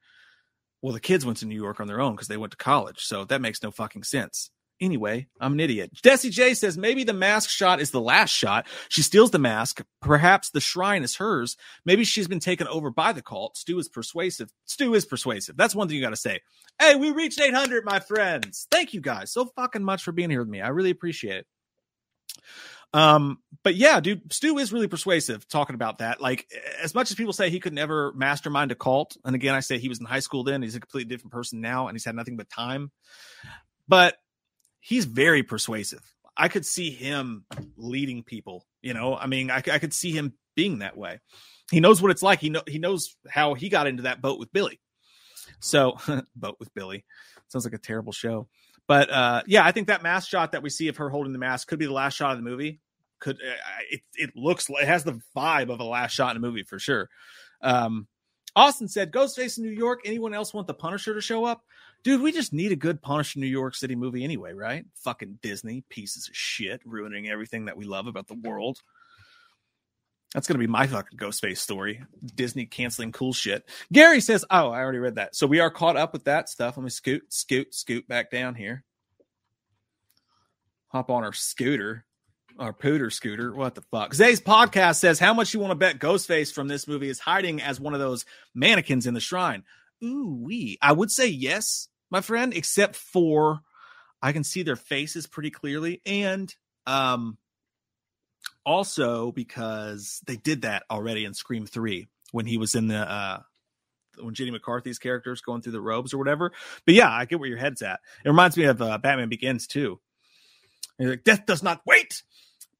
Well, 0.80 0.92
the 0.92 1.00
kids 1.00 1.24
went 1.24 1.38
to 1.38 1.46
New 1.46 1.54
York 1.54 1.80
on 1.80 1.86
their 1.86 2.00
own 2.00 2.12
because 2.14 2.28
they 2.28 2.36
went 2.36 2.50
to 2.52 2.56
college. 2.56 3.00
So 3.00 3.24
that 3.24 3.40
makes 3.40 3.62
no 3.62 3.70
fucking 3.70 4.04
sense. 4.04 4.50
Anyway, 4.80 5.28
I'm 5.40 5.52
an 5.52 5.60
idiot. 5.60 5.92
Desi 6.02 6.30
J 6.30 6.52
says 6.52 6.76
maybe 6.76 7.04
the 7.04 7.12
mask 7.12 7.48
shot 7.48 7.80
is 7.80 7.90
the 7.90 8.00
last 8.00 8.30
shot. 8.30 8.66
She 8.88 9.02
steals 9.02 9.30
the 9.30 9.38
mask. 9.38 9.82
Perhaps 10.02 10.50
the 10.50 10.60
shrine 10.60 11.04
is 11.04 11.16
hers. 11.16 11.56
Maybe 11.86 12.04
she's 12.04 12.26
been 12.26 12.40
taken 12.40 12.66
over 12.66 12.90
by 12.90 13.12
the 13.12 13.22
cult. 13.22 13.56
Stu 13.56 13.78
is 13.78 13.88
persuasive. 13.88 14.52
Stu 14.64 14.94
is 14.94 15.06
persuasive. 15.06 15.56
That's 15.56 15.74
one 15.74 15.88
thing 15.88 15.96
you 15.96 16.02
got 16.02 16.10
to 16.10 16.16
say. 16.16 16.40
Hey, 16.80 16.96
we 16.96 17.12
reached 17.12 17.40
800, 17.40 17.84
my 17.84 18.00
friends. 18.00 18.66
Thank 18.70 18.92
you 18.92 19.00
guys 19.00 19.32
so 19.32 19.46
fucking 19.56 19.84
much 19.84 20.02
for 20.02 20.12
being 20.12 20.30
here 20.30 20.40
with 20.40 20.48
me. 20.48 20.60
I 20.60 20.68
really 20.68 20.90
appreciate 20.90 21.36
it. 21.36 21.46
Um, 22.94 23.38
but 23.64 23.74
yeah, 23.74 23.98
dude, 23.98 24.32
Stu 24.32 24.56
is 24.58 24.72
really 24.72 24.86
persuasive 24.86 25.48
talking 25.48 25.74
about 25.74 25.98
that. 25.98 26.20
Like, 26.20 26.46
as 26.80 26.94
much 26.94 27.10
as 27.10 27.16
people 27.16 27.32
say 27.32 27.50
he 27.50 27.58
could 27.58 27.72
never 27.72 28.12
mastermind 28.14 28.70
a 28.70 28.76
cult, 28.76 29.16
and 29.24 29.34
again, 29.34 29.54
I 29.54 29.60
say 29.60 29.78
he 29.78 29.88
was 29.88 29.98
in 29.98 30.06
high 30.06 30.20
school 30.20 30.44
then, 30.44 30.62
he's 30.62 30.76
a 30.76 30.80
completely 30.80 31.12
different 31.12 31.32
person 31.32 31.60
now, 31.60 31.88
and 31.88 31.96
he's 31.96 32.04
had 32.04 32.14
nothing 32.14 32.36
but 32.36 32.48
time. 32.48 32.92
But 33.88 34.16
he's 34.80 35.06
very 35.06 35.42
persuasive. 35.42 36.02
I 36.36 36.46
could 36.46 36.64
see 36.64 36.90
him 36.90 37.44
leading 37.76 38.22
people. 38.22 38.64
You 38.80 38.94
know, 38.94 39.16
I 39.16 39.26
mean, 39.26 39.50
I, 39.50 39.56
I 39.56 39.78
could 39.78 39.92
see 39.92 40.12
him 40.12 40.34
being 40.54 40.78
that 40.78 40.96
way. 40.96 41.20
He 41.72 41.80
knows 41.80 42.00
what 42.00 42.12
it's 42.12 42.22
like. 42.22 42.40
He 42.40 42.50
know 42.50 42.62
he 42.66 42.78
knows 42.78 43.16
how 43.28 43.54
he 43.54 43.70
got 43.70 43.88
into 43.88 44.04
that 44.04 44.22
boat 44.22 44.38
with 44.38 44.52
Billy. 44.52 44.80
So, 45.58 45.98
boat 46.36 46.56
with 46.60 46.72
Billy 46.74 47.04
sounds 47.48 47.64
like 47.64 47.74
a 47.74 47.78
terrible 47.78 48.12
show. 48.12 48.48
But 48.86 49.10
uh, 49.10 49.42
yeah, 49.46 49.64
I 49.64 49.72
think 49.72 49.88
that 49.88 50.02
mask 50.02 50.28
shot 50.28 50.52
that 50.52 50.62
we 50.62 50.70
see 50.70 50.88
of 50.88 50.98
her 50.98 51.08
holding 51.08 51.32
the 51.32 51.38
mask 51.38 51.68
could 51.68 51.78
be 51.78 51.86
the 51.86 51.92
last 51.92 52.14
shot 52.14 52.32
of 52.32 52.38
the 52.38 52.48
movie. 52.48 52.80
Could 53.24 53.36
uh, 53.36 53.56
it? 53.90 54.02
It 54.14 54.36
looks 54.36 54.68
it 54.68 54.86
has 54.86 55.02
the 55.02 55.18
vibe 55.34 55.70
of 55.70 55.80
a 55.80 55.84
last 55.84 56.12
shot 56.12 56.32
in 56.32 56.36
a 56.36 56.46
movie 56.46 56.62
for 56.62 56.78
sure. 56.78 57.08
Um, 57.62 58.06
Austin 58.54 58.86
said, 58.86 59.12
"Ghostface 59.12 59.56
in 59.56 59.64
New 59.64 59.70
York. 59.70 60.00
Anyone 60.04 60.34
else 60.34 60.52
want 60.52 60.66
the 60.66 60.74
Punisher 60.74 61.14
to 61.14 61.22
show 61.22 61.46
up? 61.46 61.64
Dude, 62.02 62.20
we 62.20 62.32
just 62.32 62.52
need 62.52 62.70
a 62.70 62.76
good 62.76 63.00
Punisher 63.00 63.40
New 63.40 63.46
York 63.46 63.74
City 63.76 63.96
movie 63.96 64.24
anyway, 64.24 64.52
right? 64.52 64.84
Fucking 64.96 65.38
Disney 65.40 65.84
pieces 65.88 66.28
of 66.28 66.36
shit, 66.36 66.82
ruining 66.84 67.30
everything 67.30 67.64
that 67.64 67.78
we 67.78 67.86
love 67.86 68.06
about 68.06 68.28
the 68.28 68.34
world." 68.34 68.82
That's 70.34 70.46
gonna 70.46 70.58
be 70.58 70.66
my 70.66 70.86
fucking 70.86 71.18
Ghostface 71.18 71.58
story. 71.58 72.04
Disney 72.34 72.66
canceling 72.66 73.12
cool 73.12 73.32
shit. 73.32 73.66
Gary 73.90 74.20
says, 74.20 74.44
"Oh, 74.50 74.68
I 74.68 74.80
already 74.80 74.98
read 74.98 75.14
that." 75.14 75.34
So 75.34 75.46
we 75.46 75.60
are 75.60 75.70
caught 75.70 75.96
up 75.96 76.12
with 76.12 76.24
that 76.24 76.50
stuff. 76.50 76.76
Let 76.76 76.84
me 76.84 76.90
scoot, 76.90 77.32
scoot, 77.32 77.74
scoot 77.74 78.06
back 78.06 78.30
down 78.30 78.54
here. 78.54 78.84
Hop 80.88 81.08
on 81.10 81.24
our 81.24 81.32
scooter, 81.32 82.04
our 82.58 82.72
pooter 82.72 83.12
scooter. 83.12 83.54
What 83.54 83.74
the 83.74 83.82
fuck? 83.82 84.14
Zay's 84.14 84.40
podcast 84.40 84.96
says, 84.96 85.18
"How 85.18 85.34
much 85.34 85.54
you 85.54 85.60
want 85.60 85.72
to 85.72 85.76
bet 85.76 85.98
Ghostface 85.98 86.52
from 86.52 86.68
this 86.68 86.86
movie 86.86 87.08
is 87.08 87.18
hiding 87.18 87.60
as 87.60 87.80
one 87.80 87.94
of 87.94 88.00
those 88.00 88.24
mannequins 88.54 89.06
in 89.06 89.14
the 89.14 89.20
shrine?" 89.20 89.64
Ooh, 90.02 90.38
wee. 90.42 90.78
I 90.82 90.92
would 90.92 91.10
say 91.10 91.26
yes, 91.28 91.88
my 92.10 92.20
friend, 92.20 92.54
except 92.54 92.96
for 92.96 93.60
I 94.22 94.32
can 94.32 94.44
see 94.44 94.62
their 94.62 94.76
faces 94.76 95.26
pretty 95.26 95.50
clearly, 95.50 96.00
and 96.06 96.54
um 96.86 97.38
also 98.64 99.32
because 99.32 100.20
they 100.26 100.36
did 100.36 100.62
that 100.62 100.84
already 100.90 101.24
in 101.24 101.34
Scream 101.34 101.66
3 101.66 102.08
when 102.32 102.46
he 102.46 102.58
was 102.58 102.74
in 102.74 102.88
the 102.88 102.98
uh 103.10 103.40
when 104.18 104.34
Jenny 104.34 104.50
McCarthy's 104.50 104.98
character 104.98 105.32
is 105.32 105.40
going 105.40 105.62
through 105.62 105.72
the 105.72 105.80
robes 105.80 106.14
or 106.14 106.18
whatever. 106.18 106.52
But 106.84 106.94
yeah, 106.94 107.10
I 107.10 107.24
get 107.24 107.40
where 107.40 107.48
your 107.48 107.58
head's 107.58 107.82
at. 107.82 108.00
It 108.24 108.28
reminds 108.28 108.56
me 108.56 108.64
of 108.64 108.80
uh, 108.80 108.98
Batman 108.98 109.28
Begins 109.28 109.66
too. 109.66 110.00
You're 110.98 111.10
like, 111.10 111.24
death 111.24 111.46
does 111.46 111.62
not 111.62 111.80
wait. 111.86 112.22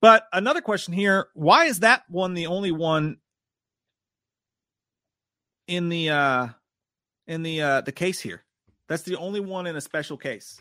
But 0.00 0.26
another 0.32 0.60
question 0.60 0.94
here: 0.94 1.28
Why 1.34 1.64
is 1.64 1.80
that 1.80 2.02
one 2.08 2.34
the 2.34 2.46
only 2.46 2.72
one 2.72 3.18
in 5.66 5.88
the 5.88 6.10
uh 6.10 6.48
in 7.26 7.42
the 7.42 7.62
uh 7.62 7.80
the 7.80 7.92
case 7.92 8.20
here? 8.20 8.44
That's 8.88 9.02
the 9.02 9.16
only 9.16 9.40
one 9.40 9.66
in 9.66 9.76
a 9.76 9.80
special 9.80 10.16
case. 10.16 10.60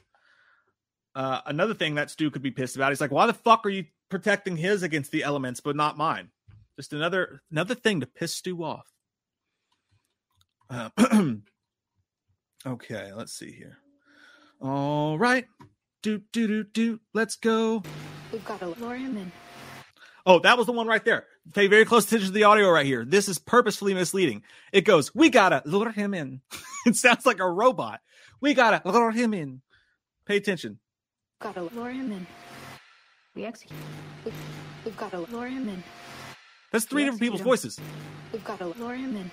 Uh, 1.16 1.42
another 1.46 1.74
thing 1.74 1.96
that 1.96 2.10
Stu 2.10 2.32
could 2.32 2.42
be 2.42 2.52
pissed 2.52 2.76
about. 2.76 2.92
He's 2.92 3.02
like, 3.02 3.12
why 3.12 3.28
the 3.28 3.34
fuck 3.34 3.66
are 3.66 3.70
you 3.70 3.86
protecting 4.10 4.58
his 4.58 4.82
against 4.82 5.12
the 5.12 5.24
elements, 5.24 5.60
but 5.60 5.76
not 5.76 5.98
mine? 5.98 6.30
Just 6.76 6.94
another 6.94 7.42
another 7.52 7.76
thing 7.76 8.00
to 8.00 8.08
piss 8.08 8.34
Stu 8.34 8.64
off. 8.64 8.88
Uh, 10.70 10.90
okay, 12.66 13.12
let's 13.14 13.34
see 13.34 13.52
here. 13.52 13.78
All 14.60 15.20
right, 15.20 15.46
do 16.04 16.22
do 16.32 16.48
do 16.48 16.64
do. 16.64 17.00
Let's 17.14 17.36
go. 17.36 17.82
We've 18.32 18.46
got 18.46 18.60
to 18.60 18.68
lure 18.68 18.96
him 18.96 19.18
in. 19.18 19.32
Oh, 20.26 20.40
that 20.40 20.58
was 20.58 20.68
the 20.68 20.72
one 20.72 20.88
right 20.88 21.04
there. 21.04 21.26
Pay 21.54 21.68
very 21.68 21.86
close 21.86 22.06
attention 22.06 22.28
to 22.28 22.34
the 22.34 22.44
audio 22.44 22.70
right 22.70 22.86
here. 22.86 23.04
This 23.04 23.28
is 23.28 23.40
purposefully 23.40 23.94
misleading. 23.96 24.44
It 24.72 24.82
goes, 24.82 25.16
"We 25.16 25.30
gotta 25.30 25.64
lure 25.66 25.92
him 25.92 26.14
in." 26.14 26.42
it 26.86 26.96
sounds 26.96 27.26
like 27.26 27.40
a 27.40 27.50
robot. 27.50 28.02
We 28.40 28.54
gotta 28.54 28.88
lure 28.88 29.12
him 29.12 29.34
in. 29.34 29.62
Pay 30.26 30.38
attention. 30.38 30.80
Got 31.42 31.56
to 31.56 31.64
lure 31.64 31.90
him 31.90 32.12
in. 32.12 32.26
We 33.36 33.44
execute. 33.46 33.78
We've, 34.24 34.34
we've 34.86 34.96
got 34.96 35.12
to 35.12 35.20
lure 35.20 35.48
him 35.48 35.68
in. 35.68 35.84
That's 36.72 36.86
three 36.86 37.02
We 37.02 37.06
different 37.06 37.22
people's 37.22 37.42
execute 37.42 37.52
voices. 37.52 37.80
We've 38.32 38.44
got 38.46 38.60
to 38.60 38.68
lure 38.68 38.96
him 38.96 39.18
in. 39.18 39.30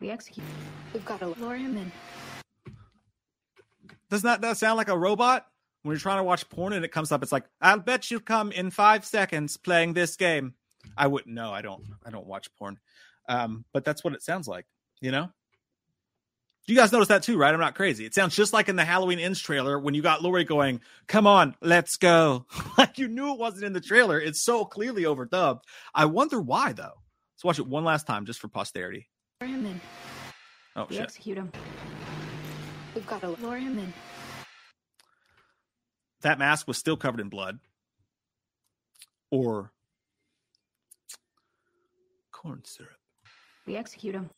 We 0.00 0.10
execute. 0.10 0.46
We've 0.94 1.04
got 1.04 1.20
to 1.20 1.28
lure 1.28 1.56
him 1.56 1.76
in. 1.76 1.92
Doesn't 4.08 4.26
that, 4.26 4.40
that 4.40 4.56
sound 4.56 4.78
like 4.78 4.88
a 4.88 4.96
robot? 4.96 5.46
When 5.84 5.92
you're 5.94 6.00
trying 6.00 6.16
to 6.18 6.24
watch 6.24 6.48
porn 6.48 6.72
and 6.72 6.82
it 6.84 6.92
comes 6.92 7.12
up, 7.12 7.22
it's 7.22 7.30
like, 7.30 7.44
I'll 7.60 7.78
bet 7.78 8.10
you 8.10 8.18
come 8.18 8.50
in 8.52 8.70
five 8.70 9.04
seconds 9.04 9.58
playing 9.58 9.92
this 9.92 10.16
game. 10.16 10.54
I 10.96 11.06
wouldn't 11.08 11.34
know. 11.34 11.52
I 11.52 11.60
don't 11.60 11.84
I 12.04 12.10
don't 12.10 12.26
watch 12.26 12.48
porn. 12.58 12.78
Um, 13.28 13.66
but 13.72 13.84
that's 13.84 14.02
what 14.02 14.14
it 14.14 14.22
sounds 14.22 14.48
like, 14.48 14.64
you 15.02 15.10
know? 15.12 15.28
You 16.66 16.74
guys 16.74 16.90
notice 16.92 17.08
that 17.08 17.22
too, 17.22 17.36
right? 17.36 17.52
I'm 17.52 17.60
not 17.60 17.74
crazy. 17.74 18.06
It 18.06 18.14
sounds 18.14 18.34
just 18.34 18.54
like 18.54 18.70
in 18.70 18.76
the 18.76 18.84
Halloween 18.86 19.18
Ends 19.18 19.38
trailer 19.40 19.78
when 19.78 19.92
you 19.92 20.00
got 20.00 20.22
Laurie 20.22 20.44
going, 20.44 20.80
Come 21.06 21.26
on, 21.26 21.54
let's 21.60 21.96
go. 21.96 22.46
like 22.78 22.96
you 22.96 23.06
knew 23.06 23.32
it 23.34 23.38
wasn't 23.38 23.64
in 23.64 23.74
the 23.74 23.80
trailer. 23.82 24.18
It's 24.18 24.42
so 24.42 24.64
clearly 24.64 25.02
overdubbed. 25.02 25.60
I 25.94 26.06
wonder 26.06 26.40
why 26.40 26.72
though. 26.72 26.94
Let's 27.34 27.44
watch 27.44 27.58
it 27.58 27.66
one 27.66 27.84
last 27.84 28.06
time 28.06 28.24
just 28.24 28.40
for 28.40 28.48
posterity. 28.48 29.10
Lure 29.42 29.50
him 29.50 29.66
in. 29.66 29.80
Oh 30.76 30.86
We 30.88 30.96
shit. 30.96 31.02
execute 31.04 31.36
him. 31.36 31.52
We've 32.94 33.06
got 33.06 33.20
to 33.20 33.28
lure 33.28 33.58
him 33.58 33.78
in. 33.78 33.92
That 36.24 36.38
mask 36.38 36.66
was 36.66 36.76
still 36.76 36.96
covered 36.96 37.20
in 37.20 37.28
blood 37.28 37.58
or 39.30 39.72
corn 42.32 42.62
syrup. 42.64 42.90
We 43.66 43.76
execute 43.76 44.14
him. 44.14 44.30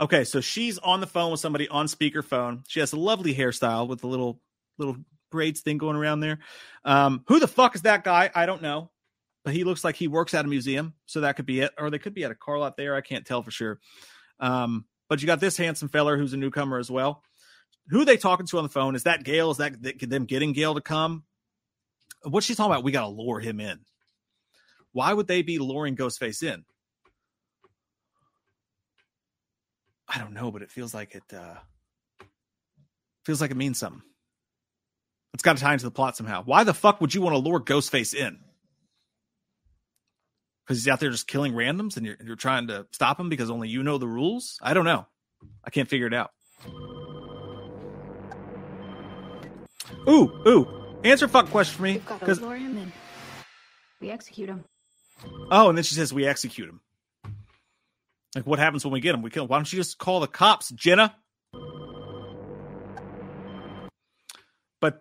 Okay, 0.00 0.24
so 0.24 0.40
she's 0.40 0.78
on 0.78 1.00
the 1.00 1.06
phone 1.06 1.30
with 1.30 1.40
somebody 1.40 1.68
on 1.68 1.86
speakerphone. 1.86 2.64
She 2.66 2.80
has 2.80 2.92
a 2.92 2.98
lovely 2.98 3.34
hairstyle 3.34 3.86
with 3.86 4.02
a 4.02 4.06
little 4.06 4.40
little 4.78 4.96
braids 5.30 5.60
thing 5.60 5.78
going 5.78 5.96
around 5.96 6.20
there. 6.20 6.38
Um, 6.84 7.24
who 7.28 7.38
the 7.38 7.48
fuck 7.48 7.74
is 7.74 7.82
that 7.82 8.04
guy? 8.04 8.30
I 8.34 8.46
don't 8.46 8.62
know, 8.62 8.90
but 9.44 9.54
he 9.54 9.64
looks 9.64 9.84
like 9.84 9.96
he 9.96 10.08
works 10.08 10.34
at 10.34 10.44
a 10.44 10.48
museum, 10.48 10.94
so 11.06 11.20
that 11.20 11.36
could 11.36 11.46
be 11.46 11.60
it, 11.60 11.72
or 11.78 11.90
they 11.90 11.98
could 11.98 12.14
be 12.14 12.24
at 12.24 12.30
a 12.30 12.36
car 12.36 12.58
lot 12.58 12.76
there. 12.76 12.94
I 12.94 13.00
can't 13.00 13.26
tell 13.26 13.42
for 13.42 13.50
sure. 13.50 13.78
Um, 14.40 14.86
but 15.08 15.20
you 15.20 15.26
got 15.26 15.40
this 15.40 15.56
handsome 15.56 15.88
feller 15.88 16.16
who's 16.16 16.32
a 16.32 16.36
newcomer 16.36 16.78
as 16.78 16.90
well. 16.90 17.22
Who 17.88 18.02
are 18.02 18.04
they 18.04 18.16
talking 18.16 18.46
to 18.46 18.58
on 18.58 18.62
the 18.62 18.68
phone? 18.68 18.94
Is 18.94 19.04
that 19.04 19.24
Gale? 19.24 19.50
Is 19.50 19.58
that 19.58 19.74
them 19.82 20.24
getting 20.24 20.52
Gale 20.52 20.74
to 20.74 20.80
come? 20.80 21.24
What's 22.22 22.46
she 22.46 22.54
talking 22.54 22.72
about? 22.72 22.84
We 22.84 22.92
got 22.92 23.02
to 23.02 23.08
lure 23.08 23.40
him 23.40 23.60
in. 23.60 23.80
Why 24.92 25.12
would 25.12 25.26
they 25.26 25.42
be 25.42 25.58
luring 25.58 25.96
Ghostface 25.96 26.42
in? 26.42 26.64
I 30.08 30.18
don't 30.18 30.34
know, 30.34 30.50
but 30.50 30.62
it 30.62 30.70
feels 30.70 30.94
like 30.94 31.14
it 31.14 31.34
uh 31.34 31.54
feels 33.24 33.40
like 33.40 33.50
it 33.50 33.56
means 33.56 33.78
something. 33.78 34.02
It's 35.34 35.42
got 35.42 35.56
to 35.56 35.62
tie 35.62 35.72
into 35.72 35.86
the 35.86 35.90
plot 35.90 36.16
somehow. 36.16 36.42
Why 36.44 36.64
the 36.64 36.74
fuck 36.74 37.00
would 37.00 37.14
you 37.14 37.22
want 37.22 37.34
to 37.34 37.38
lure 37.38 37.60
Ghostface 37.60 38.14
in? 38.14 38.38
because 40.72 40.78
he's 40.78 40.88
out 40.88 41.00
there 41.00 41.10
just 41.10 41.26
killing 41.26 41.52
randoms 41.52 41.96
and 41.96 42.06
you're, 42.06 42.16
you're 42.24 42.36
trying 42.36 42.68
to 42.68 42.86
stop 42.92 43.18
him 43.18 43.28
because 43.28 43.50
only 43.50 43.68
you 43.68 43.82
know 43.82 43.98
the 43.98 44.06
rules. 44.08 44.58
I 44.62 44.74
don't 44.74 44.84
know. 44.84 45.06
I 45.64 45.70
can't 45.70 45.88
figure 45.88 46.06
it 46.06 46.14
out. 46.14 46.30
Ooh, 50.08 50.42
ooh. 50.46 50.68
Answer 51.04 51.26
a 51.26 51.28
fuck 51.28 51.50
question 51.50 51.76
for 51.76 51.82
me. 51.82 51.92
We've 51.94 52.06
got 52.06 52.14
to 52.20 52.20
Because 52.20 52.40
lure 52.40 52.56
him 52.56 52.76
in. 52.78 52.92
We 54.00 54.10
execute 54.10 54.48
him. 54.48 54.64
oh, 55.50 55.68
and 55.68 55.78
then 55.78 55.84
she 55.84 55.94
says 55.94 56.12
we 56.12 56.26
execute 56.26 56.68
him. 56.68 56.80
Like 58.34 58.46
what 58.46 58.58
happens 58.58 58.84
when 58.84 58.92
we 58.92 59.00
get 59.00 59.14
him? 59.14 59.22
We 59.22 59.30
kill 59.30 59.44
him. 59.44 59.48
Why 59.48 59.58
don't 59.58 59.72
you 59.72 59.78
just 59.78 59.98
call 59.98 60.20
the 60.20 60.26
cops, 60.26 60.70
Jenna? 60.70 61.14
But 64.80 65.00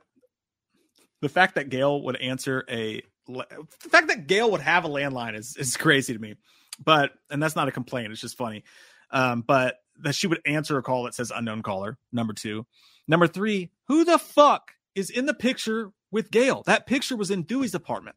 the 1.21 1.29
fact 1.29 1.55
that 1.55 1.69
Gale 1.69 2.01
would 2.03 2.17
answer 2.17 2.63
a 2.69 3.01
the 3.27 3.45
fact 3.89 4.07
that 4.07 4.27
Gale 4.27 4.51
would 4.51 4.61
have 4.61 4.85
a 4.85 4.89
landline 4.89 5.37
is 5.37 5.55
is 5.57 5.77
crazy 5.77 6.13
to 6.13 6.19
me. 6.19 6.35
But 6.83 7.11
and 7.29 7.41
that's 7.41 7.55
not 7.55 7.67
a 7.67 7.71
complaint. 7.71 8.11
It's 8.11 8.21
just 8.21 8.37
funny. 8.37 8.63
Um, 9.11 9.41
but 9.41 9.77
that 10.03 10.15
she 10.15 10.27
would 10.27 10.41
answer 10.45 10.77
a 10.77 10.83
call 10.83 11.03
that 11.03 11.13
says 11.15 11.31
unknown 11.33 11.61
caller. 11.63 11.97
Number 12.11 12.33
two. 12.33 12.65
Number 13.07 13.27
three. 13.27 13.71
Who 13.87 14.03
the 14.05 14.17
fuck 14.17 14.71
is 14.95 15.09
in 15.09 15.25
the 15.25 15.33
picture 15.33 15.91
with 16.11 16.31
Gale? 16.31 16.63
That 16.65 16.85
picture 16.85 17.15
was 17.15 17.31
in 17.31 17.43
Dewey's 17.43 17.75
apartment. 17.75 18.15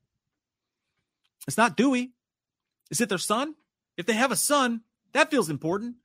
It's 1.46 1.56
not 1.56 1.76
Dewey. 1.76 2.12
Is 2.90 3.00
it 3.00 3.08
their 3.08 3.18
son? 3.18 3.54
If 3.96 4.06
they 4.06 4.14
have 4.14 4.32
a 4.32 4.36
son, 4.36 4.82
that 5.12 5.30
feels 5.30 5.50
important. 5.50 5.96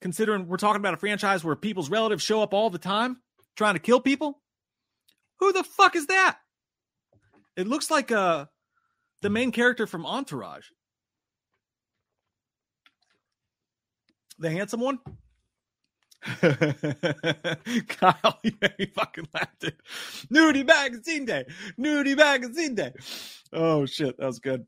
Considering 0.00 0.46
we're 0.46 0.56
talking 0.58 0.80
about 0.80 0.94
a 0.94 0.98
franchise 0.98 1.42
where 1.42 1.56
people's 1.56 1.90
relatives 1.90 2.22
show 2.22 2.42
up 2.42 2.54
all 2.54 2.70
the 2.70 2.78
time 2.78 3.20
trying 3.56 3.74
to 3.74 3.80
kill 3.80 4.00
people. 4.00 4.40
Who 5.40 5.52
the 5.52 5.64
fuck 5.64 5.96
is 5.96 6.06
that? 6.06 6.38
It 7.56 7.66
looks 7.66 7.90
like 7.90 8.12
uh 8.12 8.46
the 9.20 9.30
main 9.30 9.50
character 9.50 9.86
from 9.86 10.06
Entourage. 10.06 10.66
The 14.38 14.50
handsome 14.50 14.80
one? 14.80 15.00
Kyle, 17.88 18.38
yeah, 18.42 18.86
fucking 18.94 19.28
laughed 19.34 19.64
it. 19.64 19.80
Nudie 20.32 20.66
magazine 20.66 21.24
day. 21.24 21.44
Nudie 21.78 22.16
magazine 22.16 22.74
day. 22.74 22.92
Oh 23.52 23.86
shit, 23.86 24.16
that 24.18 24.26
was 24.26 24.38
good. 24.38 24.66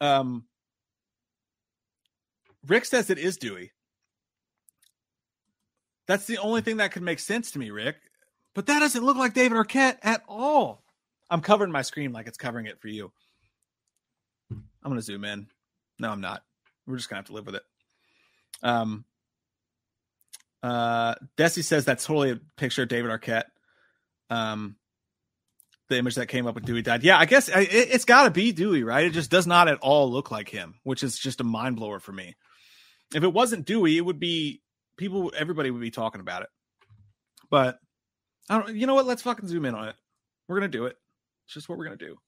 Um 0.00 0.44
Rick 2.66 2.84
says 2.84 3.10
it 3.10 3.18
is 3.18 3.36
Dewey. 3.36 3.72
That's 6.06 6.26
the 6.26 6.38
only 6.38 6.62
thing 6.62 6.78
that 6.78 6.92
could 6.92 7.02
make 7.02 7.18
sense 7.18 7.50
to 7.52 7.58
me, 7.58 7.70
Rick. 7.70 7.96
But 8.54 8.66
that 8.66 8.80
doesn't 8.80 9.04
look 9.04 9.16
like 9.16 9.34
David 9.34 9.56
Arquette 9.56 9.98
at 10.02 10.22
all. 10.26 10.82
I'm 11.30 11.42
covering 11.42 11.70
my 11.70 11.82
screen 11.82 12.12
like 12.12 12.26
it's 12.26 12.38
covering 12.38 12.66
it 12.66 12.80
for 12.80 12.88
you. 12.88 13.12
I'm 14.50 14.64
gonna 14.84 15.02
zoom 15.02 15.24
in. 15.24 15.48
No, 15.98 16.10
I'm 16.10 16.20
not. 16.20 16.42
We're 16.86 16.96
just 16.96 17.10
gonna 17.10 17.18
have 17.18 17.26
to 17.26 17.34
live 17.34 17.46
with 17.46 17.56
it. 17.56 17.62
Um 18.62 19.04
uh 20.62 21.14
Desi 21.36 21.62
says 21.62 21.84
that's 21.84 22.04
totally 22.04 22.32
a 22.32 22.40
picture 22.56 22.82
of 22.82 22.88
David 22.88 23.10
Arquette. 23.10 23.44
Um 24.30 24.76
the 25.88 25.98
image 25.98 26.16
that 26.16 26.26
came 26.26 26.46
up 26.46 26.54
when 26.54 26.64
Dewey 26.64 26.82
died. 26.82 27.02
Yeah, 27.02 27.18
I 27.18 27.24
guess 27.24 27.48
it, 27.48 27.68
it's 27.72 28.04
got 28.04 28.24
to 28.24 28.30
be 28.30 28.52
Dewey, 28.52 28.82
right? 28.84 29.06
It 29.06 29.12
just 29.12 29.30
does 29.30 29.46
not 29.46 29.68
at 29.68 29.78
all 29.78 30.10
look 30.10 30.30
like 30.30 30.48
him, 30.48 30.74
which 30.82 31.02
is 31.02 31.18
just 31.18 31.40
a 31.40 31.44
mind 31.44 31.76
blower 31.76 31.98
for 31.98 32.12
me. 32.12 32.36
If 33.14 33.22
it 33.22 33.32
wasn't 33.32 33.66
Dewey, 33.66 33.96
it 33.96 34.02
would 34.04 34.20
be 34.20 34.60
people. 34.96 35.32
Everybody 35.36 35.70
would 35.70 35.80
be 35.80 35.90
talking 35.90 36.20
about 36.20 36.42
it. 36.42 36.48
But 37.50 37.78
I 38.50 38.58
don't. 38.58 38.76
You 38.76 38.86
know 38.86 38.94
what? 38.94 39.06
Let's 39.06 39.22
fucking 39.22 39.48
zoom 39.48 39.64
in 39.64 39.74
on 39.74 39.88
it. 39.88 39.96
We're 40.46 40.56
gonna 40.56 40.68
do 40.68 40.86
it. 40.86 40.96
It's 41.46 41.54
just 41.54 41.68
what 41.68 41.78
we're 41.78 41.84
gonna 41.84 41.96
do. 41.96 42.18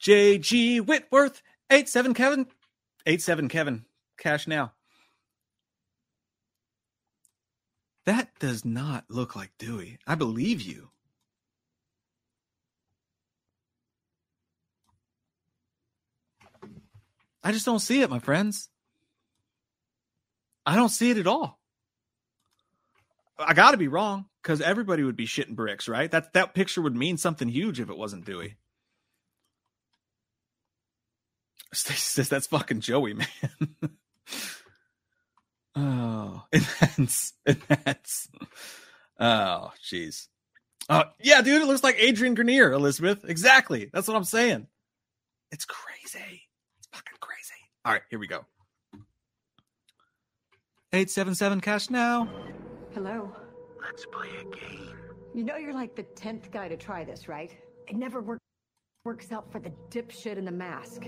JG 0.00 0.80
Wentworth, 0.80 1.42
eight 1.70 1.88
seven 1.88 2.14
Kevin, 2.14 2.46
eight 3.06 3.22
seven 3.22 3.48
Kevin, 3.48 3.84
cash 4.18 4.46
now. 4.46 4.72
That 8.04 8.28
does 8.38 8.64
not 8.64 9.04
look 9.08 9.34
like 9.34 9.50
Dewey. 9.58 9.98
I 10.06 10.14
believe 10.14 10.60
you. 10.60 10.90
I 17.42 17.52
just 17.52 17.66
don't 17.66 17.78
see 17.78 18.02
it, 18.02 18.10
my 18.10 18.18
friends. 18.18 18.68
I 20.64 20.74
don't 20.74 20.88
see 20.88 21.10
it 21.10 21.18
at 21.18 21.28
all. 21.28 21.60
I 23.38 23.54
got 23.54 23.72
to 23.72 23.76
be 23.76 23.88
wrong 23.88 24.26
because 24.42 24.60
everybody 24.60 25.02
would 25.04 25.16
be 25.16 25.26
shitting 25.26 25.54
bricks, 25.54 25.88
right? 25.88 26.10
That 26.10 26.32
that 26.32 26.54
picture 26.54 26.82
would 26.82 26.96
mean 26.96 27.16
something 27.18 27.48
huge 27.48 27.78
if 27.78 27.88
it 27.88 27.96
wasn't 27.96 28.24
Dewey. 28.24 28.56
Stacey 31.72 31.98
says 32.00 32.28
that's 32.28 32.46
fucking 32.46 32.80
Joey, 32.80 33.14
man. 33.14 33.28
oh, 35.76 36.44
intense, 36.52 37.32
intense. 37.44 38.28
Oh, 39.18 39.72
jeez. 39.84 40.28
Oh, 40.88 41.04
yeah, 41.20 41.42
dude, 41.42 41.62
it 41.62 41.66
looks 41.66 41.82
like 41.82 41.96
Adrian 41.98 42.34
Grenier, 42.34 42.72
Elizabeth. 42.72 43.24
Exactly. 43.24 43.90
That's 43.92 44.06
what 44.06 44.16
I'm 44.16 44.24
saying. 44.24 44.68
It's 45.50 45.64
crazy. 45.64 46.42
It's 46.78 46.88
fucking 46.92 47.18
crazy. 47.20 47.54
All 47.84 47.92
right, 47.92 48.02
here 48.10 48.18
we 48.18 48.26
go. 48.26 48.44
877 50.92 51.60
cash 51.60 51.90
now. 51.90 52.28
Hello. 52.94 53.34
Let's 53.82 54.06
play 54.06 54.28
a 54.40 54.44
game. 54.44 54.94
You 55.34 55.44
know 55.44 55.56
you're 55.56 55.74
like 55.74 55.94
the 55.94 56.04
tenth 56.04 56.50
guy 56.50 56.68
to 56.68 56.76
try 56.76 57.04
this, 57.04 57.28
right? 57.28 57.54
It 57.88 57.96
never 57.96 58.20
work- 58.22 58.40
works 59.04 59.32
out 59.32 59.50
for 59.52 59.58
the 59.58 59.72
dipshit 59.90 60.36
in 60.38 60.44
the 60.44 60.52
mask. 60.52 61.02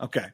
Okay. 0.00 0.26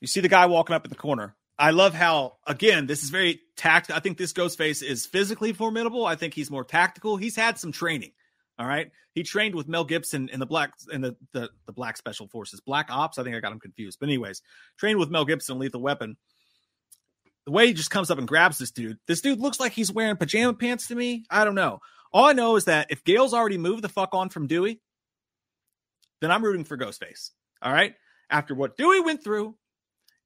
You 0.00 0.06
see 0.06 0.20
the 0.20 0.28
guy 0.28 0.46
walking 0.46 0.74
up 0.74 0.84
in 0.84 0.90
the 0.90 0.96
corner. 0.96 1.34
I 1.58 1.72
love 1.72 1.92
how, 1.92 2.38
again, 2.46 2.86
this 2.86 3.02
is 3.02 3.10
very 3.10 3.40
tact. 3.56 3.90
I 3.90 4.00
think 4.00 4.16
this 4.16 4.32
Ghostface 4.32 4.82
is 4.82 5.04
physically 5.04 5.52
formidable. 5.52 6.06
I 6.06 6.16
think 6.16 6.32
he's 6.32 6.50
more 6.50 6.64
tactical. 6.64 7.18
He's 7.18 7.36
had 7.36 7.58
some 7.58 7.70
training. 7.70 8.12
All 8.58 8.66
right. 8.66 8.90
He 9.14 9.22
trained 9.22 9.54
with 9.54 9.68
Mel 9.68 9.84
Gibson 9.84 10.28
in 10.28 10.40
the 10.40 10.46
black 10.46 10.72
in 10.92 11.00
the, 11.00 11.16
the 11.32 11.50
the 11.66 11.72
black 11.72 11.96
special 11.96 12.28
forces, 12.28 12.60
black 12.60 12.86
ops. 12.90 13.18
I 13.18 13.24
think 13.24 13.34
I 13.34 13.40
got 13.40 13.52
him 13.52 13.60
confused. 13.60 13.98
But 13.98 14.08
anyways, 14.08 14.42
trained 14.78 14.98
with 14.98 15.10
Mel 15.10 15.24
Gibson, 15.24 15.58
lethal 15.58 15.82
weapon. 15.82 16.16
The 17.46 17.52
way 17.52 17.66
he 17.66 17.72
just 17.72 17.90
comes 17.90 18.10
up 18.10 18.18
and 18.18 18.28
grabs 18.28 18.58
this 18.58 18.70
dude, 18.70 18.98
this 19.06 19.20
dude 19.20 19.40
looks 19.40 19.58
like 19.58 19.72
he's 19.72 19.92
wearing 19.92 20.16
pajama 20.16 20.54
pants 20.54 20.88
to 20.88 20.94
me. 20.94 21.24
I 21.30 21.44
don't 21.44 21.54
know. 21.54 21.80
All 22.12 22.26
I 22.26 22.32
know 22.32 22.56
is 22.56 22.66
that 22.66 22.88
if 22.90 23.02
Gale's 23.02 23.34
already 23.34 23.58
moved 23.58 23.82
the 23.82 23.88
fuck 23.88 24.14
on 24.14 24.28
from 24.28 24.46
Dewey, 24.46 24.80
then 26.20 26.30
I'm 26.30 26.44
rooting 26.44 26.64
for 26.64 26.76
Ghostface. 26.76 27.30
All 27.62 27.72
right. 27.72 27.94
After 28.30 28.54
what 28.54 28.76
Dewey 28.76 29.00
went 29.00 29.22
through, 29.22 29.56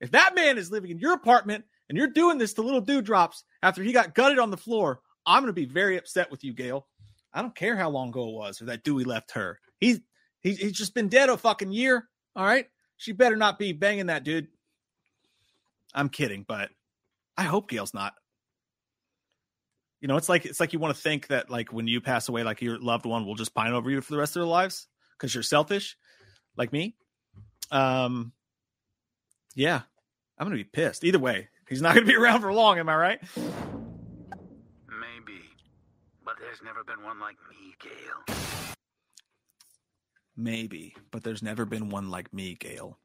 if 0.00 0.10
that 0.10 0.34
man 0.34 0.58
is 0.58 0.70
living 0.70 0.90
in 0.90 0.98
your 0.98 1.14
apartment 1.14 1.64
and 1.88 1.96
you're 1.96 2.08
doing 2.08 2.38
this 2.38 2.54
to 2.54 2.62
little 2.62 2.80
dewdrops 2.80 3.44
after 3.62 3.82
he 3.82 3.92
got 3.92 4.14
gutted 4.14 4.38
on 4.38 4.50
the 4.50 4.56
floor, 4.56 5.00
I'm 5.26 5.42
going 5.42 5.48
to 5.48 5.52
be 5.52 5.64
very 5.64 5.96
upset 5.96 6.30
with 6.30 6.44
you, 6.44 6.52
Gale. 6.52 6.86
I 7.32 7.42
don't 7.42 7.54
care 7.54 7.76
how 7.76 7.90
long 7.90 8.10
ago 8.10 8.28
it 8.28 8.34
was 8.34 8.62
or 8.62 8.66
that 8.66 8.84
Dewey 8.84 9.04
left 9.04 9.32
her. 9.32 9.58
He's 9.80 10.00
he's, 10.40 10.58
he's 10.58 10.72
just 10.72 10.94
been 10.94 11.08
dead 11.08 11.30
a 11.30 11.36
fucking 11.36 11.72
year. 11.72 12.08
All 12.36 12.44
right. 12.44 12.66
She 12.96 13.12
better 13.12 13.36
not 13.36 13.58
be 13.58 13.72
banging 13.72 14.06
that 14.06 14.24
dude. 14.24 14.48
I'm 15.94 16.08
kidding, 16.08 16.44
but 16.46 16.70
I 17.36 17.44
hope 17.44 17.68
Gale's 17.68 17.94
not. 17.94 18.14
You 20.00 20.08
know, 20.08 20.16
it's 20.16 20.28
like 20.28 20.44
it's 20.44 20.60
like 20.60 20.72
you 20.72 20.78
want 20.78 20.94
to 20.94 21.00
think 21.00 21.28
that 21.28 21.50
like 21.50 21.72
when 21.72 21.88
you 21.88 22.00
pass 22.00 22.28
away, 22.28 22.42
like 22.42 22.60
your 22.60 22.78
loved 22.78 23.06
one 23.06 23.24
will 23.24 23.36
just 23.36 23.54
pine 23.54 23.72
over 23.72 23.90
you 23.90 24.00
for 24.00 24.12
the 24.12 24.18
rest 24.18 24.36
of 24.36 24.40
their 24.40 24.48
lives 24.48 24.86
because 25.16 25.34
you're 25.34 25.42
selfish, 25.42 25.96
like 26.56 26.72
me. 26.72 26.94
Um, 27.70 28.32
yeah, 29.54 29.82
I'm 30.38 30.46
gonna 30.46 30.56
be 30.56 30.64
pissed. 30.64 31.04
Either 31.04 31.18
way, 31.18 31.48
he's 31.68 31.82
not 31.82 31.94
gonna 31.94 32.06
be 32.06 32.16
around 32.20 32.40
for 32.40 32.52
long. 32.52 32.78
Am 32.78 32.88
I 32.88 32.96
right? 32.96 33.20
Maybe. 34.88 35.40
But 36.24 36.34
there's 36.40 36.62
never 36.64 36.82
been 36.84 37.02
one 37.04 37.20
like 37.20 37.36
me, 37.50 37.74
Gale. 37.80 38.36
Maybe, 40.36 40.96
but 41.12 41.22
there's 41.22 41.42
never 41.42 41.64
been 41.64 41.90
one 41.90 42.10
like 42.10 42.32
me, 42.34 42.54
Gale. 42.58 42.98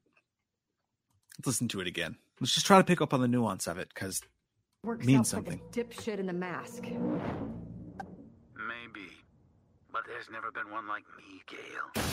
Let's 1.37 1.47
listen 1.47 1.67
to 1.69 1.79
it 1.81 1.87
again. 1.87 2.17
Let's 2.41 2.53
just 2.53 2.65
try 2.65 2.77
to 2.79 2.83
pick 2.83 3.01
up 3.01 3.13
on 3.13 3.21
the 3.21 3.27
nuance 3.27 3.67
of 3.67 3.77
it 3.77 3.89
because 3.93 4.21
Works 4.83 5.05
Means 5.05 5.33
out 5.33 5.43
for 5.45 5.51
something. 5.51 5.61
the 5.71 5.83
dipshit 5.83 6.19
in 6.19 6.25
the 6.25 6.33
mask. 6.33 6.83
Maybe. 6.83 6.99
But 9.91 10.03
there's 10.07 10.29
never 10.31 10.51
been 10.51 10.71
one 10.71 10.87
like 10.87 11.03
me, 11.17 11.41
Gail. 11.47 12.03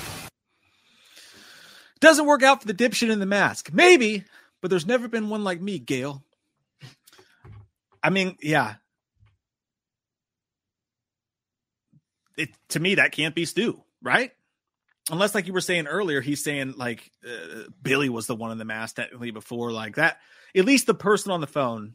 Doesn't 2.00 2.26
work 2.26 2.42
out 2.42 2.60
for 2.60 2.68
the 2.68 2.74
dipshit 2.74 3.10
in 3.10 3.20
the 3.20 3.26
mask. 3.26 3.72
Maybe, 3.72 4.24
but 4.60 4.70
there's 4.70 4.86
never 4.86 5.08
been 5.08 5.28
one 5.28 5.44
like 5.44 5.60
me, 5.60 5.78
Gale. 5.78 6.22
I 8.02 8.10
mean, 8.10 8.36
yeah. 8.42 8.74
It 12.36 12.50
to 12.70 12.80
me 12.80 12.96
that 12.96 13.12
can't 13.12 13.34
be 13.34 13.46
Stu, 13.46 13.82
right? 14.02 14.30
Unless, 15.10 15.34
like 15.34 15.46
you 15.46 15.52
were 15.52 15.60
saying 15.60 15.86
earlier, 15.86 16.20
he's 16.20 16.44
saying 16.44 16.74
like 16.76 17.10
uh, 17.24 17.62
Billy 17.82 18.08
was 18.08 18.26
the 18.26 18.34
one 18.34 18.50
in 18.50 18.58
the 18.58 18.64
mask 18.64 18.96
technically 18.96 19.30
before, 19.30 19.72
like 19.72 19.96
that. 19.96 20.18
At 20.54 20.64
least 20.64 20.86
the 20.86 20.94
person 20.94 21.32
on 21.32 21.40
the 21.40 21.46
phone 21.46 21.94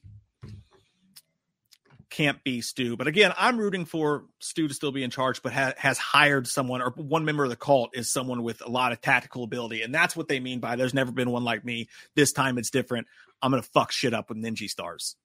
can't 2.11 2.43
be 2.43 2.61
Stu. 2.61 2.95
But 2.95 3.07
again, 3.07 3.33
I'm 3.37 3.57
rooting 3.57 3.85
for 3.85 4.25
Stu 4.39 4.67
to 4.67 4.73
still 4.73 4.91
be 4.91 5.03
in 5.03 5.09
charge, 5.09 5.41
but 5.41 5.53
ha- 5.53 5.73
has 5.77 5.97
hired 5.97 6.45
someone 6.45 6.81
or 6.81 6.91
one 6.91 7.25
member 7.25 7.43
of 7.43 7.49
the 7.49 7.55
cult 7.55 7.91
is 7.95 8.11
someone 8.11 8.43
with 8.43 8.61
a 8.63 8.69
lot 8.69 8.91
of 8.91 9.01
tactical 9.01 9.43
ability. 9.43 9.81
And 9.81 9.95
that's 9.95 10.15
what 10.15 10.27
they 10.27 10.39
mean 10.39 10.59
by 10.59 10.75
there's 10.75 10.93
never 10.93 11.11
been 11.11 11.31
one 11.31 11.43
like 11.43 11.65
me. 11.65 11.89
This 12.15 12.33
time 12.33 12.57
it's 12.57 12.69
different. 12.69 13.07
I'm 13.41 13.49
going 13.49 13.63
to 13.63 13.69
fuck 13.69 13.91
shit 13.91 14.13
up 14.13 14.29
with 14.29 14.37
ninja 14.37 14.69
stars. 14.69 15.15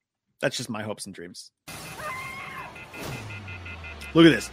That's 0.41 0.57
just 0.57 0.71
my 0.71 0.83
hopes 0.83 1.05
and 1.07 1.15
dreams. 1.15 1.51
Look 4.15 4.25
at 4.25 4.31
this. 4.31 4.51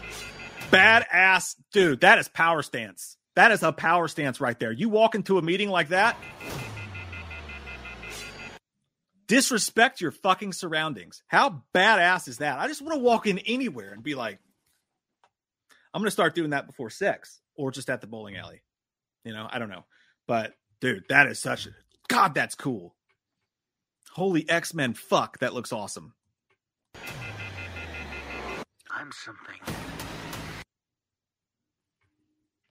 Badass 0.72 1.55
dude. 1.72 2.01
That 2.01 2.19
is 2.19 2.27
power 2.27 2.61
stance. 2.64 3.15
That 3.35 3.51
is 3.51 3.64
a 3.64 3.72
power 3.72 4.07
stance 4.07 4.41
right 4.41 4.60
there. 4.60 4.72
You 4.72 4.89
walk 4.89 5.15
into 5.15 5.38
a 5.38 5.41
meeting 5.41 5.69
like 5.69 5.89
that, 5.89 6.18
disrespect 9.34 9.99
your 9.99 10.11
fucking 10.11 10.53
surroundings. 10.53 11.23
How 11.26 11.64
badass 11.73 12.27
is 12.27 12.38
that? 12.38 12.60
I 12.60 12.68
just 12.68 12.84
want 12.84 12.93
to 12.93 12.99
walk 12.99 13.26
in 13.26 13.39
anywhere 13.39 13.91
and 13.91 14.03
be 14.03 14.14
like, 14.14 14.38
I'm 15.91 16.01
going 16.01 16.07
to 16.07 16.11
start 16.11 16.35
doing 16.35 16.51
that 16.51 16.68
before 16.68 16.91
sex 16.91 17.41
or 17.55 17.72
just 17.72 17.89
at 17.89 17.99
the 18.01 18.05
bowling 18.05 18.38
alley. 18.38 18.61
You 19.26 19.34
know, 19.34 19.47
I 19.49 19.57
don't 19.57 19.69
know. 19.69 19.85
But 20.27 20.53
dude, 20.81 21.05
that 21.10 21.26
is 21.26 21.39
such 21.39 21.65
a 21.65 21.69
God, 22.10 22.35
that's 22.35 22.53
cool. 22.53 22.93
Holy 24.11 24.47
X 24.47 24.76
Men, 24.76 24.93
fuck, 24.93 25.39
that 25.39 25.55
looks 25.55 25.73
awesome. 25.73 26.14
I'm 28.91 29.11
something. 29.11 29.76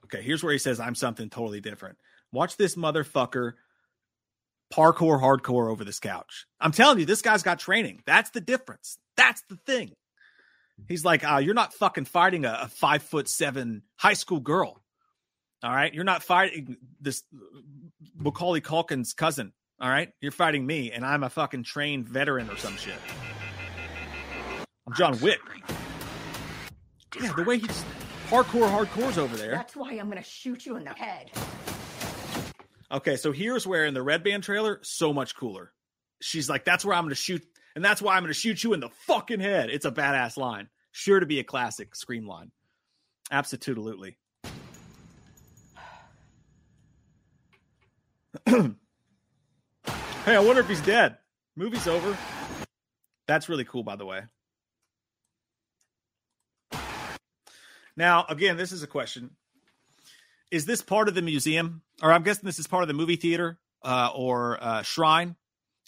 Okay, 0.05 0.21
here's 0.21 0.41
where 0.41 0.53
he 0.53 0.59
says, 0.59 0.79
I'm 0.79 0.95
something 0.95 1.29
totally 1.29 1.59
different. 1.59 1.97
Watch 2.31 2.55
this 2.55 2.75
motherfucker 2.75 3.55
parkour 4.73 5.21
hardcore 5.21 5.69
over 5.69 5.83
this 5.83 5.99
couch. 5.99 6.45
I'm 6.59 6.71
telling 6.71 6.99
you, 6.99 7.05
this 7.05 7.21
guy's 7.21 7.43
got 7.43 7.59
training. 7.59 8.01
That's 8.05 8.31
the 8.31 8.41
difference. 8.41 8.97
That's 9.15 9.43
the 9.49 9.57
thing. 9.67 9.91
He's 10.87 11.05
like, 11.05 11.23
uh, 11.23 11.37
you're 11.37 11.53
not 11.53 11.73
fucking 11.73 12.05
fighting 12.05 12.45
a, 12.45 12.59
a 12.63 12.67
five 12.67 13.03
foot 13.03 13.27
seven 13.29 13.83
high 13.97 14.13
school 14.13 14.39
girl. 14.39 14.81
All 15.63 15.71
right. 15.71 15.93
You're 15.93 16.03
not 16.03 16.23
fighting 16.23 16.77
this 16.99 17.23
Macaulay 18.17 18.61
Culkin's 18.61 19.13
cousin. 19.13 19.53
All 19.79 19.89
right. 19.89 20.09
You're 20.19 20.31
fighting 20.31 20.65
me, 20.65 20.91
and 20.91 21.05
I'm 21.05 21.23
a 21.23 21.29
fucking 21.29 21.63
trained 21.63 22.09
veteran 22.09 22.49
or 22.49 22.57
some 22.57 22.75
shit. 22.75 22.95
I'm 24.87 24.93
John 24.95 25.19
Wick. 25.21 25.39
Yeah, 27.21 27.31
the 27.33 27.43
way 27.43 27.59
he's 27.59 27.85
parkour 28.27 28.67
hardcore's 28.67 29.17
over 29.19 29.37
there. 29.37 29.51
That's 29.51 29.75
why 29.75 29.91
I'm 29.91 30.09
gonna 30.09 30.23
shoot 30.23 30.65
you 30.65 30.75
in 30.77 30.83
the 30.83 30.93
head. 30.93 31.31
Okay, 32.93 33.15
so 33.15 33.31
here's 33.31 33.65
where 33.65 33.87
in 33.87 33.95
the 33.95 34.03
Red 34.03 34.23
Band 34.23 34.43
trailer, 34.43 34.79
so 34.83 35.11
much 35.11 35.35
cooler. 35.35 35.71
She's 36.21 36.47
like, 36.47 36.63
that's 36.63 36.85
where 36.85 36.95
I'm 36.95 37.05
gonna 37.05 37.15
shoot, 37.15 37.43
and 37.75 37.83
that's 37.83 38.03
why 38.03 38.15
I'm 38.15 38.21
gonna 38.21 38.33
shoot 38.33 38.63
you 38.63 38.73
in 38.73 38.79
the 38.79 38.89
fucking 39.07 39.39
head. 39.39 39.71
It's 39.71 39.85
a 39.85 39.91
badass 39.91 40.37
line. 40.37 40.69
Sure 40.91 41.19
to 41.19 41.25
be 41.25 41.39
a 41.39 41.43
classic 41.43 41.95
Scream 41.95 42.27
line. 42.27 42.51
Absolutely. 43.31 44.19
hey, 48.45 48.75
I 50.27 50.39
wonder 50.39 50.61
if 50.61 50.69
he's 50.69 50.81
dead. 50.81 51.17
Movie's 51.55 51.87
over. 51.87 52.15
That's 53.27 53.49
really 53.49 53.65
cool, 53.65 53.81
by 53.81 53.95
the 53.95 54.05
way. 54.05 54.21
Now, 57.97 58.25
again, 58.29 58.55
this 58.55 58.71
is 58.71 58.83
a 58.83 58.87
question. 58.87 59.31
Is 60.53 60.67
this 60.67 60.83
part 60.83 61.07
of 61.07 61.15
the 61.15 61.23
museum? 61.23 61.81
Or 62.03 62.13
I'm 62.13 62.21
guessing 62.21 62.45
this 62.45 62.59
is 62.59 62.67
part 62.67 62.83
of 62.83 62.87
the 62.87 62.93
movie 62.93 63.15
theater 63.15 63.57
uh, 63.83 64.11
or 64.13 64.63
uh, 64.63 64.81
shrine 64.83 65.35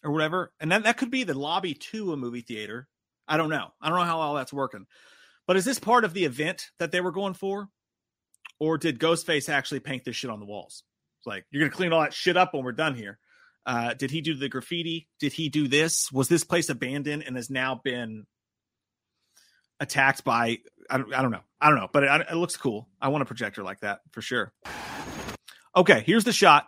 or 0.03 0.11
whatever. 0.11 0.53
And 0.59 0.71
then 0.71 0.81
that 0.83 0.97
could 0.97 1.11
be 1.11 1.23
the 1.23 1.37
lobby 1.37 1.75
to 1.91 2.13
a 2.13 2.17
movie 2.17 2.41
theater. 2.41 2.87
I 3.27 3.37
don't 3.37 3.51
know. 3.51 3.67
I 3.79 3.89
don't 3.89 3.99
know 3.99 4.05
how 4.05 4.19
all 4.21 4.33
that's 4.33 4.51
working. 4.51 4.87
But 5.45 5.55
is 5.55 5.65
this 5.65 5.77
part 5.77 6.03
of 6.03 6.15
the 6.15 6.25
event 6.25 6.71
that 6.79 6.91
they 6.91 6.99
were 6.99 7.11
going 7.11 7.35
for? 7.35 7.69
Or 8.59 8.79
did 8.79 8.97
Ghostface 8.97 9.49
actually 9.49 9.81
paint 9.81 10.03
this 10.03 10.15
shit 10.15 10.31
on 10.31 10.39
the 10.39 10.47
walls? 10.47 10.81
It's 11.19 11.27
like, 11.27 11.45
you're 11.51 11.59
going 11.59 11.71
to 11.71 11.77
clean 11.77 11.93
all 11.93 12.01
that 12.01 12.15
shit 12.15 12.35
up 12.35 12.55
when 12.55 12.63
we're 12.63 12.71
done 12.71 12.95
here. 12.95 13.19
Uh, 13.67 13.93
did 13.93 14.09
he 14.09 14.21
do 14.21 14.33
the 14.33 14.49
graffiti? 14.49 15.09
Did 15.19 15.33
he 15.33 15.49
do 15.49 15.67
this? 15.67 16.11
Was 16.11 16.27
this 16.27 16.43
place 16.43 16.69
abandoned 16.69 17.21
and 17.21 17.35
has 17.35 17.51
now 17.51 17.79
been 17.83 18.25
attacked 19.79 20.23
by 20.23 20.57
I 20.89 20.97
don't, 20.97 21.13
I 21.13 21.21
don't 21.21 21.31
know. 21.31 21.43
I 21.59 21.69
don't 21.69 21.79
know, 21.79 21.89
but 21.91 22.03
it, 22.03 22.27
it 22.31 22.35
looks 22.35 22.57
cool. 22.57 22.87
I 23.01 23.09
want 23.09 23.21
a 23.21 23.25
projector 23.25 23.63
like 23.63 23.81
that 23.81 24.01
for 24.11 24.21
sure. 24.21 24.53
Okay, 25.75 26.03
here's 26.05 26.23
the 26.23 26.33
shot. 26.33 26.67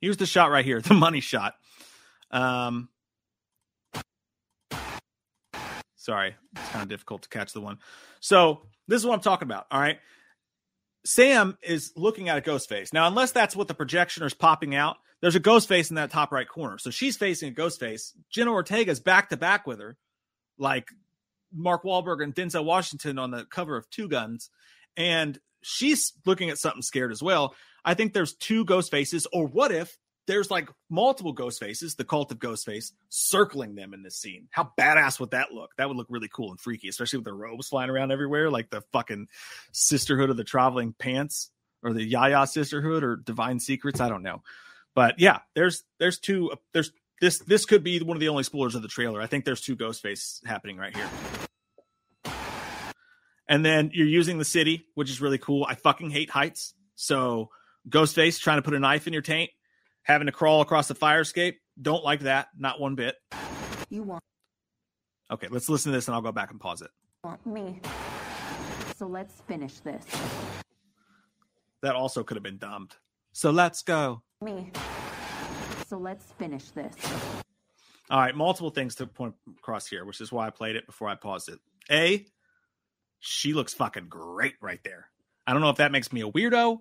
Here's 0.00 0.18
the 0.18 0.26
shot 0.26 0.50
right 0.50 0.64
here, 0.64 0.80
the 0.82 0.94
money 0.94 1.20
shot. 1.20 1.54
Um, 2.30 2.88
sorry, 5.96 6.36
it's 6.56 6.68
kind 6.68 6.82
of 6.82 6.88
difficult 6.88 7.22
to 7.22 7.28
catch 7.28 7.52
the 7.52 7.60
one. 7.60 7.78
So 8.20 8.62
this 8.88 9.00
is 9.00 9.06
what 9.06 9.14
I'm 9.14 9.20
talking 9.20 9.46
about. 9.46 9.66
All 9.70 9.80
right, 9.80 9.98
Sam 11.04 11.56
is 11.62 11.92
looking 11.96 12.28
at 12.28 12.36
a 12.36 12.40
ghost 12.40 12.68
face 12.68 12.92
now. 12.92 13.06
Unless 13.06 13.32
that's 13.32 13.56
what 13.56 13.68
the 13.68 13.74
projectioner 13.74 14.26
is 14.26 14.34
popping 14.34 14.74
out, 14.74 14.96
there's 15.20 15.36
a 15.36 15.40
ghost 15.40 15.68
face 15.68 15.90
in 15.90 15.96
that 15.96 16.10
top 16.10 16.32
right 16.32 16.48
corner. 16.48 16.78
So 16.78 16.90
she's 16.90 17.16
facing 17.16 17.48
a 17.48 17.52
ghost 17.52 17.80
face. 17.80 18.12
Jenna 18.30 18.50
Ortega's 18.50 19.00
back 19.00 19.30
to 19.30 19.36
back 19.36 19.66
with 19.66 19.80
her, 19.80 19.96
like 20.58 20.88
Mark 21.52 21.84
Wahlberg 21.84 22.22
and 22.22 22.34
Denzel 22.34 22.64
Washington 22.64 23.18
on 23.18 23.30
the 23.30 23.44
cover 23.44 23.76
of 23.76 23.88
Two 23.90 24.08
Guns, 24.08 24.50
and 24.96 25.38
she's 25.62 26.12
looking 26.24 26.50
at 26.50 26.58
something 26.58 26.82
scared 26.82 27.12
as 27.12 27.22
well. 27.22 27.54
I 27.84 27.94
think 27.94 28.12
there's 28.12 28.34
two 28.34 28.64
ghost 28.64 28.90
faces, 28.90 29.26
or 29.32 29.46
what 29.46 29.72
if 29.72 29.96
there's 30.26 30.50
like 30.50 30.68
multiple 30.90 31.32
ghost 31.32 31.60
faces, 31.60 31.94
the 31.94 32.04
cult 32.04 32.32
of 32.32 32.38
Ghostface, 32.38 32.92
circling 33.08 33.74
them 33.74 33.94
in 33.94 34.02
this 34.02 34.18
scene? 34.18 34.48
How 34.50 34.72
badass 34.78 35.20
would 35.20 35.30
that 35.30 35.52
look? 35.52 35.70
That 35.78 35.88
would 35.88 35.96
look 35.96 36.08
really 36.10 36.28
cool 36.32 36.50
and 36.50 36.60
freaky, 36.60 36.88
especially 36.88 37.18
with 37.18 37.26
the 37.26 37.32
robes 37.32 37.68
flying 37.68 37.90
around 37.90 38.10
everywhere, 38.10 38.50
like 38.50 38.70
the 38.70 38.82
fucking 38.92 39.28
Sisterhood 39.72 40.30
of 40.30 40.36
the 40.36 40.44
Traveling 40.44 40.94
Pants 40.98 41.50
or 41.82 41.92
the 41.92 42.04
Yaya 42.04 42.46
Sisterhood 42.46 43.04
or 43.04 43.16
Divine 43.16 43.60
Secrets. 43.60 44.00
I 44.00 44.08
don't 44.08 44.22
know, 44.22 44.42
but 44.94 45.18
yeah, 45.18 45.40
there's 45.54 45.84
there's 45.98 46.18
two 46.18 46.50
uh, 46.50 46.56
there's 46.72 46.90
this 47.20 47.38
this 47.40 47.64
could 47.64 47.82
be 47.82 48.00
one 48.00 48.16
of 48.16 48.20
the 48.20 48.28
only 48.28 48.42
spoilers 48.42 48.74
of 48.74 48.82
the 48.82 48.88
trailer. 48.88 49.20
I 49.20 49.26
think 49.26 49.44
there's 49.44 49.60
two 49.60 49.76
Ghostface 49.76 50.44
happening 50.46 50.76
right 50.76 50.94
here. 50.94 51.08
And 53.48 53.64
then 53.64 53.90
you're 53.94 54.08
using 54.08 54.38
the 54.38 54.44
city, 54.44 54.86
which 54.94 55.08
is 55.08 55.20
really 55.20 55.38
cool. 55.38 55.64
I 55.68 55.76
fucking 55.76 56.10
hate 56.10 56.30
heights. 56.30 56.74
So 56.96 57.50
Ghostface 57.88 58.40
trying 58.40 58.58
to 58.58 58.62
put 58.62 58.74
a 58.74 58.80
knife 58.80 59.06
in 59.06 59.12
your 59.12 59.22
taint, 59.22 59.50
having 60.02 60.26
to 60.26 60.32
crawl 60.32 60.60
across 60.62 60.88
the 60.88 60.94
fire 60.96 61.20
escape. 61.20 61.60
Don't 61.80 62.02
like 62.02 62.20
that. 62.20 62.48
Not 62.58 62.80
one 62.80 62.96
bit. 62.96 63.14
You 63.88 64.02
want 64.02 64.22
Okay, 65.30 65.48
let's 65.50 65.68
listen 65.68 65.90
to 65.92 65.96
this 65.96 66.06
and 66.08 66.14
I'll 66.14 66.22
go 66.22 66.32
back 66.32 66.50
and 66.50 66.60
pause 66.60 66.82
it. 66.82 66.90
want 67.24 67.44
me. 67.46 67.80
So 68.96 69.06
let's 69.06 69.40
finish 69.48 69.78
this. 69.80 70.04
That 71.82 71.94
also 71.94 72.22
could 72.22 72.36
have 72.36 72.44
been 72.44 72.58
dumped. 72.58 72.96
So 73.32 73.50
let's 73.50 73.82
go. 73.82 74.22
Me. 74.40 74.70
So 75.88 75.98
let's 75.98 76.32
finish 76.32 76.64
this. 76.70 76.94
All 78.10 78.18
right, 78.18 78.34
multiple 78.34 78.70
things 78.70 78.96
to 78.96 79.06
point 79.06 79.34
across 79.58 79.86
here, 79.86 80.04
which 80.04 80.20
is 80.20 80.32
why 80.32 80.46
I 80.46 80.50
played 80.50 80.76
it 80.76 80.86
before 80.86 81.08
I 81.08 81.14
paused 81.14 81.48
it. 81.48 81.58
A, 81.90 82.26
she 83.20 83.52
looks 83.52 83.72
fucking 83.74 84.08
great 84.08 84.54
right 84.60 84.80
there. 84.84 85.06
I 85.46 85.52
don't 85.52 85.62
know 85.62 85.70
if 85.70 85.76
that 85.76 85.92
makes 85.92 86.12
me 86.12 86.22
a 86.22 86.30
weirdo 86.30 86.80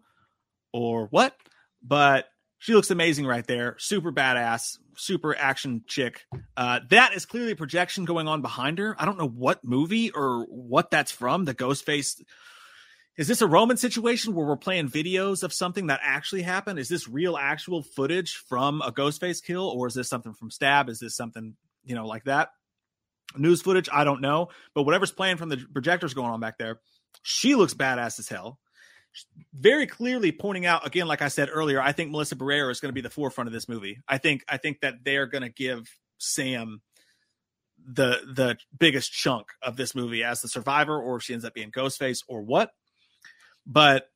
or 0.73 1.07
what, 1.07 1.35
but 1.83 2.25
she 2.57 2.73
looks 2.73 2.89
amazing 2.89 3.27
right 3.27 3.45
there. 3.45 3.75
Super 3.77 4.11
badass, 4.11 4.77
super 4.97 5.37
action 5.37 5.83
chick. 5.85 6.25
Uh, 6.57 6.79
that 6.89 7.13
is 7.13 7.27
clearly 7.27 7.51
a 7.51 7.55
projection 7.55 8.05
going 8.05 8.27
on 8.27 8.41
behind 8.41 8.79
her. 8.79 8.95
I 8.97 9.05
don't 9.05 9.19
know 9.19 9.27
what 9.27 9.63
movie 9.63 10.09
or 10.09 10.45
what 10.49 10.89
that's 10.89 11.11
from. 11.11 11.45
The 11.45 11.53
Ghostface. 11.53 12.21
Is 13.17 13.29
this 13.29 13.41
a 13.41 13.47
Roman 13.47 13.77
situation 13.77 14.35
where 14.35 14.45
we're 14.45 14.57
playing 14.57 14.89
videos 14.89 15.43
of 15.43 15.53
something 15.53 15.87
that 15.87 16.01
actually 16.03 16.41
happened? 16.41 16.79
Is 16.79 16.89
this 16.89 17.07
real, 17.07 17.37
actual 17.37 17.81
footage 17.81 18.35
from 18.35 18.81
a 18.81 18.91
Ghostface 18.91 19.41
kill, 19.41 19.69
or 19.69 19.87
is 19.87 19.93
this 19.93 20.09
something 20.09 20.33
from 20.33 20.51
Stab? 20.51 20.89
Is 20.89 20.99
this 20.99 21.15
something 21.15 21.55
you 21.85 21.95
know 21.95 22.05
like 22.05 22.25
that? 22.25 22.49
News 23.37 23.61
footage, 23.61 23.89
I 23.91 24.03
don't 24.03 24.21
know, 24.21 24.49
but 24.73 24.83
whatever's 24.83 25.11
playing 25.11 25.37
from 25.37 25.49
the 25.49 25.57
projectors 25.57 26.13
going 26.13 26.29
on 26.29 26.39
back 26.39 26.57
there, 26.57 26.79
she 27.23 27.55
looks 27.55 27.73
badass 27.73 28.19
as 28.19 28.27
hell. 28.27 28.59
Very 29.53 29.87
clearly 29.87 30.33
pointing 30.33 30.65
out 30.65 30.85
again, 30.85 31.07
like 31.07 31.21
I 31.21 31.29
said 31.29 31.49
earlier, 31.51 31.81
I 31.81 31.93
think 31.93 32.11
Melissa 32.11 32.35
Barrera 32.35 32.69
is 32.69 32.81
going 32.81 32.89
to 32.89 32.93
be 32.93 33.01
the 33.01 33.09
forefront 33.09 33.47
of 33.47 33.53
this 33.53 33.69
movie. 33.69 33.99
I 34.09 34.17
think 34.17 34.43
I 34.49 34.57
think 34.57 34.81
that 34.81 35.05
they're 35.05 35.25
going 35.25 35.43
to 35.43 35.49
give 35.49 35.89
Sam 36.17 36.81
the 37.87 38.19
the 38.25 38.57
biggest 38.77 39.13
chunk 39.13 39.47
of 39.61 39.77
this 39.77 39.95
movie 39.95 40.23
as 40.23 40.41
the 40.41 40.49
survivor, 40.49 41.01
or 41.01 41.17
if 41.17 41.23
she 41.23 41.33
ends 41.33 41.45
up 41.45 41.53
being 41.53 41.71
Ghostface, 41.71 42.19
or 42.27 42.41
what. 42.41 42.71
But 43.65 44.09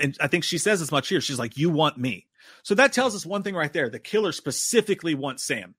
and 0.00 0.16
I 0.20 0.28
think 0.28 0.44
she 0.44 0.58
says 0.58 0.80
as 0.80 0.92
much 0.92 1.08
here. 1.08 1.20
She's 1.20 1.38
like, 1.38 1.56
"You 1.56 1.70
want 1.70 1.98
me," 1.98 2.26
so 2.62 2.74
that 2.74 2.92
tells 2.92 3.14
us 3.14 3.26
one 3.26 3.42
thing 3.42 3.54
right 3.54 3.72
there. 3.72 3.88
The 3.88 3.98
killer 3.98 4.32
specifically 4.32 5.14
wants 5.14 5.44
Sam. 5.44 5.74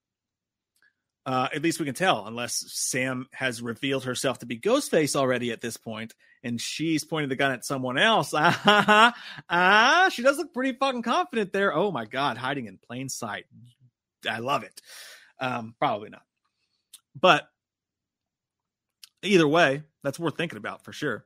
Uh, 1.26 1.48
at 1.54 1.62
least 1.62 1.80
we 1.80 1.86
can 1.86 1.94
tell, 1.94 2.26
unless 2.26 2.64
Sam 2.74 3.28
has 3.34 3.62
revealed 3.62 4.06
herself 4.06 4.40
to 4.40 4.46
be 4.46 4.58
Ghostface 4.58 5.16
already 5.16 5.52
at 5.52 5.62
this 5.62 5.78
point, 5.78 6.16
and 6.44 6.60
she's 6.60 7.04
pointing 7.04 7.30
the 7.30 7.36
gun 7.36 7.52
at 7.52 7.66
someone 7.66 7.98
else. 7.98 8.34
Ah, 8.34 9.14
ah, 9.50 10.10
she 10.12 10.24
does 10.24 10.38
look 10.38 10.54
pretty 10.54 10.78
fucking 10.78 11.04
confident 11.04 11.54
there. 11.54 11.76
Oh 11.76 11.92
my 11.92 12.06
god, 12.06 12.38
hiding 12.38 12.66
in 12.66 12.78
plain 12.78 13.10
sight. 13.10 13.46
I 14.28 14.40
love 14.40 14.64
it. 14.64 14.82
Um, 15.40 15.76
probably 15.78 16.10
not. 16.10 16.24
But 17.20 17.48
either 19.22 19.48
way, 19.48 19.84
that's 20.04 20.20
worth 20.20 20.38
thinking 20.38 20.58
about 20.58 20.84
for 20.84 20.94
sure. 20.94 21.26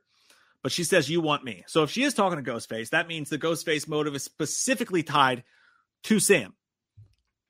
But 0.64 0.72
she 0.72 0.82
says, 0.82 1.10
You 1.10 1.20
want 1.20 1.44
me. 1.44 1.62
So 1.68 1.82
if 1.84 1.90
she 1.90 2.02
is 2.02 2.14
talking 2.14 2.42
to 2.42 2.50
Ghostface, 2.50 2.88
that 2.88 3.06
means 3.06 3.28
the 3.28 3.38
Ghostface 3.38 3.86
motive 3.86 4.14
is 4.16 4.24
specifically 4.24 5.02
tied 5.02 5.44
to 6.04 6.18
Sam. 6.18 6.54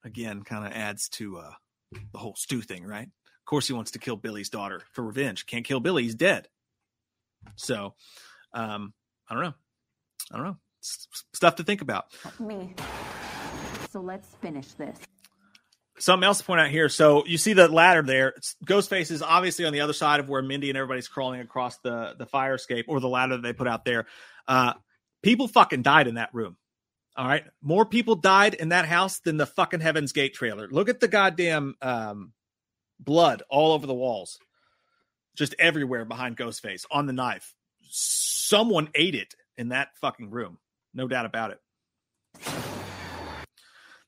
Again, 0.05 0.43
kind 0.43 0.67
of 0.67 0.73
adds 0.73 1.09
to 1.11 1.39
uh, 1.39 1.53
the 2.13 2.19
whole 2.19 2.35
Stu 2.37 2.61
thing, 2.61 2.85
right? 2.85 3.07
Of 3.07 3.47
course, 3.47 3.69
he 3.69 3.73
wants 3.73 3.93
to 3.93 4.01
kill 4.01 4.17
Billy's 4.17 4.51
daughter 4.51 4.83
for 4.93 5.05
revenge. 5.05 5.47
Can't 5.47 5.65
kill 5.65 5.79
Billy, 5.79 6.03
he's 6.03 6.17
dead. 6.17 6.49
So, 7.55 7.95
um, 8.53 8.93
I 9.31 9.35
don't 9.35 9.45
know. 9.45 9.55
I 10.33 10.37
don't 10.37 10.47
know. 10.47 10.57
Stuff 10.81 11.57
to 11.57 11.63
think 11.63 11.83
about. 11.83 12.07
Me. 12.41 12.75
So 13.91 14.01
let's 14.01 14.29
finish 14.43 14.73
this. 14.73 14.99
Something 15.99 16.27
else 16.27 16.39
to 16.39 16.45
point 16.45 16.61
out 16.61 16.71
here. 16.71 16.89
So 16.89 17.25
you 17.25 17.39
see 17.39 17.53
the 17.53 17.69
ladder 17.69 18.03
there. 18.03 18.29
It's- 18.29 18.57
Ghostface 18.67 19.11
is 19.13 19.23
obviously 19.23 19.65
on 19.65 19.73
the 19.73 19.81
other 19.81 19.93
side 19.93 20.19
of 20.19 20.29
where 20.29 20.43
Mindy 20.43 20.69
and 20.69 20.77
everybody's 20.77 21.07
crawling 21.07 21.41
across 21.41 21.79
the 21.79 22.15
the 22.19 22.27
fire 22.27 22.55
escape 22.55 22.87
or 22.89 22.99
the 22.99 23.09
ladder 23.09 23.37
that 23.37 23.43
they 23.43 23.53
put 23.53 23.69
out 23.69 23.85
there. 23.85 24.07
Uh, 24.49 24.75
people 25.23 25.47
fucking 25.47 25.83
died 25.83 26.09
in 26.09 26.17
that 26.17 26.35
room. 26.35 26.57
All 27.17 27.29
right, 27.29 27.45
more 27.63 27.87
people 27.87 28.17
died 28.17 28.55
in 28.55 28.71
that 28.71 28.87
house 28.87 29.21
than 29.21 29.37
the 29.37 29.47
fucking 29.47 29.79
Heaven's 29.79 30.11
Gate 30.11 30.35
trailer. 30.35 30.67
Look 30.69 30.89
at 30.89 30.99
the 30.99 31.07
goddamn 31.07 31.77
um, 31.81 32.33
blood 32.99 33.45
all 33.49 33.73
over 33.73 33.87
the 33.87 33.95
walls, 33.95 34.41
just 35.37 35.55
everywhere 35.61 36.05
behind 36.05 36.37
Ghostface 36.37 36.87
on 36.91 37.07
the 37.07 37.13
knife. 37.13 37.55
Someone 37.89 38.89
ate 38.97 39.15
it 39.15 39.37
in 39.57 39.69
that 39.69 39.97
fucking 40.01 40.31
room, 40.31 40.59
no 40.93 41.07
doubt 41.07 41.27
about 41.27 41.53
it. 41.53 42.74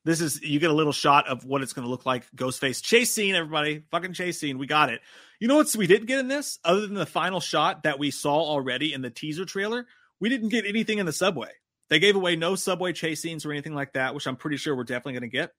This 0.07 0.21
is 0.21 0.41
you 0.41 0.57
get 0.61 0.69
a 0.69 0.73
little 0.73 0.93
shot 0.93 1.27
of 1.27 1.43
what 1.43 1.61
it's 1.61 1.73
going 1.73 1.83
to 1.83 1.89
look 1.89 2.05
like. 2.05 2.23
Ghostface 2.33 2.81
chase 2.81 3.11
scene, 3.11 3.35
everybody, 3.35 3.83
fucking 3.91 4.13
chase 4.13 4.39
scene. 4.39 4.57
We 4.57 4.65
got 4.65 4.89
it. 4.89 5.01
You 5.37 5.49
know 5.49 5.57
what 5.57 5.75
we 5.75 5.85
didn't 5.85 6.05
get 6.05 6.19
in 6.19 6.29
this, 6.29 6.59
other 6.63 6.87
than 6.87 6.93
the 6.93 7.05
final 7.05 7.41
shot 7.41 7.83
that 7.83 7.99
we 7.99 8.09
saw 8.09 8.35
already 8.35 8.93
in 8.93 9.01
the 9.01 9.09
teaser 9.09 9.43
trailer. 9.43 9.85
We 10.21 10.29
didn't 10.29 10.47
get 10.47 10.65
anything 10.65 10.99
in 10.99 11.05
the 11.05 11.11
subway. 11.11 11.49
They 11.89 11.99
gave 11.99 12.15
away 12.15 12.37
no 12.37 12.55
subway 12.55 12.93
chase 12.93 13.21
scenes 13.21 13.45
or 13.45 13.51
anything 13.51 13.75
like 13.75 13.93
that, 13.93 14.15
which 14.15 14.27
I'm 14.27 14.37
pretty 14.37 14.55
sure 14.55 14.77
we're 14.77 14.85
definitely 14.85 15.19
going 15.19 15.29
to 15.29 15.37
get. 15.37 15.51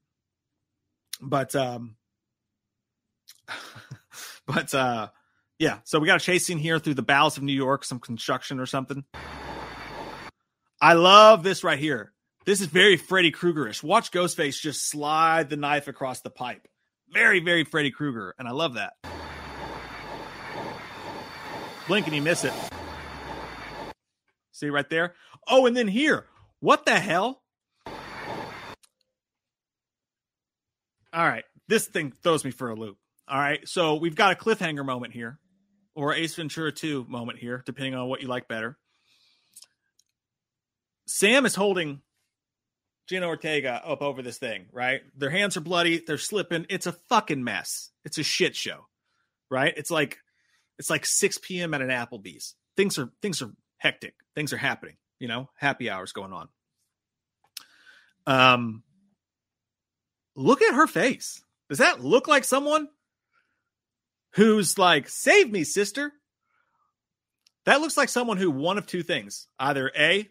But 1.21 1.55
um, 1.55 1.97
but 4.47 4.73
uh, 4.73 5.09
yeah. 5.59 5.81
So 5.85 5.99
we 5.99 6.07
got 6.07 6.23
a 6.23 6.25
chase 6.25 6.47
scene 6.47 6.57
here 6.57 6.79
through 6.79 6.95
the 6.95 7.03
bowels 7.03 7.37
of 7.37 7.43
New 7.43 7.53
York, 7.53 7.85
some 7.85 8.01
construction 8.01 8.61
or 8.61 8.67
something. 8.67 9.05
I 10.81 10.95
love 10.95 11.43
this 11.43 11.63
right 11.63 11.79
here. 11.79 12.15
This 12.45 12.61
is 12.61 12.67
very 12.67 12.97
Freddy 12.97 13.31
Kruegerish. 13.31 13.83
Watch 13.83 14.11
Ghostface 14.11 14.61
just 14.61 14.89
slide 14.89 15.51
the 15.51 15.57
knife 15.57 15.87
across 15.87 16.21
the 16.21 16.31
pipe. 16.31 16.67
Very, 17.11 17.41
very 17.41 17.65
Freddy 17.65 17.91
Krueger, 17.91 18.35
and 18.39 18.49
I 18.49 18.53
love 18.53 18.75
that. 18.75 18.95
Blink 21.87 22.07
and 22.07 22.15
you 22.15 22.23
miss 22.23 22.45
it. 22.45 22.53
See 24.53 24.69
right 24.69 24.89
there? 24.91 25.15
Oh, 25.47 25.67
and 25.67 25.77
then 25.77 25.89
here. 25.89 26.27
What 26.61 26.85
the 26.85 26.99
hell? 26.99 27.43
All 31.13 31.25
right. 31.27 31.45
This 31.69 31.87
thing 31.87 32.13
throws 32.23 32.45
me 32.45 32.51
for 32.51 32.71
a 32.71 32.75
loop. 32.75 32.97
All 33.27 33.39
right. 33.39 33.67
So 33.67 33.95
we've 33.97 34.17
got 34.17 34.33
a 34.33 34.35
cliffhanger 34.35 34.85
moment 34.85 35.13
here, 35.13 35.39
or 35.95 36.15
Ace 36.15 36.35
Ventura 36.35 36.73
2 36.73 37.07
moment 37.09 37.39
here, 37.39 37.63
depending 37.65 37.95
on 37.95 38.09
what 38.09 38.21
you 38.21 38.29
like 38.29 38.49
better. 38.49 38.77
Sam 41.07 41.47
is 41.47 41.55
holding 41.55 42.03
Jenna 43.09 43.27
Ortega 43.27 43.83
up 43.85 44.03
over 44.03 44.21
this 44.21 44.39
thing, 44.39 44.67
right? 44.71 45.01
Their 45.17 45.31
hands 45.31 45.57
are 45.57 45.63
bloody, 45.63 46.03
they're 46.07 46.19
slipping. 46.19 46.67
It's 46.69 46.87
a 46.87 46.93
fucking 46.93 47.43
mess. 47.43 47.91
It's 48.05 48.19
a 48.19 48.23
shit 48.23 48.55
show. 48.55 48.87
Right? 49.51 49.73
It's 49.77 49.91
like 49.91 50.19
it's 50.79 50.91
like 50.91 51.07
6 51.07 51.39
p.m. 51.39 51.73
at 51.75 51.81
an 51.81 51.89
Applebee's. 51.89 52.55
Things 52.77 52.99
are 52.99 53.11
things 53.23 53.41
are 53.41 53.51
hectic. 53.79 54.15
Things 54.35 54.53
are 54.53 54.59
happening, 54.59 54.97
you 55.19 55.27
know, 55.27 55.49
happy 55.57 55.89
hours 55.89 56.13
going 56.13 56.33
on. 56.33 56.49
Um 58.27 58.83
look 60.37 60.61
at 60.61 60.75
her 60.75 60.87
face. 60.87 61.43
Does 61.71 61.79
that 61.79 62.05
look 62.05 62.29
like 62.29 62.45
someone 62.45 62.89
who's 64.33 64.79
like, 64.79 65.09
"Save 65.09 65.51
me, 65.51 65.65
sister"? 65.65 66.13
That 67.65 67.81
looks 67.81 67.97
like 67.97 68.09
someone 68.11 68.37
who 68.37 68.51
one 68.51 68.79
of 68.79 68.87
two 68.87 69.03
things. 69.03 69.49
Either 69.59 69.91
A, 69.97 70.29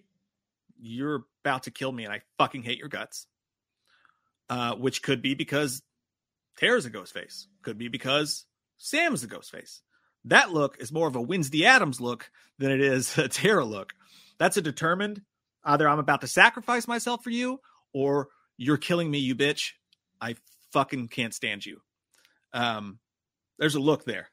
you're 0.79 1.25
about 1.43 1.63
to 1.63 1.71
kill 1.71 1.91
me 1.91 2.03
and 2.03 2.13
I 2.13 2.21
fucking 2.37 2.63
hate 2.63 2.79
your 2.79 2.89
guts. 2.89 3.27
Uh, 4.49 4.75
which 4.75 5.03
could 5.03 5.21
be 5.21 5.33
because 5.33 5.81
Tara's 6.57 6.85
a 6.85 6.89
ghost 6.89 7.13
face. 7.13 7.47
Could 7.63 7.77
be 7.77 7.89
because 7.89 8.45
Sam's 8.77 9.23
a 9.23 9.27
ghost 9.27 9.51
face. 9.51 9.81
That 10.25 10.53
look 10.53 10.77
is 10.79 10.91
more 10.91 11.07
of 11.07 11.15
a 11.15 11.21
Wednesday 11.21 11.65
Addams 11.65 11.99
look 11.99 12.29
than 12.57 12.71
it 12.71 12.81
is 12.81 13.17
a 13.17 13.27
Tara 13.27 13.65
look. 13.65 13.93
That's 14.37 14.57
a 14.57 14.61
determined 14.61 15.21
either 15.63 15.87
I'm 15.87 15.99
about 15.99 16.21
to 16.21 16.27
sacrifice 16.27 16.87
myself 16.87 17.23
for 17.23 17.29
you 17.29 17.59
or 17.93 18.29
you're 18.57 18.77
killing 18.77 19.11
me, 19.11 19.19
you 19.19 19.35
bitch. 19.35 19.71
I 20.19 20.35
fucking 20.71 21.09
can't 21.09 21.33
stand 21.33 21.65
you. 21.65 21.81
Um, 22.53 22.99
there's 23.59 23.75
a 23.75 23.79
look 23.79 24.05
there. 24.05 24.29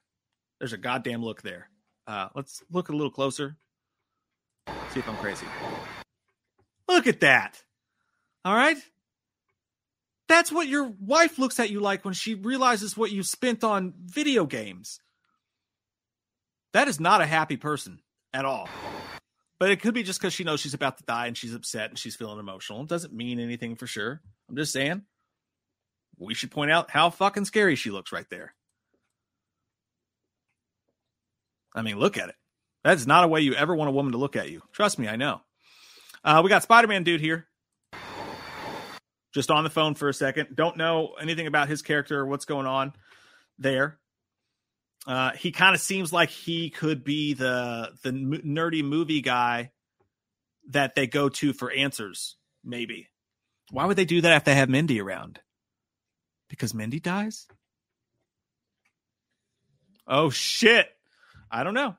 There's 0.58 0.72
a 0.72 0.78
goddamn 0.78 1.22
look 1.22 1.42
there. 1.42 1.68
Uh, 2.06 2.28
let's 2.34 2.62
look 2.70 2.88
a 2.88 2.92
little 2.92 3.10
closer. 3.10 3.56
See 4.90 5.00
if 5.00 5.08
I'm 5.08 5.16
crazy. 5.16 5.46
Look 6.88 7.06
at 7.06 7.20
that. 7.20 7.62
All 8.44 8.54
right. 8.54 8.76
That's 10.28 10.50
what 10.50 10.68
your 10.68 10.92
wife 11.00 11.38
looks 11.38 11.60
at 11.60 11.70
you 11.70 11.80
like 11.80 12.04
when 12.04 12.14
she 12.14 12.34
realizes 12.34 12.96
what 12.96 13.12
you 13.12 13.22
spent 13.22 13.62
on 13.62 13.94
video 14.04 14.46
games. 14.46 15.00
That 16.72 16.88
is 16.88 16.98
not 16.98 17.20
a 17.20 17.26
happy 17.26 17.56
person 17.56 18.00
at 18.32 18.44
all. 18.44 18.68
But 19.60 19.70
it 19.70 19.80
could 19.80 19.94
be 19.94 20.02
just 20.02 20.20
because 20.20 20.34
she 20.34 20.44
knows 20.44 20.60
she's 20.60 20.74
about 20.74 20.98
to 20.98 21.04
die 21.04 21.26
and 21.26 21.36
she's 21.36 21.54
upset 21.54 21.90
and 21.90 21.98
she's 21.98 22.16
feeling 22.16 22.38
emotional. 22.38 22.82
It 22.82 22.88
doesn't 22.88 23.12
mean 23.12 23.38
anything 23.38 23.76
for 23.76 23.86
sure. 23.86 24.20
I'm 24.48 24.56
just 24.56 24.72
saying 24.72 25.02
we 26.18 26.34
should 26.34 26.50
point 26.50 26.70
out 26.70 26.90
how 26.90 27.10
fucking 27.10 27.44
scary 27.44 27.76
she 27.76 27.90
looks 27.90 28.12
right 28.12 28.28
there. 28.30 28.54
I 31.74 31.82
mean, 31.82 31.98
look 31.98 32.18
at 32.18 32.28
it. 32.28 32.36
That's 32.82 33.06
not 33.06 33.24
a 33.24 33.28
way 33.28 33.40
you 33.40 33.54
ever 33.54 33.74
want 33.74 33.88
a 33.88 33.92
woman 33.92 34.12
to 34.12 34.18
look 34.18 34.36
at 34.36 34.50
you. 34.50 34.62
Trust 34.72 34.98
me, 34.98 35.08
I 35.08 35.16
know. 35.16 35.40
Uh, 36.24 36.40
we 36.42 36.48
got 36.48 36.62
Spider 36.62 36.88
Man 36.88 37.04
dude 37.04 37.20
here. 37.20 37.46
Just 39.34 39.50
on 39.50 39.64
the 39.64 39.70
phone 39.70 39.94
for 39.94 40.08
a 40.08 40.14
second. 40.14 40.54
Don't 40.54 40.76
know 40.76 41.14
anything 41.20 41.46
about 41.46 41.68
his 41.68 41.82
character 41.82 42.20
or 42.20 42.26
what's 42.26 42.44
going 42.44 42.66
on 42.66 42.92
there. 43.58 43.98
Uh, 45.06 45.32
he 45.32 45.52
kind 45.52 45.74
of 45.74 45.80
seems 45.80 46.12
like 46.12 46.30
he 46.30 46.70
could 46.70 47.04
be 47.04 47.34
the 47.34 47.90
the 48.02 48.10
nerdy 48.10 48.82
movie 48.82 49.20
guy 49.20 49.72
that 50.70 50.94
they 50.94 51.06
go 51.06 51.28
to 51.28 51.52
for 51.52 51.70
answers. 51.70 52.36
Maybe. 52.64 53.08
Why 53.70 53.84
would 53.84 53.96
they 53.96 54.06
do 54.06 54.22
that 54.22 54.36
if 54.36 54.44
they 54.44 54.54
have 54.54 54.70
Mindy 54.70 55.00
around? 55.00 55.40
Because 56.48 56.72
Mindy 56.72 57.00
dies. 57.00 57.46
Oh 60.06 60.30
shit! 60.30 60.86
I 61.50 61.64
don't 61.64 61.74
know, 61.74 61.96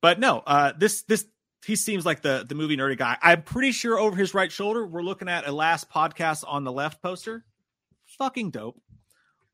but 0.00 0.20
no. 0.20 0.38
Uh, 0.46 0.72
this 0.76 1.02
this 1.02 1.26
he 1.64 1.76
seems 1.76 2.04
like 2.04 2.22
the 2.22 2.44
the 2.48 2.54
movie 2.54 2.76
nerdy 2.76 2.96
guy. 2.96 3.16
I'm 3.22 3.42
pretty 3.42 3.72
sure 3.72 3.98
over 3.98 4.16
his 4.16 4.34
right 4.34 4.50
shoulder, 4.50 4.86
we're 4.86 5.02
looking 5.02 5.28
at 5.28 5.46
a 5.46 5.52
last 5.52 5.90
podcast 5.90 6.44
on 6.46 6.64
the 6.64 6.72
left 6.72 7.02
poster. 7.02 7.44
Fucking 8.18 8.50
dope. 8.50 8.80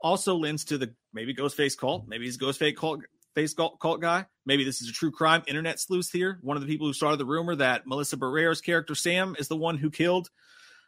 Also 0.00 0.36
lends 0.36 0.64
to 0.66 0.78
the 0.78 0.94
maybe 1.12 1.34
Ghostface 1.34 1.76
cult. 1.76 2.06
Maybe 2.06 2.24
he's 2.24 2.38
Ghostface 2.38 2.76
cult 2.76 3.00
face 3.34 3.54
cult, 3.54 3.78
cult 3.78 4.00
guy. 4.00 4.26
Maybe 4.46 4.64
this 4.64 4.80
is 4.80 4.88
a 4.88 4.92
true 4.92 5.10
crime 5.10 5.42
internet 5.46 5.78
sleuth 5.78 6.10
here. 6.10 6.38
One 6.42 6.56
of 6.56 6.62
the 6.62 6.68
people 6.68 6.86
who 6.86 6.92
started 6.92 7.18
the 7.18 7.26
rumor 7.26 7.54
that 7.56 7.86
Melissa 7.86 8.16
Barrera's 8.16 8.60
character 8.60 8.94
Sam 8.94 9.36
is 9.38 9.48
the 9.48 9.56
one 9.56 9.78
who 9.78 9.90
killed, 9.90 10.28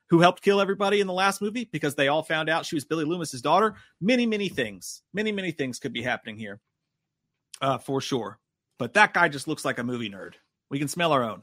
who 0.08 0.20
helped 0.20 0.42
kill 0.42 0.60
everybody 0.60 1.00
in 1.00 1.06
the 1.06 1.12
last 1.12 1.40
movie 1.40 1.68
because 1.70 1.94
they 1.94 2.08
all 2.08 2.22
found 2.22 2.48
out 2.48 2.66
she 2.66 2.74
was 2.74 2.84
Billy 2.84 3.04
Loomis's 3.04 3.42
daughter. 3.42 3.76
Many, 4.00 4.26
many 4.26 4.48
things, 4.48 5.02
many, 5.12 5.30
many 5.30 5.52
things 5.52 5.78
could 5.78 5.92
be 5.92 6.02
happening 6.02 6.36
here, 6.36 6.60
uh, 7.60 7.78
for 7.78 8.00
sure. 8.00 8.38
But 8.78 8.94
that 8.94 9.14
guy 9.14 9.28
just 9.28 9.46
looks 9.46 9.64
like 9.64 9.78
a 9.78 9.84
movie 9.84 10.10
nerd. 10.10 10.34
We 10.70 10.78
can 10.78 10.88
smell 10.88 11.12
our 11.12 11.24
own. 11.24 11.42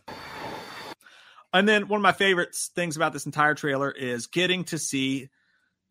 And 1.53 1.67
then 1.67 1.87
one 1.87 1.99
of 1.99 2.03
my 2.03 2.11
favorite 2.11 2.55
things 2.55 2.95
about 2.95 3.13
this 3.13 3.25
entire 3.25 3.53
trailer 3.53 3.91
is 3.91 4.27
getting 4.27 4.63
to 4.65 4.77
see 4.77 5.29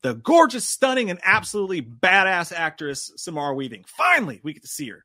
the 0.02 0.14
gorgeous, 0.14 0.68
stunning, 0.68 1.10
and 1.10 1.18
absolutely 1.24 1.82
badass 1.82 2.52
actress 2.52 3.12
Samara 3.16 3.54
Weaving. 3.54 3.84
Finally, 3.86 4.40
we 4.42 4.52
get 4.52 4.62
to 4.62 4.68
see 4.68 4.88
her. 4.88 5.04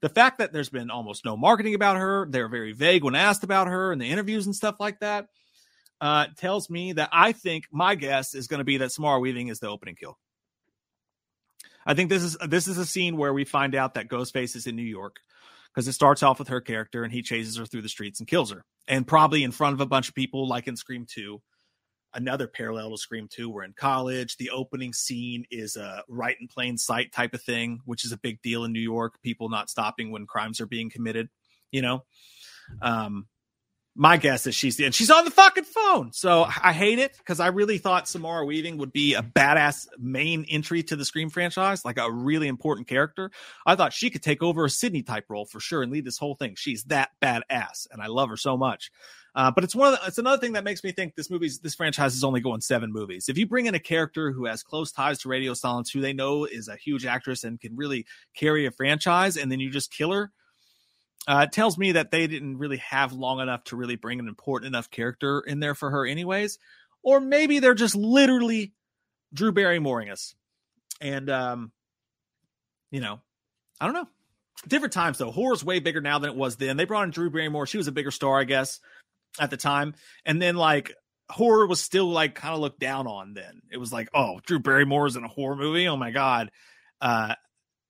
The 0.00 0.08
fact 0.08 0.38
that 0.38 0.52
there's 0.52 0.68
been 0.68 0.90
almost 0.90 1.24
no 1.24 1.36
marketing 1.36 1.74
about 1.74 1.96
her, 1.96 2.26
they're 2.28 2.48
very 2.48 2.72
vague 2.72 3.04
when 3.04 3.14
asked 3.14 3.44
about 3.44 3.68
her 3.68 3.92
in 3.92 3.98
the 3.98 4.10
interviews 4.10 4.46
and 4.46 4.54
stuff 4.54 4.76
like 4.78 5.00
that, 5.00 5.28
uh, 6.00 6.26
tells 6.36 6.68
me 6.68 6.92
that 6.92 7.08
I 7.12 7.32
think 7.32 7.64
my 7.70 7.94
guess 7.94 8.34
is 8.34 8.46
going 8.46 8.58
to 8.58 8.64
be 8.64 8.78
that 8.78 8.92
Samara 8.92 9.20
Weaving 9.20 9.48
is 9.48 9.60
the 9.60 9.68
opening 9.68 9.94
kill. 9.94 10.18
I 11.86 11.94
think 11.94 12.10
this 12.10 12.22
is 12.22 12.36
this 12.48 12.66
is 12.66 12.78
a 12.78 12.86
scene 12.86 13.16
where 13.16 13.32
we 13.32 13.44
find 13.44 13.74
out 13.74 13.94
that 13.94 14.08
Ghostface 14.08 14.56
is 14.56 14.66
in 14.66 14.76
New 14.76 14.82
York 14.82 15.20
because 15.74 15.88
it 15.88 15.92
starts 15.92 16.22
off 16.22 16.38
with 16.38 16.48
her 16.48 16.60
character 16.60 17.02
and 17.02 17.12
he 17.12 17.22
chases 17.22 17.56
her 17.56 17.66
through 17.66 17.82
the 17.82 17.88
streets 17.88 18.20
and 18.20 18.28
kills 18.28 18.52
her, 18.52 18.64
and 18.86 19.06
probably 19.06 19.42
in 19.42 19.50
front 19.50 19.74
of 19.74 19.80
a 19.80 19.86
bunch 19.86 20.08
of 20.08 20.14
people, 20.14 20.46
like 20.46 20.68
in 20.68 20.76
Scream 20.76 21.04
Two. 21.08 21.42
another 22.14 22.46
parallel 22.46 22.90
to 22.92 22.96
Scream 22.96 23.28
2. 23.28 23.50
We're 23.50 23.64
in 23.64 23.74
college. 23.76 24.36
The 24.36 24.50
opening 24.50 24.92
scene 24.92 25.44
is 25.50 25.76
a 25.76 26.02
right 26.08 26.36
in 26.40 26.48
plain 26.48 26.78
sight 26.78 27.12
type 27.12 27.34
of 27.34 27.42
thing, 27.42 27.80
which 27.84 28.04
is 28.04 28.12
a 28.12 28.16
big 28.18 28.40
deal 28.42 28.64
in 28.64 28.72
New 28.72 28.80
York. 28.80 29.14
People 29.22 29.48
not 29.48 29.68
stopping 29.68 30.10
when 30.10 30.26
crimes 30.26 30.60
are 30.60 30.66
being 30.66 30.90
committed, 30.90 31.28
you 31.72 31.82
know? 31.82 32.04
Um, 32.80 33.26
my 33.96 34.16
guess 34.16 34.46
is 34.46 34.54
she's 34.54 34.76
the, 34.76 34.84
and 34.84 34.94
she's 34.94 35.10
on 35.10 35.24
the 35.24 35.30
fucking 35.30 35.64
phone. 35.64 36.12
So 36.12 36.44
I 36.44 36.72
hate 36.72 36.98
it 36.98 37.16
because 37.16 37.38
I 37.38 37.48
really 37.48 37.78
thought 37.78 38.08
Samara 38.08 38.44
Weaving 38.44 38.78
would 38.78 38.92
be 38.92 39.14
a 39.14 39.22
badass 39.22 39.86
main 39.98 40.44
entry 40.48 40.82
to 40.84 40.96
the 40.96 41.04
Scream 41.04 41.30
franchise, 41.30 41.84
like 41.84 41.98
a 41.98 42.10
really 42.10 42.48
important 42.48 42.88
character. 42.88 43.30
I 43.64 43.76
thought 43.76 43.92
she 43.92 44.10
could 44.10 44.22
take 44.22 44.42
over 44.42 44.64
a 44.64 44.70
Sidney 44.70 45.02
type 45.02 45.26
role 45.28 45.46
for 45.46 45.60
sure 45.60 45.82
and 45.82 45.92
lead 45.92 46.04
this 46.04 46.18
whole 46.18 46.34
thing. 46.34 46.54
She's 46.56 46.84
that 46.84 47.10
badass, 47.22 47.86
and 47.92 48.02
I 48.02 48.06
love 48.06 48.30
her 48.30 48.36
so 48.36 48.56
much. 48.56 48.90
Uh, 49.36 49.50
but 49.50 49.64
it's 49.64 49.74
one 49.74 49.92
of 49.92 50.00
the, 50.00 50.06
it's 50.06 50.18
another 50.18 50.38
thing 50.38 50.52
that 50.52 50.64
makes 50.64 50.84
me 50.84 50.92
think 50.92 51.14
this 51.14 51.30
movie's 51.30 51.58
this 51.58 51.74
franchise 51.74 52.14
is 52.14 52.22
only 52.22 52.40
going 52.40 52.60
seven 52.60 52.92
movies. 52.92 53.28
If 53.28 53.36
you 53.36 53.46
bring 53.46 53.66
in 53.66 53.74
a 53.74 53.80
character 53.80 54.32
who 54.32 54.46
has 54.46 54.62
close 54.62 54.92
ties 54.92 55.18
to 55.20 55.28
Radio 55.28 55.54
Silence, 55.54 55.90
who 55.90 56.00
they 56.00 56.12
know 56.12 56.44
is 56.44 56.68
a 56.68 56.76
huge 56.76 57.04
actress 57.04 57.42
and 57.42 57.60
can 57.60 57.76
really 57.76 58.06
carry 58.36 58.66
a 58.66 58.70
franchise, 58.70 59.36
and 59.36 59.50
then 59.50 59.60
you 59.60 59.70
just 59.70 59.92
kill 59.92 60.12
her 60.12 60.32
uh, 61.26 61.46
tells 61.46 61.78
me 61.78 61.92
that 61.92 62.10
they 62.10 62.26
didn't 62.26 62.58
really 62.58 62.76
have 62.78 63.12
long 63.12 63.40
enough 63.40 63.64
to 63.64 63.76
really 63.76 63.96
bring 63.96 64.20
an 64.20 64.28
important 64.28 64.68
enough 64.68 64.90
character 64.90 65.40
in 65.40 65.60
there 65.60 65.74
for 65.74 65.90
her, 65.90 66.06
anyways. 66.06 66.58
Or 67.02 67.20
maybe 67.20 67.58
they're 67.58 67.74
just 67.74 67.96
literally 67.96 68.72
Drew 69.32 69.52
Barrymoreing 69.52 70.10
us. 70.10 70.34
And, 71.00 71.28
um, 71.30 71.72
you 72.90 73.00
know, 73.00 73.20
I 73.80 73.86
don't 73.86 73.94
know. 73.94 74.08
Different 74.68 74.92
times, 74.92 75.18
though. 75.18 75.30
Horror's 75.30 75.64
way 75.64 75.80
bigger 75.80 76.00
now 76.00 76.18
than 76.18 76.30
it 76.30 76.36
was 76.36 76.56
then. 76.56 76.76
They 76.76 76.84
brought 76.84 77.04
in 77.04 77.10
Drew 77.10 77.30
Barrymore. 77.30 77.66
She 77.66 77.76
was 77.76 77.88
a 77.88 77.92
bigger 77.92 78.10
star, 78.10 78.38
I 78.38 78.44
guess, 78.44 78.80
at 79.38 79.50
the 79.50 79.56
time. 79.56 79.94
And 80.24 80.40
then, 80.40 80.56
like, 80.56 80.94
horror 81.28 81.66
was 81.66 81.82
still, 81.82 82.08
like, 82.08 82.34
kind 82.34 82.54
of 82.54 82.60
looked 82.60 82.80
down 82.80 83.06
on 83.06 83.34
then. 83.34 83.62
It 83.70 83.78
was 83.78 83.92
like, 83.92 84.08
oh, 84.14 84.40
Drew 84.46 84.60
Barrymore 84.60 85.06
is 85.06 85.16
in 85.16 85.24
a 85.24 85.28
horror 85.28 85.56
movie. 85.56 85.88
Oh, 85.88 85.96
my 85.96 86.10
God. 86.10 86.50
Uh, 87.00 87.34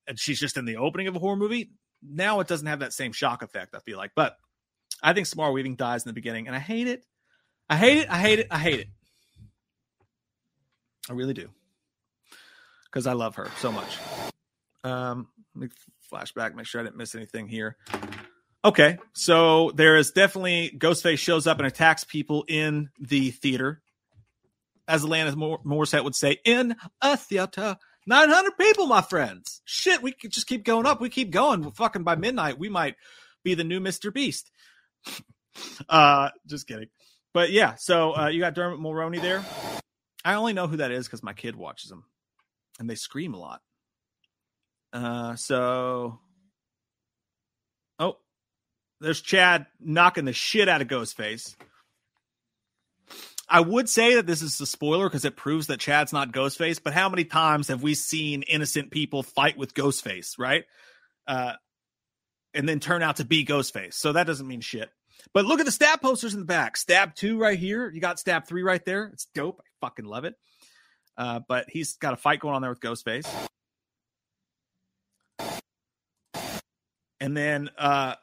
and 0.07 0.19
she's 0.19 0.39
just 0.39 0.57
in 0.57 0.65
the 0.65 0.77
opening 0.77 1.07
of 1.07 1.15
a 1.15 1.19
horror 1.19 1.37
movie 1.37 1.69
now 2.09 2.39
it 2.39 2.47
doesn't 2.47 2.67
have 2.67 2.79
that 2.79 2.93
same 2.93 3.11
shock 3.11 3.41
effect, 3.41 3.75
I 3.75 3.79
feel 3.79 3.97
like. 3.97 4.11
But 4.15 4.37
I 5.01 5.13
think 5.13 5.27
Samara 5.27 5.51
Weaving 5.51 5.75
dies 5.75 6.03
in 6.03 6.09
the 6.09 6.13
beginning, 6.13 6.47
and 6.47 6.55
I 6.55 6.59
hate 6.59 6.87
it. 6.87 7.05
I 7.69 7.75
hate 7.75 7.97
it. 7.99 8.09
I 8.09 8.17
hate 8.17 8.39
it. 8.39 8.47
I 8.51 8.57
hate 8.59 8.79
it. 8.81 8.87
I 11.09 11.13
really 11.13 11.33
do. 11.33 11.49
Because 12.85 13.07
I 13.07 13.13
love 13.13 13.35
her 13.35 13.49
so 13.57 13.71
much. 13.71 13.97
Um, 14.83 15.27
let 15.55 15.63
me 15.63 15.69
flashback, 16.11 16.55
make 16.55 16.65
sure 16.65 16.81
I 16.81 16.83
didn't 16.83 16.97
miss 16.97 17.15
anything 17.15 17.47
here. 17.47 17.77
Okay, 18.63 18.97
so 19.13 19.71
there 19.75 19.97
is 19.97 20.11
definitely 20.11 20.71
Ghostface 20.77 21.19
shows 21.19 21.45
up 21.45 21.59
and 21.59 21.67
attacks 21.67 22.03
people 22.03 22.45
in 22.47 22.89
the 22.99 23.31
theater. 23.31 23.81
As 24.87 25.03
Alanis 25.03 25.35
Morissette 25.35 26.03
would 26.03 26.15
say, 26.15 26.37
in 26.45 26.75
a 27.01 27.17
theater. 27.17 27.77
900 28.07 28.57
people, 28.57 28.87
my 28.87 29.01
friends. 29.01 29.61
Shit, 29.65 30.01
we 30.01 30.11
could 30.11 30.31
just 30.31 30.47
keep 30.47 30.63
going 30.63 30.85
up. 30.85 31.01
We 31.01 31.09
keep 31.09 31.31
going. 31.31 31.69
Fucking 31.71 32.03
by 32.03 32.15
midnight, 32.15 32.59
we 32.59 32.69
might 32.69 32.95
be 33.43 33.55
the 33.55 33.63
new 33.63 33.79
Mr. 33.79 34.13
Beast. 34.13 34.51
uh, 35.89 36.29
just 36.45 36.67
kidding. 36.67 36.89
But 37.33 37.51
yeah, 37.51 37.75
so 37.75 38.15
uh, 38.15 38.27
you 38.27 38.39
got 38.39 38.53
Dermot 38.53 38.79
Mulroney 38.79 39.21
there. 39.21 39.43
I 40.23 40.35
only 40.35 40.53
know 40.53 40.67
who 40.67 40.77
that 40.77 40.91
is 40.91 41.05
because 41.05 41.21
my 41.21 41.33
kid 41.33 41.55
watches 41.55 41.89
them, 41.89 42.05
and 42.79 42.89
they 42.89 42.95
scream 42.95 43.33
a 43.33 43.39
lot. 43.39 43.61
Uh, 44.93 45.35
so, 45.35 46.19
oh, 47.99 48.17
there's 49.01 49.21
Chad 49.21 49.65
knocking 49.79 50.25
the 50.25 50.33
shit 50.33 50.69
out 50.69 50.81
of 50.81 50.87
Ghostface. 50.87 51.55
I 53.47 53.59
would 53.59 53.87
say 53.87 54.15
that 54.15 54.25
this 54.25 54.41
is 54.41 54.59
a 54.59 54.65
spoiler 54.65 55.07
because 55.07 55.25
it 55.25 55.35
proves 55.35 55.67
that 55.67 55.79
Chad's 55.79 56.11
not 56.11 56.31
Ghostface, 56.31 56.81
but 56.83 56.93
how 56.93 57.09
many 57.09 57.25
times 57.25 57.67
have 57.67 57.83
we 57.83 57.93
seen 57.93 58.41
innocent 58.43 58.91
people 58.91 59.21
fight 59.21 59.57
with 59.57 59.73
Ghostface, 59.73 60.39
right? 60.39 60.63
Uh, 61.27 61.53
and 62.53 62.67
then 62.67 62.79
turn 62.79 63.03
out 63.03 63.17
to 63.17 63.25
be 63.25 63.45
Ghostface. 63.45 63.93
So 63.93 64.13
that 64.13 64.25
doesn't 64.25 64.47
mean 64.47 64.61
shit. 64.61 64.89
But 65.33 65.45
look 65.45 65.59
at 65.59 65.65
the 65.65 65.71
stab 65.71 66.01
posters 66.01 66.33
in 66.33 66.39
the 66.39 66.45
back. 66.45 66.77
Stab 66.77 67.15
two 67.15 67.37
right 67.37 67.57
here. 67.57 67.89
You 67.89 68.01
got 68.01 68.19
stab 68.19 68.47
three 68.47 68.63
right 68.63 68.83
there. 68.83 69.09
It's 69.13 69.27
dope. 69.35 69.61
I 69.61 69.85
fucking 69.85 70.05
love 70.05 70.25
it. 70.25 70.35
Uh, 71.17 71.41
but 71.47 71.65
he's 71.69 71.95
got 71.95 72.13
a 72.13 72.17
fight 72.17 72.39
going 72.39 72.55
on 72.55 72.61
there 72.61 72.71
with 72.71 72.79
Ghostface. 72.79 73.27
And 77.19 77.35
then 77.35 77.69
uh, 77.77 78.15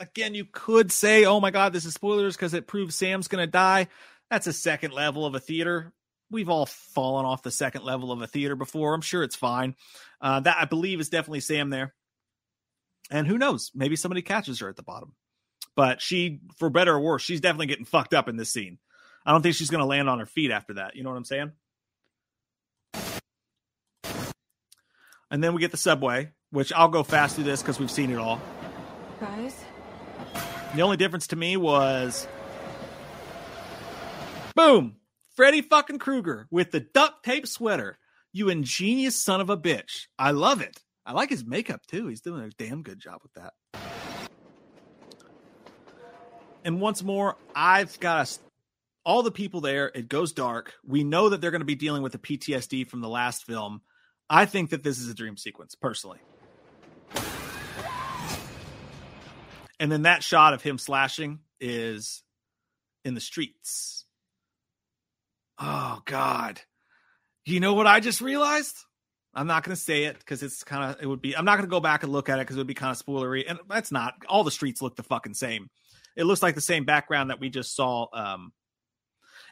again, 0.00 0.34
you 0.34 0.46
could 0.50 0.90
say, 0.90 1.26
oh 1.26 1.40
my 1.40 1.50
God, 1.50 1.72
this 1.72 1.84
is 1.84 1.94
spoilers 1.94 2.34
because 2.34 2.54
it 2.54 2.66
proves 2.66 2.96
Sam's 2.96 3.28
going 3.28 3.44
to 3.44 3.50
die. 3.50 3.88
That's 4.30 4.46
a 4.46 4.52
second 4.52 4.92
level 4.92 5.26
of 5.26 5.34
a 5.34 5.40
theater. 5.40 5.92
We've 6.30 6.48
all 6.48 6.66
fallen 6.66 7.26
off 7.26 7.42
the 7.42 7.50
second 7.50 7.84
level 7.84 8.10
of 8.10 8.22
a 8.22 8.26
theater 8.26 8.56
before. 8.56 8.94
I'm 8.94 9.00
sure 9.00 9.22
it's 9.22 9.36
fine. 9.36 9.74
Uh, 10.20 10.40
that 10.40 10.56
I 10.58 10.64
believe 10.64 11.00
is 11.00 11.08
definitely 11.10 11.40
Sam 11.40 11.70
there. 11.70 11.94
And 13.10 13.26
who 13.26 13.38
knows? 13.38 13.72
Maybe 13.74 13.96
somebody 13.96 14.22
catches 14.22 14.60
her 14.60 14.68
at 14.68 14.76
the 14.76 14.82
bottom. 14.82 15.14
But 15.76 16.00
she, 16.00 16.40
for 16.56 16.70
better 16.70 16.94
or 16.94 17.00
worse, 17.00 17.22
she's 17.22 17.40
definitely 17.40 17.66
getting 17.66 17.84
fucked 17.84 18.14
up 18.14 18.28
in 18.28 18.36
this 18.36 18.52
scene. 18.52 18.78
I 19.26 19.32
don't 19.32 19.42
think 19.42 19.56
she's 19.56 19.70
going 19.70 19.82
to 19.82 19.86
land 19.86 20.08
on 20.08 20.18
her 20.18 20.26
feet 20.26 20.50
after 20.50 20.74
that. 20.74 20.96
You 20.96 21.02
know 21.02 21.10
what 21.10 21.16
I'm 21.16 21.24
saying? 21.24 21.52
And 25.32 25.42
then 25.44 25.52
we 25.54 25.60
get 25.60 25.70
the 25.70 25.76
subway, 25.76 26.30
which 26.50 26.72
I'll 26.72 26.88
go 26.88 27.02
fast 27.02 27.34
through 27.34 27.44
this 27.44 27.62
because 27.62 27.78
we've 27.78 27.90
seen 27.90 28.10
it 28.10 28.18
all. 28.18 28.40
The 30.74 30.82
only 30.82 30.96
difference 30.96 31.26
to 31.28 31.36
me 31.36 31.56
was 31.56 32.28
boom, 34.54 34.96
Freddy 35.34 35.62
fucking 35.62 35.98
Krueger 35.98 36.46
with 36.50 36.70
the 36.70 36.78
duct 36.78 37.24
tape 37.24 37.48
sweater. 37.48 37.98
You 38.32 38.50
ingenious 38.50 39.16
son 39.16 39.40
of 39.40 39.50
a 39.50 39.56
bitch. 39.56 40.06
I 40.16 40.30
love 40.30 40.60
it. 40.60 40.78
I 41.04 41.12
like 41.12 41.30
his 41.30 41.44
makeup 41.44 41.84
too. 41.86 42.06
He's 42.06 42.20
doing 42.20 42.44
a 42.44 42.50
damn 42.50 42.82
good 42.84 43.00
job 43.00 43.20
with 43.22 43.32
that. 43.34 43.54
And 46.64 46.80
once 46.80 47.02
more, 47.02 47.36
I've 47.52 47.98
got 47.98 48.30
a, 48.30 48.38
all 49.04 49.24
the 49.24 49.32
people 49.32 49.60
there. 49.60 49.90
It 49.92 50.08
goes 50.08 50.32
dark. 50.32 50.74
We 50.86 51.02
know 51.02 51.30
that 51.30 51.40
they're 51.40 51.50
going 51.50 51.62
to 51.62 51.64
be 51.64 51.74
dealing 51.74 52.02
with 52.02 52.12
the 52.12 52.18
PTSD 52.18 52.86
from 52.86 53.00
the 53.00 53.08
last 53.08 53.44
film. 53.44 53.80
I 54.28 54.46
think 54.46 54.70
that 54.70 54.84
this 54.84 55.00
is 55.00 55.08
a 55.08 55.14
dream 55.14 55.36
sequence, 55.36 55.74
personally. 55.74 56.20
And 59.80 59.90
then 59.90 60.02
that 60.02 60.22
shot 60.22 60.52
of 60.52 60.62
him 60.62 60.78
slashing 60.78 61.40
is 61.58 62.22
in 63.04 63.14
the 63.14 63.20
streets. 63.20 64.04
Oh 65.58 66.00
God. 66.04 66.60
You 67.46 67.60
know 67.60 67.74
what 67.74 67.86
I 67.86 68.00
just 68.00 68.20
realized? 68.20 68.76
I'm 69.34 69.46
not 69.46 69.64
going 69.64 69.74
to 69.74 69.80
say 69.80 70.04
it 70.04 70.18
because 70.18 70.42
it's 70.42 70.64
kind 70.64 70.90
of, 70.90 71.02
it 71.02 71.06
would 71.06 71.22
be, 71.22 71.36
I'm 71.36 71.46
not 71.46 71.56
going 71.56 71.68
to 71.68 71.70
go 71.70 71.80
back 71.80 72.02
and 72.02 72.12
look 72.12 72.28
at 72.28 72.38
it 72.38 72.42
because 72.42 72.56
it 72.56 72.60
would 72.60 72.66
be 72.66 72.74
kind 72.74 72.90
of 72.90 73.04
spoilery. 73.04 73.44
And 73.48 73.58
that's 73.68 73.90
not, 73.90 74.14
all 74.28 74.44
the 74.44 74.50
streets 74.50 74.82
look 74.82 74.96
the 74.96 75.02
fucking 75.02 75.34
same. 75.34 75.70
It 76.14 76.24
looks 76.24 76.42
like 76.42 76.54
the 76.54 76.60
same 76.60 76.84
background 76.84 77.30
that 77.30 77.40
we 77.40 77.48
just 77.48 77.74
saw 77.74 78.06
um, 78.12 78.52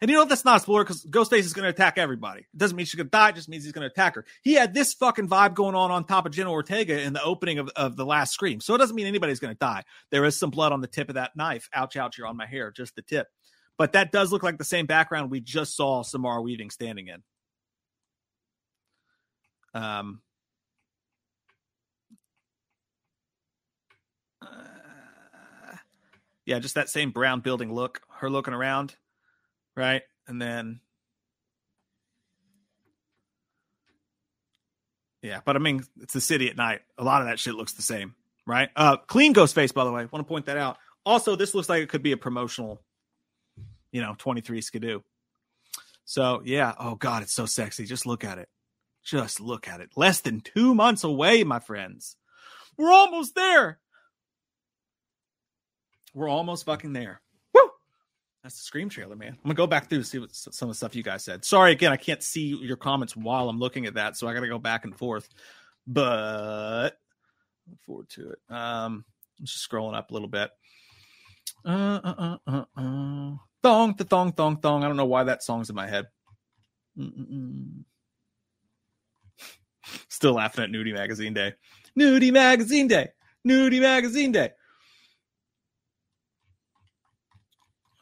and 0.01 0.11
you 0.11 0.17
know 0.17 0.25
that's 0.25 0.45
not 0.45 0.59
a 0.59 0.61
spoiler 0.61 0.85
because 0.85 1.05
Ghostface 1.05 1.41
is 1.41 1.53
going 1.53 1.65
to 1.65 1.71
attack 1.71 1.99
everybody. 1.99 2.41
It 2.41 2.57
doesn't 2.57 2.77
mean 2.77 2.87
she's 2.87 2.95
going 2.97 3.07
to 3.07 3.11
die; 3.11 3.31
it 3.31 3.35
just 3.35 3.49
means 3.49 3.65
he's 3.65 3.73
going 3.73 3.87
to 3.87 3.93
attack 3.93 4.15
her. 4.15 4.25
He 4.43 4.55
had 4.55 4.75
this 4.75 4.95
fucking 4.95 5.29
vibe 5.29 5.55
going 5.55 5.75
on 5.75 5.91
on 5.91 6.05
top 6.05 6.27
of 6.27 6.33
Jenna 6.33 6.51
Ortega 6.51 7.01
in 7.01 7.13
the 7.13 7.23
opening 7.23 7.59
of, 7.59 7.71
of 7.77 7.97
the 7.97 8.07
last 8.07 8.33
Scream, 8.33 8.61
so 8.61 8.75
it 8.75 8.79
doesn't 8.79 8.97
mean 8.97 9.07
anybody's 9.07 9.41
going 9.41 9.55
to 9.55 9.59
die. 9.59 9.83
There 10.11 10.25
is 10.25 10.39
some 10.39 10.51
blood 10.51 10.73
on 10.73 10.81
the 10.81 10.87
tip 10.87 11.09
of 11.09 11.15
that 11.17 11.37
knife. 11.37 11.69
Ouch, 11.73 11.97
ouch! 11.97 12.19
You're 12.19 12.27
on 12.27 12.37
my 12.37 12.47
hair, 12.47 12.71
just 12.71 12.95
the 12.95 13.03
tip. 13.03 13.29
But 13.77 13.93
that 13.93 14.13
does 14.13 14.33
look 14.33 14.43
like 14.43 14.59
the 14.59 14.65
same 14.65 14.87
background 14.87 15.31
we 15.31 15.41
just 15.41 15.77
saw 15.77 16.03
Samara 16.03 16.43
Weaving 16.43 16.71
standing 16.71 17.09
in. 17.09 17.23
Um. 19.75 20.21
Uh, 24.41 25.77
yeah, 26.45 26.59
just 26.59 26.77
that 26.77 26.89
same 26.89 27.11
brown 27.11 27.41
building 27.41 27.73
look. 27.73 28.01
Her 28.09 28.31
looking 28.31 28.55
around 28.55 28.97
right? 29.79 30.03
And 30.27 30.43
then 30.43 30.81
Yeah, 35.23 35.41
but 35.45 35.57
I 35.57 35.59
mean, 35.59 35.83
it's 36.01 36.15
the 36.15 36.21
city 36.21 36.49
at 36.49 36.57
night. 36.57 36.81
A 36.97 37.05
lot 37.05 37.23
of 37.23 37.29
that 37.29 37.41
shit 37.41 37.55
looks 37.55 37.73
the 37.73 37.83
same, 37.83 38.15
right? 38.47 38.69
Uh, 38.77 38.97
clean 38.97 39.33
ghost 39.33 39.55
face, 39.55 39.73
by 39.73 39.85
the 39.85 39.91
way. 39.91 40.07
Want 40.07 40.25
to 40.25 40.29
point 40.29 40.47
that 40.47 40.57
out. 40.57 40.79
Also, 41.05 41.35
this 41.35 41.55
looks 41.55 41.69
like 41.69 41.83
it 41.83 41.89
could 41.89 42.03
be 42.03 42.13
a 42.13 42.17
promotional, 42.17 42.81
you 43.91 44.01
know, 44.01 44.15
23 44.17 44.61
skidoo. 44.61 45.01
So, 46.05 46.41
yeah. 46.45 46.73
Oh, 46.79 46.95
God, 46.95 47.23
it's 47.23 47.35
so 47.35 47.47
sexy. 47.47 47.85
Just 47.85 48.07
look 48.07 48.23
at 48.25 48.39
it. 48.39 48.49
Just 49.05 49.41
look 49.41 49.67
at 49.67 49.81
it. 49.81 49.91
Less 49.97 50.21
than 50.21 50.41
two 50.41 50.75
months 50.75 51.03
away, 51.03 51.43
my 51.43 51.59
friends. 51.59 52.17
We're 52.77 52.93
almost 52.93 53.35
there. 53.35 53.81
We're 56.15 56.29
almost 56.29 56.65
fucking 56.65 56.93
there. 56.93 57.21
That's 58.43 58.57
the 58.57 58.63
Scream 58.63 58.89
trailer, 58.89 59.17
man. 59.17 59.33
I'm 59.33 59.43
gonna 59.43 59.55
go 59.55 59.67
back 59.67 59.89
through 59.89 59.99
and 59.99 60.07
see 60.07 60.19
what 60.19 60.35
some 60.35 60.69
of 60.69 60.75
the 60.75 60.77
stuff 60.77 60.95
you 60.95 61.03
guys 61.03 61.25
said. 61.25 61.45
Sorry 61.45 61.73
again, 61.73 61.93
I 61.93 61.97
can't 61.97 62.23
see 62.23 62.57
your 62.63 62.77
comments 62.77 63.17
while 63.17 63.49
I'm 63.49 63.59
looking 63.59 63.87
at 63.87 63.95
that, 63.95 64.17
so 64.17 64.29
I 64.29 64.35
got 64.35 64.41
to 64.41 64.49
go 64.49 64.59
back 64.59 64.85
and 64.85 64.97
forth. 64.97 65.29
But 65.87 66.99
look 67.69 67.81
forward 67.83 68.09
to 68.11 68.31
it. 68.31 68.39
Um, 68.49 69.05
I'm 69.39 69.47
just 69.47 69.69
scrolling 69.69 69.95
up 69.95 70.11
a 70.11 70.13
little 70.13 70.29
bit. 70.29 70.51
Uh, 71.65 72.01
uh, 72.05 72.15
uh, 72.19 72.39
uh, 72.47 72.65
uh. 72.77 73.37
Thong, 73.63 73.95
the 73.97 74.05
thong, 74.05 74.33
thong, 74.33 74.59
thong. 74.59 74.85
I 74.85 74.87
don't 74.87 74.97
know 74.97 75.07
why 75.07 75.25
that 75.25 75.43
song's 75.43 75.69
in 75.71 75.77
my 75.77 75.89
head. 75.89 76.07
Still 80.09 80.35
laughing 80.35 80.65
at 80.65 80.71
Nudie 80.71 80.95
Magazine 80.95 81.35
Day. 81.35 81.55
Nudie 81.99 82.33
Magazine 82.33 82.87
Day. 82.87 83.09
Nudie 83.47 83.81
Magazine 83.81 84.33
Day. 84.33 84.51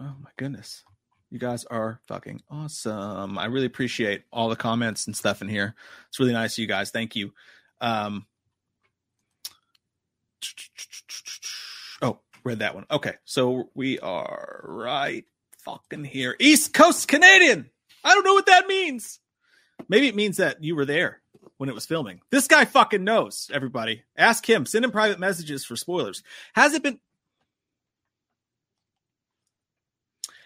Oh 0.00 0.14
my 0.22 0.30
goodness. 0.36 0.84
You 1.30 1.38
guys 1.38 1.64
are 1.64 2.00
fucking 2.06 2.42
awesome. 2.50 3.38
I 3.38 3.46
really 3.46 3.66
appreciate 3.66 4.24
all 4.32 4.48
the 4.48 4.56
comments 4.56 5.06
and 5.06 5.16
stuff 5.16 5.42
in 5.42 5.48
here. 5.48 5.74
It's 6.08 6.20
really 6.20 6.32
nice 6.32 6.54
of 6.54 6.58
you 6.58 6.66
guys. 6.66 6.90
Thank 6.90 7.16
you. 7.16 7.32
Um 7.80 8.26
Oh, 12.02 12.20
read 12.44 12.60
that 12.60 12.74
one. 12.74 12.86
Okay. 12.90 13.14
So 13.24 13.70
we 13.74 13.98
are 14.00 14.60
right 14.64 15.24
fucking 15.64 16.04
here. 16.04 16.36
East 16.38 16.74
Coast 16.74 17.08
Canadian. 17.08 17.70
I 18.04 18.14
don't 18.14 18.24
know 18.24 18.34
what 18.34 18.46
that 18.46 18.66
means. 18.68 19.18
Maybe 19.88 20.08
it 20.08 20.14
means 20.14 20.36
that 20.36 20.62
you 20.62 20.76
were 20.76 20.84
there 20.84 21.22
when 21.56 21.68
it 21.68 21.74
was 21.74 21.86
filming. 21.86 22.20
This 22.30 22.46
guy 22.46 22.64
fucking 22.64 23.02
knows, 23.02 23.50
everybody. 23.52 24.04
Ask 24.16 24.48
him. 24.48 24.66
Send 24.66 24.84
him 24.84 24.90
private 24.90 25.18
messages 25.18 25.64
for 25.64 25.76
spoilers. 25.76 26.22
Has 26.54 26.74
it 26.74 26.82
been 26.82 27.00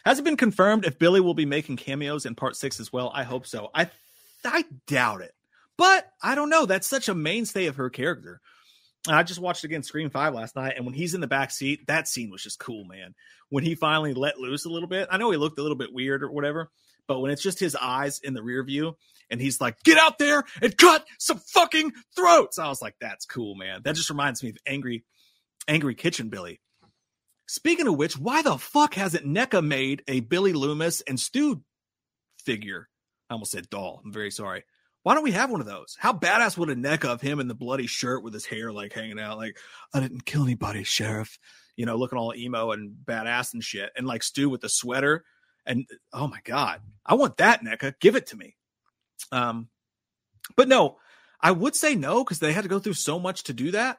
Has 0.05 0.19
it 0.19 0.25
been 0.25 0.37
confirmed 0.37 0.85
if 0.85 0.99
Billy 0.99 1.21
will 1.21 1.35
be 1.35 1.47
making 1.47 1.77
cameos 1.77 2.27
in 2.27 2.35
part 2.35 2.57
6 2.57 2.81
as 2.81 2.93
well? 2.93 3.11
I 3.15 3.23
hope 3.23 3.47
so. 3.47 3.71
I 3.75 3.91
I 4.45 4.65
doubt 4.87 5.21
it. 5.21 5.33
But 5.77 6.07
I 6.23 6.35
don't 6.35 6.51
know. 6.51 6.67
That's 6.67 6.87
such 6.87 7.09
a 7.09 7.15
mainstay 7.15 7.67
of 7.67 7.77
her 7.77 7.91
character. 7.91 8.41
I 9.09 9.23
just 9.23 9.41
watched 9.41 9.65
again 9.65 9.83
Scream 9.83 10.11
5 10.11 10.35
last 10.35 10.57
night, 10.57 10.75
and 10.77 10.85
when 10.85 10.95
he's 10.95 11.15
in 11.15 11.23
the 11.23 11.27
back 11.27 11.51
seat, 11.51 11.87
that 11.87 12.07
scene 12.07 12.31
was 12.31 12.43
just 12.43 12.59
cool, 12.59 12.85
man. 12.85 13.15
When 13.49 13.65
he 13.65 13.75
finally 13.75 14.13
let 14.13 14.39
loose 14.39 14.67
a 14.67 14.69
little 14.69 14.89
bit, 14.89 15.09
I 15.11 15.17
know 15.17 15.31
he 15.31 15.39
looked 15.39 15.59
a 15.59 15.63
little 15.63 15.77
bit 15.77 15.93
weird 15.93 16.23
or 16.23 16.31
whatever, 16.31 16.71
but 17.07 17.21
when 17.21 17.31
it's 17.31 17.43
just 17.43 17.59
his 17.59 17.75
eyes 17.75 18.21
in 18.23 18.35
the 18.35 18.43
rear 18.43 18.63
view 18.63 18.97
and 19.31 19.41
he's 19.41 19.61
like, 19.61 19.83
get 19.85 19.97
out 19.97 20.19
there 20.19 20.45
and 20.61 20.77
cut 20.77 21.07
some 21.19 21.39
fucking 21.39 21.93
throats. 22.15 22.59
I 22.59 22.69
was 22.69 22.83
like, 22.83 22.97
that's 23.01 23.25
cool, 23.25 23.55
man. 23.55 23.81
That 23.85 23.97
just 23.97 24.11
reminds 24.11 24.43
me 24.43 24.51
of 24.51 24.59
angry, 24.67 25.05
angry 25.67 25.95
kitchen 25.95 26.29
Billy. 26.29 26.61
Speaking 27.51 27.89
of 27.89 27.97
which, 27.97 28.17
why 28.17 28.43
the 28.43 28.59
fuck 28.59 28.95
hasn't 28.95 29.27
NECA 29.27 29.61
made 29.61 30.05
a 30.07 30.21
Billy 30.21 30.53
Loomis 30.53 31.01
and 31.01 31.19
Stu 31.19 31.65
figure? 32.45 32.89
I 33.29 33.33
almost 33.33 33.51
said 33.51 33.69
doll. 33.69 34.01
I'm 34.05 34.13
very 34.13 34.31
sorry. 34.31 34.63
Why 35.03 35.15
don't 35.15 35.25
we 35.25 35.33
have 35.33 35.51
one 35.51 35.61
of 35.61 35.67
those? 35.67 35.97
How 35.99 36.13
badass 36.13 36.57
would 36.57 36.71
a 36.71 36.77
NECA 36.77 37.07
of 37.07 37.21
him 37.21 37.41
in 37.41 37.49
the 37.49 37.57
bloody 37.57 37.89
shirt 37.89 38.23
with 38.23 38.35
his 38.35 38.47
hair 38.47 38.71
like 38.71 38.93
hanging 38.93 39.19
out, 39.19 39.37
like 39.37 39.59
I 39.93 39.99
didn't 39.99 40.27
kill 40.27 40.45
anybody, 40.45 40.85
sheriff. 40.85 41.41
You 41.75 41.87
know, 41.87 41.97
looking 41.97 42.21
all 42.21 42.33
emo 42.37 42.71
and 42.71 42.95
badass 43.05 43.53
and 43.53 43.65
shit, 43.65 43.91
and 43.97 44.07
like 44.07 44.23
Stu 44.23 44.49
with 44.49 44.61
the 44.61 44.69
sweater. 44.69 45.25
And 45.67 45.87
oh 46.13 46.29
my 46.29 46.39
god, 46.45 46.83
I 47.05 47.15
want 47.15 47.39
that 47.39 47.65
NECA. 47.65 47.95
Give 48.01 48.15
it 48.15 48.29
to 48.29 48.37
me. 48.37 48.55
Um, 49.33 49.71
but 50.55 50.69
no, 50.69 50.99
I 51.41 51.51
would 51.51 51.75
say 51.75 51.97
no 51.97 52.23
because 52.23 52.39
they 52.39 52.53
had 52.53 52.63
to 52.63 52.71
go 52.71 52.79
through 52.79 52.95
so 52.95 53.19
much 53.19 53.43
to 53.45 53.53
do 53.53 53.73
that. 53.73 53.99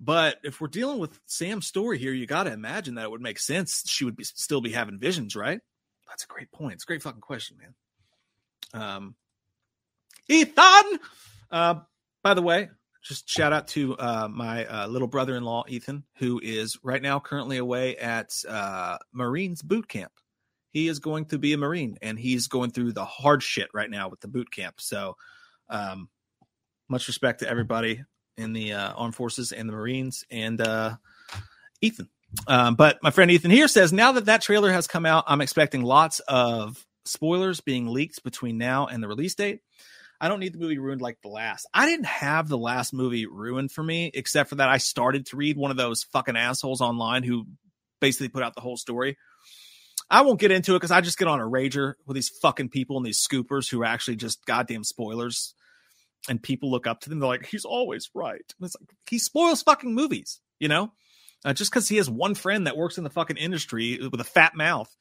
But 0.00 0.38
if 0.44 0.60
we're 0.60 0.68
dealing 0.68 0.98
with 0.98 1.18
Sam's 1.26 1.66
story 1.66 1.98
here, 1.98 2.12
you 2.12 2.26
got 2.26 2.44
to 2.44 2.52
imagine 2.52 2.94
that 2.94 3.04
it 3.04 3.10
would 3.10 3.20
make 3.20 3.38
sense. 3.38 3.82
She 3.86 4.04
would 4.04 4.16
be 4.16 4.24
still 4.24 4.60
be 4.60 4.72
having 4.72 4.98
visions, 4.98 5.34
right? 5.34 5.60
That's 6.08 6.24
a 6.24 6.28
great 6.28 6.52
point. 6.52 6.74
It's 6.74 6.84
a 6.84 6.86
great 6.86 7.02
fucking 7.02 7.20
question, 7.20 7.58
man. 7.58 8.82
Um, 8.82 9.14
Ethan. 10.28 10.98
Uh, 11.50 11.74
by 12.22 12.34
the 12.34 12.42
way, 12.42 12.68
just 13.02 13.28
shout 13.28 13.52
out 13.52 13.68
to 13.68 13.96
uh, 13.96 14.28
my 14.30 14.66
uh, 14.66 14.86
little 14.86 15.08
brother-in-law 15.08 15.64
Ethan, 15.68 16.04
who 16.16 16.40
is 16.42 16.78
right 16.82 17.02
now 17.02 17.18
currently 17.18 17.56
away 17.56 17.96
at 17.96 18.32
uh, 18.48 18.98
Marines 19.12 19.62
boot 19.62 19.88
camp. 19.88 20.12
He 20.70 20.86
is 20.86 20.98
going 20.98 21.24
to 21.26 21.38
be 21.38 21.54
a 21.54 21.58
Marine, 21.58 21.98
and 22.02 22.18
he's 22.18 22.46
going 22.46 22.70
through 22.70 22.92
the 22.92 23.04
hard 23.04 23.42
shit 23.42 23.68
right 23.72 23.90
now 23.90 24.08
with 24.08 24.20
the 24.20 24.28
boot 24.28 24.50
camp. 24.50 24.80
So, 24.80 25.16
um, 25.68 26.08
much 26.88 27.08
respect 27.08 27.40
to 27.40 27.48
everybody 27.48 28.04
in 28.38 28.52
the 28.52 28.72
uh, 28.72 28.92
armed 28.92 29.14
forces 29.14 29.52
and 29.52 29.68
the 29.68 29.72
Marines 29.72 30.24
and 30.30 30.60
uh, 30.60 30.96
Ethan. 31.80 32.08
Um, 32.46 32.74
but 32.74 32.98
my 33.02 33.10
friend 33.10 33.30
Ethan 33.30 33.50
here 33.50 33.68
says 33.68 33.92
now 33.92 34.12
that 34.12 34.26
that 34.26 34.42
trailer 34.42 34.72
has 34.72 34.86
come 34.86 35.06
out, 35.06 35.24
I'm 35.26 35.40
expecting 35.40 35.82
lots 35.82 36.20
of 36.20 36.84
spoilers 37.04 37.60
being 37.60 37.88
leaked 37.88 38.22
between 38.22 38.58
now 38.58 38.86
and 38.86 39.02
the 39.02 39.08
release 39.08 39.34
date. 39.34 39.60
I 40.20 40.28
don't 40.28 40.40
need 40.40 40.52
the 40.52 40.58
movie 40.58 40.78
ruined 40.78 41.00
like 41.00 41.18
the 41.22 41.28
last. 41.28 41.66
I 41.72 41.86
didn't 41.86 42.06
have 42.06 42.48
the 42.48 42.58
last 42.58 42.92
movie 42.92 43.26
ruined 43.26 43.70
for 43.70 43.82
me, 43.82 44.10
except 44.12 44.50
for 44.50 44.56
that 44.56 44.68
I 44.68 44.78
started 44.78 45.26
to 45.26 45.36
read 45.36 45.56
one 45.56 45.70
of 45.70 45.76
those 45.76 46.02
fucking 46.02 46.36
assholes 46.36 46.80
online 46.80 47.22
who 47.22 47.46
basically 48.00 48.28
put 48.28 48.42
out 48.42 48.54
the 48.54 48.60
whole 48.60 48.76
story. 48.76 49.16
I 50.10 50.22
won't 50.22 50.40
get 50.40 50.50
into 50.50 50.72
it 50.72 50.76
because 50.76 50.90
I 50.90 51.02
just 51.02 51.18
get 51.18 51.28
on 51.28 51.40
a 51.40 51.44
rager 51.44 51.94
with 52.06 52.14
these 52.14 52.30
fucking 52.30 52.70
people 52.70 52.96
and 52.96 53.06
these 53.06 53.24
scoopers 53.24 53.70
who 53.70 53.82
are 53.82 53.86
actually 53.86 54.16
just 54.16 54.44
goddamn 54.44 54.82
spoilers. 54.82 55.54
And 56.28 56.42
people 56.42 56.70
look 56.70 56.86
up 56.86 57.00
to 57.00 57.10
them. 57.10 57.20
They're 57.20 57.28
like, 57.28 57.46
he's 57.46 57.64
always 57.64 58.10
right. 58.14 58.34
And 58.58 58.66
it's 58.66 58.76
like, 58.78 58.90
he 59.08 59.18
spoils 59.18 59.62
fucking 59.62 59.94
movies, 59.94 60.40
you 60.58 60.68
know? 60.68 60.92
Uh, 61.44 61.52
just 61.52 61.70
because 61.70 61.88
he 61.88 61.96
has 61.96 62.10
one 62.10 62.34
friend 62.34 62.66
that 62.66 62.76
works 62.76 62.98
in 62.98 63.04
the 63.04 63.10
fucking 63.10 63.36
industry 63.36 63.98
with 64.10 64.20
a 64.20 64.24
fat 64.24 64.54
mouth. 64.54 64.94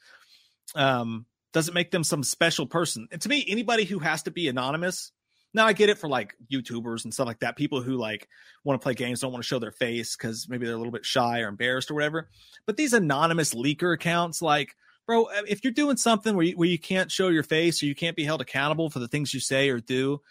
Um, 0.76 1.26
doesn't 1.53 1.73
make 1.73 1.91
them 1.91 2.03
some 2.03 2.23
special 2.23 2.68
person. 2.68 3.07
And 3.11 3.22
to 3.22 3.30
me, 3.30 3.44
anybody 3.48 3.85
who 3.85 3.99
has 3.99 4.23
to 4.23 4.31
be 4.31 4.48
anonymous, 4.48 5.11
now 5.53 5.65
I 5.65 5.73
get 5.73 5.89
it 5.89 5.98
for 5.98 6.07
like 6.07 6.35
YouTubers 6.52 7.03
and 7.03 7.14
stuff 7.14 7.26
like 7.26 7.39
that. 7.39 7.56
People 7.56 7.81
who 7.81 7.98
like 7.98 8.27
want 8.64 8.80
to 8.80 8.84
play 8.84 8.94
games 8.94 9.22
don't 9.22 9.31
want 9.31 9.44
to 9.44 9.48
show 9.48 9.60
their 9.60 9.72
face 9.72 10.15
because 10.15 10.48
maybe 10.48 10.65
they're 10.65 10.76
a 10.76 10.77
little 10.77 10.91
bit 10.91 11.06
shy 11.06 11.41
or 11.41 11.48
embarrassed 11.48 11.89
or 11.89 11.95
whatever. 11.95 12.30
But 12.65 12.77
these 12.77 12.94
anonymous 12.94 13.53
leaker 13.53 13.94
accounts, 13.94 14.41
like, 14.41 14.76
bro, 15.07 15.27
if 15.48 15.64
you're 15.64 15.73
doing 15.73 15.98
something 15.98 16.35
where 16.35 16.45
you, 16.45 16.57
where 16.57 16.69
you 16.69 16.77
can't 16.77 17.11
show 17.11 17.30
your 17.30 17.44
face 17.44 17.81
or 17.81 17.88
you 17.88 17.95
can't 17.95 18.15
be 18.15 18.26
held 18.26 18.41
accountable 18.41 18.89
for 18.89 18.99
the 18.99 19.07
things 19.07 19.34
you 19.34 19.39
say 19.39 19.69
or 19.69 19.80
do, 19.80 20.22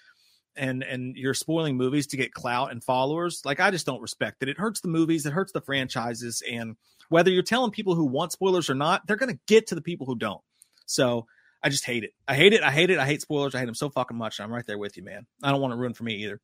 and 0.56 0.82
and 0.82 1.16
you're 1.16 1.34
spoiling 1.34 1.76
movies 1.76 2.08
to 2.08 2.16
get 2.16 2.32
clout 2.32 2.72
and 2.72 2.82
followers, 2.82 3.42
like 3.44 3.60
I 3.60 3.70
just 3.70 3.86
don't 3.86 4.00
respect 4.00 4.42
it. 4.42 4.48
It 4.48 4.58
hurts 4.58 4.80
the 4.80 4.88
movies, 4.88 5.26
it 5.26 5.32
hurts 5.32 5.52
the 5.52 5.60
franchises, 5.60 6.42
and 6.50 6.76
whether 7.08 7.30
you're 7.30 7.42
telling 7.42 7.70
people 7.70 7.94
who 7.94 8.04
want 8.04 8.32
spoilers 8.32 8.68
or 8.70 8.74
not, 8.74 9.06
they're 9.06 9.16
gonna 9.16 9.38
get 9.46 9.68
to 9.68 9.74
the 9.74 9.82
people 9.82 10.06
who 10.06 10.16
don't. 10.16 10.42
So 10.86 11.26
I 11.62 11.68
just 11.68 11.84
hate 11.84 12.04
it. 12.04 12.14
I 12.28 12.34
hate 12.34 12.52
it. 12.52 12.62
I 12.62 12.70
hate 12.70 12.90
it. 12.90 12.98
I 12.98 13.06
hate 13.06 13.22
spoilers. 13.22 13.54
I 13.54 13.58
hate 13.58 13.66
them 13.66 13.74
so 13.74 13.90
fucking 13.90 14.16
much. 14.16 14.40
I'm 14.40 14.52
right 14.52 14.66
there 14.66 14.78
with 14.78 14.96
you, 14.96 15.02
man. 15.02 15.26
I 15.42 15.50
don't 15.50 15.60
want 15.60 15.72
to 15.72 15.76
ruin 15.76 15.94
for 15.94 16.04
me 16.04 16.14
either. 16.24 16.40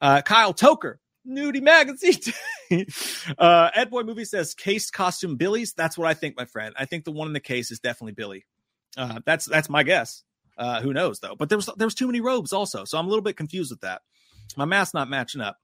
Uh, 0.00 0.22
Kyle 0.22 0.52
Toker, 0.52 0.96
Nudie 1.26 1.62
Magazine. 1.62 2.34
uh, 3.38 3.70
Ed 3.74 3.90
Boy 3.90 4.02
Movie 4.02 4.24
says 4.24 4.54
case 4.54 4.90
costume 4.90 5.36
Billy's. 5.36 5.72
That's 5.72 5.96
what 5.96 6.08
I 6.08 6.14
think, 6.14 6.36
my 6.36 6.46
friend. 6.46 6.74
I 6.78 6.84
think 6.84 7.04
the 7.04 7.12
one 7.12 7.28
in 7.28 7.32
the 7.32 7.40
case 7.40 7.70
is 7.70 7.80
definitely 7.80 8.12
Billy. 8.12 8.44
Uh, 8.96 9.20
that's 9.24 9.44
that's 9.44 9.68
my 9.68 9.82
guess. 9.82 10.22
Uh, 10.56 10.80
who 10.80 10.92
knows 10.92 11.20
though? 11.20 11.34
But 11.36 11.48
there 11.48 11.58
was 11.58 11.68
there 11.76 11.86
was 11.86 11.94
too 11.94 12.06
many 12.06 12.20
robes 12.20 12.52
also, 12.52 12.84
so 12.84 12.98
I'm 12.98 13.06
a 13.06 13.08
little 13.08 13.22
bit 13.22 13.36
confused 13.36 13.70
with 13.70 13.82
that. 13.82 14.02
My 14.56 14.64
math's 14.64 14.94
not 14.94 15.10
matching 15.10 15.40
up. 15.40 15.58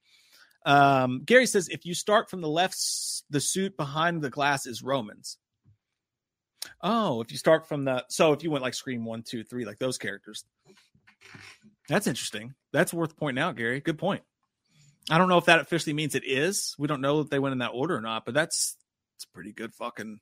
Um, 0.65 1.23
Gary 1.25 1.47
says 1.47 1.69
if 1.69 1.87
you 1.87 1.95
start 1.95 2.31
from 2.31 2.41
the 2.41 2.49
left, 2.49 2.77
the 3.31 3.41
suit 3.41 3.77
behind 3.77 4.23
the 4.23 4.31
glass 4.31 4.67
is 4.67 4.83
Romans. 4.83 5.39
Oh, 6.81 7.21
if 7.21 7.33
you 7.33 7.39
start 7.39 7.67
from 7.67 7.85
the 7.85 8.05
so 8.09 8.33
if 8.33 8.43
you 8.43 8.51
went 8.51 8.63
like 8.63 8.75
Scream 8.75 9.05
one, 9.05 9.23
two, 9.23 9.45
three, 9.45 9.65
like 9.65 9.79
those 9.79 9.99
characters. 9.99 10.45
That's 11.89 12.07
interesting. 12.07 12.55
That's 12.73 12.95
worth 12.95 13.17
pointing 13.17 13.43
out, 13.43 13.57
Gary. 13.57 13.81
Good 13.81 13.99
point. 13.99 14.23
I 15.11 15.19
don't 15.19 15.29
know 15.29 15.39
if 15.39 15.47
that 15.47 15.61
officially 15.61 15.95
means 15.95 16.15
it 16.15 16.25
is. 16.25 16.77
We 16.79 16.87
don't 16.87 17.01
know 17.01 17.21
if 17.21 17.29
they 17.29 17.39
went 17.39 17.53
in 17.53 17.59
that 17.59 17.73
order 17.75 17.97
or 17.97 18.01
not, 18.01 18.25
but 18.25 18.35
that's 18.35 18.77
it's 19.17 19.25
pretty 19.25 19.53
good 19.53 19.75
fucking 19.75 20.21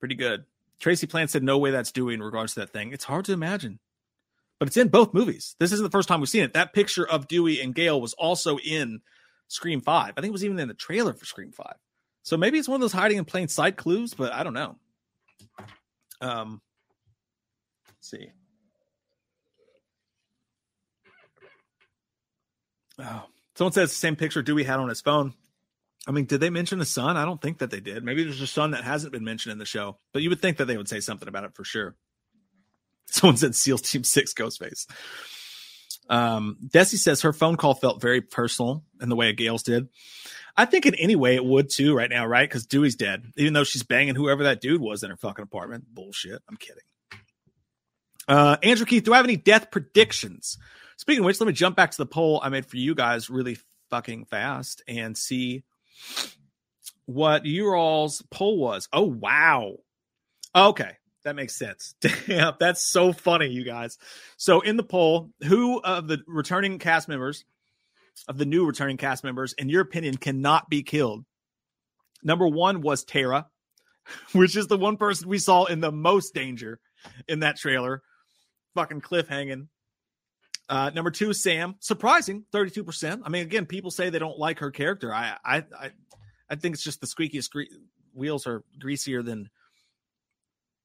pretty 0.00 0.16
good. 0.16 0.44
Tracy 0.82 1.06
Plant 1.06 1.30
said 1.30 1.44
no 1.44 1.58
way 1.58 1.70
that's 1.70 1.92
Dewey 1.92 2.14
in 2.14 2.22
regards 2.22 2.54
to 2.54 2.60
that 2.60 2.72
thing. 2.72 2.92
It's 2.92 3.04
hard 3.04 3.24
to 3.26 3.32
imagine. 3.32 3.78
But 4.58 4.66
it's 4.66 4.76
in 4.76 4.88
both 4.88 5.14
movies. 5.14 5.54
This 5.60 5.70
isn't 5.70 5.84
the 5.84 5.90
first 5.90 6.08
time 6.08 6.20
we've 6.20 6.28
seen 6.28 6.42
it. 6.42 6.54
That 6.54 6.72
picture 6.72 7.08
of 7.08 7.28
Dewey 7.28 7.60
and 7.60 7.72
Gale 7.72 8.00
was 8.00 8.14
also 8.14 8.58
in 8.58 9.00
Scream 9.46 9.80
5. 9.80 10.14
I 10.16 10.20
think 10.20 10.30
it 10.30 10.32
was 10.32 10.44
even 10.44 10.58
in 10.58 10.66
the 10.66 10.74
trailer 10.74 11.12
for 11.12 11.24
Scream 11.24 11.52
5. 11.52 11.74
So 12.24 12.36
maybe 12.36 12.58
it's 12.58 12.68
one 12.68 12.76
of 12.76 12.80
those 12.80 12.92
hiding 12.92 13.18
in 13.18 13.24
plain 13.24 13.46
sight 13.46 13.76
clues, 13.76 14.12
but 14.14 14.32
I 14.32 14.42
don't 14.42 14.54
know. 14.54 14.76
Um, 16.20 16.60
see. 18.00 18.30
Oh, 22.98 23.24
someone 23.56 23.72
says 23.72 23.90
the 23.90 23.96
same 23.96 24.16
picture 24.16 24.42
Dewey 24.42 24.64
had 24.64 24.80
on 24.80 24.88
his 24.88 25.00
phone. 25.00 25.34
I 26.06 26.10
mean, 26.10 26.24
did 26.24 26.40
they 26.40 26.50
mention 26.50 26.78
the 26.78 26.84
son? 26.84 27.16
I 27.16 27.24
don't 27.24 27.40
think 27.40 27.58
that 27.58 27.70
they 27.70 27.80
did. 27.80 28.04
Maybe 28.04 28.24
there's 28.24 28.40
a 28.40 28.46
son 28.46 28.72
that 28.72 28.82
hasn't 28.82 29.12
been 29.12 29.24
mentioned 29.24 29.52
in 29.52 29.58
the 29.58 29.64
show, 29.64 29.98
but 30.12 30.22
you 30.22 30.30
would 30.30 30.42
think 30.42 30.56
that 30.56 30.64
they 30.64 30.76
would 30.76 30.88
say 30.88 31.00
something 31.00 31.28
about 31.28 31.44
it 31.44 31.54
for 31.54 31.64
sure. 31.64 31.94
Someone 33.06 33.36
said 33.36 33.54
SEAL 33.54 33.78
Team 33.78 34.02
Six 34.02 34.34
Ghostface. 34.34 34.86
Um, 36.08 36.56
Desi 36.66 36.96
says 36.96 37.22
her 37.22 37.32
phone 37.32 37.56
call 37.56 37.74
felt 37.74 38.00
very 38.00 38.20
personal 38.20 38.84
in 39.00 39.08
the 39.08 39.16
way 39.16 39.28
a 39.28 39.32
Gale's 39.32 39.62
did. 39.62 39.88
I 40.56 40.64
think 40.64 40.84
in 40.84 40.94
any 40.96 41.16
way 41.16 41.36
it 41.36 41.44
would 41.44 41.70
too 41.70 41.94
right 41.94 42.10
now, 42.10 42.26
right? 42.26 42.48
Because 42.48 42.66
Dewey's 42.66 42.96
dead, 42.96 43.24
even 43.36 43.52
though 43.52 43.64
she's 43.64 43.84
banging 43.84 44.14
whoever 44.14 44.42
that 44.44 44.60
dude 44.60 44.80
was 44.80 45.02
in 45.02 45.10
her 45.10 45.16
fucking 45.16 45.42
apartment. 45.42 45.84
Bullshit. 45.88 46.42
I'm 46.48 46.56
kidding. 46.56 46.82
Uh, 48.28 48.56
Andrew 48.62 48.86
Keith, 48.86 49.04
do 49.04 49.14
I 49.14 49.16
have 49.16 49.24
any 49.24 49.36
death 49.36 49.70
predictions? 49.70 50.58
Speaking 50.96 51.20
of 51.20 51.26
which, 51.26 51.40
let 51.40 51.46
me 51.46 51.52
jump 51.52 51.76
back 51.76 51.90
to 51.92 51.98
the 51.98 52.06
poll 52.06 52.40
I 52.42 52.48
made 52.48 52.66
for 52.66 52.76
you 52.76 52.94
guys 52.94 53.30
really 53.30 53.58
fucking 53.90 54.26
fast 54.26 54.82
and 54.86 55.16
see 55.16 55.64
what 57.06 57.46
your 57.46 57.76
all's 57.76 58.22
poll 58.30 58.58
was. 58.58 58.88
Oh 58.92 59.06
wow. 59.06 59.76
Okay, 60.54 60.92
that 61.24 61.36
makes 61.36 61.56
sense. 61.56 61.94
Damn, 62.26 62.54
that's 62.58 62.84
so 62.84 63.12
funny, 63.12 63.48
you 63.48 63.64
guys. 63.64 63.98
So 64.36 64.60
in 64.60 64.76
the 64.76 64.82
poll, 64.82 65.30
who 65.42 65.80
of 65.80 66.08
the 66.08 66.22
returning 66.26 66.78
cast 66.78 67.08
members, 67.08 67.44
of 68.28 68.38
the 68.38 68.44
new 68.44 68.66
returning 68.66 68.96
cast 68.96 69.24
members, 69.24 69.54
in 69.54 69.68
your 69.68 69.82
opinion, 69.82 70.16
cannot 70.16 70.68
be 70.68 70.82
killed? 70.82 71.24
Number 72.22 72.46
one 72.46 72.82
was 72.82 73.04
Tara, 73.04 73.46
which 74.32 74.56
is 74.56 74.66
the 74.66 74.78
one 74.78 74.96
person 74.96 75.28
we 75.28 75.38
saw 75.38 75.64
in 75.64 75.80
the 75.80 75.92
most 75.92 76.34
danger 76.34 76.78
in 77.28 77.40
that 77.40 77.56
trailer. 77.56 78.02
Fucking 78.74 79.00
cliff 79.00 79.28
hanging. 79.28 79.68
Uh, 80.68 80.90
number 80.94 81.10
two, 81.10 81.32
Sam. 81.32 81.74
Surprising, 81.80 82.44
thirty-two 82.52 82.84
percent. 82.84 83.22
I 83.24 83.28
mean, 83.28 83.42
again, 83.42 83.66
people 83.66 83.90
say 83.90 84.10
they 84.10 84.18
don't 84.18 84.38
like 84.38 84.60
her 84.60 84.70
character. 84.70 85.12
I, 85.12 85.36
I, 85.44 85.56
I, 85.78 85.90
I 86.48 86.54
think 86.56 86.74
it's 86.74 86.84
just 86.84 87.00
the 87.00 87.06
squeakiest 87.06 87.50
gre- 87.50 87.74
wheels 88.14 88.46
are 88.46 88.62
greasier 88.78 89.22
than 89.22 89.50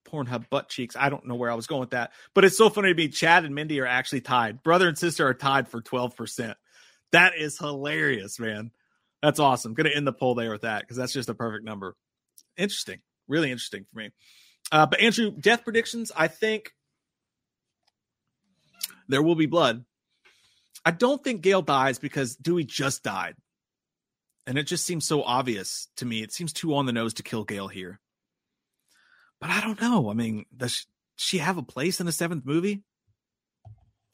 Pornhub 0.08 0.50
butt 0.50 0.70
cheeks. 0.70 0.96
I 0.98 1.10
don't 1.10 1.26
know 1.28 1.36
where 1.36 1.52
I 1.52 1.56
was 1.56 1.68
going 1.68 1.82
with 1.82 1.92
that, 1.92 2.12
but 2.34 2.46
it's 2.46 2.58
so 2.58 2.70
funny 2.70 2.90
to 2.90 2.96
be 2.96 3.10
Chad 3.10 3.46
and 3.46 3.54
Mindy 3.54 3.80
are 3.80 3.86
actually 3.86 4.22
tied. 4.22 4.64
Brother 4.64 4.88
and 4.88 4.98
sister 4.98 5.28
are 5.28 5.34
tied 5.34 5.68
for 5.68 5.82
12%. 5.82 6.56
That 7.12 7.34
is 7.38 7.58
hilarious, 7.58 8.40
man. 8.40 8.72
That's 9.22 9.40
awesome. 9.40 9.74
Going 9.74 9.90
to 9.90 9.96
end 9.96 10.08
the 10.08 10.14
poll 10.14 10.36
there 10.36 10.52
with 10.52 10.62
that 10.62 10.82
because 10.82 10.98
that's 10.98 11.14
just 11.14 11.30
a 11.30 11.34
perfect 11.34 11.66
number. 11.66 11.96
Interesting. 12.56 13.00
Really 13.28 13.52
interesting 13.52 13.86
for 13.92 14.00
me. 14.00 14.12
Uh, 14.72 14.86
but 14.86 15.00
Andrew, 15.00 15.32
death 15.32 15.64
predictions, 15.64 16.12
I 16.16 16.28
think 16.28 16.74
there 19.08 19.22
will 19.22 19.36
be 19.36 19.46
blood. 19.46 19.86
I 20.86 20.92
don't 20.92 21.24
think 21.24 21.42
Gale 21.42 21.62
dies 21.62 22.00
because 22.00 22.36
Dewey 22.36 22.64
just 22.64 23.04
died. 23.04 23.36
And 24.46 24.58
it 24.58 24.64
just 24.64 24.86
seems 24.86 25.06
so 25.06 25.24
obvious 25.24 25.90
to 25.98 26.06
me. 26.06 26.24
It 26.24 26.32
seems 26.32 26.54
too 26.54 26.74
on 26.76 26.86
the 26.86 26.94
nose 26.94 27.16
to 27.16 27.24
kill 27.24 27.44
Gale 27.44 27.68
here. 27.68 28.00
But 29.42 29.50
I 29.50 29.62
don't 29.62 29.82
know. 29.82 30.10
I 30.10 30.14
mean, 30.14 30.46
does 30.56 30.88
she 31.18 31.40
have 31.40 31.58
a 31.58 31.64
place 31.64 32.00
in 32.00 32.06
the 32.06 32.12
seventh 32.12 32.46
movie? 32.46 32.84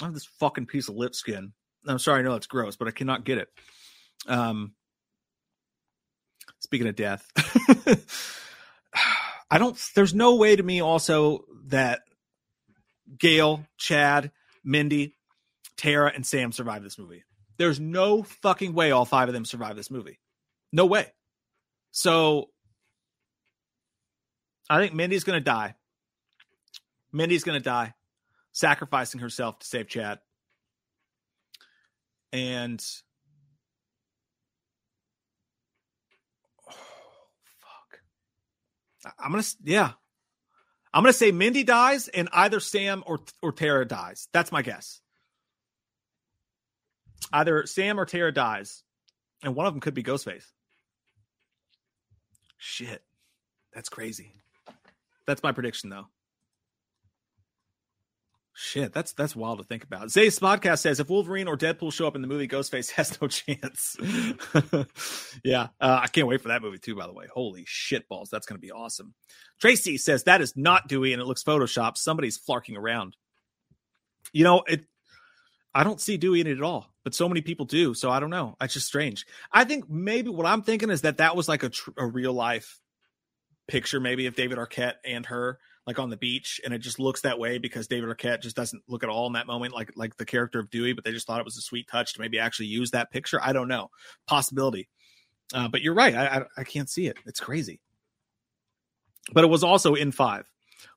I 0.02 0.06
have 0.06 0.14
this 0.14 0.28
fucking 0.40 0.66
piece 0.66 0.90
of 0.90 0.96
lip 0.96 1.14
skin. 1.14 1.54
I'm 1.88 2.00
sorry, 2.00 2.20
I 2.20 2.24
know 2.24 2.36
it's 2.36 2.48
gross, 2.48 2.76
but 2.76 2.88
I 2.88 2.92
cannot 2.92 3.26
get 3.26 3.38
it. 3.38 3.50
Um, 4.28 4.74
speaking 6.60 6.88
of 6.88 6.96
death, 6.96 7.30
I 9.52 9.58
don't. 9.58 9.78
There's 9.96 10.14
no 10.14 10.36
way 10.36 10.56
to 10.56 10.64
me 10.64 10.82
also 10.82 11.46
that 11.66 12.02
Gale, 13.18 13.66
Chad, 13.78 14.32
Mindy, 14.64 15.16
Tara, 15.78 16.12
and 16.14 16.26
Sam 16.26 16.52
survive 16.52 16.84
this 16.84 16.98
movie. 16.98 17.24
There's 17.58 17.80
no 17.80 18.24
fucking 18.24 18.74
way 18.74 18.92
all 18.92 19.06
five 19.06 19.30
of 19.30 19.34
them 19.34 19.46
survive 19.46 19.76
this 19.76 19.92
movie. 19.92 20.20
No 20.72 20.86
way. 20.86 21.12
So 21.92 22.50
I 24.70 24.80
think 24.80 24.94
Mindy's 24.94 25.24
going 25.24 25.40
to 25.40 25.44
die. 25.44 25.76
Mindy's 27.12 27.44
going 27.44 27.60
to 27.60 27.64
die, 27.64 27.94
sacrificing 28.52 29.22
herself 29.22 29.60
to 29.60 29.68
save 29.68 29.88
Chad. 29.88 30.20
And 32.32 32.82
fuck. 36.68 38.00
I'm 39.20 39.32
going 39.32 39.44
to 39.44 39.56
yeah. 39.64 39.92
I'm 40.94 41.02
going 41.04 41.12
to 41.12 41.18
say 41.18 41.32
Mindy 41.32 41.64
dies 41.64 42.08
and 42.08 42.30
either 42.32 42.60
Sam 42.60 43.04
or 43.08 43.22
or 43.42 43.52
Tara 43.52 43.86
dies. 43.86 44.28
That's 44.32 44.52
my 44.52 44.62
guess. 44.62 45.02
Either 47.32 47.66
Sam 47.66 48.00
or 48.00 48.06
Tara 48.06 48.32
dies, 48.32 48.84
and 49.42 49.56
one 49.56 49.66
of 49.66 49.74
them 49.74 49.82
could 49.82 49.96
be 49.96 50.04
Ghostface. 50.04 50.46
Shit. 52.58 53.02
That's 53.74 53.90
crazy. 53.90 54.34
That's 55.26 55.42
my 55.42 55.52
prediction, 55.52 55.90
though. 55.90 56.08
Shit, 58.56 58.94
that's 58.94 59.14
that's 59.14 59.36
wild 59.36 59.58
to 59.58 59.64
think 59.64 59.84
about. 59.84 60.12
Zay's 60.12 60.38
podcast 60.38 60.80
says 60.80 61.00
if 61.00 61.10
Wolverine 61.10 61.48
or 61.48 61.58
Deadpool 61.58 61.92
show 61.92 62.06
up 62.06 62.16
in 62.16 62.22
the 62.22 62.28
movie, 62.28 62.48
Ghostface 62.48 62.92
has 62.92 63.20
no 63.20 63.28
chance. 63.28 63.98
yeah, 65.44 65.70
uh, 65.82 66.00
I 66.04 66.08
can't 66.08 66.28
wait 66.28 66.42
for 66.42 66.50
that 66.50 66.62
movie 66.62 66.78
too. 66.78 66.96
By 66.96 67.08
the 67.08 67.14
way, 67.14 67.26
holy 67.34 67.64
shit 67.66 68.08
balls, 68.08 68.30
that's 68.30 68.46
going 68.46 68.58
to 68.58 68.62
be 68.62 68.72
awesome. 68.72 69.16
Tracy 69.60 69.98
says 69.98 70.24
that 70.24 70.42
is 70.42 70.56
not 70.56 70.88
Dewey 70.88 71.14
and 71.14 71.22
it 71.22 71.26
looks 71.26 71.44
photoshopped. 71.44 71.98
Somebody's 71.98 72.38
flarking 72.38 72.78
around. 72.78 73.18
You 74.32 74.44
know 74.44 74.64
it. 74.68 74.86
I 75.74 75.84
don't 75.84 76.00
see 76.00 76.18
Dewey 76.18 76.42
in 76.42 76.46
it 76.46 76.58
at 76.58 76.64
all, 76.64 76.94
but 77.04 77.16
so 77.16 77.28
many 77.28 77.42
people 77.42 77.66
do. 77.66 77.96
So 77.96 78.12
I 78.12 78.20
don't 78.20 78.30
know. 78.30 78.56
It's 78.62 78.76
just 78.76 78.86
strange. 78.86 79.26
I 79.52 79.64
think 79.64 79.90
maybe 79.90 80.30
what 80.30 80.46
I'm 80.46 80.62
thinking 80.62 80.92
is 80.92 81.02
that 81.02 81.18
that 81.18 81.36
was 81.36 81.50
like 81.50 81.64
a, 81.64 81.70
tr- 81.70 81.90
a 81.98 82.06
real 82.06 82.34
life 82.34 82.80
picture 83.68 84.00
maybe 84.00 84.28
of 84.28 84.36
David 84.36 84.60
Arquette 84.60 84.96
and 85.04 85.26
her 85.26 85.58
like 85.86 86.00
on 86.00 86.10
the 86.10 86.18
beach 86.18 86.62
and 86.64 86.74
it 86.74 86.80
just 86.80 87.00
looks 87.00 87.22
that 87.22 87.40
way 87.40 87.58
because 87.58 87.88
David 87.88 88.10
Arquette 88.10 88.42
just 88.42 88.56
doesn't 88.56 88.84
look 88.88 89.04
at 89.04 89.10
all 89.10 89.28
in 89.28 89.34
that 89.34 89.48
moment 89.48 89.74
like 89.74 89.92
like 89.96 90.16
the 90.18 90.26
character 90.26 90.60
of 90.60 90.70
Dewey 90.70 90.94
but 90.94 91.04
they 91.04 91.12
just 91.12 91.28
thought 91.28 91.40
it 91.40 91.46
was 91.46 91.58
a 91.58 91.62
sweet 91.62 91.88
touch 91.88 92.14
to 92.14 92.22
maybe 92.22 92.40
actually 92.40 92.68
use 92.68 92.92
that 92.92 93.12
picture 93.12 93.40
I 93.42 93.54
don't 93.54 93.68
know 93.68 93.90
possibility 94.28 94.88
uh, 95.54 95.68
but 95.68 95.82
you're 95.82 95.94
right 95.94 96.16
I, 96.16 96.26
I, 96.26 96.44
I 96.58 96.64
can't 96.64 96.90
see 96.90 97.08
it 97.08 97.18
it's 97.26 97.40
crazy 97.40 97.80
but 99.34 99.44
it 99.44 99.48
was 99.48 99.64
also 99.64 99.96
in 99.96 100.12
five 100.12 100.50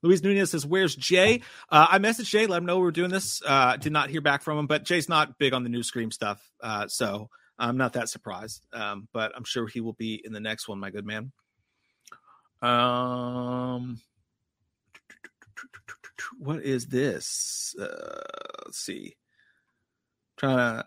Luis 0.03 0.23
Nunez 0.23 0.51
says, 0.51 0.67
"Where's 0.67 0.95
Jay?" 0.95 1.43
Uh, 1.71 1.87
I 1.91 1.99
messaged 1.99 2.29
Jay, 2.29 2.47
let 2.47 2.59
him 2.59 2.67
know 2.67 2.79
we 2.79 2.89
are 2.89 2.93
doing 2.93 3.11
this. 3.11 3.41
Uh, 3.45 3.77
did 3.77 3.93
not 3.93 4.11
hear 4.11 4.21
back 4.21 4.43
from 4.43 4.59
him, 4.59 4.67
but 4.67 4.85
Jay's 4.85 5.09
not 5.09 5.39
big 5.39 5.55
on 5.55 5.63
the 5.63 5.69
new 5.69 5.83
Scream 5.83 6.11
stuff, 6.11 6.43
uh, 6.61 6.87
so 6.89 7.31
I'm 7.59 7.77
not 7.77 7.95
that 7.95 8.09
surprised. 8.09 8.67
Um, 8.73 9.09
but 9.13 9.33
I'm 9.35 9.45
sure 9.45 9.67
he 9.67 9.81
will 9.81 9.95
be 9.95 10.21
in 10.23 10.33
the 10.33 10.41
next 10.41 10.69
one, 10.69 10.79
my 10.79 10.91
good 10.91 11.07
man. 11.07 11.33
Um, 12.63 14.01
what 16.39 16.63
is 16.63 16.87
this? 16.87 17.75
Uh, 17.79 18.23
let's 18.65 18.79
see. 18.79 19.17
trying 20.37 20.57
to. 20.57 20.87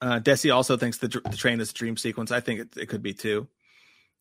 Uh, 0.00 0.20
Desi 0.20 0.54
also 0.54 0.76
thinks 0.76 0.98
the, 0.98 1.08
the 1.08 1.36
train 1.36 1.60
is 1.60 1.70
a 1.70 1.74
dream 1.74 1.96
sequence. 1.96 2.30
I 2.30 2.40
think 2.40 2.60
it, 2.60 2.76
it 2.76 2.86
could 2.88 3.02
be 3.02 3.14
too. 3.14 3.48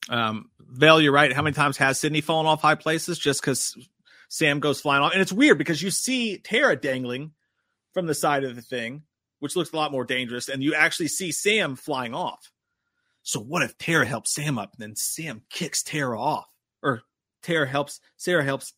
Um, 0.10 0.50
Vale, 0.60 1.02
you're 1.02 1.12
right. 1.12 1.34
How 1.34 1.42
many 1.42 1.54
times 1.54 1.78
has 1.78 2.00
Sidney 2.00 2.22
fallen 2.22 2.46
off 2.46 2.62
high 2.62 2.76
places 2.76 3.20
just 3.20 3.42
because 3.42 3.76
Sam 4.30 4.60
goes 4.60 4.80
flying 4.80 5.04
off? 5.04 5.12
And 5.12 5.22
it's 5.22 5.34
weird 5.34 5.58
because 5.58 5.82
you 5.82 5.92
see 5.92 6.38
Tara 6.38 6.76
dangling 6.76 7.32
from 7.94 8.06
the 8.06 8.14
side 8.14 8.44
of 8.44 8.56
the 8.56 8.62
thing, 8.62 9.04
which 9.40 9.56
looks 9.56 9.74
a 9.74 9.76
lot 9.76 9.92
more 9.92 10.06
dangerous, 10.06 10.48
and 10.48 10.64
you 10.64 10.74
actually 10.74 11.10
see 11.10 11.32
Sam 11.32 11.76
flying 11.76 12.14
off. 12.14 12.52
So 13.24 13.40
what 13.40 13.64
if 13.64 13.78
Tara 13.78 14.06
helps 14.06 14.34
Sam 14.34 14.58
up 14.58 14.74
and 14.74 14.82
then 14.82 14.96
Sam 14.96 15.42
kicks 15.50 15.84
Tara 15.84 16.20
off? 16.20 16.48
Or 16.82 17.02
Tara 17.42 17.68
helps 17.68 18.00
Sarah 18.18 18.44
helps 18.44 18.74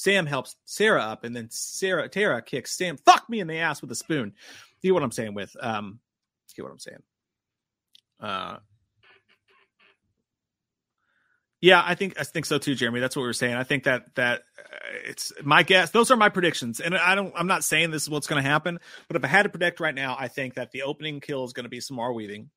Sam 0.00 0.26
helps 0.26 0.56
Sarah 0.64 1.02
up 1.02 1.24
and 1.24 1.34
then 1.34 1.48
Sarah 1.50 2.08
Tara 2.08 2.42
kicks 2.42 2.76
Sam 2.76 2.96
fuck 2.96 3.28
me 3.28 3.40
in 3.40 3.46
the 3.46 3.58
ass 3.58 3.80
with 3.80 3.90
a 3.90 3.94
spoon. 3.94 4.32
See 4.82 4.90
what 4.90 5.02
I'm 5.02 5.12
saying 5.12 5.34
with 5.34 5.54
um 5.60 6.00
see 6.48 6.62
what 6.62 6.72
I'm 6.72 6.78
saying. 6.78 7.02
Uh 8.20 8.56
yeah, 11.60 11.82
I 11.84 11.94
think 11.94 12.18
I 12.18 12.24
think 12.24 12.46
so 12.46 12.58
too, 12.58 12.74
Jeremy. 12.74 13.00
That's 13.00 13.14
what 13.14 13.22
we 13.22 13.28
were 13.28 13.34
saying. 13.34 13.54
I 13.54 13.64
think 13.64 13.84
that 13.84 14.14
that 14.14 14.40
uh, 14.58 14.78
it's 15.04 15.32
my 15.42 15.62
guess. 15.62 15.90
Those 15.90 16.10
are 16.10 16.16
my 16.16 16.30
predictions, 16.30 16.80
and 16.80 16.96
I 16.96 17.14
don't. 17.14 17.34
I'm 17.36 17.46
not 17.46 17.64
saying 17.64 17.90
this 17.90 18.04
is 18.04 18.08
what's 18.08 18.26
going 18.26 18.42
to 18.42 18.48
happen, 18.48 18.80
but 19.08 19.16
if 19.16 19.24
I 19.24 19.28
had 19.28 19.42
to 19.42 19.50
predict 19.50 19.78
right 19.78 19.94
now, 19.94 20.16
I 20.18 20.28
think 20.28 20.54
that 20.54 20.70
the 20.72 20.84
opening 20.84 21.20
kill 21.20 21.44
is 21.44 21.52
going 21.52 21.64
to 21.64 21.70
be 21.70 21.80
Samara 21.80 22.14
Weaving 22.14 22.48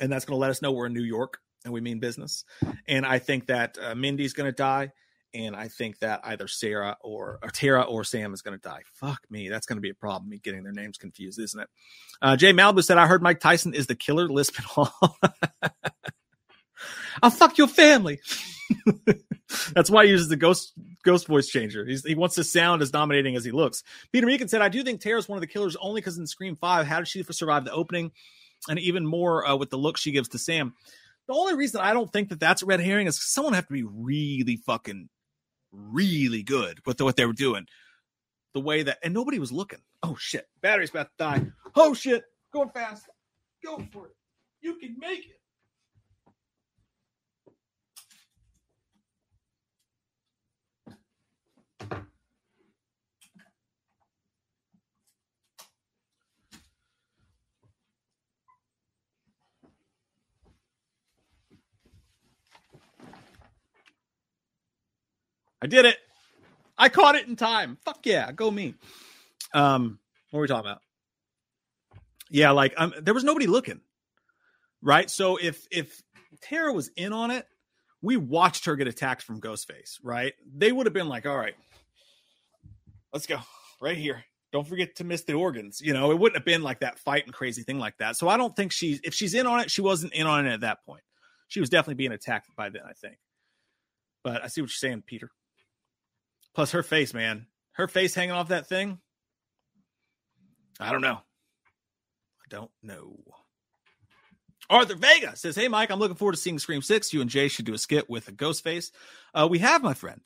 and 0.00 0.10
that's 0.10 0.24
going 0.24 0.36
to 0.36 0.40
let 0.40 0.50
us 0.50 0.62
know 0.62 0.72
we're 0.72 0.86
in 0.86 0.94
New 0.94 1.04
York 1.04 1.38
and 1.64 1.72
we 1.72 1.80
mean 1.80 2.00
business. 2.00 2.44
And 2.88 3.04
I 3.04 3.18
think 3.18 3.46
that 3.46 3.76
uh, 3.80 3.94
Mindy's 3.94 4.32
going 4.32 4.48
to 4.50 4.56
die, 4.56 4.92
and 5.34 5.54
I 5.56 5.68
think 5.68 5.98
that 6.00 6.20
either 6.24 6.48
Sarah 6.48 6.96
or, 7.02 7.38
or 7.42 7.50
Tara 7.50 7.82
or 7.82 8.04
Sam 8.04 8.32
is 8.34 8.42
going 8.42 8.58
to 8.58 8.62
die. 8.62 8.82
Fuck 8.94 9.20
me, 9.30 9.48
that's 9.48 9.66
going 9.66 9.76
to 9.76 9.82
be 9.82 9.90
a 9.90 9.94
problem. 9.94 10.30
Me 10.30 10.38
getting 10.38 10.62
their 10.62 10.72
names 10.72 10.98
confused, 10.98 11.38
isn't 11.38 11.60
it? 11.60 11.68
Uh, 12.20 12.36
Jay 12.36 12.52
Malibu 12.52 12.84
said, 12.84 12.98
"I 12.98 13.06
heard 13.06 13.22
Mike 13.22 13.40
Tyson 13.40 13.74
is 13.74 13.86
the 13.86 13.94
killer." 13.94 14.28
Lisbon 14.28 14.64
Hall. 14.64 14.92
I'll 17.22 17.30
fuck 17.30 17.58
your 17.58 17.68
family. 17.68 18.20
That's 19.74 19.90
why 19.90 20.04
he 20.04 20.12
uses 20.12 20.28
the 20.28 20.36
ghost 20.36 20.72
ghost 21.04 21.26
voice 21.26 21.48
changer. 21.48 21.84
He's, 21.84 22.04
he 22.04 22.14
wants 22.14 22.36
to 22.36 22.44
sound 22.44 22.82
as 22.82 22.90
dominating 22.90 23.36
as 23.36 23.44
he 23.44 23.50
looks. 23.50 23.82
Peter 24.12 24.26
Meekin 24.26 24.48
said, 24.48 24.62
"I 24.62 24.68
do 24.68 24.82
think 24.82 25.00
Tara's 25.00 25.28
one 25.28 25.36
of 25.36 25.40
the 25.40 25.46
killers 25.46 25.76
only 25.80 26.00
because 26.00 26.18
in 26.18 26.26
Scream 26.26 26.56
Five, 26.56 26.86
how 26.86 26.98
did 26.98 27.08
she 27.08 27.22
survive 27.22 27.64
the 27.64 27.72
opening? 27.72 28.12
and 28.68 28.78
even 28.78 29.06
more 29.06 29.46
uh, 29.46 29.56
with 29.56 29.70
the 29.70 29.78
look 29.78 29.96
she 29.96 30.12
gives 30.12 30.28
to 30.30 30.38
Sam. 30.38 30.74
The 31.26 31.34
only 31.34 31.54
reason 31.54 31.80
I 31.80 31.92
don't 31.92 32.12
think 32.12 32.30
that 32.30 32.40
that's 32.40 32.62
a 32.62 32.66
red 32.66 32.80
herring 32.80 33.06
is 33.06 33.22
someone 33.22 33.54
have 33.54 33.68
to 33.68 33.72
be 33.72 33.84
really 33.84 34.56
fucking 34.56 35.08
really 35.72 36.42
good 36.42 36.80
with 36.86 36.98
the, 36.98 37.04
what 37.04 37.16
they 37.16 37.26
were 37.26 37.32
doing. 37.32 37.66
The 38.52 38.60
way 38.60 38.82
that 38.82 38.98
and 39.02 39.14
nobody 39.14 39.38
was 39.38 39.52
looking. 39.52 39.80
Oh 40.02 40.16
shit, 40.18 40.46
battery's 40.60 40.90
about 40.90 41.06
to 41.06 41.12
die. 41.18 41.46
Oh 41.76 41.94
shit, 41.94 42.24
going 42.52 42.70
fast. 42.70 43.04
Go 43.64 43.82
for 43.92 44.06
it. 44.06 44.16
You 44.60 44.76
can 44.76 44.96
make 44.98 45.20
it. 45.20 45.39
I 65.62 65.66
did 65.66 65.84
it. 65.84 65.96
I 66.78 66.88
caught 66.88 67.14
it 67.14 67.28
in 67.28 67.36
time. 67.36 67.76
Fuck 67.84 68.06
yeah, 68.06 68.32
go 68.32 68.50
me. 68.50 68.74
Um, 69.52 69.98
what 70.30 70.38
were 70.38 70.42
we 70.42 70.48
talking 70.48 70.70
about? 70.70 70.80
Yeah, 72.30 72.52
like 72.52 72.74
um, 72.76 72.94
there 73.00 73.14
was 73.14 73.24
nobody 73.24 73.46
looking, 73.46 73.80
right? 74.80 75.10
So 75.10 75.36
if 75.36 75.66
if 75.70 76.00
Tara 76.40 76.72
was 76.72 76.88
in 76.96 77.12
on 77.12 77.30
it, 77.30 77.44
we 78.00 78.16
watched 78.16 78.64
her 78.66 78.76
get 78.76 78.86
attacked 78.86 79.22
from 79.22 79.40
Ghostface, 79.40 79.98
right? 80.02 80.32
They 80.56 80.72
would 80.72 80.86
have 80.86 80.92
been 80.92 81.08
like, 81.08 81.26
all 81.26 81.36
right, 81.36 81.54
let's 83.12 83.26
go 83.26 83.38
right 83.82 83.96
here. 83.96 84.24
Don't 84.52 84.66
forget 84.66 84.96
to 84.96 85.04
miss 85.04 85.22
the 85.24 85.34
organs. 85.34 85.80
You 85.80 85.92
know, 85.92 86.10
it 86.10 86.18
wouldn't 86.18 86.36
have 86.36 86.44
been 86.44 86.62
like 86.62 86.80
that 86.80 86.98
fight 86.98 87.24
and 87.24 87.34
crazy 87.34 87.62
thing 87.62 87.78
like 87.78 87.98
that. 87.98 88.16
So 88.16 88.28
I 88.28 88.36
don't 88.36 88.54
think 88.54 88.72
she's 88.72 89.00
if 89.04 89.14
she's 89.14 89.34
in 89.34 89.46
on 89.46 89.60
it, 89.60 89.70
she 89.70 89.80
wasn't 89.80 90.12
in 90.12 90.26
on 90.26 90.46
it 90.46 90.52
at 90.52 90.60
that 90.60 90.84
point. 90.86 91.02
She 91.48 91.60
was 91.60 91.68
definitely 91.68 91.94
being 91.94 92.12
attacked 92.12 92.48
by 92.56 92.70
then, 92.70 92.82
I 92.88 92.92
think. 92.92 93.16
But 94.22 94.44
I 94.44 94.46
see 94.46 94.60
what 94.60 94.70
you're 94.70 94.90
saying, 94.90 95.02
Peter. 95.06 95.30
Plus 96.54 96.72
her 96.72 96.82
face, 96.82 97.14
man. 97.14 97.46
Her 97.72 97.88
face 97.88 98.14
hanging 98.14 98.32
off 98.32 98.48
that 98.48 98.68
thing. 98.68 98.98
I 100.78 100.92
don't 100.92 101.02
know. 101.02 101.18
I 101.18 102.48
don't 102.48 102.70
know. 102.82 103.18
Arthur 104.68 104.94
Vega 104.94 105.36
says, 105.36 105.56
Hey, 105.56 105.68
Mike, 105.68 105.90
I'm 105.90 105.98
looking 105.98 106.16
forward 106.16 106.32
to 106.32 106.38
seeing 106.38 106.58
Scream 106.58 106.82
6. 106.82 107.12
You 107.12 107.20
and 107.20 107.30
Jay 107.30 107.48
should 107.48 107.64
do 107.64 107.74
a 107.74 107.78
skit 107.78 108.08
with 108.08 108.28
a 108.28 108.32
ghost 108.32 108.62
face. 108.62 108.92
Uh, 109.34 109.48
we 109.50 109.58
have, 109.58 109.82
my 109.82 109.94
friend. 109.94 110.20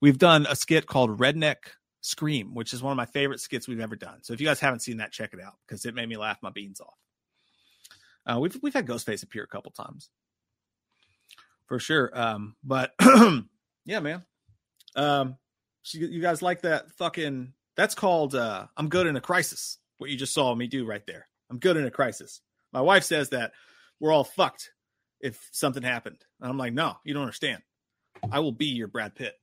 We've 0.00 0.18
done 0.18 0.46
a 0.48 0.54
skit 0.54 0.86
called 0.86 1.18
Redneck 1.18 1.56
Scream, 2.02 2.54
which 2.54 2.72
is 2.72 2.82
one 2.82 2.92
of 2.92 2.96
my 2.96 3.06
favorite 3.06 3.40
skits 3.40 3.66
we've 3.66 3.80
ever 3.80 3.96
done. 3.96 4.22
So 4.22 4.32
if 4.32 4.40
you 4.40 4.46
guys 4.46 4.60
haven't 4.60 4.80
seen 4.80 4.98
that, 4.98 5.12
check 5.12 5.32
it 5.32 5.40
out 5.40 5.54
because 5.66 5.86
it 5.86 5.94
made 5.94 6.08
me 6.08 6.16
laugh 6.16 6.38
my 6.42 6.50
beans 6.50 6.80
off. 6.80 6.94
Uh, 8.26 8.38
we've 8.40 8.58
we've 8.62 8.74
had 8.74 8.86
Ghostface 8.86 9.22
appear 9.22 9.44
a 9.44 9.48
couple 9.48 9.70
times, 9.70 10.10
for 11.66 11.78
sure. 11.78 12.10
Um, 12.12 12.56
but 12.62 12.92
yeah, 13.84 14.00
man. 14.00 14.24
Um, 14.94 15.36
you 15.92 16.20
guys 16.20 16.42
like 16.42 16.62
that 16.62 16.90
fucking? 16.92 17.52
That's 17.76 17.94
called 17.94 18.34
uh, 18.34 18.66
"I'm 18.76 18.88
good 18.88 19.06
in 19.06 19.16
a 19.16 19.20
crisis." 19.20 19.78
What 19.98 20.10
you 20.10 20.16
just 20.16 20.34
saw 20.34 20.54
me 20.54 20.66
do 20.66 20.84
right 20.84 21.04
there. 21.06 21.26
I'm 21.50 21.58
good 21.58 21.76
in 21.76 21.86
a 21.86 21.90
crisis. 21.90 22.40
My 22.72 22.80
wife 22.80 23.04
says 23.04 23.30
that 23.30 23.52
we're 24.00 24.12
all 24.12 24.24
fucked 24.24 24.72
if 25.20 25.48
something 25.52 25.82
happened. 25.82 26.18
And 26.40 26.50
I'm 26.50 26.58
like, 26.58 26.72
no, 26.72 26.96
you 27.04 27.14
don't 27.14 27.22
understand. 27.22 27.62
I 28.30 28.40
will 28.40 28.52
be 28.52 28.66
your 28.66 28.88
Brad 28.88 29.14
Pitt 29.14 29.34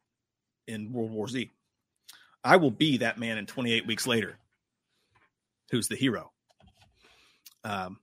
in 0.68 0.92
World 0.94 1.12
War 1.12 1.28
Z. 1.28 1.50
I 2.44 2.58
will 2.58 2.72
be 2.72 2.98
that 2.98 3.18
man 3.18 3.38
in 3.38 3.46
28 3.46 3.88
weeks 3.88 4.06
later 4.06 4.38
who's 5.72 5.88
the 5.88 5.96
hero. 5.96 6.32
Um, 7.64 8.00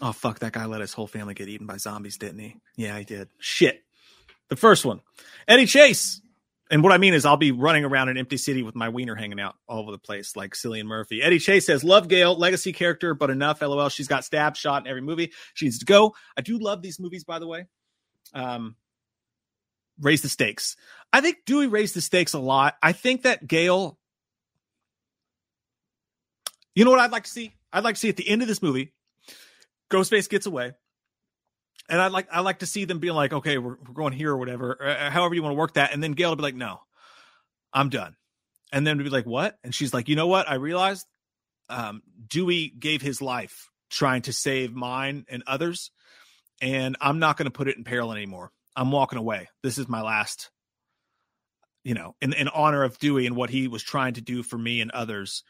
oh, 0.00 0.12
fuck, 0.12 0.38
that 0.38 0.52
guy 0.52 0.64
let 0.66 0.80
his 0.80 0.92
whole 0.92 1.08
family 1.08 1.34
get 1.34 1.48
eaten 1.48 1.66
by 1.66 1.76
zombies, 1.76 2.16
didn't 2.16 2.38
he? 2.38 2.56
Yeah, 2.76 2.96
he 2.98 3.04
did. 3.04 3.28
Shit. 3.38 3.82
The 4.48 4.56
first 4.56 4.84
one, 4.84 5.00
Eddie 5.46 5.66
Chase. 5.66 6.20
And 6.70 6.84
what 6.84 6.92
I 6.92 6.98
mean 6.98 7.14
is, 7.14 7.24
I'll 7.24 7.36
be 7.36 7.50
running 7.50 7.84
around 7.84 8.10
an 8.10 8.16
empty 8.16 8.36
city 8.36 8.62
with 8.62 8.76
my 8.76 8.88
wiener 8.88 9.16
hanging 9.16 9.40
out 9.40 9.56
all 9.68 9.80
over 9.80 9.90
the 9.90 9.98
place, 9.98 10.36
like 10.36 10.54
Cillian 10.54 10.84
Murphy. 10.84 11.20
Eddie 11.20 11.40
Chase 11.40 11.66
says, 11.66 11.82
Love 11.82 12.06
Gale, 12.06 12.36
legacy 12.36 12.72
character, 12.72 13.12
but 13.12 13.28
enough. 13.28 13.60
LOL. 13.60 13.88
She's 13.88 14.06
got 14.06 14.24
stabbed, 14.24 14.56
shot 14.56 14.84
in 14.84 14.88
every 14.88 15.02
movie. 15.02 15.32
She 15.54 15.66
needs 15.66 15.80
to 15.80 15.84
go. 15.84 16.14
I 16.36 16.42
do 16.42 16.58
love 16.58 16.80
these 16.80 17.00
movies, 17.00 17.24
by 17.24 17.40
the 17.40 17.48
way. 17.48 17.66
Um, 18.32 18.76
raise 20.00 20.22
the 20.22 20.28
stakes. 20.28 20.76
I 21.12 21.20
think 21.20 21.38
Dewey 21.44 21.66
raised 21.66 21.96
the 21.96 22.00
stakes 22.00 22.34
a 22.34 22.38
lot. 22.38 22.76
I 22.80 22.92
think 22.92 23.22
that 23.22 23.46
Gale, 23.46 23.98
you 26.76 26.84
know 26.84 26.92
what 26.92 27.00
I'd 27.00 27.10
like 27.10 27.24
to 27.24 27.30
see? 27.30 27.52
I'd 27.72 27.82
like 27.82 27.96
to 27.96 28.00
see 28.00 28.08
at 28.08 28.16
the 28.16 28.28
end 28.28 28.42
of 28.42 28.48
this 28.48 28.62
movie, 28.62 28.94
Ghostface 29.90 30.28
gets 30.28 30.46
away. 30.46 30.72
And 31.90 32.00
I'd 32.00 32.12
like 32.12 32.28
I 32.32 32.40
like 32.40 32.60
to 32.60 32.66
see 32.66 32.84
them 32.84 33.00
being 33.00 33.14
like, 33.14 33.32
okay, 33.32 33.58
we're, 33.58 33.76
we're 33.86 33.94
going 33.94 34.12
here 34.12 34.30
or 34.30 34.38
whatever, 34.38 34.80
uh, 34.80 35.10
however 35.10 35.34
you 35.34 35.42
want 35.42 35.52
to 35.52 35.58
work 35.58 35.74
that. 35.74 35.92
And 35.92 36.02
then 36.02 36.12
Gale 36.12 36.30
would 36.30 36.36
be 36.36 36.42
like, 36.42 36.54
no, 36.54 36.80
I'm 37.72 37.90
done. 37.90 38.16
And 38.72 38.86
then 38.86 38.98
to 38.98 39.04
be 39.04 39.10
like, 39.10 39.26
what? 39.26 39.58
And 39.64 39.74
she's 39.74 39.92
like, 39.92 40.08
you 40.08 40.14
know 40.14 40.28
what? 40.28 40.48
I 40.48 40.54
realized 40.54 41.04
um, 41.68 42.02
Dewey 42.28 42.68
gave 42.68 43.02
his 43.02 43.20
life 43.20 43.68
trying 43.90 44.22
to 44.22 44.32
save 44.32 44.72
mine 44.72 45.26
and 45.28 45.42
others, 45.48 45.90
and 46.62 46.96
I'm 47.00 47.18
not 47.18 47.36
going 47.36 47.46
to 47.46 47.50
put 47.50 47.66
it 47.66 47.76
in 47.76 47.82
peril 47.82 48.12
anymore. 48.12 48.52
I'm 48.76 48.92
walking 48.92 49.18
away. 49.18 49.48
This 49.64 49.76
is 49.76 49.88
my 49.88 50.00
last, 50.00 50.50
you 51.82 51.94
know, 51.94 52.14
in, 52.20 52.32
in 52.32 52.46
honor 52.46 52.84
of 52.84 52.98
Dewey 53.00 53.26
and 53.26 53.34
what 53.34 53.50
he 53.50 53.66
was 53.66 53.82
trying 53.82 54.14
to 54.14 54.20
do 54.20 54.44
for 54.44 54.56
me 54.56 54.80
and 54.80 54.92
others. 54.92 55.42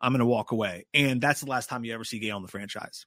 I'm 0.00 0.12
going 0.12 0.20
to 0.20 0.26
walk 0.26 0.52
away. 0.52 0.86
And 0.94 1.20
that's 1.20 1.40
the 1.40 1.50
last 1.50 1.68
time 1.68 1.84
you 1.84 1.92
ever 1.92 2.04
see 2.04 2.20
Gale 2.20 2.36
in 2.36 2.42
the 2.42 2.48
franchise. 2.48 3.04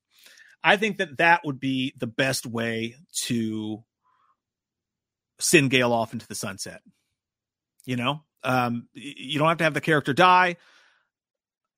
I 0.64 0.78
think 0.78 0.98
that 0.98 1.18
that 1.18 1.42
would 1.44 1.60
be 1.60 1.94
the 1.98 2.08
best 2.08 2.46
way 2.46 2.96
to 3.26 3.84
send 5.40 5.72
Gale 5.72 5.92
off 5.92 6.14
into 6.14 6.28
the 6.28 6.36
sunset. 6.36 6.82
You 7.86 7.96
know, 7.96 8.22
um, 8.44 8.88
you 8.94 9.40
don't 9.40 9.50
have 9.50 9.58
to 9.58 9.64
have 9.64 9.74
the 9.74 9.82
character 9.82 10.14
die. 10.14 10.58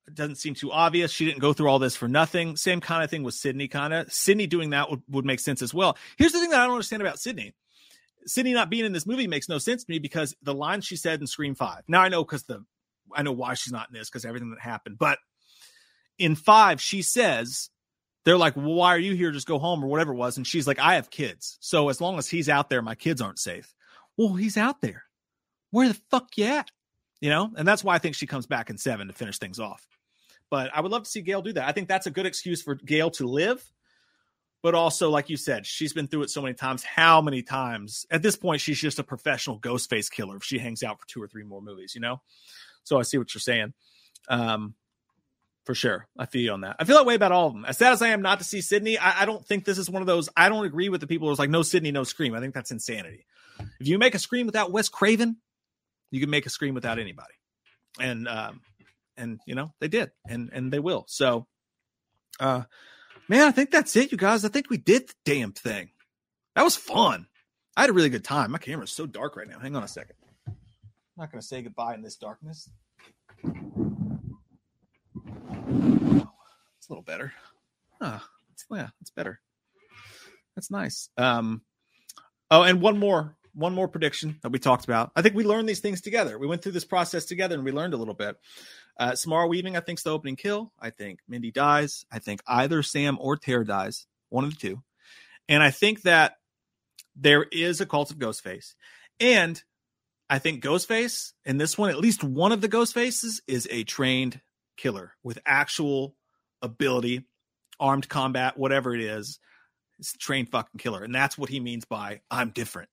It 0.06 0.16
doesn't 0.16 0.36
seem 0.36 0.54
too 0.54 0.72
obvious. 0.72 1.12
She 1.12 1.24
didn't 1.24 1.40
go 1.40 1.54
through 1.54 1.70
all 1.70 1.80
this 1.80 1.96
for 1.96 2.10
nothing. 2.10 2.58
Same 2.58 2.82
kind 2.82 3.06
of 3.06 3.10
thing 3.10 3.24
with 3.24 3.36
Sidney, 3.36 3.70
kind 3.70 3.94
of. 3.94 4.12
Sidney 4.12 4.48
doing 4.48 4.72
that 4.72 4.90
would, 4.90 5.02
would 5.10 5.26
make 5.26 5.40
sense 5.40 5.62
as 5.62 5.74
well. 5.74 5.98
Here's 6.18 6.34
the 6.34 6.42
thing 6.42 6.50
that 6.50 6.60
I 6.60 6.66
don't 6.66 6.74
understand 6.74 7.02
about 7.02 7.20
Sidney. 7.20 7.54
Sidney 8.26 8.54
not 8.54 8.70
being 8.70 8.86
in 8.86 8.92
this 8.92 9.06
movie 9.06 9.28
makes 9.28 9.48
no 9.48 9.60
sense 9.60 9.84
to 9.84 9.92
me 9.92 10.00
because 10.00 10.36
the 10.42 10.54
line 10.54 10.82
she 10.82 10.98
said 10.98 11.22
in 11.22 11.28
Scream 11.28 11.56
Five. 11.56 11.84
Now 11.88 12.02
I 12.02 12.10
know 12.10 12.24
because 12.24 12.44
the 12.44 12.66
I 13.14 13.24
know 13.24 13.32
why 13.32 13.54
she's 13.54 13.74
not 13.74 13.90
in 13.90 13.98
this 13.98 14.10
because 14.10 14.26
everything 14.26 14.50
that 14.52 14.60
happened, 14.60 14.98
but 14.98 15.20
in 16.18 16.36
five 16.36 16.82
she 16.82 17.02
says 17.02 17.70
they're 18.26 18.38
like, 18.38 18.56
well, 18.56 18.74
why 18.74 18.96
are 18.96 19.00
you 19.00 19.16
here? 19.16 19.32
Just 19.32 19.48
go 19.48 19.60
home 19.60 19.84
or 19.84 19.88
whatever 19.88 20.14
it 20.14 20.18
was. 20.18 20.38
And 20.38 20.48
she's 20.48 20.68
like, 20.68 20.80
I 20.80 20.96
have 20.96 21.10
kids, 21.10 21.58
so 21.62 21.90
as 21.90 22.02
long 22.02 22.18
as 22.18 22.30
he's 22.30 22.50
out 22.50 22.70
there, 22.70 22.82
my 22.82 22.96
kids 22.96 23.22
aren't 23.22 23.40
safe. 23.40 23.76
Well, 24.18 24.34
he's 24.34 24.58
out 24.58 24.82
there. 24.82 25.04
Where 25.72 25.88
the 25.88 26.00
fuck 26.12 26.38
you 26.38 26.46
at? 26.46 26.70
You 27.20 27.30
know, 27.30 27.52
and 27.56 27.68
that's 27.68 27.84
why 27.84 27.96
I 27.96 28.00
think 28.00 28.16
she 28.16 28.28
comes 28.28 28.46
back 28.46 28.70
in 28.70 28.78
seven 28.78 29.08
to 29.08 29.14
finish 29.14 29.40
things 29.40 29.60
off. 29.60 29.88
But 30.50 30.72
I 30.74 30.82
would 30.82 30.92
love 30.92 31.04
to 31.04 31.10
see 31.10 31.22
Gale 31.22 31.42
do 31.42 31.54
that. 31.54 31.68
I 31.68 31.72
think 31.72 31.88
that's 31.88 32.06
a 32.06 32.12
good 32.12 32.26
excuse 32.26 32.62
for 32.62 32.76
Gale 32.76 33.10
to 33.12 33.26
live 33.26 33.64
but 34.64 34.74
also 34.74 35.12
like 35.12 35.30
you 35.30 35.38
said 35.38 35.68
she's 35.68 35.94
been 35.94 36.08
through 36.08 36.24
it 36.24 36.32
so 36.32 36.42
many 36.42 36.56
times 36.56 36.84
how 36.84 37.22
many 37.22 37.44
times 37.44 38.08
at 38.10 38.24
this 38.24 38.36
point 38.36 38.60
she's 38.60 38.80
just 38.80 38.98
a 38.98 39.04
professional 39.04 39.60
ghost 39.60 39.90
face 39.90 40.10
killer 40.10 40.38
if 40.38 40.44
she 40.44 40.58
hangs 40.58 40.82
out 40.82 41.00
for 41.00 41.08
two 41.08 41.22
or 41.22 41.28
three 41.28 41.44
more 41.44 41.62
movies 41.62 41.94
you 41.94 42.02
know 42.02 42.20
so 42.84 42.98
i 42.98 43.04
see 43.04 43.20
what 43.20 43.32
you're 43.36 43.42
saying 43.42 43.74
um 44.30 44.74
for 45.66 45.76
sure 45.76 46.08
i 46.18 46.26
feel 46.26 46.42
you 46.42 46.52
on 46.52 46.62
that 46.62 46.76
i 46.80 46.84
feel 46.84 46.98
that 46.98 47.06
way 47.06 47.16
about 47.16 47.32
all 47.32 47.48
of 47.48 47.54
them 47.54 47.66
as 47.66 47.78
sad 47.78 47.94
as 47.94 48.02
i 48.02 48.10
am 48.10 48.22
not 48.22 48.40
to 48.40 48.46
see 48.46 48.62
Sidney, 48.62 48.98
i, 48.98 49.22
I 49.22 49.26
don't 49.26 49.46
think 49.46 49.66
this 49.66 49.78
is 49.78 49.90
one 49.90 50.02
of 50.02 50.08
those 50.08 50.30
i 50.36 50.50
don't 50.50 50.66
agree 50.66 50.90
with 50.90 51.02
the 51.02 51.08
people 51.08 51.30
who's 51.30 51.40
like 51.40 51.50
no 51.50 51.62
Sidney, 51.62 51.92
no 51.92 52.04
scream 52.04 52.36
i 52.36 52.40
think 52.40 52.54
that's 52.54 52.72
insanity 52.72 53.26
if 53.80 53.88
you 53.88 53.98
make 53.98 54.16
a 54.16 54.20
scream 54.20 54.46
without 54.46 54.72
wes 54.72 54.90
craven 54.90 55.38
you 56.12 56.20
can 56.20 56.30
make 56.30 56.46
a 56.46 56.50
scream 56.50 56.74
without 56.74 57.00
anybody 57.00 57.34
and 58.00 58.28
um 58.28 58.62
and 59.18 59.40
you 59.46 59.56
know 59.56 59.74
they 59.80 59.88
did 59.88 60.12
and 60.28 60.50
and 60.54 60.72
they 60.72 60.80
will 60.80 61.06
so 61.08 61.48
uh 62.40 62.64
man, 63.28 63.48
I 63.48 63.52
think 63.52 63.72
that's 63.72 63.96
it, 63.96 64.12
you 64.12 64.18
guys. 64.18 64.46
I 64.46 64.50
think 64.50 64.70
we 64.70 64.78
did 64.78 65.10
the 65.10 65.14
damn 65.26 65.52
thing. 65.52 65.90
That 66.56 66.64
was 66.64 66.76
fun. 66.76 67.28
I 67.76 67.82
had 67.82 67.90
a 67.90 67.94
really 67.94 68.10
good 68.10 68.24
time. 68.24 68.52
My 68.52 68.58
camera's 68.58 68.92
so 68.92 69.06
dark 69.06 69.36
right 69.36 69.48
now. 69.48 69.60
Hang 69.60 69.76
on 69.76 69.84
a 69.84 69.88
second. 69.88 70.16
I'm 70.48 70.56
not 71.18 71.32
going 71.32 71.42
to 71.42 71.48
say 71.48 71.62
goodbye 71.62 71.96
in 71.96 72.02
this 72.02 72.16
darkness. 72.16 72.70
It's 76.78 76.90
a 76.90 76.92
little 76.92 77.04
better. 77.04 77.34
Ah, 78.02 78.28
it's, 78.52 78.66
yeah, 78.70 78.90
it's 79.02 79.12
better. 79.12 79.40
That's 80.56 80.70
nice. 80.70 81.10
Um, 81.18 81.62
oh, 82.52 82.64
and 82.64 82.82
one 82.82 82.98
more, 82.98 83.36
one 83.54 83.74
more 83.74 83.88
prediction 83.88 84.40
that 84.44 84.52
we 84.52 84.60
talked 84.60 84.86
about. 84.86 85.12
I 85.16 85.22
think 85.22 85.36
we 85.36 85.44
learned 85.44 85.70
these 85.70 85.80
things 85.80 86.02
together. 86.02 86.38
We 86.38 86.48
went 86.48 86.62
through 86.62 86.74
this 86.74 86.86
process 86.86 87.26
together, 87.26 87.56
and 87.56 87.64
we 87.64 87.72
learned 87.72 87.94
a 87.94 87.98
little 87.98 88.14
bit. 88.14 88.38
Uh, 89.00 89.16
Samara 89.16 89.48
Weaving, 89.48 89.76
I 89.76 89.80
think, 89.80 90.00
is 90.00 90.04
the 90.04 90.12
opening 90.12 90.36
kill. 90.36 90.72
I 90.80 90.90
think 90.90 91.20
Mindy 91.28 91.52
dies. 91.52 92.06
I 92.12 92.20
think 92.20 92.42
either 92.46 92.84
Sam 92.84 93.18
or 93.20 93.38
Tara 93.38 93.66
dies, 93.66 94.06
one 94.30 94.44
of 94.44 94.52
the 94.52 94.60
two. 94.60 94.84
And 95.50 95.64
I 95.64 95.72
think 95.72 96.04
that 96.04 96.38
there 97.16 97.44
is 97.44 97.82
a 97.82 97.86
cult 97.86 98.12
of 98.12 98.18
Ghostface. 98.18 98.74
And 99.20 99.62
I 100.30 100.40
think 100.40 100.64
Ghostface 100.64 101.34
in 101.46 101.58
this 101.58 101.78
one, 101.78 101.90
at 101.90 102.00
least 102.00 102.24
one 102.24 102.52
of 102.52 102.62
the 102.62 102.70
Ghostfaces, 102.70 103.42
is 103.48 103.68
a 103.72 103.84
trained 103.84 104.42
killer 104.78 105.14
with 105.24 105.40
actual 105.46 106.16
ability, 106.62 107.26
armed 107.80 108.08
combat, 108.08 108.58
whatever 108.58 108.96
it 108.96 109.02
is. 109.02 109.40
It's 110.00 110.16
a 110.16 110.18
trained 110.18 110.50
fucking 110.50 110.80
killer. 110.80 111.04
And 111.04 111.14
that's 111.14 111.38
what 111.38 111.50
he 111.50 111.60
means 111.60 111.86
by 111.86 112.22
I'm 112.32 112.50
different. 112.50 112.90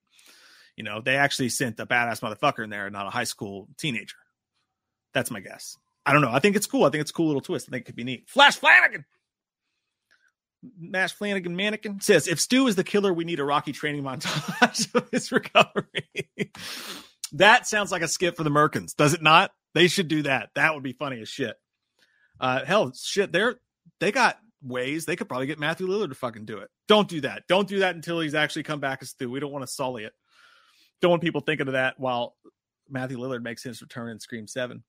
You 0.76 0.84
know, 0.84 1.00
they 1.00 1.16
actually 1.16 1.48
sent 1.48 1.80
a 1.80 1.86
badass 1.86 2.20
motherfucker 2.20 2.64
in 2.64 2.70
there, 2.70 2.88
not 2.90 3.06
a 3.06 3.10
high 3.10 3.24
school 3.24 3.68
teenager. 3.78 4.16
That's 5.12 5.30
my 5.30 5.40
guess. 5.40 5.76
I 6.06 6.12
don't 6.12 6.22
know. 6.22 6.30
I 6.30 6.38
think 6.38 6.56
it's 6.56 6.66
cool. 6.66 6.84
I 6.84 6.90
think 6.90 7.02
it's 7.02 7.10
a 7.10 7.14
cool 7.14 7.26
little 7.26 7.40
twist. 7.40 7.68
I 7.68 7.70
think 7.70 7.82
it 7.82 7.86
could 7.86 7.96
be 7.96 8.04
neat. 8.04 8.28
Flash 8.28 8.56
Flanagan. 8.56 9.04
Mash 10.78 11.12
Flanagan 11.12 11.56
Mannequin 11.56 12.00
says 12.00 12.28
if 12.28 12.38
Stu 12.38 12.66
is 12.66 12.76
the 12.76 12.84
killer, 12.84 13.12
we 13.12 13.24
need 13.24 13.40
a 13.40 13.44
Rocky 13.44 13.72
training 13.72 14.02
montage 14.02 14.94
of 14.94 15.08
his 15.10 15.32
recovery. 15.32 16.30
that 17.32 17.66
sounds 17.66 17.90
like 17.90 18.02
a 18.02 18.08
skit 18.08 18.36
for 18.36 18.44
the 18.44 18.50
Merkins, 18.50 18.94
does 18.94 19.14
it 19.14 19.22
not? 19.22 19.52
They 19.74 19.88
should 19.88 20.08
do 20.08 20.22
that. 20.22 20.50
That 20.54 20.74
would 20.74 20.82
be 20.82 20.92
funny 20.92 21.20
as 21.20 21.28
shit. 21.28 21.56
Uh, 22.40 22.64
hell, 22.64 22.92
shit, 22.94 23.32
they're 23.32 23.56
they 24.00 24.12
got 24.12 24.38
ways. 24.62 25.04
They 25.04 25.16
could 25.16 25.28
probably 25.28 25.46
get 25.46 25.58
Matthew 25.58 25.86
Lillard 25.86 26.08
to 26.08 26.14
fucking 26.14 26.46
do 26.46 26.58
it. 26.58 26.70
Don't 26.88 27.08
do 27.08 27.20
that. 27.22 27.44
Don't 27.48 27.68
do 27.68 27.80
that 27.80 27.94
until 27.94 28.20
he's 28.20 28.34
actually 28.34 28.62
come 28.62 28.80
back 28.80 29.00
as 29.02 29.10
Stu. 29.10 29.30
We 29.30 29.40
don't 29.40 29.52
want 29.52 29.62
to 29.62 29.72
sully 29.72 30.04
it. 30.04 30.12
don't 31.00 31.10
want 31.10 31.22
people 31.22 31.40
thinking 31.40 31.66
of 31.66 31.74
that 31.74 32.00
while 32.00 32.34
Matthew 32.88 33.18
Lillard 33.18 33.42
makes 33.42 33.62
his 33.62 33.80
return 33.82 34.08
in 34.08 34.20
Scream 34.20 34.46
Seven. 34.46 34.82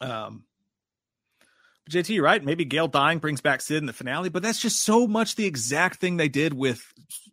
Um, 0.00 0.44
JT, 1.90 2.22
right? 2.22 2.42
Maybe 2.42 2.64
Gale 2.64 2.88
dying 2.88 3.18
brings 3.18 3.40
back 3.40 3.60
Sid 3.60 3.76
in 3.76 3.86
the 3.86 3.92
finale, 3.92 4.30
but 4.30 4.42
that's 4.42 4.60
just 4.60 4.82
so 4.82 5.06
much 5.06 5.36
the 5.36 5.44
exact 5.44 6.00
thing 6.00 6.16
they 6.16 6.28
did 6.28 6.54
with 6.54 6.82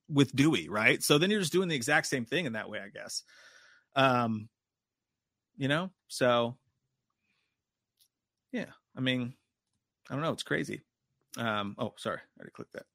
with 0.10 0.35
Dewey, 0.35 0.68
right? 0.68 1.02
So 1.02 1.18
then 1.18 1.31
you're 1.31 1.39
just 1.39 1.53
doing 1.53 1.69
the 1.69 1.76
exact 1.76 2.07
same 2.07 2.26
thing 2.26 2.45
in 2.45 2.53
that 2.53 2.69
way, 2.69 2.80
I 2.80 2.89
guess. 2.89 3.23
Um, 3.95 4.49
you 5.57 5.69
know, 5.69 5.91
so 6.07 6.57
I 8.95 9.01
mean, 9.01 9.34
I 10.09 10.13
don't 10.13 10.23
know, 10.23 10.31
it's 10.31 10.43
crazy. 10.43 10.81
Um, 11.38 11.76
oh, 11.77 11.93
sorry, 11.97 12.18
I 12.18 12.39
already 12.39 12.51
clicked 12.51 12.73
that. 12.73 12.85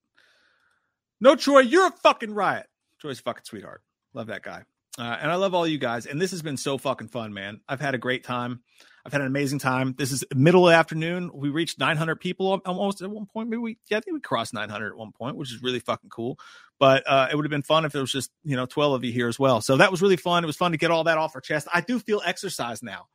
No, 1.21 1.35
Troy, 1.37 1.61
you're 1.61 1.87
a 1.87 1.93
fucking 1.93 2.35
riot. 2.35 2.67
Troy's 3.01 3.21
fucking 3.21 3.45
sweetheart. 3.45 3.83
Love 4.13 4.27
that 4.27 4.43
guy. 4.43 4.65
Uh, 4.99 5.17
and 5.21 5.31
I 5.31 5.35
love 5.35 5.55
all 5.55 5.67
you 5.67 5.79
guys. 5.79 6.07
And 6.07 6.21
this 6.21 6.31
has 6.31 6.43
been 6.43 6.57
so 6.57 6.79
fucking 6.79 7.09
fun, 7.09 7.33
man. 7.33 7.61
I've 7.69 7.81
had 7.81 7.95
a 7.95 7.99
great 7.99 8.25
time. 8.25 8.63
I've 9.05 9.13
had 9.13 9.21
an 9.21 9.27
amazing 9.27 9.61
time. 9.61 9.95
This 9.97 10.11
is 10.11 10.25
middle 10.35 10.67
of 10.69 10.75
afternoon. 10.75 11.31
We 11.33 11.51
reached 11.51 11.79
900 11.79 12.17
people 12.17 12.61
almost 12.67 13.03
at 13.03 13.11
one 13.11 13.27
point. 13.27 13.49
Maybe 13.49 13.61
we, 13.61 13.79
yeah, 13.89 13.99
I 13.99 14.01
think 14.01 14.15
we 14.15 14.21
crossed 14.21 14.53
900 14.53 14.89
at 14.89 14.97
one 14.97 15.13
point, 15.13 15.37
which 15.37 15.53
is 15.53 15.63
really 15.63 15.79
fucking 15.79 16.11
cool. 16.11 16.39
But 16.79 17.05
uh, 17.07 17.29
it 17.31 17.37
would 17.37 17.45
have 17.45 17.51
been 17.51 17.63
fun 17.63 17.85
if 17.85 17.93
there 17.93 18.01
was 18.01 18.11
just, 18.11 18.31
you 18.43 18.57
know, 18.57 18.67
12 18.67 18.95
of 18.95 19.05
you 19.05 19.13
here 19.13 19.29
as 19.29 19.39
well. 19.39 19.61
So 19.61 19.77
that 19.77 19.91
was 19.91 20.03
really 20.03 20.17
fun. 20.17 20.43
It 20.43 20.49
was 20.49 20.57
fun 20.57 20.73
to 20.73 20.79
get 20.79 20.91
all 20.91 21.05
that 21.05 21.19
off 21.19 21.35
our 21.35 21.41
chest. 21.41 21.69
I 21.73 21.83
do 21.83 22.01
feel 22.01 22.21
exercise 22.25 22.83
now. 22.83 23.07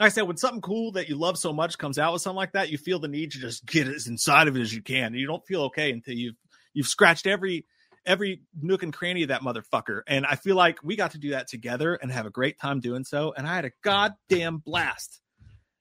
I 0.00 0.08
said, 0.08 0.22
when 0.22 0.36
something 0.36 0.62
cool 0.62 0.92
that 0.92 1.08
you 1.08 1.16
love 1.16 1.38
so 1.38 1.52
much 1.52 1.78
comes 1.78 1.98
out 1.98 2.12
with 2.12 2.22
something 2.22 2.36
like 2.36 2.52
that, 2.52 2.70
you 2.70 2.78
feel 2.78 2.98
the 2.98 3.08
need 3.08 3.32
to 3.32 3.38
just 3.38 3.66
get 3.66 3.88
as 3.88 4.06
inside 4.06 4.48
of 4.48 4.56
it 4.56 4.60
as 4.60 4.74
you 4.74 4.82
can. 4.82 5.14
You 5.14 5.26
don't 5.26 5.46
feel 5.46 5.62
okay 5.64 5.92
until 5.92 6.14
you've 6.14 6.36
you've 6.72 6.86
scratched 6.86 7.26
every 7.26 7.66
every 8.04 8.42
nook 8.60 8.82
and 8.82 8.92
cranny 8.92 9.22
of 9.22 9.28
that 9.28 9.42
motherfucker. 9.42 10.02
And 10.06 10.26
I 10.26 10.34
feel 10.34 10.56
like 10.56 10.78
we 10.82 10.96
got 10.96 11.12
to 11.12 11.18
do 11.18 11.30
that 11.30 11.46
together 11.46 11.94
and 11.94 12.10
have 12.10 12.26
a 12.26 12.30
great 12.30 12.58
time 12.58 12.80
doing 12.80 13.04
so. 13.04 13.32
And 13.36 13.46
I 13.46 13.54
had 13.54 13.64
a 13.64 13.72
goddamn 13.82 14.58
blast. 14.58 15.20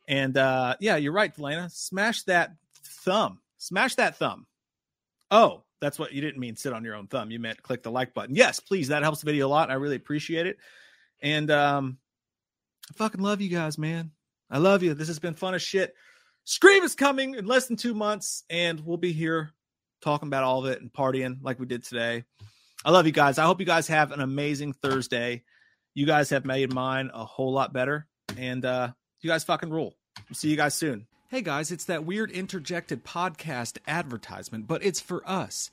And 0.07 0.37
uh, 0.37 0.75
yeah, 0.79 0.97
you're 0.97 1.13
right, 1.13 1.35
Delana. 1.35 1.71
Smash 1.71 2.23
that 2.23 2.51
thumb. 2.83 3.39
Smash 3.57 3.95
that 3.95 4.17
thumb. 4.17 4.45
Oh, 5.31 5.63
that's 5.79 5.97
what 5.97 6.13
you 6.13 6.21
didn't 6.21 6.39
mean 6.39 6.55
sit 6.55 6.73
on 6.73 6.83
your 6.83 6.95
own 6.95 7.07
thumb. 7.07 7.31
You 7.31 7.39
meant 7.39 7.63
click 7.63 7.81
the 7.81 7.91
like 7.91 8.13
button. 8.13 8.35
Yes, 8.35 8.59
please. 8.59 8.89
That 8.89 9.03
helps 9.03 9.21
the 9.21 9.25
video 9.25 9.47
a 9.47 9.49
lot. 9.49 9.71
I 9.71 9.75
really 9.75 9.95
appreciate 9.95 10.45
it. 10.45 10.57
And 11.21 11.49
um, 11.49 11.97
I 12.89 12.93
fucking 12.95 13.21
love 13.21 13.41
you 13.41 13.49
guys, 13.49 13.77
man. 13.77 14.11
I 14.49 14.57
love 14.57 14.83
you. 14.83 14.93
This 14.93 15.07
has 15.07 15.19
been 15.19 15.33
fun 15.33 15.53
as 15.53 15.61
shit. 15.61 15.93
Scream 16.43 16.83
is 16.83 16.95
coming 16.95 17.35
in 17.35 17.45
less 17.45 17.67
than 17.67 17.77
two 17.77 17.93
months, 17.93 18.43
and 18.49 18.79
we'll 18.81 18.97
be 18.97 19.13
here 19.13 19.51
talking 20.01 20.27
about 20.27 20.43
all 20.43 20.65
of 20.65 20.71
it 20.71 20.81
and 20.81 20.91
partying 20.91 21.37
like 21.41 21.59
we 21.59 21.65
did 21.67 21.83
today. 21.83 22.23
I 22.83 22.91
love 22.91 23.05
you 23.05 23.11
guys. 23.11 23.37
I 23.37 23.45
hope 23.45 23.59
you 23.59 23.65
guys 23.65 23.87
have 23.87 24.11
an 24.11 24.21
amazing 24.21 24.73
Thursday. 24.73 25.43
You 25.93 26.05
guys 26.05 26.31
have 26.31 26.45
made 26.45 26.73
mine 26.73 27.11
a 27.13 27.23
whole 27.25 27.53
lot 27.53 27.73
better. 27.73 28.07
And 28.37 28.65
uh, 28.65 28.91
you 29.21 29.29
guys 29.29 29.43
fucking 29.43 29.69
rule. 29.69 29.95
We'll 30.29 30.35
see 30.35 30.49
you 30.49 30.57
guys 30.57 30.73
soon. 30.73 31.05
Hey 31.29 31.41
guys, 31.41 31.71
it's 31.71 31.85
that 31.85 32.05
weird 32.05 32.31
interjected 32.31 33.05
podcast 33.05 33.77
advertisement, 33.87 34.67
but 34.67 34.83
it's 34.83 34.99
for 34.99 35.21
us. 35.29 35.69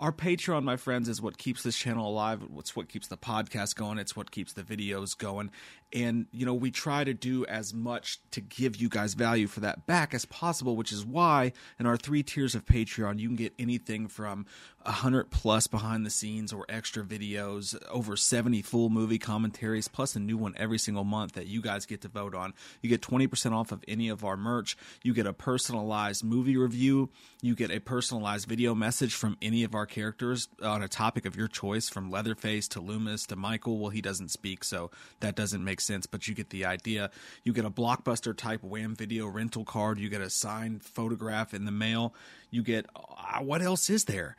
Our 0.00 0.12
Patreon, 0.12 0.64
my 0.64 0.78
friends, 0.78 1.10
is 1.10 1.20
what 1.20 1.36
keeps 1.36 1.62
this 1.62 1.76
channel 1.76 2.08
alive. 2.08 2.42
It's 2.56 2.74
what 2.74 2.88
keeps 2.88 3.08
the 3.08 3.18
podcast 3.18 3.76
going. 3.76 3.98
It's 3.98 4.16
what 4.16 4.30
keeps 4.30 4.54
the 4.54 4.62
videos 4.62 5.16
going. 5.16 5.50
And, 5.92 6.26
you 6.32 6.46
know, 6.46 6.54
we 6.54 6.70
try 6.70 7.04
to 7.04 7.12
do 7.12 7.44
as 7.46 7.74
much 7.74 8.18
to 8.30 8.40
give 8.40 8.76
you 8.76 8.88
guys 8.88 9.12
value 9.12 9.46
for 9.46 9.60
that 9.60 9.86
back 9.86 10.14
as 10.14 10.24
possible, 10.24 10.74
which 10.74 10.90
is 10.90 11.04
why 11.04 11.52
in 11.78 11.84
our 11.84 11.98
three 11.98 12.22
tiers 12.22 12.54
of 12.54 12.64
Patreon, 12.64 13.18
you 13.18 13.28
can 13.28 13.36
get 13.36 13.52
anything 13.58 14.08
from 14.08 14.46
100 14.82 15.30
plus 15.30 15.66
behind 15.66 16.06
the 16.06 16.10
scenes 16.10 16.52
or 16.52 16.64
extra 16.68 17.02
videos, 17.02 17.76
over 17.90 18.16
70 18.16 18.62
full 18.62 18.88
movie 18.88 19.18
commentaries, 19.18 19.88
plus 19.88 20.16
a 20.16 20.20
new 20.20 20.38
one 20.38 20.54
every 20.56 20.78
single 20.78 21.04
month 21.04 21.32
that 21.32 21.48
you 21.48 21.60
guys 21.60 21.84
get 21.84 22.00
to 22.02 22.08
vote 22.08 22.34
on. 22.34 22.54
You 22.80 22.88
get 22.88 23.02
20% 23.02 23.52
off 23.52 23.72
of 23.72 23.84
any 23.86 24.08
of 24.08 24.24
our 24.24 24.36
merch. 24.36 24.78
You 25.02 25.12
get 25.12 25.26
a 25.26 25.34
personalized 25.34 26.24
movie 26.24 26.56
review. 26.56 27.10
You 27.42 27.54
get 27.54 27.70
a 27.70 27.80
personalized 27.80 28.48
video 28.48 28.74
message 28.74 29.12
from 29.12 29.36
any 29.42 29.64
of 29.64 29.74
our 29.74 29.86
characters 29.90 30.48
on 30.62 30.82
a 30.82 30.88
topic 30.88 31.26
of 31.26 31.36
your 31.36 31.48
choice, 31.48 31.88
from 31.88 32.10
Leatherface 32.10 32.68
to 32.68 32.80
Loomis 32.80 33.26
to 33.26 33.36
Michael. 33.36 33.78
Well, 33.78 33.90
he 33.90 34.00
doesn't 34.00 34.30
speak, 34.30 34.64
so 34.64 34.90
that 35.20 35.36
doesn't 35.36 35.62
make 35.62 35.80
sense, 35.80 36.06
but 36.06 36.26
you 36.26 36.34
get 36.34 36.50
the 36.50 36.64
idea. 36.64 37.10
You 37.44 37.52
get 37.52 37.64
a 37.64 37.70
blockbuster 37.70 38.34
type 38.34 38.62
Wham 38.62 38.94
video 38.94 39.26
rental 39.26 39.64
card. 39.64 39.98
You 39.98 40.08
get 40.08 40.22
a 40.22 40.30
signed 40.30 40.82
photograph 40.82 41.52
in 41.52 41.66
the 41.66 41.72
mail. 41.72 42.14
You 42.50 42.62
get 42.62 42.86
uh, 42.96 43.40
what 43.40 43.60
else 43.60 43.90
is 43.90 44.04
there? 44.04 44.36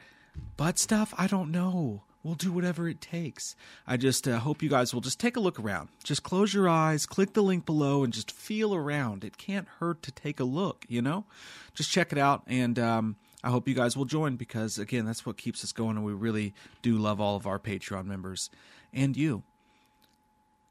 Butt 0.58 0.80
stuff? 0.80 1.14
I 1.18 1.28
don't 1.28 1.52
know. 1.52 2.04
We'll 2.24 2.36
do 2.36 2.52
whatever 2.52 2.88
it 2.88 3.02
takes. 3.02 3.56
I 3.88 3.98
just 3.98 4.28
uh, 4.28 4.40
hope 4.40 4.62
you 4.62 4.70
guys 4.70 4.94
will 4.94 5.02
just 5.02 5.20
take 5.20 5.38
a 5.38 5.40
look 5.40 5.60
around. 5.60 5.90
Just 6.04 6.22
close 6.22 6.54
your 6.54 6.70
eyes, 6.70 7.08
click 7.08 7.34
the 7.34 7.42
link 7.42 7.66
below, 7.66 8.04
and 8.04 8.14
just 8.14 8.32
feel 8.32 8.76
around. 8.76 9.24
It 9.24 9.38
can't 9.38 9.68
hurt 9.80 10.04
to 10.04 10.12
take 10.12 10.40
a 10.40 10.44
look, 10.44 10.86
you 10.88 11.02
know? 11.02 11.26
Just 11.74 11.90
check 11.90 12.12
it 12.12 12.20
out, 12.20 12.44
and 12.46 12.78
um, 12.78 13.16
I 13.44 13.50
hope 13.50 13.68
you 13.68 13.74
guys 13.74 13.98
will 13.98 14.06
join 14.06 14.36
because, 14.36 14.78
again, 14.78 15.06
that's 15.06 15.26
what 15.26 15.38
keeps 15.38 15.64
us 15.64 15.72
going, 15.72 15.98
and 15.98 16.06
we 16.06 16.14
really 16.14 16.54
do 16.82 16.98
love 16.98 17.20
all 17.20 17.36
of 17.36 17.48
our 17.48 17.60
Patreon 17.60 18.06
members 18.06 18.50
and 18.94 19.18
you. 19.18 19.44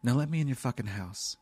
Now 0.03 0.15
let 0.15 0.31
me 0.31 0.41
in 0.41 0.49
your 0.49 0.57
fucking 0.57 0.87
house. 0.87 1.37